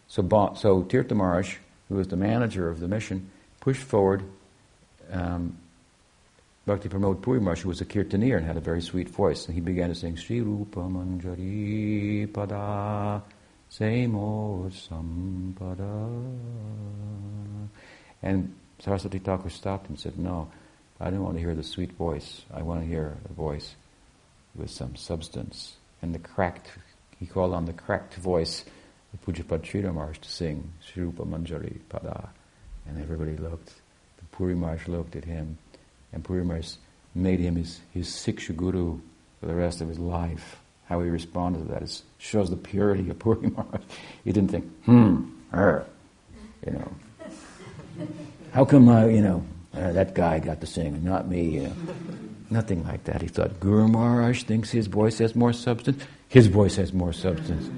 So, 0.08 0.22
so 0.56 0.82
Tirtha 0.82 1.12
Maharaj, 1.12 1.56
who 1.88 1.96
was 1.96 2.08
the 2.08 2.16
manager 2.16 2.68
of 2.68 2.80
the 2.80 2.88
mission, 2.88 3.30
pushed 3.60 3.82
forward 3.82 4.22
um, 5.10 5.58
Bhakti 6.66 6.88
Pramod 6.88 7.22
Puri 7.22 7.40
Maharaj, 7.40 7.62
who 7.62 7.68
was 7.68 7.80
a 7.80 7.84
kirtaniya 7.84 8.36
and 8.36 8.46
had 8.46 8.56
a 8.56 8.60
very 8.60 8.80
sweet 8.80 9.08
voice, 9.08 9.46
and 9.46 9.54
he 9.54 9.60
began 9.60 9.88
to 9.88 9.94
sing 9.94 10.16
Sri 10.16 10.40
Rupa 10.40 10.80
Manjari 10.80 12.28
Pada 12.28 13.22
Semo 13.72 14.70
Sampada. 14.70 16.10
And 18.22 18.54
Saraswati 18.78 19.18
Thakur 19.18 19.48
stopped 19.48 19.86
him 19.86 19.92
and 19.92 20.00
said, 20.00 20.18
No, 20.18 20.50
I 21.00 21.08
don't 21.08 21.22
want 21.22 21.36
to 21.36 21.40
hear 21.40 21.54
the 21.54 21.62
sweet 21.62 21.92
voice. 21.92 22.42
I 22.52 22.60
want 22.60 22.80
to 22.82 22.86
hear 22.86 23.16
a 23.30 23.32
voice 23.32 23.74
with 24.54 24.70
some 24.70 24.94
substance. 24.94 25.76
And 26.02 26.14
the 26.14 26.18
cracked, 26.18 26.68
he 27.18 27.24
called 27.24 27.54
on 27.54 27.64
the 27.64 27.72
cracked 27.72 28.14
voice 28.16 28.66
of 29.14 29.24
Pujapad 29.24 29.62
Sridhar 29.62 30.18
to 30.18 30.28
sing 30.28 30.70
Sri 30.80 31.04
Rupa 31.04 31.24
Manjari 31.24 31.78
Pada. 31.88 32.28
And 32.86 33.00
everybody 33.00 33.38
looked. 33.38 33.72
The 34.18 34.24
Puri 34.32 34.54
looked 34.54 35.16
at 35.16 35.24
him. 35.24 35.56
And 36.12 36.22
Puri 36.22 36.44
made 37.14 37.40
him 37.40 37.56
his, 37.56 37.80
his 37.94 38.08
Siksha 38.08 38.54
Guru 38.54 39.00
for 39.40 39.46
the 39.46 39.54
rest 39.54 39.80
of 39.80 39.88
his 39.88 39.98
life. 39.98 40.61
How 40.92 41.00
he 41.00 41.08
responded 41.08 41.60
to 41.60 41.72
that 41.72 41.82
is, 41.82 42.02
shows 42.18 42.50
the 42.50 42.56
purity 42.56 43.08
of 43.08 43.18
Puri 43.18 43.48
Maharaj. 43.48 43.80
He 44.24 44.30
didn't 44.30 44.50
think, 44.50 44.70
hmm, 44.84 45.22
her, 45.50 45.86
you 46.66 46.72
know. 46.74 46.92
How 48.52 48.66
come, 48.66 48.90
I, 48.90 49.08
you 49.08 49.22
know, 49.22 49.42
uh, 49.72 49.92
that 49.92 50.14
guy 50.14 50.38
got 50.38 50.60
to 50.60 50.66
sing, 50.66 51.02
not 51.02 51.28
me. 51.28 51.64
Uh, 51.64 51.70
nothing 52.50 52.84
like 52.84 53.04
that. 53.04 53.22
He 53.22 53.28
thought, 53.28 53.58
Guru 53.58 53.88
Maharaj 53.88 54.42
thinks 54.42 54.70
his 54.70 54.86
voice 54.86 55.16
has 55.16 55.34
more 55.34 55.54
substance. 55.54 56.04
His 56.28 56.48
voice 56.48 56.76
has 56.76 56.92
more 56.92 57.14
substance. 57.14 57.68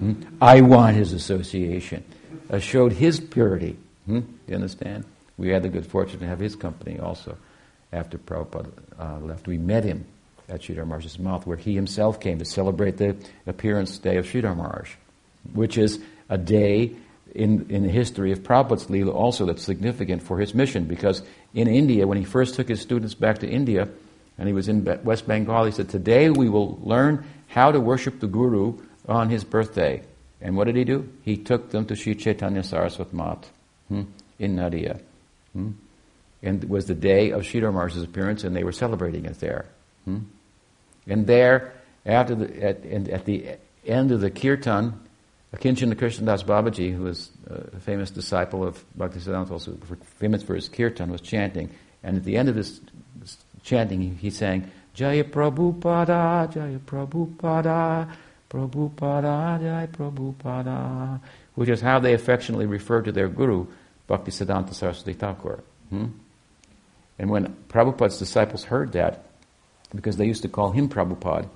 Hmm? 0.00 0.14
I 0.42 0.60
want 0.60 0.96
his 0.96 1.12
association. 1.12 2.02
Uh, 2.50 2.58
showed 2.58 2.94
his 2.94 3.20
purity. 3.20 3.76
Hmm? 4.06 4.18
Do 4.18 4.28
you 4.48 4.56
understand? 4.56 5.04
We 5.36 5.50
had 5.50 5.62
the 5.62 5.68
good 5.68 5.86
fortune 5.86 6.18
to 6.18 6.26
have 6.26 6.40
his 6.40 6.56
company 6.56 6.98
also 6.98 7.38
after 7.92 8.18
Prabhupada 8.18 8.72
uh, 8.98 9.20
left. 9.20 9.46
We 9.46 9.58
met 9.58 9.84
him 9.84 10.06
at 10.48 10.60
Sridhar 10.60 10.86
Maharaj's 10.86 11.18
math, 11.18 11.46
where 11.46 11.56
he 11.56 11.74
himself 11.74 12.20
came 12.20 12.38
to 12.38 12.44
celebrate 12.44 12.96
the 12.96 13.16
appearance 13.46 13.98
day 13.98 14.16
of 14.16 14.26
Sridhar 14.26 14.56
Maharaj, 14.56 14.90
which 15.52 15.78
is 15.78 16.00
a 16.28 16.38
day 16.38 16.94
in, 17.34 17.66
in 17.70 17.82
the 17.82 17.88
history 17.88 18.32
of 18.32 18.42
Prabhupada's 18.42 18.86
Leela 18.86 19.14
also 19.14 19.46
that's 19.46 19.62
significant 19.62 20.22
for 20.22 20.38
his 20.38 20.54
mission, 20.54 20.84
because 20.84 21.22
in 21.52 21.68
India, 21.68 22.06
when 22.06 22.18
he 22.18 22.24
first 22.24 22.54
took 22.54 22.68
his 22.68 22.80
students 22.80 23.14
back 23.14 23.38
to 23.38 23.48
India, 23.48 23.88
and 24.38 24.48
he 24.48 24.54
was 24.54 24.68
in 24.68 24.84
West 25.04 25.26
Bengal, 25.26 25.64
he 25.64 25.72
said, 25.72 25.88
Today 25.88 26.30
we 26.30 26.48
will 26.48 26.78
learn 26.82 27.24
how 27.48 27.70
to 27.70 27.80
worship 27.80 28.20
the 28.20 28.26
Guru 28.26 28.78
on 29.08 29.30
his 29.30 29.44
birthday. 29.44 30.02
And 30.40 30.56
what 30.56 30.64
did 30.64 30.76
he 30.76 30.84
do? 30.84 31.08
He 31.22 31.36
took 31.36 31.70
them 31.70 31.86
to 31.86 31.96
Sri 31.96 32.14
Chaitanya 32.14 32.62
Saraswat 32.62 33.12
Math 33.12 33.50
hmm, 33.88 34.02
in 34.38 34.56
Nadia. 34.56 35.00
Hmm? 35.52 35.72
And 36.42 36.62
it 36.62 36.68
was 36.68 36.86
the 36.86 36.94
day 36.94 37.30
of 37.30 37.42
Sridhar 37.42 37.72
Maharaj's 37.72 38.02
appearance, 38.02 38.44
and 38.44 38.54
they 38.54 38.64
were 38.64 38.72
celebrating 38.72 39.24
it 39.24 39.40
there. 39.40 39.66
Hmm? 40.04 40.18
And 41.06 41.26
there, 41.26 41.74
after 42.06 42.34
the, 42.34 42.62
at, 42.62 42.84
at 42.86 43.24
the 43.24 43.56
end 43.86 44.12
of 44.12 44.20
the 44.20 44.30
kirtan, 44.30 45.00
Akinchana 45.54 45.94
Krishnadas 45.94 46.44
Babaji, 46.44 46.94
who 46.94 47.04
was 47.04 47.30
a 47.48 47.78
famous 47.80 48.10
disciple 48.10 48.64
of 48.64 48.84
Bhaktisiddhanta, 48.98 49.50
also 49.50 49.76
famous 50.18 50.42
for 50.42 50.54
his 50.54 50.68
kirtan, 50.68 51.10
was 51.10 51.20
chanting. 51.20 51.70
And 52.02 52.16
at 52.16 52.24
the 52.24 52.36
end 52.36 52.48
of 52.48 52.56
his 52.56 52.80
chanting, 53.62 54.00
he, 54.00 54.08
he 54.08 54.30
sang, 54.30 54.70
Jaya 54.94 55.24
Prabhupada, 55.24 56.52
Jaya 56.52 56.78
Prabhupada, 56.78 58.10
Prabhupada, 58.50 59.60
Jaya 59.60 59.88
Prabhupada, 59.88 61.20
which 61.54 61.68
is 61.68 61.80
how 61.80 61.98
they 61.98 62.14
affectionately 62.14 62.66
refer 62.66 63.02
to 63.02 63.12
their 63.12 63.28
guru, 63.28 63.66
Bhaktisiddhanta 64.08 64.74
Saraswati 64.74 65.14
Thakur. 65.14 65.60
Hmm? 65.90 66.06
And 67.18 67.30
when 67.30 67.54
Prabhupada's 67.68 68.18
disciples 68.18 68.64
heard 68.64 68.92
that, 68.92 69.24
because 69.94 70.16
they 70.16 70.26
used 70.26 70.42
to 70.42 70.48
call 70.48 70.70
him 70.70 70.88
Prabhupada, 70.88 71.48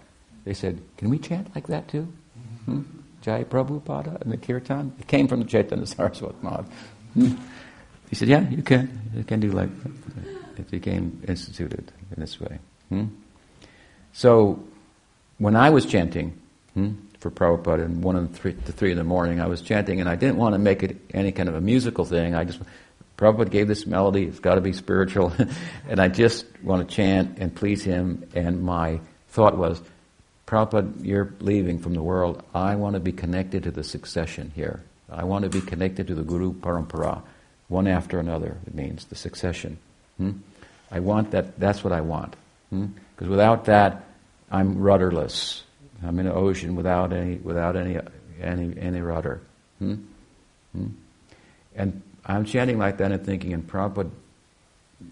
they 0.44 0.55
said, 0.55 0.81
Can 0.97 1.10
we 1.10 1.19
chant 1.19 1.55
like 1.55 1.66
that 1.66 1.89
too? 1.89 2.09
Hmm? 2.65 2.82
Jai 3.23 3.44
Prabhupada 3.44 4.23
in 4.23 4.31
the 4.31 4.36
kirtan? 4.36 4.93
It 4.98 5.06
came 5.06 5.28
from 5.28 5.40
the 5.40 5.47
Chaitanya 5.47 5.85
Saraswat 5.85 6.43
Math. 6.43 6.70
Hmm? 7.15 7.35
He 8.09 8.16
said, 8.16 8.28
Yeah, 8.28 8.48
you 8.48 8.62
can. 8.62 9.10
You 9.15 9.24
can 9.24 9.40
do 9.40 9.51
like 9.51 9.70
that. 9.82 9.93
It 10.59 10.70
became 10.70 11.23
instituted 11.28 11.93
in 12.15 12.20
this 12.20 12.40
way. 12.40 12.59
Hmm? 12.89 13.06
So, 14.12 14.62
when 15.39 15.55
I 15.55 15.70
was 15.70 15.86
chanting 15.86 16.40
hmm, 16.74 16.94
for 17.20 17.31
Prabhupada 17.31 17.85
in 17.85 18.01
one 18.01 18.16
and 18.16 18.35
three, 18.35 18.55
to 18.55 18.73
three 18.73 18.90
in 18.90 18.98
the 18.98 19.05
morning, 19.05 19.40
I 19.40 19.47
was 19.47 19.60
chanting, 19.60 20.01
and 20.01 20.09
I 20.09 20.16
didn't 20.16 20.36
want 20.36 20.55
to 20.55 20.59
make 20.59 20.82
it 20.82 20.97
any 21.15 21.31
kind 21.31 21.48
of 21.48 21.55
a 21.55 21.60
musical 21.60 22.05
thing. 22.05 22.35
I 22.35 22.44
just 22.44 22.60
Prabhupada 23.19 23.51
gave 23.51 23.66
this 23.66 23.85
melody, 23.85 24.24
it's 24.24 24.39
got 24.39 24.55
to 24.55 24.61
be 24.61 24.73
spiritual, 24.73 25.32
and 25.89 26.01
I 26.01 26.07
just 26.07 26.47
want 26.62 26.89
to 26.89 26.95
chant 26.95 27.39
and 27.39 27.55
please 27.55 27.82
him. 27.82 28.24
And 28.35 28.62
my 28.62 29.01
thought 29.31 29.59
was, 29.59 29.82
Prabhupada, 30.47 31.05
you're 31.05 31.35
leaving 31.40 31.81
from 31.81 31.95
the 31.95 32.03
world. 32.03 32.43
I 32.55 32.77
want 32.77 32.95
to 32.95 33.01
be 33.01 33.12
connected 33.12 33.65
to 33.65 33.73
the 33.73 33.82
succession 33.82 34.53
here. 34.55 34.82
I 35.11 35.24
want 35.24 35.43
to 35.43 35.51
be 35.51 35.61
connected 35.61 36.07
to 36.07 36.15
the 36.15 36.23
Guru 36.23 36.53
Parampara, 36.53 37.23
one 37.66 37.89
after 37.89 38.20
another, 38.20 38.57
it 38.66 38.74
means, 38.74 39.05
the 39.07 39.16
succession. 39.16 39.78
Hmm? 40.16 40.32
I 40.90 41.01
want 41.01 41.32
that, 41.32 41.59
that's 41.59 41.82
what 41.82 41.93
I 41.93 42.03
want. 42.03 42.36
Because 42.70 43.27
hmm? 43.27 43.31
without 43.31 43.65
that, 43.65 44.05
I'm 44.51 44.78
rudderless. 44.78 45.65
I'm 46.05 46.20
in 46.20 46.27
an 46.27 46.32
ocean 46.32 46.77
without 46.77 47.12
any, 47.12 47.36
without 47.36 47.77
any, 47.77 47.99
any, 48.40 48.78
any 48.78 49.01
rudder. 49.01 49.40
Hmm? 49.81 49.95
hmm? 50.73 50.86
And 51.74 52.03
I'm 52.28 52.44
chanting 52.44 52.78
like 52.78 52.98
that 52.98 53.10
and 53.10 53.24
thinking, 53.24 53.55
and 53.55 53.66
Prabhupada 53.66 54.10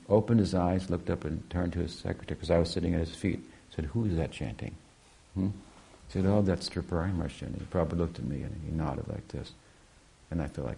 opened 0.09 0.41
his 0.41 0.55
eyes, 0.55 0.91
looked 0.91 1.09
up, 1.09 1.25
and 1.25 1.49
turned 1.49 1.73
to 1.73 1.79
his 1.79 1.95
secretary, 1.95 2.37
because 2.37 2.51
I 2.51 2.59
was 2.59 2.71
sitting 2.71 2.95
at 2.95 3.01
his 3.01 3.15
feet, 3.15 3.41
said, 3.75 3.87
Who 3.87 4.05
is 4.05 4.17
that 4.17 4.33
chanting? 4.33 4.75
Hmm? 5.35 5.47
He 5.47 6.13
said, 6.13 6.27
Oh, 6.27 6.43
that's 6.43 6.69
Tripurari 6.69 7.13
Maharaj 7.13 7.41
chanting. 7.41 7.67
Prabhupada 7.71 7.97
looked 7.97 8.19
at 8.19 8.25
me 8.27 8.43
and 8.43 8.61
he 8.65 8.71
nodded 8.71 9.09
like 9.09 9.27
this. 9.29 9.53
And 10.31 10.43
I 10.43 10.49
feel 10.49 10.65
like, 10.65 10.77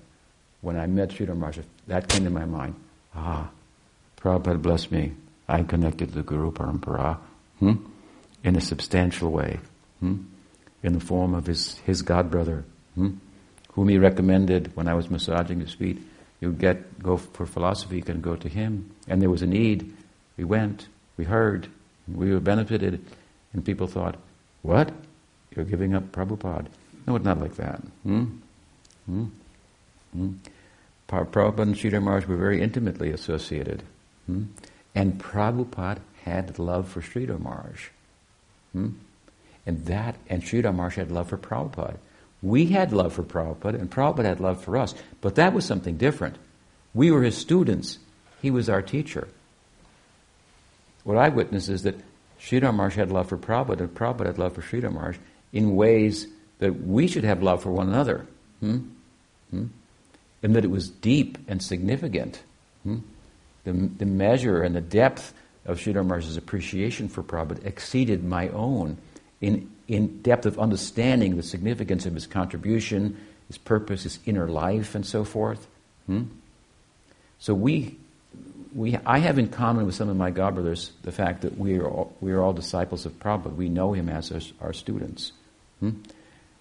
when 0.61 0.79
I 0.79 0.87
met 0.87 1.11
Sridhar 1.11 1.37
Maharaj, 1.37 1.59
that 1.89 2.09
came 2.09 2.25
to 2.25 2.31
my 2.31 2.45
mind. 2.45 2.77
Ah, 3.15 3.51
Prabhupada 4.21 4.63
bless 4.63 4.91
me. 4.91 5.13
I'm 5.49 5.67
connected 5.67 6.11
to 6.11 6.15
the 6.15 6.23
Guru 6.23 6.53
Parampara 6.53 7.19
hmm? 7.59 7.75
in 8.45 8.55
a 8.55 8.61
substantial 8.61 9.33
way, 9.33 9.59
hmm? 9.99 10.19
in 10.85 10.93
the 10.93 11.01
form 11.01 11.35
of 11.35 11.47
his, 11.47 11.79
his 11.79 12.03
god 12.03 12.31
brother, 12.31 12.65
hmm? 12.95 13.15
whom 13.73 13.89
he 13.89 13.99
recommended 13.99 14.77
when 14.77 14.87
I 14.87 14.95
was 14.95 15.11
massaging 15.11 15.61
his 15.61 15.73
feet 15.73 15.99
you 16.41 16.53
get 16.53 17.03
go 17.03 17.17
for 17.17 17.47
philosophy, 17.47 17.97
you 17.97 18.03
can 18.03 18.21
go 18.21 18.37
to 18.37 18.49
him. 18.49 18.91
And 19.09 19.21
there 19.21 19.31
was 19.31 19.43
a 19.43 19.47
need. 19.47 19.95
We 20.37 20.45
went, 20.45 20.87
we 21.17 21.25
heard, 21.25 21.69
we 22.07 22.33
were 22.33 22.41
benefited, 22.41 23.05
and 23.53 23.65
people 23.65 23.87
thought, 23.87 24.17
"What? 24.63 24.93
You're 25.55 25.65
giving 25.65 25.95
up 25.95 26.13
Prabhupada?" 26.13 26.67
No, 27.07 27.17
it's 27.17 27.25
not 27.25 27.41
like 27.41 27.57
that. 27.57 27.81
Hmm? 28.03 28.25
Hmm? 29.07 29.25
Hmm? 30.13 30.33
Prabhupada 31.09 31.61
and 31.61 31.75
Sridhar 31.75 32.03
Maharaj 32.03 32.27
were 32.27 32.37
very 32.37 32.61
intimately 32.61 33.11
associated. 33.11 33.83
Hmm? 34.27 34.45
And 34.95 35.19
Prabhupada 35.19 36.01
had 36.25 36.59
love 36.59 36.89
for 36.89 37.01
Sridhar 37.01 37.41
Maharaj. 37.41 37.89
Hmm? 38.73 38.91
And 39.67 39.87
that, 39.87 40.17
and 40.29 40.43
Sridhar 40.43 40.75
Maharaj 40.75 40.97
had 40.97 41.11
love 41.11 41.31
for 41.31 41.39
Prabhupada. 41.39 41.97
We 42.43 42.67
had 42.67 42.93
love 42.93 43.13
for 43.13 43.23
Prabhupada, 43.23 43.75
and 43.81 43.91
Prabhupada 43.91 44.25
had 44.25 44.41
love 44.41 44.63
for 44.63 44.77
us. 44.77 44.95
But 45.21 45.35
that 45.37 45.53
was 45.53 45.65
something 45.65 45.97
different. 45.97 46.37
We 46.95 47.11
were 47.11 47.23
his 47.23 47.37
students. 47.37 47.99
He 48.41 48.51
was 48.51 48.69
our 48.69 48.83
teacher. 48.83 49.29
What 51.05 51.17
I 51.17 51.29
witnessed 51.31 51.69
is 51.69 51.83
that 51.83 51.97
Sridhar 52.41 52.73
Maharaj 52.75 52.95
had 52.95 53.11
love 53.11 53.29
for 53.29 53.37
Prabhupada, 53.37 53.81
and 53.81 53.95
Prabhupada 53.95 54.27
had 54.27 54.39
love 54.39 54.55
for 54.55 54.63
Sridhar 54.63 54.93
Maharaj 54.93 55.17
in 55.53 55.75
ways 55.75 56.29
that 56.59 56.87
we 56.87 57.09
should 57.09 57.25
have 57.25 57.43
love 57.43 57.63
for 57.63 57.73
one 57.73 57.89
another. 57.89 58.27
Hmm? 58.61 58.79
Hmm? 59.51 59.67
And 60.43 60.55
that 60.55 60.65
it 60.65 60.71
was 60.71 60.89
deep 60.89 61.39
and 61.49 61.63
significant. 61.63 62.43
Hmm? 62.85 62.99
The, 63.65 63.73
the 63.73 64.07
measure 64.07 64.63
and 64.63 64.77
the 64.77 64.81
depth 64.81 65.35
of 65.65 65.79
Sridhar 65.79 66.05
Maharaj's 66.05 66.37
appreciation 66.37 67.09
for 67.09 67.23
Prabhupada 67.23 67.65
exceeded 67.65 68.23
my 68.23 68.49
own 68.49 68.97
in 69.41 69.71
in 69.89 70.21
depth 70.21 70.45
of 70.45 70.59
understanding 70.59 71.37
the 71.37 71.43
significance 71.43 72.05
of 72.05 72.15
his 72.15 72.27
contribution, 72.27 73.17
his 73.49 73.57
purpose, 73.57 74.03
his 74.03 74.19
inner 74.27 74.47
life, 74.47 74.95
and 74.95 75.05
so 75.05 75.25
forth. 75.25 75.67
Hmm? 76.07 76.25
So 77.39 77.55
we, 77.55 77.97
we, 78.75 78.97
I 79.07 79.19
have 79.19 79.39
in 79.39 79.49
common 79.49 79.87
with 79.87 79.95
some 79.95 80.11
of 80.11 80.17
my 80.17 80.31
godbrothers 80.31 80.91
the 81.03 81.13
fact 81.13 81.41
that 81.41 81.57
we 81.57 81.79
are 81.79 81.89
all, 81.89 82.15
we 82.21 82.33
are 82.33 82.43
all 82.43 82.53
disciples 82.53 83.07
of 83.07 83.19
Prabhupada. 83.19 83.55
We 83.55 83.71
know 83.71 83.95
him 83.95 84.11
as 84.11 84.31
our, 84.31 84.41
our 84.61 84.73
students. 84.75 85.33
Hmm? 85.81 85.93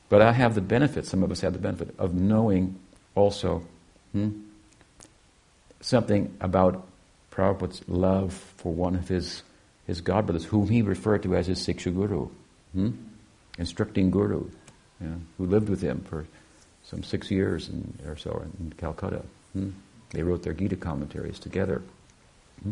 But 0.08 0.22
I 0.22 0.32
have 0.32 0.56
the 0.56 0.62
benefit, 0.62 1.06
some 1.06 1.22
of 1.22 1.32
us 1.32 1.42
have 1.42 1.52
the 1.52 1.60
benefit, 1.60 1.94
of 2.00 2.14
knowing 2.14 2.80
also 3.14 3.64
hmm, 4.14 4.30
something 5.82 6.34
about 6.40 6.88
Prabhupada's 7.30 7.82
love 7.90 8.34
for 8.56 8.74
one 8.74 8.96
of 8.96 9.10
his, 9.10 9.44
his 9.86 10.02
godbrothers, 10.02 10.46
whom 10.46 10.70
he 10.70 10.82
referred 10.82 11.24
to 11.24 11.36
as 11.36 11.48
his 11.48 11.60
Siksha 11.60 11.94
Guru. 11.94 12.30
Hmm? 12.74 12.92
instructing 13.58 14.12
guru, 14.12 14.50
who 15.38 15.46
lived 15.46 15.70
with 15.70 15.82
him 15.82 16.02
for 16.02 16.26
some 16.84 17.04
six 17.04 17.30
years 17.30 17.70
in, 17.70 17.98
or 18.06 18.16
so 18.16 18.44
in 18.60 18.74
Calcutta. 18.78 19.24
Hmm? 19.54 19.72
They 20.12 20.24
wrote 20.24 20.44
their 20.44 20.54
Gita 20.54 20.78
commentaries 20.78 21.40
together. 21.40 21.82
Hmm? 22.64 22.72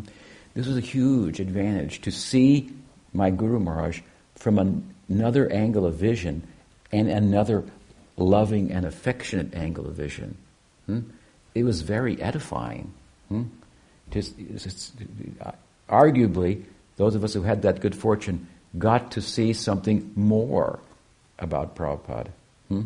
This 0.54 0.66
was 0.66 0.76
a 0.76 0.80
huge 0.80 1.38
advantage 1.38 2.00
to 2.02 2.10
see 2.10 2.70
my 3.12 3.30
Guru 3.30 3.58
Maharaj 3.58 4.00
from 4.36 4.58
an, 4.58 4.94
another 5.08 5.50
angle 5.52 5.84
of 5.84 5.94
vision 5.94 6.46
and 6.92 7.08
another 7.08 7.64
loving 8.16 8.72
and 8.72 8.86
affectionate 8.86 9.54
angle 9.54 9.86
of 9.86 9.94
vision. 9.94 10.36
Hmm? 10.86 11.00
It 11.54 11.64
was 11.64 11.82
very 11.82 12.20
edifying. 12.22 12.92
Hmm? 13.28 13.44
Just, 14.10 14.36
arguably, 15.88 16.64
those 16.96 17.14
of 17.14 17.24
us 17.24 17.34
who 17.34 17.42
had 17.42 17.62
that 17.62 17.80
good 17.80 17.94
fortune 17.94 18.46
got 18.78 19.12
to 19.12 19.22
see 19.22 19.52
something 19.52 20.12
more 20.14 20.80
about 21.38 21.76
Prabhupada. 21.76 22.28
Hmm? 22.68 22.82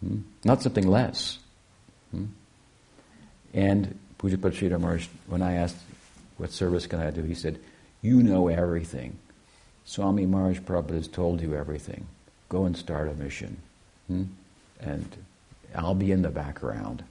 Hmm? 0.00 0.18
Not 0.44 0.62
something 0.62 0.86
less. 0.86 1.38
Hmm? 2.10 2.26
And 3.52 3.98
Pujapad 4.18 4.52
Sridhar 4.52 5.08
when 5.26 5.42
I 5.42 5.54
asked, 5.54 5.76
what 6.36 6.52
service 6.52 6.86
can 6.86 7.00
I 7.00 7.10
do? 7.10 7.22
He 7.22 7.34
said, 7.34 7.58
you 8.02 8.22
know 8.22 8.48
everything. 8.48 9.18
Swami 9.84 10.26
Maharaj 10.26 10.60
Prabhupada 10.60 10.94
has 10.94 11.08
told 11.08 11.40
you 11.40 11.54
everything. 11.54 12.06
Go 12.48 12.64
and 12.64 12.76
start 12.76 13.08
a 13.08 13.14
mission. 13.14 13.56
Hmm? 14.06 14.24
And 14.80 15.16
I'll 15.74 15.94
be 15.94 16.12
in 16.12 16.22
the 16.22 16.30
background. 16.30 17.04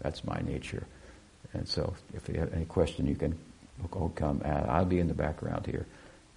That's 0.00 0.24
my 0.24 0.40
nature. 0.40 0.84
And 1.52 1.68
so 1.68 1.94
if 2.14 2.28
you 2.28 2.40
have 2.40 2.54
any 2.54 2.64
question, 2.64 3.06
you 3.06 3.16
can 3.16 3.38
come. 4.14 4.40
I'll 4.44 4.84
be 4.84 5.00
in 5.00 5.08
the 5.08 5.14
background 5.14 5.66
here. 5.66 5.86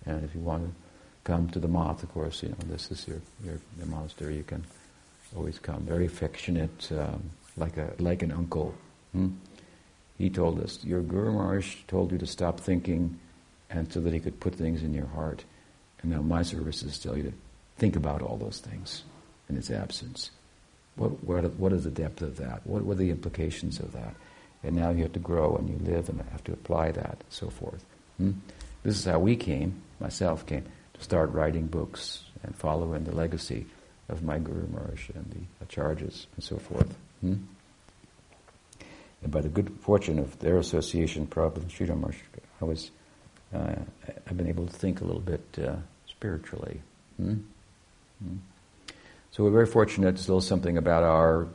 And 0.06 0.24
if 0.24 0.36
you 0.36 0.42
want 0.42 0.66
to 0.66 0.83
come 1.24 1.50
to 1.50 1.60
the 1.60 1.68
math, 1.68 2.04
of 2.04 2.14
course, 2.14 2.44
you 2.44 2.50
know, 2.50 2.56
this 2.66 2.92
is 2.92 3.08
your, 3.08 3.22
your, 3.44 3.60
your 3.78 3.88
monastery, 3.88 4.38
you 4.38 4.44
can 4.44 4.64
always 5.36 5.60
come. 5.60 5.84
Very 5.84 6.06
affectionate, 6.06 6.92
um, 6.92 7.30
like, 7.58 7.78
a, 7.78 7.94
like 8.00 8.22
an 8.22 8.32
uncle. 8.32 8.74
Hmm? 9.14 9.30
he 10.18 10.30
told 10.30 10.60
us, 10.62 10.84
your 10.84 11.02
Guru 11.02 11.34
Maharaj 11.34 11.76
told 11.88 12.12
you 12.12 12.18
to 12.18 12.26
stop 12.26 12.60
thinking 12.60 13.20
and 13.70 13.92
so 13.92 14.00
that 14.02 14.14
he 14.14 14.20
could 14.20 14.40
put 14.40 14.56
things 14.56 14.84
in 14.84 14.94
your 14.94 15.08
heart. 15.08 15.44
And 16.02 16.12
now 16.12 16.22
my 16.22 16.44
service 16.44 16.84
is 16.84 16.98
to 17.00 17.10
tell 17.10 17.18
you 17.18 17.24
to 17.24 17.34
think 17.78 17.96
about 17.96 18.22
all 18.22 18.38
those 18.38 18.60
things 18.60 19.04
in 19.50 19.58
its 19.58 19.72
absence. 19.72 20.32
What, 20.96 21.24
what, 21.24 21.44
what 21.56 21.74
is 21.74 21.84
the 21.84 21.92
depth 21.92 22.22
of 22.22 22.38
that? 22.38 22.66
What 22.66 22.86
were 22.86 22.96
the 22.96 23.10
implications 23.10 23.80
of 23.80 23.92
that? 23.94 24.16
And 24.64 24.76
now 24.76 24.92
you 24.92 25.04
have 25.04 25.14
to 25.14 25.20
grow 25.20 25.56
and 25.56 25.68
you 25.68 25.92
live 25.92 26.08
and 26.08 26.22
have 26.32 26.44
to 26.46 26.54
apply 26.54 26.92
that 26.92 27.18
and 27.20 27.24
so 27.30 27.50
forth. 27.50 27.84
Hmm? 28.18 28.32
This 28.84 28.98
is 28.98 29.06
how 29.06 29.20
we 29.20 29.36
came, 29.36 29.82
myself 30.00 30.46
came, 30.46 30.66
start 31.04 31.32
writing 31.32 31.68
books 31.68 32.24
and 32.44 32.56
follow 32.56 32.94
in 32.94 33.04
the 33.04 33.16
legacy 33.16 33.66
of 34.10 34.24
my 34.24 34.40
Guru 34.40 34.68
Maharaj 34.68 35.10
and 35.10 35.26
the 35.32 35.66
Acharyas 35.66 36.26
and 36.36 36.44
so 36.44 36.58
forth. 36.58 36.96
Hmm? 37.22 37.36
And 39.22 39.32
by 39.32 39.42
the 39.42 39.50
good 39.50 39.72
fortune 39.82 40.20
of 40.20 40.40
their 40.40 40.58
association, 40.58 41.28
Prabhupada 41.28 41.58
and 41.58 41.70
Sridhar 41.70 41.98
Maharaj, 41.98 42.18
I 42.62 42.66
was, 42.66 42.92
uh, 43.54 43.76
I've 44.28 44.38
been 44.38 44.50
able 44.50 44.66
to 44.66 44.74
think 44.74 45.02
a 45.02 45.06
little 45.06 45.22
bit 45.22 45.44
uh, 45.62 45.76
spiritually. 46.08 46.82
Hmm? 47.18 47.36
Hmm? 48.22 48.38
So 49.32 49.44
we're 49.44 49.52
very 49.52 49.66
fortunate, 49.66 50.20
still 50.20 50.42
something 50.42 50.78
about 50.78 51.04
our 51.04 51.48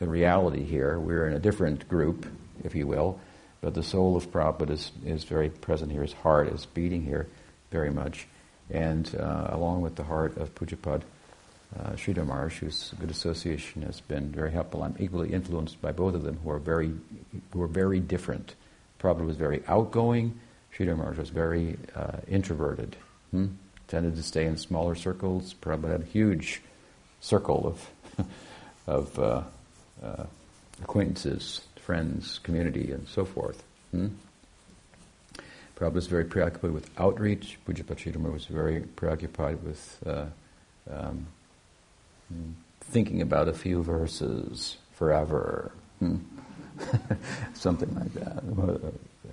reality 0.00 0.64
here. 0.64 0.98
We're 0.98 1.26
in 1.26 1.34
a 1.34 1.40
different 1.40 1.88
group, 1.88 2.26
if 2.64 2.74
you 2.74 2.86
will, 2.86 3.20
but 3.60 3.74
the 3.74 3.82
soul 3.82 4.16
of 4.16 4.30
Prabhupada 4.30 4.70
is, 4.70 4.92
is 5.04 5.24
very 5.24 5.50
present 5.50 5.90
here. 5.90 6.02
His 6.02 6.12
heart 6.12 6.48
is 6.48 6.66
beating 6.66 7.02
here 7.02 7.26
very 7.70 7.90
much. 7.90 8.26
And 8.70 9.14
uh, 9.18 9.48
along 9.50 9.80
with 9.80 9.96
the 9.96 10.04
heart 10.04 10.36
of 10.36 10.54
Pujapad, 10.54 11.02
uh, 11.78 11.90
Sridhar 11.90 12.26
Maharaj, 12.26 12.58
whose 12.58 12.94
good 12.98 13.10
association 13.10 13.82
has 13.82 14.00
been 14.00 14.30
very 14.30 14.50
helpful. 14.50 14.82
I'm 14.82 14.96
equally 14.98 15.32
influenced 15.32 15.80
by 15.80 15.92
both 15.92 16.14
of 16.14 16.22
them, 16.22 16.38
who 16.42 16.50
are 16.50 16.58
very, 16.58 16.92
who 17.52 17.62
are 17.62 17.68
very 17.68 18.00
different. 18.00 18.54
Prabhupada 19.00 19.26
was 19.26 19.36
very 19.36 19.62
outgoing. 19.66 20.38
Sridhar 20.76 20.96
Maharaj 20.96 21.18
was 21.18 21.30
very 21.30 21.78
uh, 21.94 22.18
introverted. 22.26 22.96
Hmm? 23.30 23.46
Tended 23.86 24.16
to 24.16 24.22
stay 24.22 24.46
in 24.46 24.56
smaller 24.56 24.94
circles. 24.94 25.54
Prabhupada 25.60 25.92
had 25.92 26.02
a 26.02 26.06
huge 26.06 26.62
circle 27.20 27.66
of 27.66 28.26
of 28.86 29.18
uh, 29.18 29.42
uh, 30.02 30.24
acquaintances, 30.82 31.60
friends, 31.76 32.38
community, 32.42 32.90
and 32.92 33.06
so 33.08 33.24
forth. 33.24 33.62
Hmm? 33.90 34.08
Prabhupada 35.78 35.94
was 35.94 36.06
very 36.08 36.24
preoccupied 36.24 36.72
with 36.72 36.90
outreach. 36.98 37.58
Pujapad 37.66 37.98
Sridhar 37.98 38.32
was 38.32 38.46
very 38.46 38.80
preoccupied 38.80 39.62
with 39.62 40.02
uh, 40.04 40.26
um, 40.90 41.26
thinking 42.80 43.22
about 43.22 43.48
a 43.48 43.52
few 43.52 43.82
verses 43.82 44.76
forever, 44.92 45.70
hmm? 46.00 46.16
something 47.54 47.94
like 47.94 48.12
that. 48.14 48.42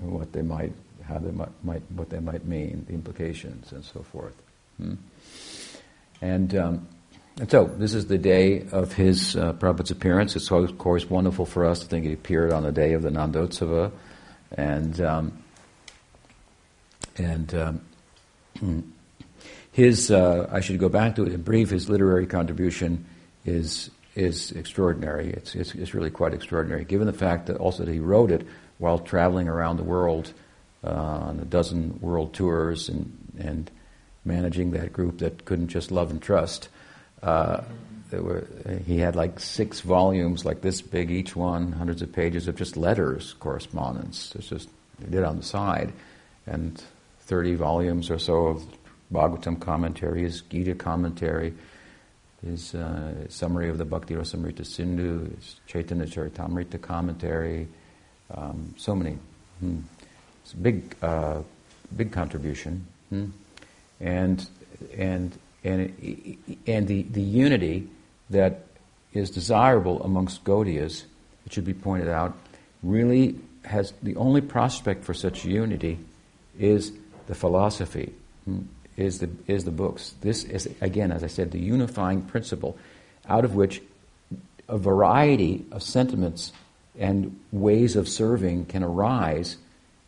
What 0.01 0.31
they 0.33 0.43
might, 0.43 0.73
how 1.07 1.17
they 1.17 1.31
might, 1.31 1.49
might, 1.63 1.81
what 1.95 2.09
they 2.09 2.19
might 2.19 2.45
mean, 2.45 2.85
the 2.87 2.93
implications, 2.93 3.71
and 3.71 3.83
so 3.83 4.03
forth. 4.03 4.35
Hmm? 4.77 4.95
And, 6.21 6.55
um, 6.55 6.87
and 7.39 7.49
so 7.49 7.65
this 7.65 7.93
is 7.95 8.05
the 8.05 8.17
day 8.19 8.67
of 8.71 8.93
his 8.93 9.35
uh, 9.35 9.53
Prabhupada's 9.53 9.91
appearance. 9.91 10.35
It's 10.35 10.51
of 10.51 10.77
course 10.77 11.09
wonderful 11.09 11.45
for 11.45 11.65
us 11.65 11.79
to 11.79 11.87
think 11.87 12.05
he 12.05 12.13
appeared 12.13 12.53
on 12.53 12.63
the 12.63 12.71
day 12.71 12.93
of 12.93 13.01
the 13.01 13.09
Nandotsava, 13.09 13.91
and 14.55 15.01
um, 15.01 15.44
and 17.17 17.53
um, 17.53 17.81
his, 19.71 20.11
uh, 20.11 20.49
I 20.51 20.61
should 20.61 20.79
go 20.79 20.89
back 20.89 21.15
to 21.15 21.23
it 21.23 21.33
in 21.33 21.41
brief, 21.41 21.69
his 21.69 21.89
literary 21.89 22.25
contribution 22.25 23.05
is, 23.45 23.89
is 24.15 24.51
extraordinary. 24.51 25.31
It's, 25.31 25.55
it's, 25.55 25.75
it's, 25.75 25.93
really 25.93 26.09
quite 26.09 26.33
extraordinary, 26.33 26.85
given 26.85 27.07
the 27.07 27.13
fact 27.13 27.47
that 27.47 27.57
also 27.57 27.83
that 27.83 27.91
he 27.91 27.99
wrote 27.99 28.31
it 28.31 28.47
while 28.77 28.99
traveling 28.99 29.47
around 29.47 29.77
the 29.77 29.83
world 29.83 30.31
uh, 30.83 30.89
on 30.89 31.39
a 31.39 31.45
dozen 31.45 31.99
world 32.01 32.33
tours 32.33 32.89
and, 32.89 33.17
and 33.37 33.71
managing 34.23 34.71
that 34.71 34.93
group 34.93 35.19
that 35.19 35.45
couldn't 35.45 35.67
just 35.67 35.91
love 35.91 36.09
and 36.09 36.21
trust. 36.21 36.69
Uh, 37.21 37.61
there 38.11 38.21
were, 38.21 38.47
he 38.85 38.99
had 38.99 39.15
like 39.15 39.39
six 39.39 39.81
volumes, 39.81 40.45
like 40.45 40.61
this 40.61 40.81
big 40.81 41.11
each 41.11 41.35
one, 41.35 41.71
hundreds 41.71 42.01
of 42.01 42.13
pages 42.13 42.47
of 42.47 42.55
just 42.55 42.77
letters, 42.77 43.33
correspondence. 43.39 44.33
It's 44.35 44.47
just, 44.47 44.69
he 45.03 45.11
did 45.11 45.23
on 45.23 45.37
the 45.37 45.43
side. 45.43 45.91
And 46.47 46.81
30 47.25 47.55
volumes 47.55 48.09
or 48.09 48.19
so 48.19 48.47
of 48.47 48.63
Bhagavatam 49.11 49.59
commentary, 49.59 50.21
his 50.21 50.41
Gita 50.41 50.75
commentary, 50.75 51.53
his 52.43 52.75
uh, 52.75 53.27
summary 53.29 53.69
of 53.69 53.77
the 53.77 53.85
Bhakti 53.85 54.13
Rasamrita 54.13 54.65
Sindhu, 54.65 55.31
his 55.35 55.59
Chaitanya 55.67 56.05
Charitamrita 56.05 56.81
commentary, 56.81 57.67
um, 58.33 58.73
so 58.77 58.95
many. 58.95 59.17
Hmm. 59.59 59.79
It's 60.43 60.53
a 60.53 60.57
big, 60.57 60.95
uh, 61.01 61.41
big 61.95 62.11
contribution. 62.11 62.85
Hmm. 63.09 63.25
And, 63.99 64.47
and, 64.95 65.37
and, 65.63 66.37
and 66.67 66.87
the, 66.87 67.03
the 67.03 67.21
unity 67.21 67.87
that 68.29 68.65
is 69.13 69.29
desirable 69.29 70.03
amongst 70.03 70.43
Gaudiyas, 70.43 71.05
it 71.45 71.53
should 71.53 71.65
be 71.65 71.73
pointed 71.73 72.09
out, 72.09 72.37
really 72.83 73.39
has 73.63 73.93
the 74.03 74.15
only 74.17 74.41
prospect 74.41 75.03
for 75.03 75.13
such 75.13 75.45
unity 75.45 75.97
is 76.59 76.91
the 77.27 77.35
philosophy. 77.35 78.13
Is 78.97 79.19
the, 79.19 79.29
is 79.47 79.65
the 79.65 79.71
books. 79.71 80.13
This 80.21 80.45
is, 80.45 80.69
again, 80.79 81.11
as 81.11 81.21
I 81.21 81.27
said, 81.27 81.51
the 81.51 81.59
unifying 81.59 82.21
principle 82.21 82.77
out 83.27 83.43
of 83.43 83.53
which 83.53 83.81
a 84.69 84.77
variety 84.77 85.65
of 85.71 85.83
sentiments 85.83 86.53
and 86.97 87.37
ways 87.51 87.95
of 87.95 88.07
serving 88.07 88.65
can 88.67 88.83
arise 88.83 89.57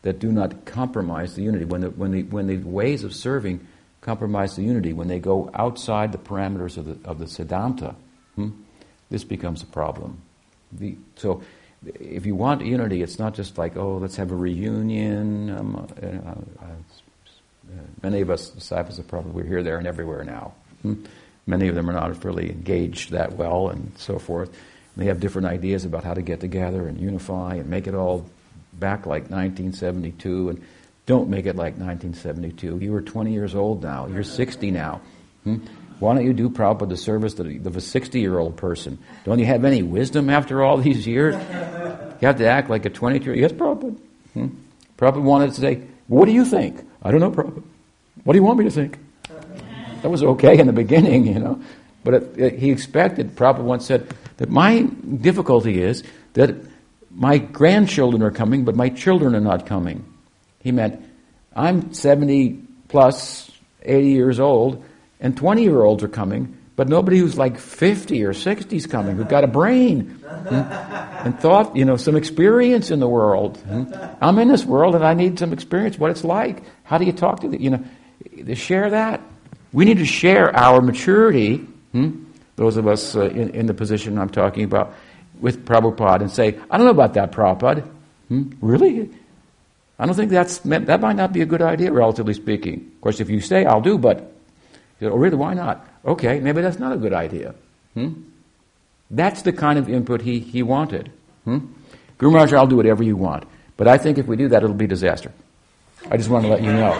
that 0.03 0.19
do 0.19 0.31
not 0.31 0.65
compromise 0.65 1.35
the 1.35 1.41
unity. 1.41 1.65
When 1.65 1.81
the, 1.81 1.89
when 1.89 2.11
the, 2.11 2.23
when 2.23 2.47
the 2.47 2.57
ways 2.57 3.03
of 3.03 3.13
serving 3.13 3.65
compromise 4.01 4.55
the 4.55 4.63
unity, 4.63 4.93
when 4.93 5.09
they 5.09 5.19
go 5.19 5.51
outside 5.53 6.11
the 6.11 6.17
parameters 6.17 6.77
of 6.77 6.85
the, 6.85 7.09
of 7.09 7.19
the 7.19 7.25
Siddhanta, 7.25 7.93
hmm, 8.35 8.51
this 9.09 9.23
becomes 9.23 9.63
a 9.63 9.65
problem. 9.65 10.21
The, 10.71 10.95
so, 11.15 11.43
if 11.99 12.25
you 12.25 12.35
want 12.35 12.65
unity, 12.65 13.01
it's 13.01 13.19
not 13.19 13.33
just 13.33 13.57
like, 13.57 13.77
oh, 13.77 13.97
let's 13.97 14.15
have 14.15 14.31
a 14.31 14.35
reunion. 14.35 15.49
Um, 15.49 15.87
uh, 16.01 16.05
uh, 16.05 16.71
many 18.01 18.21
of 18.21 18.29
us 18.29 18.49
disciples 18.49 18.99
of 18.99 19.07
Prabhupada, 19.07 19.31
we're 19.31 19.43
here, 19.43 19.63
there, 19.63 19.77
and 19.77 19.87
everywhere 19.87 20.23
now. 20.23 20.53
Hmm? 20.81 21.03
Many 21.45 21.69
of 21.69 21.75
them 21.75 21.89
are 21.89 21.93
not 21.93 22.23
really 22.23 22.49
engaged 22.49 23.11
that 23.11 23.33
well 23.33 23.69
and 23.69 23.91
so 23.97 24.19
forth. 24.19 24.49
And 24.49 25.03
they 25.03 25.05
have 25.05 25.19
different 25.19 25.47
ideas 25.47 25.85
about 25.85 26.03
how 26.03 26.13
to 26.13 26.21
get 26.21 26.39
together 26.39 26.87
and 26.87 26.99
unify 26.99 27.55
and 27.55 27.69
make 27.69 27.87
it 27.87 27.95
all 27.95 28.25
back 28.73 29.05
like 29.05 29.29
1972 29.29 30.49
and 30.49 30.61
don't 31.05 31.29
make 31.29 31.45
it 31.45 31.55
like 31.55 31.77
1972. 31.77 32.79
You 32.79 32.91
were 32.91 33.01
20 33.01 33.31
years 33.31 33.55
old 33.55 33.81
now. 33.81 34.07
You're 34.07 34.23
60 34.23 34.71
now. 34.71 35.01
Hmm? 35.45 35.57
Why 35.99 36.13
don't 36.13 36.25
you 36.25 36.33
do 36.33 36.49
Prabhupada 36.49 36.89
the 36.89 36.97
service 36.97 37.39
of 37.39 37.75
a 37.75 37.81
60 37.81 38.19
year 38.19 38.37
old 38.37 38.57
person? 38.57 38.99
Don't 39.23 39.39
you 39.39 39.45
have 39.45 39.65
any 39.65 39.81
wisdom 39.81 40.29
after 40.29 40.63
all 40.63 40.77
these 40.77 41.07
years? 41.07 41.33
You 41.35 42.27
have 42.27 42.37
to 42.37 42.47
act 42.47 42.69
like 42.69 42.85
a 42.85 42.89
22 42.89 43.23
year 43.23 43.33
old. 43.33 43.41
Yes, 43.41 43.51
Prabhupada. 43.53 43.97
Hmm? 44.33 45.25
Wanted 45.25 45.53
to 45.53 45.61
say, 45.61 45.83
What 46.07 46.25
do 46.25 46.31
you 46.31 46.45
think? 46.45 46.85
I 47.01 47.11
don't 47.11 47.19
know, 47.19 47.31
Prabhupada. 47.31 47.63
What 48.23 48.33
do 48.33 48.39
you 48.39 48.43
want 48.43 48.59
me 48.59 48.65
to 48.65 48.71
think? 48.71 48.99
That 50.01 50.09
was 50.09 50.23
okay 50.23 50.59
in 50.59 50.67
the 50.67 50.73
beginning, 50.73 51.27
you 51.27 51.39
know. 51.39 51.61
But 52.03 52.13
it, 52.13 52.37
it, 52.37 52.59
he 52.59 52.71
expected, 52.71 53.35
Prabhupada 53.35 53.63
once 53.63 53.85
said, 53.85 54.13
that 54.37 54.49
my 54.49 54.81
difficulty 54.81 55.81
is 55.81 56.03
that 56.33 56.55
my 57.11 57.37
grandchildren 57.37 58.21
are 58.21 58.31
coming, 58.31 58.63
but 58.63 58.75
my 58.75 58.89
children 58.89 59.35
are 59.35 59.41
not 59.41 59.65
coming. 59.65 60.05
He 60.59 60.71
meant, 60.71 61.03
I'm 61.55 61.93
70 61.93 62.61
plus, 62.87 63.49
80 63.83 64.07
years 64.07 64.39
old, 64.39 64.83
and 65.19 65.35
20 65.35 65.63
year 65.63 65.81
olds 65.81 66.03
are 66.03 66.07
coming, 66.07 66.56
but 66.77 66.87
nobody 66.87 67.17
who's 67.17 67.39
like 67.39 67.57
50 67.57 68.23
or 68.23 68.33
60 68.33 68.77
is 68.77 68.85
coming, 68.85 69.17
who's 69.17 69.25
got 69.25 69.43
a 69.43 69.47
brain 69.47 70.01
hmm, 70.11 70.53
and 70.53 71.37
thought, 71.39 71.75
you 71.75 71.83
know, 71.83 71.97
some 71.97 72.15
experience 72.15 72.91
in 72.91 72.99
the 72.99 73.07
world. 73.09 73.57
Hmm. 73.57 73.85
I'm 74.21 74.37
in 74.37 74.47
this 74.47 74.63
world 74.63 74.93
and 74.93 75.03
I 75.03 75.15
need 75.15 75.39
some 75.39 75.51
experience, 75.51 75.97
what 75.97 76.11
it's 76.11 76.23
like. 76.23 76.61
How 76.83 76.99
do 76.99 77.05
you 77.05 77.11
talk 77.11 77.41
to 77.41 77.49
the, 77.49 77.59
you 77.59 77.71
know, 77.71 77.83
to 78.45 78.53
share 78.53 78.91
that? 78.91 79.21
We 79.73 79.85
need 79.85 79.97
to 79.97 80.05
share 80.05 80.55
our 80.55 80.79
maturity, 80.79 81.57
hmm, 81.57 82.23
those 82.57 82.77
of 82.77 82.87
us 82.87 83.15
uh, 83.15 83.21
in, 83.21 83.49
in, 83.49 83.65
the 83.65 83.73
position 83.73 84.19
I'm 84.19 84.29
talking 84.29 84.63
about, 84.63 84.93
with 85.41 85.65
Prabhupada 85.65 86.21
and 86.21 86.31
say, 86.31 86.59
I 86.69 86.77
don't 86.77 86.85
know 86.85 86.91
about 86.91 87.15
that, 87.15 87.31
Prabhupada. 87.31 87.87
Hmm? 88.27 88.51
Really? 88.61 89.09
I 89.97 90.05
don't 90.05 90.15
think 90.15 90.29
that's, 90.29 90.59
that 90.59 91.01
might 91.01 91.15
not 91.15 91.33
be 91.33 91.41
a 91.41 91.45
good 91.47 91.63
idea, 91.63 91.91
relatively 91.91 92.35
speaking. 92.35 92.91
Of 92.95 93.01
course, 93.01 93.19
if 93.19 93.31
you 93.31 93.41
say, 93.41 93.65
I'll 93.65 93.81
do, 93.81 93.97
but, 93.97 94.31
you 94.99 95.07
know, 95.07 95.15
oh, 95.15 95.17
really, 95.17 95.35
why 95.35 95.55
not? 95.55 95.87
Okay, 96.07 96.39
maybe 96.39 96.61
that's 96.61 96.79
not 96.79 96.93
a 96.93 96.97
good 96.97 97.13
idea. 97.13 97.53
Hmm? 97.93 98.13
That's 99.11 99.41
the 99.41 99.51
kind 99.51 99.77
of 99.77 99.89
input 99.89 100.21
he, 100.21 100.39
he 100.39 100.63
wanted. 100.63 101.11
Hmm? 101.43 101.59
Guru 102.17 102.31
Maharaj, 102.31 102.53
I'll 102.53 102.67
do 102.67 102.77
whatever 102.77 103.03
you 103.03 103.17
want. 103.17 103.45
But 103.75 103.87
I 103.87 103.97
think 103.97 104.17
if 104.17 104.25
we 104.25 104.37
do 104.37 104.47
that, 104.49 104.63
it'll 104.63 104.75
be 104.75 104.87
disaster. 104.87 105.31
I 106.09 106.17
just 106.17 106.29
want 106.29 106.45
to 106.45 106.51
let 106.51 106.63
you 106.63 106.71
know. 106.71 106.93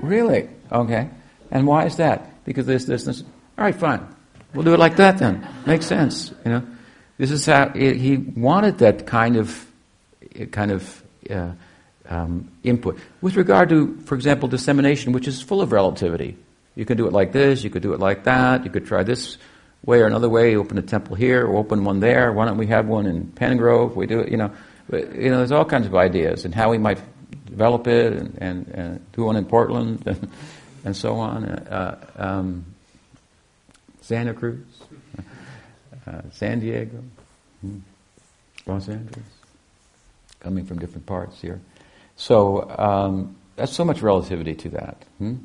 really? 0.00 0.48
Okay. 0.70 1.10
And 1.50 1.66
why 1.66 1.86
is 1.86 1.96
that? 1.96 2.44
Because 2.44 2.66
this, 2.66 2.84
this, 2.84 3.04
this. 3.04 3.22
All 3.22 3.64
right, 3.64 3.74
fine. 3.74 4.06
We'll 4.54 4.64
do 4.64 4.74
it 4.74 4.78
like 4.78 4.96
that 4.96 5.18
then. 5.18 5.46
Makes 5.66 5.86
sense, 5.86 6.32
you 6.44 6.52
know. 6.52 6.62
This 7.18 7.30
is 7.32 7.44
how 7.44 7.70
he 7.70 8.16
wanted 8.16 8.78
that 8.78 9.06
kind 9.06 9.36
of 9.36 9.66
kind 10.52 10.70
of 10.70 11.02
uh, 11.28 11.50
um, 12.08 12.50
input 12.62 12.98
with 13.20 13.36
regard 13.36 13.68
to, 13.68 13.96
for 14.04 14.14
example, 14.14 14.48
dissemination, 14.48 15.12
which 15.12 15.28
is 15.28 15.42
full 15.42 15.60
of 15.60 15.72
relativity. 15.72 16.36
You 16.74 16.84
can 16.84 16.96
do 16.96 17.06
it 17.06 17.12
like 17.12 17.32
this. 17.32 17.64
You 17.64 17.70
could 17.70 17.82
do 17.82 17.92
it 17.92 18.00
like 18.00 18.24
that. 18.24 18.64
You 18.64 18.70
could 18.70 18.86
try 18.86 19.02
this 19.02 19.36
way 19.84 20.00
or 20.00 20.06
another 20.06 20.28
way. 20.28 20.56
Open 20.56 20.78
a 20.78 20.82
temple 20.82 21.16
here 21.16 21.46
or 21.46 21.56
open 21.56 21.84
one 21.84 22.00
there. 22.00 22.32
Why 22.32 22.44
don't 22.44 22.56
we 22.56 22.68
have 22.68 22.86
one 22.86 23.06
in 23.06 23.26
Penngrove? 23.26 23.94
We 23.94 24.06
do 24.06 24.20
it. 24.20 24.30
You 24.30 24.36
know, 24.36 24.52
but, 24.88 25.14
you 25.14 25.30
know. 25.30 25.38
There's 25.38 25.52
all 25.52 25.64
kinds 25.64 25.86
of 25.86 25.94
ideas 25.94 26.44
and 26.44 26.54
how 26.54 26.70
we 26.70 26.78
might 26.78 27.00
develop 27.46 27.86
it 27.88 28.12
and, 28.12 28.38
and, 28.40 28.68
and 28.68 29.12
do 29.12 29.24
one 29.24 29.36
in 29.36 29.44
Portland 29.44 30.02
and, 30.06 30.30
and 30.84 30.96
so 30.96 31.16
on. 31.16 31.44
Uh, 31.44 32.06
um, 32.16 32.64
Santa 34.00 34.32
Cruz, 34.32 34.64
uh, 36.06 36.22
San 36.32 36.60
Diego, 36.60 37.02
hmm, 37.60 37.78
Los 38.64 38.88
Angeles, 38.88 39.26
coming 40.40 40.64
from 40.64 40.78
different 40.78 41.04
parts 41.04 41.40
here. 41.42 41.60
So 42.18 42.68
um, 42.78 43.36
that's 43.56 43.72
so 43.72 43.84
much 43.84 44.02
relativity 44.02 44.54
to 44.54 44.68
that, 44.70 45.04
hmm? 45.16 45.36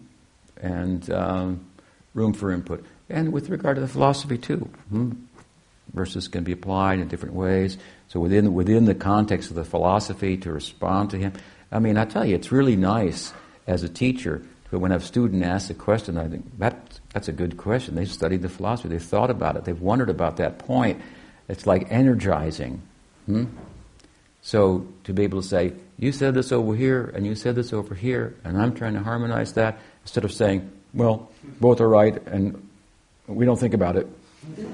and 0.62 1.10
um, 1.12 1.66
room 2.14 2.34
for 2.34 2.52
input. 2.52 2.84
And 3.10 3.32
with 3.32 3.50
regard 3.50 3.78
to 3.78 3.82
the 3.82 3.88
philosophy 3.88 4.38
too, 4.38 4.68
hmm? 4.90 5.12
verses 5.94 6.28
can 6.28 6.44
be 6.44 6.52
applied 6.52 7.00
in 7.00 7.08
different 7.08 7.36
ways. 7.36 7.78
So 8.10 8.20
within 8.20 8.54
within 8.54 8.84
the 8.84 8.96
context 8.96 9.50
of 9.50 9.56
the 9.56 9.64
philosophy, 9.64 10.36
to 10.38 10.52
respond 10.52 11.12
to 11.12 11.18
him. 11.18 11.32
I 11.72 11.80
mean, 11.80 11.98
I 11.98 12.04
tell 12.04 12.26
you, 12.26 12.36
it's 12.36 12.52
really 12.52 12.76
nice 12.76 13.34
as 13.66 13.84
a 13.84 13.90
teacher 13.90 14.44
but 14.74 14.80
when 14.80 14.92
a 14.92 15.00
student 15.00 15.44
asks 15.44 15.70
a 15.70 15.76
question, 15.76 16.18
I 16.18 16.28
think 16.28 16.58
that, 16.58 17.00
that's 17.14 17.28
a 17.28 17.32
good 17.32 17.58
question. 17.58 17.94
They've 17.94 18.12
studied 18.12 18.42
the 18.42 18.50
philosophy, 18.50 18.90
they've 18.90 19.00
thought 19.00 19.30
about 19.30 19.56
it, 19.56 19.66
they've 19.66 19.80
wondered 19.80 20.10
about 20.10 20.38
that 20.38 20.58
point. 20.58 21.00
It's 21.48 21.68
like 21.68 21.92
energizing. 21.92 22.82
Hmm? 23.28 23.46
So 24.44 24.86
to 25.06 25.14
be 25.14 25.24
able 25.24 25.42
to 25.42 25.48
say, 25.48 25.74
you 25.98 26.12
said 26.12 26.34
this 26.34 26.52
over 26.52 26.76
here, 26.76 27.12
and 27.16 27.26
you 27.26 27.34
said 27.34 27.56
this 27.56 27.72
over 27.72 27.96
here, 27.96 28.36
and 28.44 28.62
I'm 28.62 28.76
trying 28.76 28.94
to 28.94 29.00
harmonize 29.00 29.54
that, 29.54 29.80
instead 30.04 30.26
of 30.26 30.34
saying, 30.34 30.70
well, 30.94 31.32
both 31.62 31.80
are 31.80 31.88
right, 31.88 32.22
and 32.28 32.70
we 33.26 33.46
don't 33.46 33.60
think 33.60 33.74
about 33.74 33.96
it. 33.96 34.08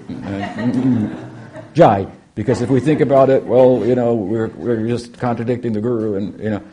Jai, 1.75 2.07
because 2.33 2.61
if 2.61 2.69
we 2.69 2.79
think 2.79 2.99
about 2.99 3.29
it, 3.29 3.45
well, 3.45 3.85
you 3.85 3.93
know, 3.93 4.15
we're, 4.15 4.47
we're 4.47 4.87
just 4.87 5.19
contradicting 5.19 5.73
the 5.73 5.81
guru, 5.81 6.15
and, 6.15 6.39
you 6.39 6.49
know, 6.49 6.63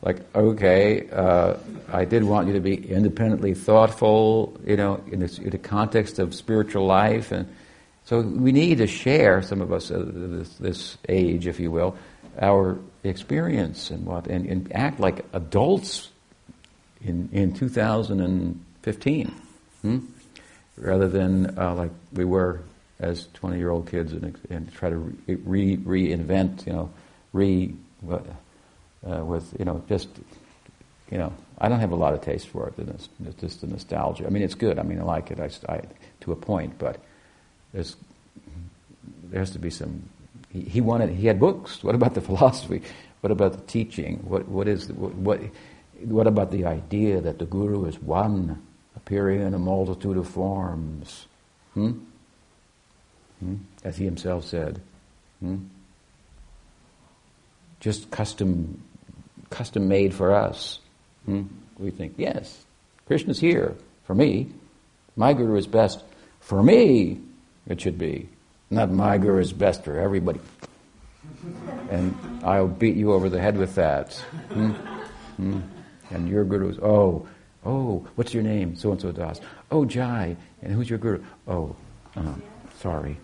like, 0.00 0.18
okay, 0.34 1.08
uh, 1.10 1.56
I 1.92 2.06
did 2.06 2.24
want 2.24 2.46
you 2.46 2.54
to 2.54 2.60
be 2.60 2.74
independently 2.74 3.52
thoughtful, 3.52 4.58
you 4.64 4.76
know, 4.76 5.02
in, 5.12 5.20
this, 5.20 5.38
in 5.38 5.50
the 5.50 5.58
context 5.58 6.18
of 6.18 6.34
spiritual 6.34 6.86
life. 6.86 7.32
And 7.32 7.48
so 8.04 8.20
we 8.20 8.52
need 8.52 8.78
to 8.78 8.86
share, 8.86 9.42
some 9.42 9.60
of 9.60 9.72
us, 9.72 9.90
uh, 9.90 10.02
this, 10.06 10.54
this, 10.54 10.96
age, 11.08 11.46
if 11.46 11.58
you 11.58 11.70
will, 11.70 11.96
our 12.40 12.78
experience 13.04 13.90
and 13.90 14.04
what, 14.04 14.26
and, 14.26 14.46
and 14.46 14.72
act 14.74 15.00
like 15.00 15.24
adults 15.32 16.10
in, 17.00 17.28
in 17.32 17.52
2015, 17.52 19.34
hmm? 19.82 19.98
rather 20.76 21.08
than 21.08 21.58
uh, 21.58 21.74
like 21.74 21.90
we 22.12 22.24
were 22.24 22.62
as 22.98 23.28
20 23.34 23.58
year 23.58 23.70
old 23.70 23.88
kids 23.90 24.12
and, 24.12 24.38
and 24.50 24.72
try 24.72 24.90
to 24.90 24.96
re, 24.96 25.76
reinvent, 25.76 26.66
you 26.66 26.72
know, 26.72 26.90
re, 27.32 27.74
uh, 28.08 29.24
with, 29.24 29.54
you 29.58 29.64
know, 29.64 29.82
just, 29.88 30.08
you 31.10 31.18
know, 31.18 31.32
I 31.58 31.68
don't 31.68 31.80
have 31.80 31.92
a 31.92 31.96
lot 31.96 32.12
of 32.12 32.20
taste 32.20 32.48
for 32.48 32.68
it. 32.68 32.88
It's 33.24 33.40
just 33.40 33.60
the 33.62 33.66
nostalgia. 33.66 34.26
I 34.26 34.30
mean, 34.30 34.42
it's 34.42 34.54
good. 34.54 34.78
I 34.78 34.82
mean, 34.82 34.98
I 34.98 35.04
like 35.04 35.30
it 35.30 35.40
I, 35.40 35.50
I, 35.72 35.82
to 36.20 36.32
a 36.32 36.36
point, 36.36 36.78
but 36.78 36.98
there's 37.72 37.96
there 39.24 39.40
has 39.40 39.50
to 39.50 39.58
be 39.58 39.70
some. 39.70 40.08
He, 40.50 40.60
he, 40.60 40.80
wanted. 40.80 41.10
He 41.10 41.26
had 41.26 41.40
books. 41.40 41.82
What 41.82 41.94
about 41.94 42.14
the 42.14 42.20
philosophy? 42.30 42.82
What 43.20 43.30
about 43.30 43.52
the 43.52 43.62
teaching? 43.62 44.18
What 44.18 44.46
what 44.48 44.68
is 44.68 44.88
what, 44.92 45.14
what 45.14 45.40
what 46.04 46.26
about 46.26 46.50
the 46.50 46.64
idea 46.64 47.20
that 47.20 47.38
the 47.38 47.46
guru 47.46 47.86
is 47.86 47.98
one, 47.98 48.62
appearing 48.94 49.42
in 49.42 49.54
a 49.54 49.58
multitude 49.58 50.16
of 50.16 50.28
forms? 50.28 51.26
Hmm? 51.74 51.92
Hmm? 53.40 53.56
As 53.84 53.96
he 53.96 54.04
himself 54.04 54.44
said. 54.44 54.80
Hmm? 55.40 55.56
Just 57.80 58.10
custom 58.10 58.82
custom 59.50 59.88
made 59.88 60.14
for 60.14 60.34
us. 60.34 60.78
Hmm? 61.24 61.42
We 61.78 61.90
think, 61.90 62.14
yes, 62.16 62.64
Krishna's 63.06 63.38
here 63.38 63.76
for 64.04 64.14
me. 64.14 64.48
My 65.16 65.32
guru 65.32 65.56
is 65.56 65.66
best 65.66 66.02
for 66.40 66.62
me, 66.62 67.20
it 67.66 67.80
should 67.80 67.98
be. 67.98 68.28
Not 68.70 68.90
my 68.90 69.18
guru 69.18 69.40
is 69.40 69.52
best 69.52 69.84
for 69.84 69.98
everybody. 69.98 70.40
And 71.90 72.16
I'll 72.44 72.68
beat 72.68 72.96
you 72.96 73.12
over 73.12 73.28
the 73.28 73.40
head 73.40 73.56
with 73.56 73.74
that. 73.76 74.14
Hmm? 74.52 74.70
Hmm? 75.36 75.60
And 76.10 76.28
your 76.28 76.44
guru 76.44 76.70
is, 76.70 76.78
oh, 76.78 77.26
oh, 77.64 78.06
what's 78.16 78.34
your 78.34 78.42
name? 78.42 78.76
So 78.76 78.92
and 78.92 79.00
so 79.00 79.12
Das. 79.12 79.40
Oh, 79.70 79.84
Jai. 79.84 80.36
And 80.62 80.72
who's 80.72 80.90
your 80.90 80.98
guru? 80.98 81.22
Oh, 81.46 81.76
uh, 82.16 82.34
sorry. 82.78 83.16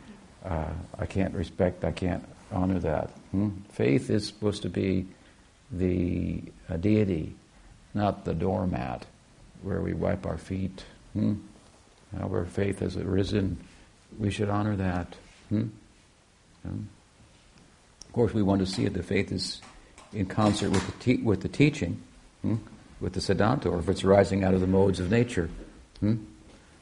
Uh, 0.44 0.70
I 0.98 1.06
can't 1.06 1.34
respect, 1.34 1.84
I 1.84 1.92
can't 1.92 2.24
honor 2.52 2.78
that. 2.80 3.10
Hmm? 3.30 3.50
Faith 3.72 4.10
is 4.10 4.26
supposed 4.26 4.62
to 4.62 4.68
be 4.68 5.06
the 5.70 6.42
uh, 6.68 6.76
deity 6.76 7.34
not 7.94 8.24
the 8.24 8.34
doormat 8.34 9.06
where 9.62 9.80
we 9.80 9.92
wipe 9.92 10.26
our 10.26 10.38
feet. 10.38 10.84
Hmm? 11.12 11.34
Our 12.18 12.44
faith 12.44 12.80
has 12.80 12.96
arisen. 12.96 13.58
We 14.18 14.30
should 14.30 14.50
honor 14.50 14.76
that. 14.76 15.14
Hmm? 15.52 15.68
Of 16.64 18.12
course, 18.12 18.32
we 18.32 18.42
want 18.42 18.60
to 18.60 18.66
see 18.66 18.84
it. 18.84 18.94
The 18.94 19.02
faith 19.02 19.32
is 19.32 19.60
in 20.12 20.26
concert 20.26 20.70
with 20.70 20.86
the, 20.86 20.92
te- 20.92 21.22
with 21.22 21.42
the 21.42 21.48
teaching, 21.48 22.02
hmm? 22.40 22.56
with 23.00 23.12
the 23.12 23.20
Siddhanta, 23.20 23.66
or 23.66 23.78
if 23.78 23.88
it's 23.88 24.04
rising 24.04 24.44
out 24.44 24.54
of 24.54 24.60
the 24.60 24.66
modes 24.66 24.98
of 24.98 25.10
nature. 25.10 25.50
Hmm? 26.00 26.16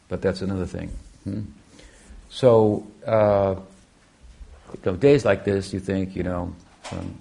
But 0.09 0.23
that's 0.23 0.41
another 0.41 0.67
thing. 0.67 0.91
Hmm? 1.25 1.43
So, 2.29 2.87
uh, 3.07 3.57
you 4.73 4.81
know, 4.85 4.97
days 4.97 5.25
like 5.25 5.45
this, 5.45 5.73
you 5.73 5.81
think, 5.81 6.15
you 6.15 6.23
know, 6.23 6.55
um, 6.93 7.19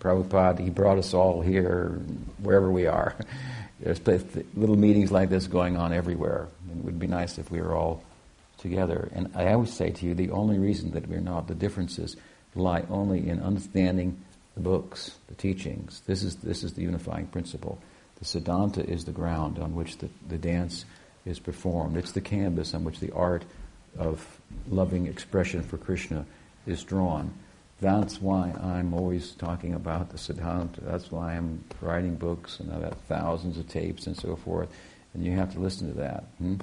Prabhupada, 0.00 0.60
he 0.60 0.70
brought 0.70 0.98
us 0.98 1.12
all 1.12 1.42
here, 1.42 2.00
wherever 2.38 2.70
we 2.70 2.86
are. 2.86 3.14
There's 3.80 4.00
little 4.54 4.76
meetings 4.76 5.12
like 5.12 5.28
this 5.28 5.46
going 5.46 5.76
on 5.76 5.92
everywhere. 5.92 6.48
It 6.70 6.84
would 6.84 6.98
be 6.98 7.06
nice 7.06 7.36
if 7.36 7.50
we 7.50 7.60
were 7.60 7.74
all 7.74 8.02
together. 8.58 9.10
And 9.12 9.30
I 9.34 9.52
always 9.52 9.72
say 9.72 9.90
to 9.90 10.06
you, 10.06 10.14
the 10.14 10.30
only 10.30 10.58
reason 10.58 10.92
that 10.92 11.08
we're 11.08 11.20
not, 11.20 11.48
the 11.48 11.54
differences 11.54 12.16
lie 12.54 12.84
only 12.88 13.28
in 13.28 13.40
understanding 13.40 14.20
the 14.54 14.60
books, 14.60 15.16
the 15.28 15.34
teachings. 15.34 16.02
This 16.06 16.22
is, 16.22 16.36
this 16.36 16.64
is 16.64 16.72
the 16.72 16.82
unifying 16.82 17.26
principle. 17.26 17.78
The 18.18 18.24
Siddhanta 18.24 18.88
is 18.88 19.04
the 19.04 19.12
ground 19.12 19.58
on 19.58 19.74
which 19.74 19.98
the, 19.98 20.08
the 20.28 20.38
dance 20.38 20.86
is 21.26 21.38
performed. 21.38 21.96
It's 21.96 22.12
the 22.12 22.20
canvas 22.20 22.72
on 22.74 22.84
which 22.84 22.98
the 23.00 23.12
art 23.12 23.44
of 23.98 24.40
loving 24.68 25.06
expression 25.06 25.62
for 25.62 25.76
Krishna 25.76 26.24
is 26.66 26.82
drawn. 26.82 27.34
That's 27.80 28.22
why 28.22 28.52
I'm 28.52 28.94
always 28.94 29.32
talking 29.32 29.74
about 29.74 30.08
the 30.10 30.16
Siddhanta. 30.16 30.80
That's 30.80 31.10
why 31.10 31.34
I'm 31.34 31.62
writing 31.82 32.16
books 32.16 32.58
and 32.58 32.72
I've 32.72 32.82
got 32.82 32.98
thousands 33.02 33.58
of 33.58 33.68
tapes 33.68 34.06
and 34.06 34.16
so 34.16 34.34
forth. 34.36 34.70
And 35.12 35.24
you 35.24 35.32
have 35.32 35.52
to 35.52 35.60
listen 35.60 35.88
to 35.88 35.98
that. 36.00 36.24
Hmm? 36.38 36.56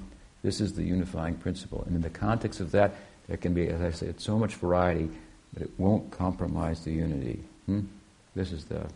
This 0.44 0.60
is 0.60 0.74
the 0.74 0.84
unifying 0.84 1.36
principle. 1.36 1.82
And 1.86 1.96
in 1.96 2.02
the 2.02 2.10
context 2.10 2.60
of 2.60 2.70
that, 2.72 2.94
there 3.28 3.38
can 3.38 3.54
be, 3.54 3.66
as 3.68 3.80
I 3.80 3.90
said, 3.90 4.20
so 4.20 4.38
much 4.38 4.56
variety 4.56 5.08
that 5.54 5.62
it 5.62 5.70
won't 5.78 6.10
compromise 6.10 6.84
the 6.84 6.92
unity. 6.92 7.42
Hmm? 7.64 7.80
This 8.34 8.52
is 8.52 8.66
the 8.66 8.86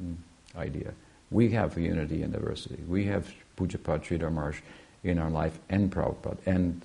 hmm, 0.00 0.14
idea. 0.56 0.92
We 1.32 1.50
have 1.50 1.76
unity 1.76 2.22
and 2.22 2.32
diversity. 2.32 2.80
We 2.86 3.06
have 3.06 3.28
Pujyapad 3.56 4.04
Sridhar 4.04 4.32
Maharaj 4.32 4.60
in 5.02 5.18
our 5.18 5.30
life 5.30 5.58
and 5.68 5.90
Prabhupada. 5.90 6.38
And 6.46 6.80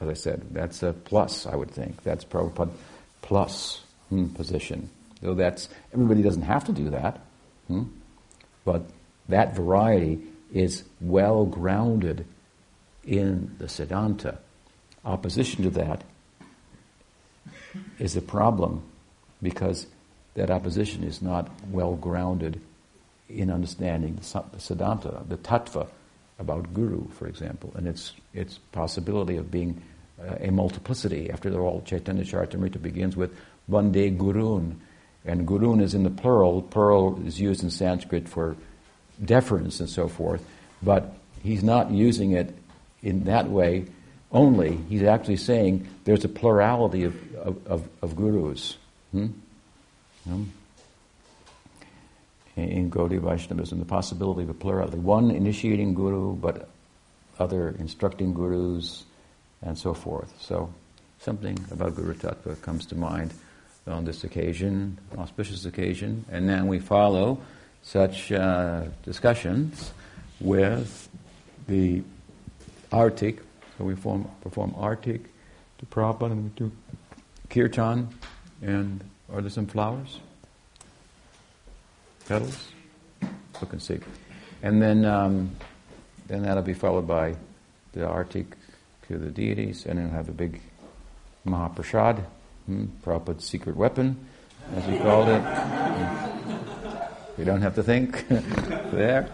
as 0.00 0.08
I 0.08 0.14
said, 0.14 0.46
that's 0.52 0.84
a 0.84 0.92
plus, 0.92 1.44
I 1.44 1.56
would 1.56 1.72
think. 1.72 2.04
That's 2.04 2.24
Prabhupada 2.24 2.70
plus 3.20 3.80
hmm, 4.10 4.28
position. 4.28 4.88
Though 5.22 5.34
that's 5.34 5.68
everybody 5.92 6.22
doesn't 6.22 6.42
have 6.42 6.64
to 6.66 6.72
do 6.72 6.90
that, 6.90 7.20
hmm? 7.66 7.84
but 8.64 8.84
that 9.28 9.56
variety 9.56 10.20
is 10.52 10.84
well 11.00 11.46
grounded 11.46 12.26
in 13.06 13.54
the 13.58 13.66
Siddhanta. 13.66 14.38
Opposition 15.04 15.64
to 15.64 15.70
that 15.70 16.02
is 17.98 18.16
a 18.16 18.22
problem 18.22 18.82
because 19.42 19.86
that 20.34 20.50
opposition 20.50 21.04
is 21.04 21.20
not 21.20 21.50
well 21.70 21.94
grounded 21.96 22.60
in 23.28 23.50
understanding 23.50 24.16
the 24.16 24.22
Siddhanta, 24.22 25.28
the 25.28 25.36
tattva 25.36 25.88
about 26.38 26.74
Guru, 26.74 27.08
for 27.10 27.26
example, 27.26 27.72
and 27.76 27.86
its 27.86 28.12
its 28.32 28.58
possibility 28.72 29.36
of 29.36 29.50
being 29.50 29.80
uh, 30.20 30.36
a 30.40 30.50
multiplicity. 30.50 31.30
After 31.30 31.60
all, 31.60 31.82
Chaitanya 31.82 32.24
Charitamrita 32.24 32.80
begins 32.80 33.16
with 33.16 33.36
Vande 33.70 34.16
Gurun. 34.16 34.76
And 35.24 35.48
Gurun 35.48 35.80
is 35.80 35.94
in 35.94 36.02
the 36.02 36.10
plural. 36.10 36.62
Plural 36.62 37.24
is 37.26 37.40
used 37.40 37.62
in 37.62 37.70
Sanskrit 37.70 38.28
for 38.28 38.56
deference 39.24 39.80
and 39.80 39.88
so 39.88 40.08
forth. 40.08 40.44
But 40.82 41.14
he's 41.42 41.62
not 41.62 41.90
using 41.90 42.32
it 42.32 42.54
in 43.04 43.24
that 43.24 43.48
way 43.48 43.86
only. 44.32 44.76
He's 44.88 45.04
actually 45.04 45.36
saying 45.36 45.86
there's 46.04 46.24
a 46.24 46.28
plurality 46.28 47.04
of, 47.04 47.34
of, 47.36 47.66
of, 47.66 47.88
of 48.02 48.16
gurus. 48.16 48.76
Hmm? 49.12 49.26
Hmm? 50.24 50.44
In 52.56 52.90
Gaudiya 52.90 53.20
Vaishnavism, 53.20 53.78
the 53.78 53.84
possibility 53.84 54.42
of 54.42 54.50
a 54.50 54.54
plurality. 54.54 54.98
One 54.98 55.30
initiating 55.30 55.94
guru, 55.94 56.34
but 56.34 56.68
other 57.38 57.70
instructing 57.78 58.32
gurus, 58.32 59.04
and 59.62 59.76
so 59.76 59.92
forth. 59.92 60.32
So, 60.40 60.72
something 61.18 61.58
about 61.70 61.96
Guru 61.96 62.14
Tattva 62.14 62.60
comes 62.62 62.86
to 62.86 62.94
mind 62.94 63.34
on 63.86 64.04
this 64.04 64.22
occasion, 64.24 64.98
auspicious 65.18 65.64
occasion, 65.64 66.24
and 66.30 66.48
then 66.48 66.68
we 66.68 66.78
follow 66.78 67.40
such 67.82 68.30
uh, 68.30 68.84
discussions 69.02 69.92
with 70.40 71.08
the 71.66 72.02
artik. 72.94 73.40
So 73.76 73.84
we 73.84 73.96
form, 73.96 74.28
perform 74.40 74.72
artik 74.72 75.24
to 75.78 75.86
Prabhupada 75.86 76.32
and 76.32 76.44
we 76.44 76.50
do 76.50 76.72
kirtan 77.50 78.08
and 78.62 79.02
are 79.32 79.40
there 79.40 79.50
some 79.50 79.66
flowers? 79.66 80.20
Petals? 82.28 82.68
Look 83.60 83.72
and 83.72 83.82
see. 83.82 83.98
And 84.62 84.80
then, 84.80 85.04
um, 85.04 85.50
then 86.28 86.42
that'll 86.42 86.62
be 86.62 86.74
followed 86.74 87.06
by 87.06 87.36
the 87.92 88.00
artik 88.00 88.46
to 89.08 89.18
the 89.18 89.30
deities 89.30 89.86
and 89.86 89.98
then 89.98 90.10
have 90.10 90.28
a 90.28 90.32
big 90.32 90.60
Mahaprasad, 91.46 92.24
hmm, 92.66 92.86
Prabhupada's 93.04 93.44
secret 93.44 93.76
weapon, 93.76 94.26
as 94.74 94.84
he 94.86 94.98
called 94.98 95.28
it. 95.28 95.42
We 97.36 97.44
don't 97.44 97.60
have 97.60 97.74
to 97.74 97.82
think. 97.82 98.26
there. 98.28 99.28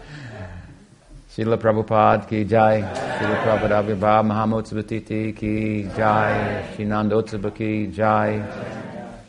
Srila 1.41 1.57
Prabhupada 1.57 2.29
ki 2.29 2.45
jai, 2.45 2.83
Srila 2.83 3.37
Prabhupada 3.43 3.83
Vibha 3.83 4.23
Mahamotsvatiti 4.23 5.35
ki 5.35 5.89
jai, 5.97 6.67
Sri 6.75 6.85
Nandotsabha 6.85 7.55
ki 7.55 7.87
jai, 7.87 8.45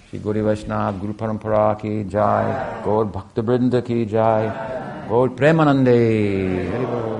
Sri 0.09 0.19
Guru 0.19 0.43
Vaishnav 0.43 0.99
Guru 0.99 1.13
Parampara 1.13 1.79
ki 1.79 2.03
jai, 2.09 2.83
Gaur 2.83 3.05
Bhakta 3.05 3.41
Brinda 3.41 3.81
ki 3.81 4.03
jai, 4.03 4.51
Gaur 5.07 5.29
Premanande. 5.29 7.10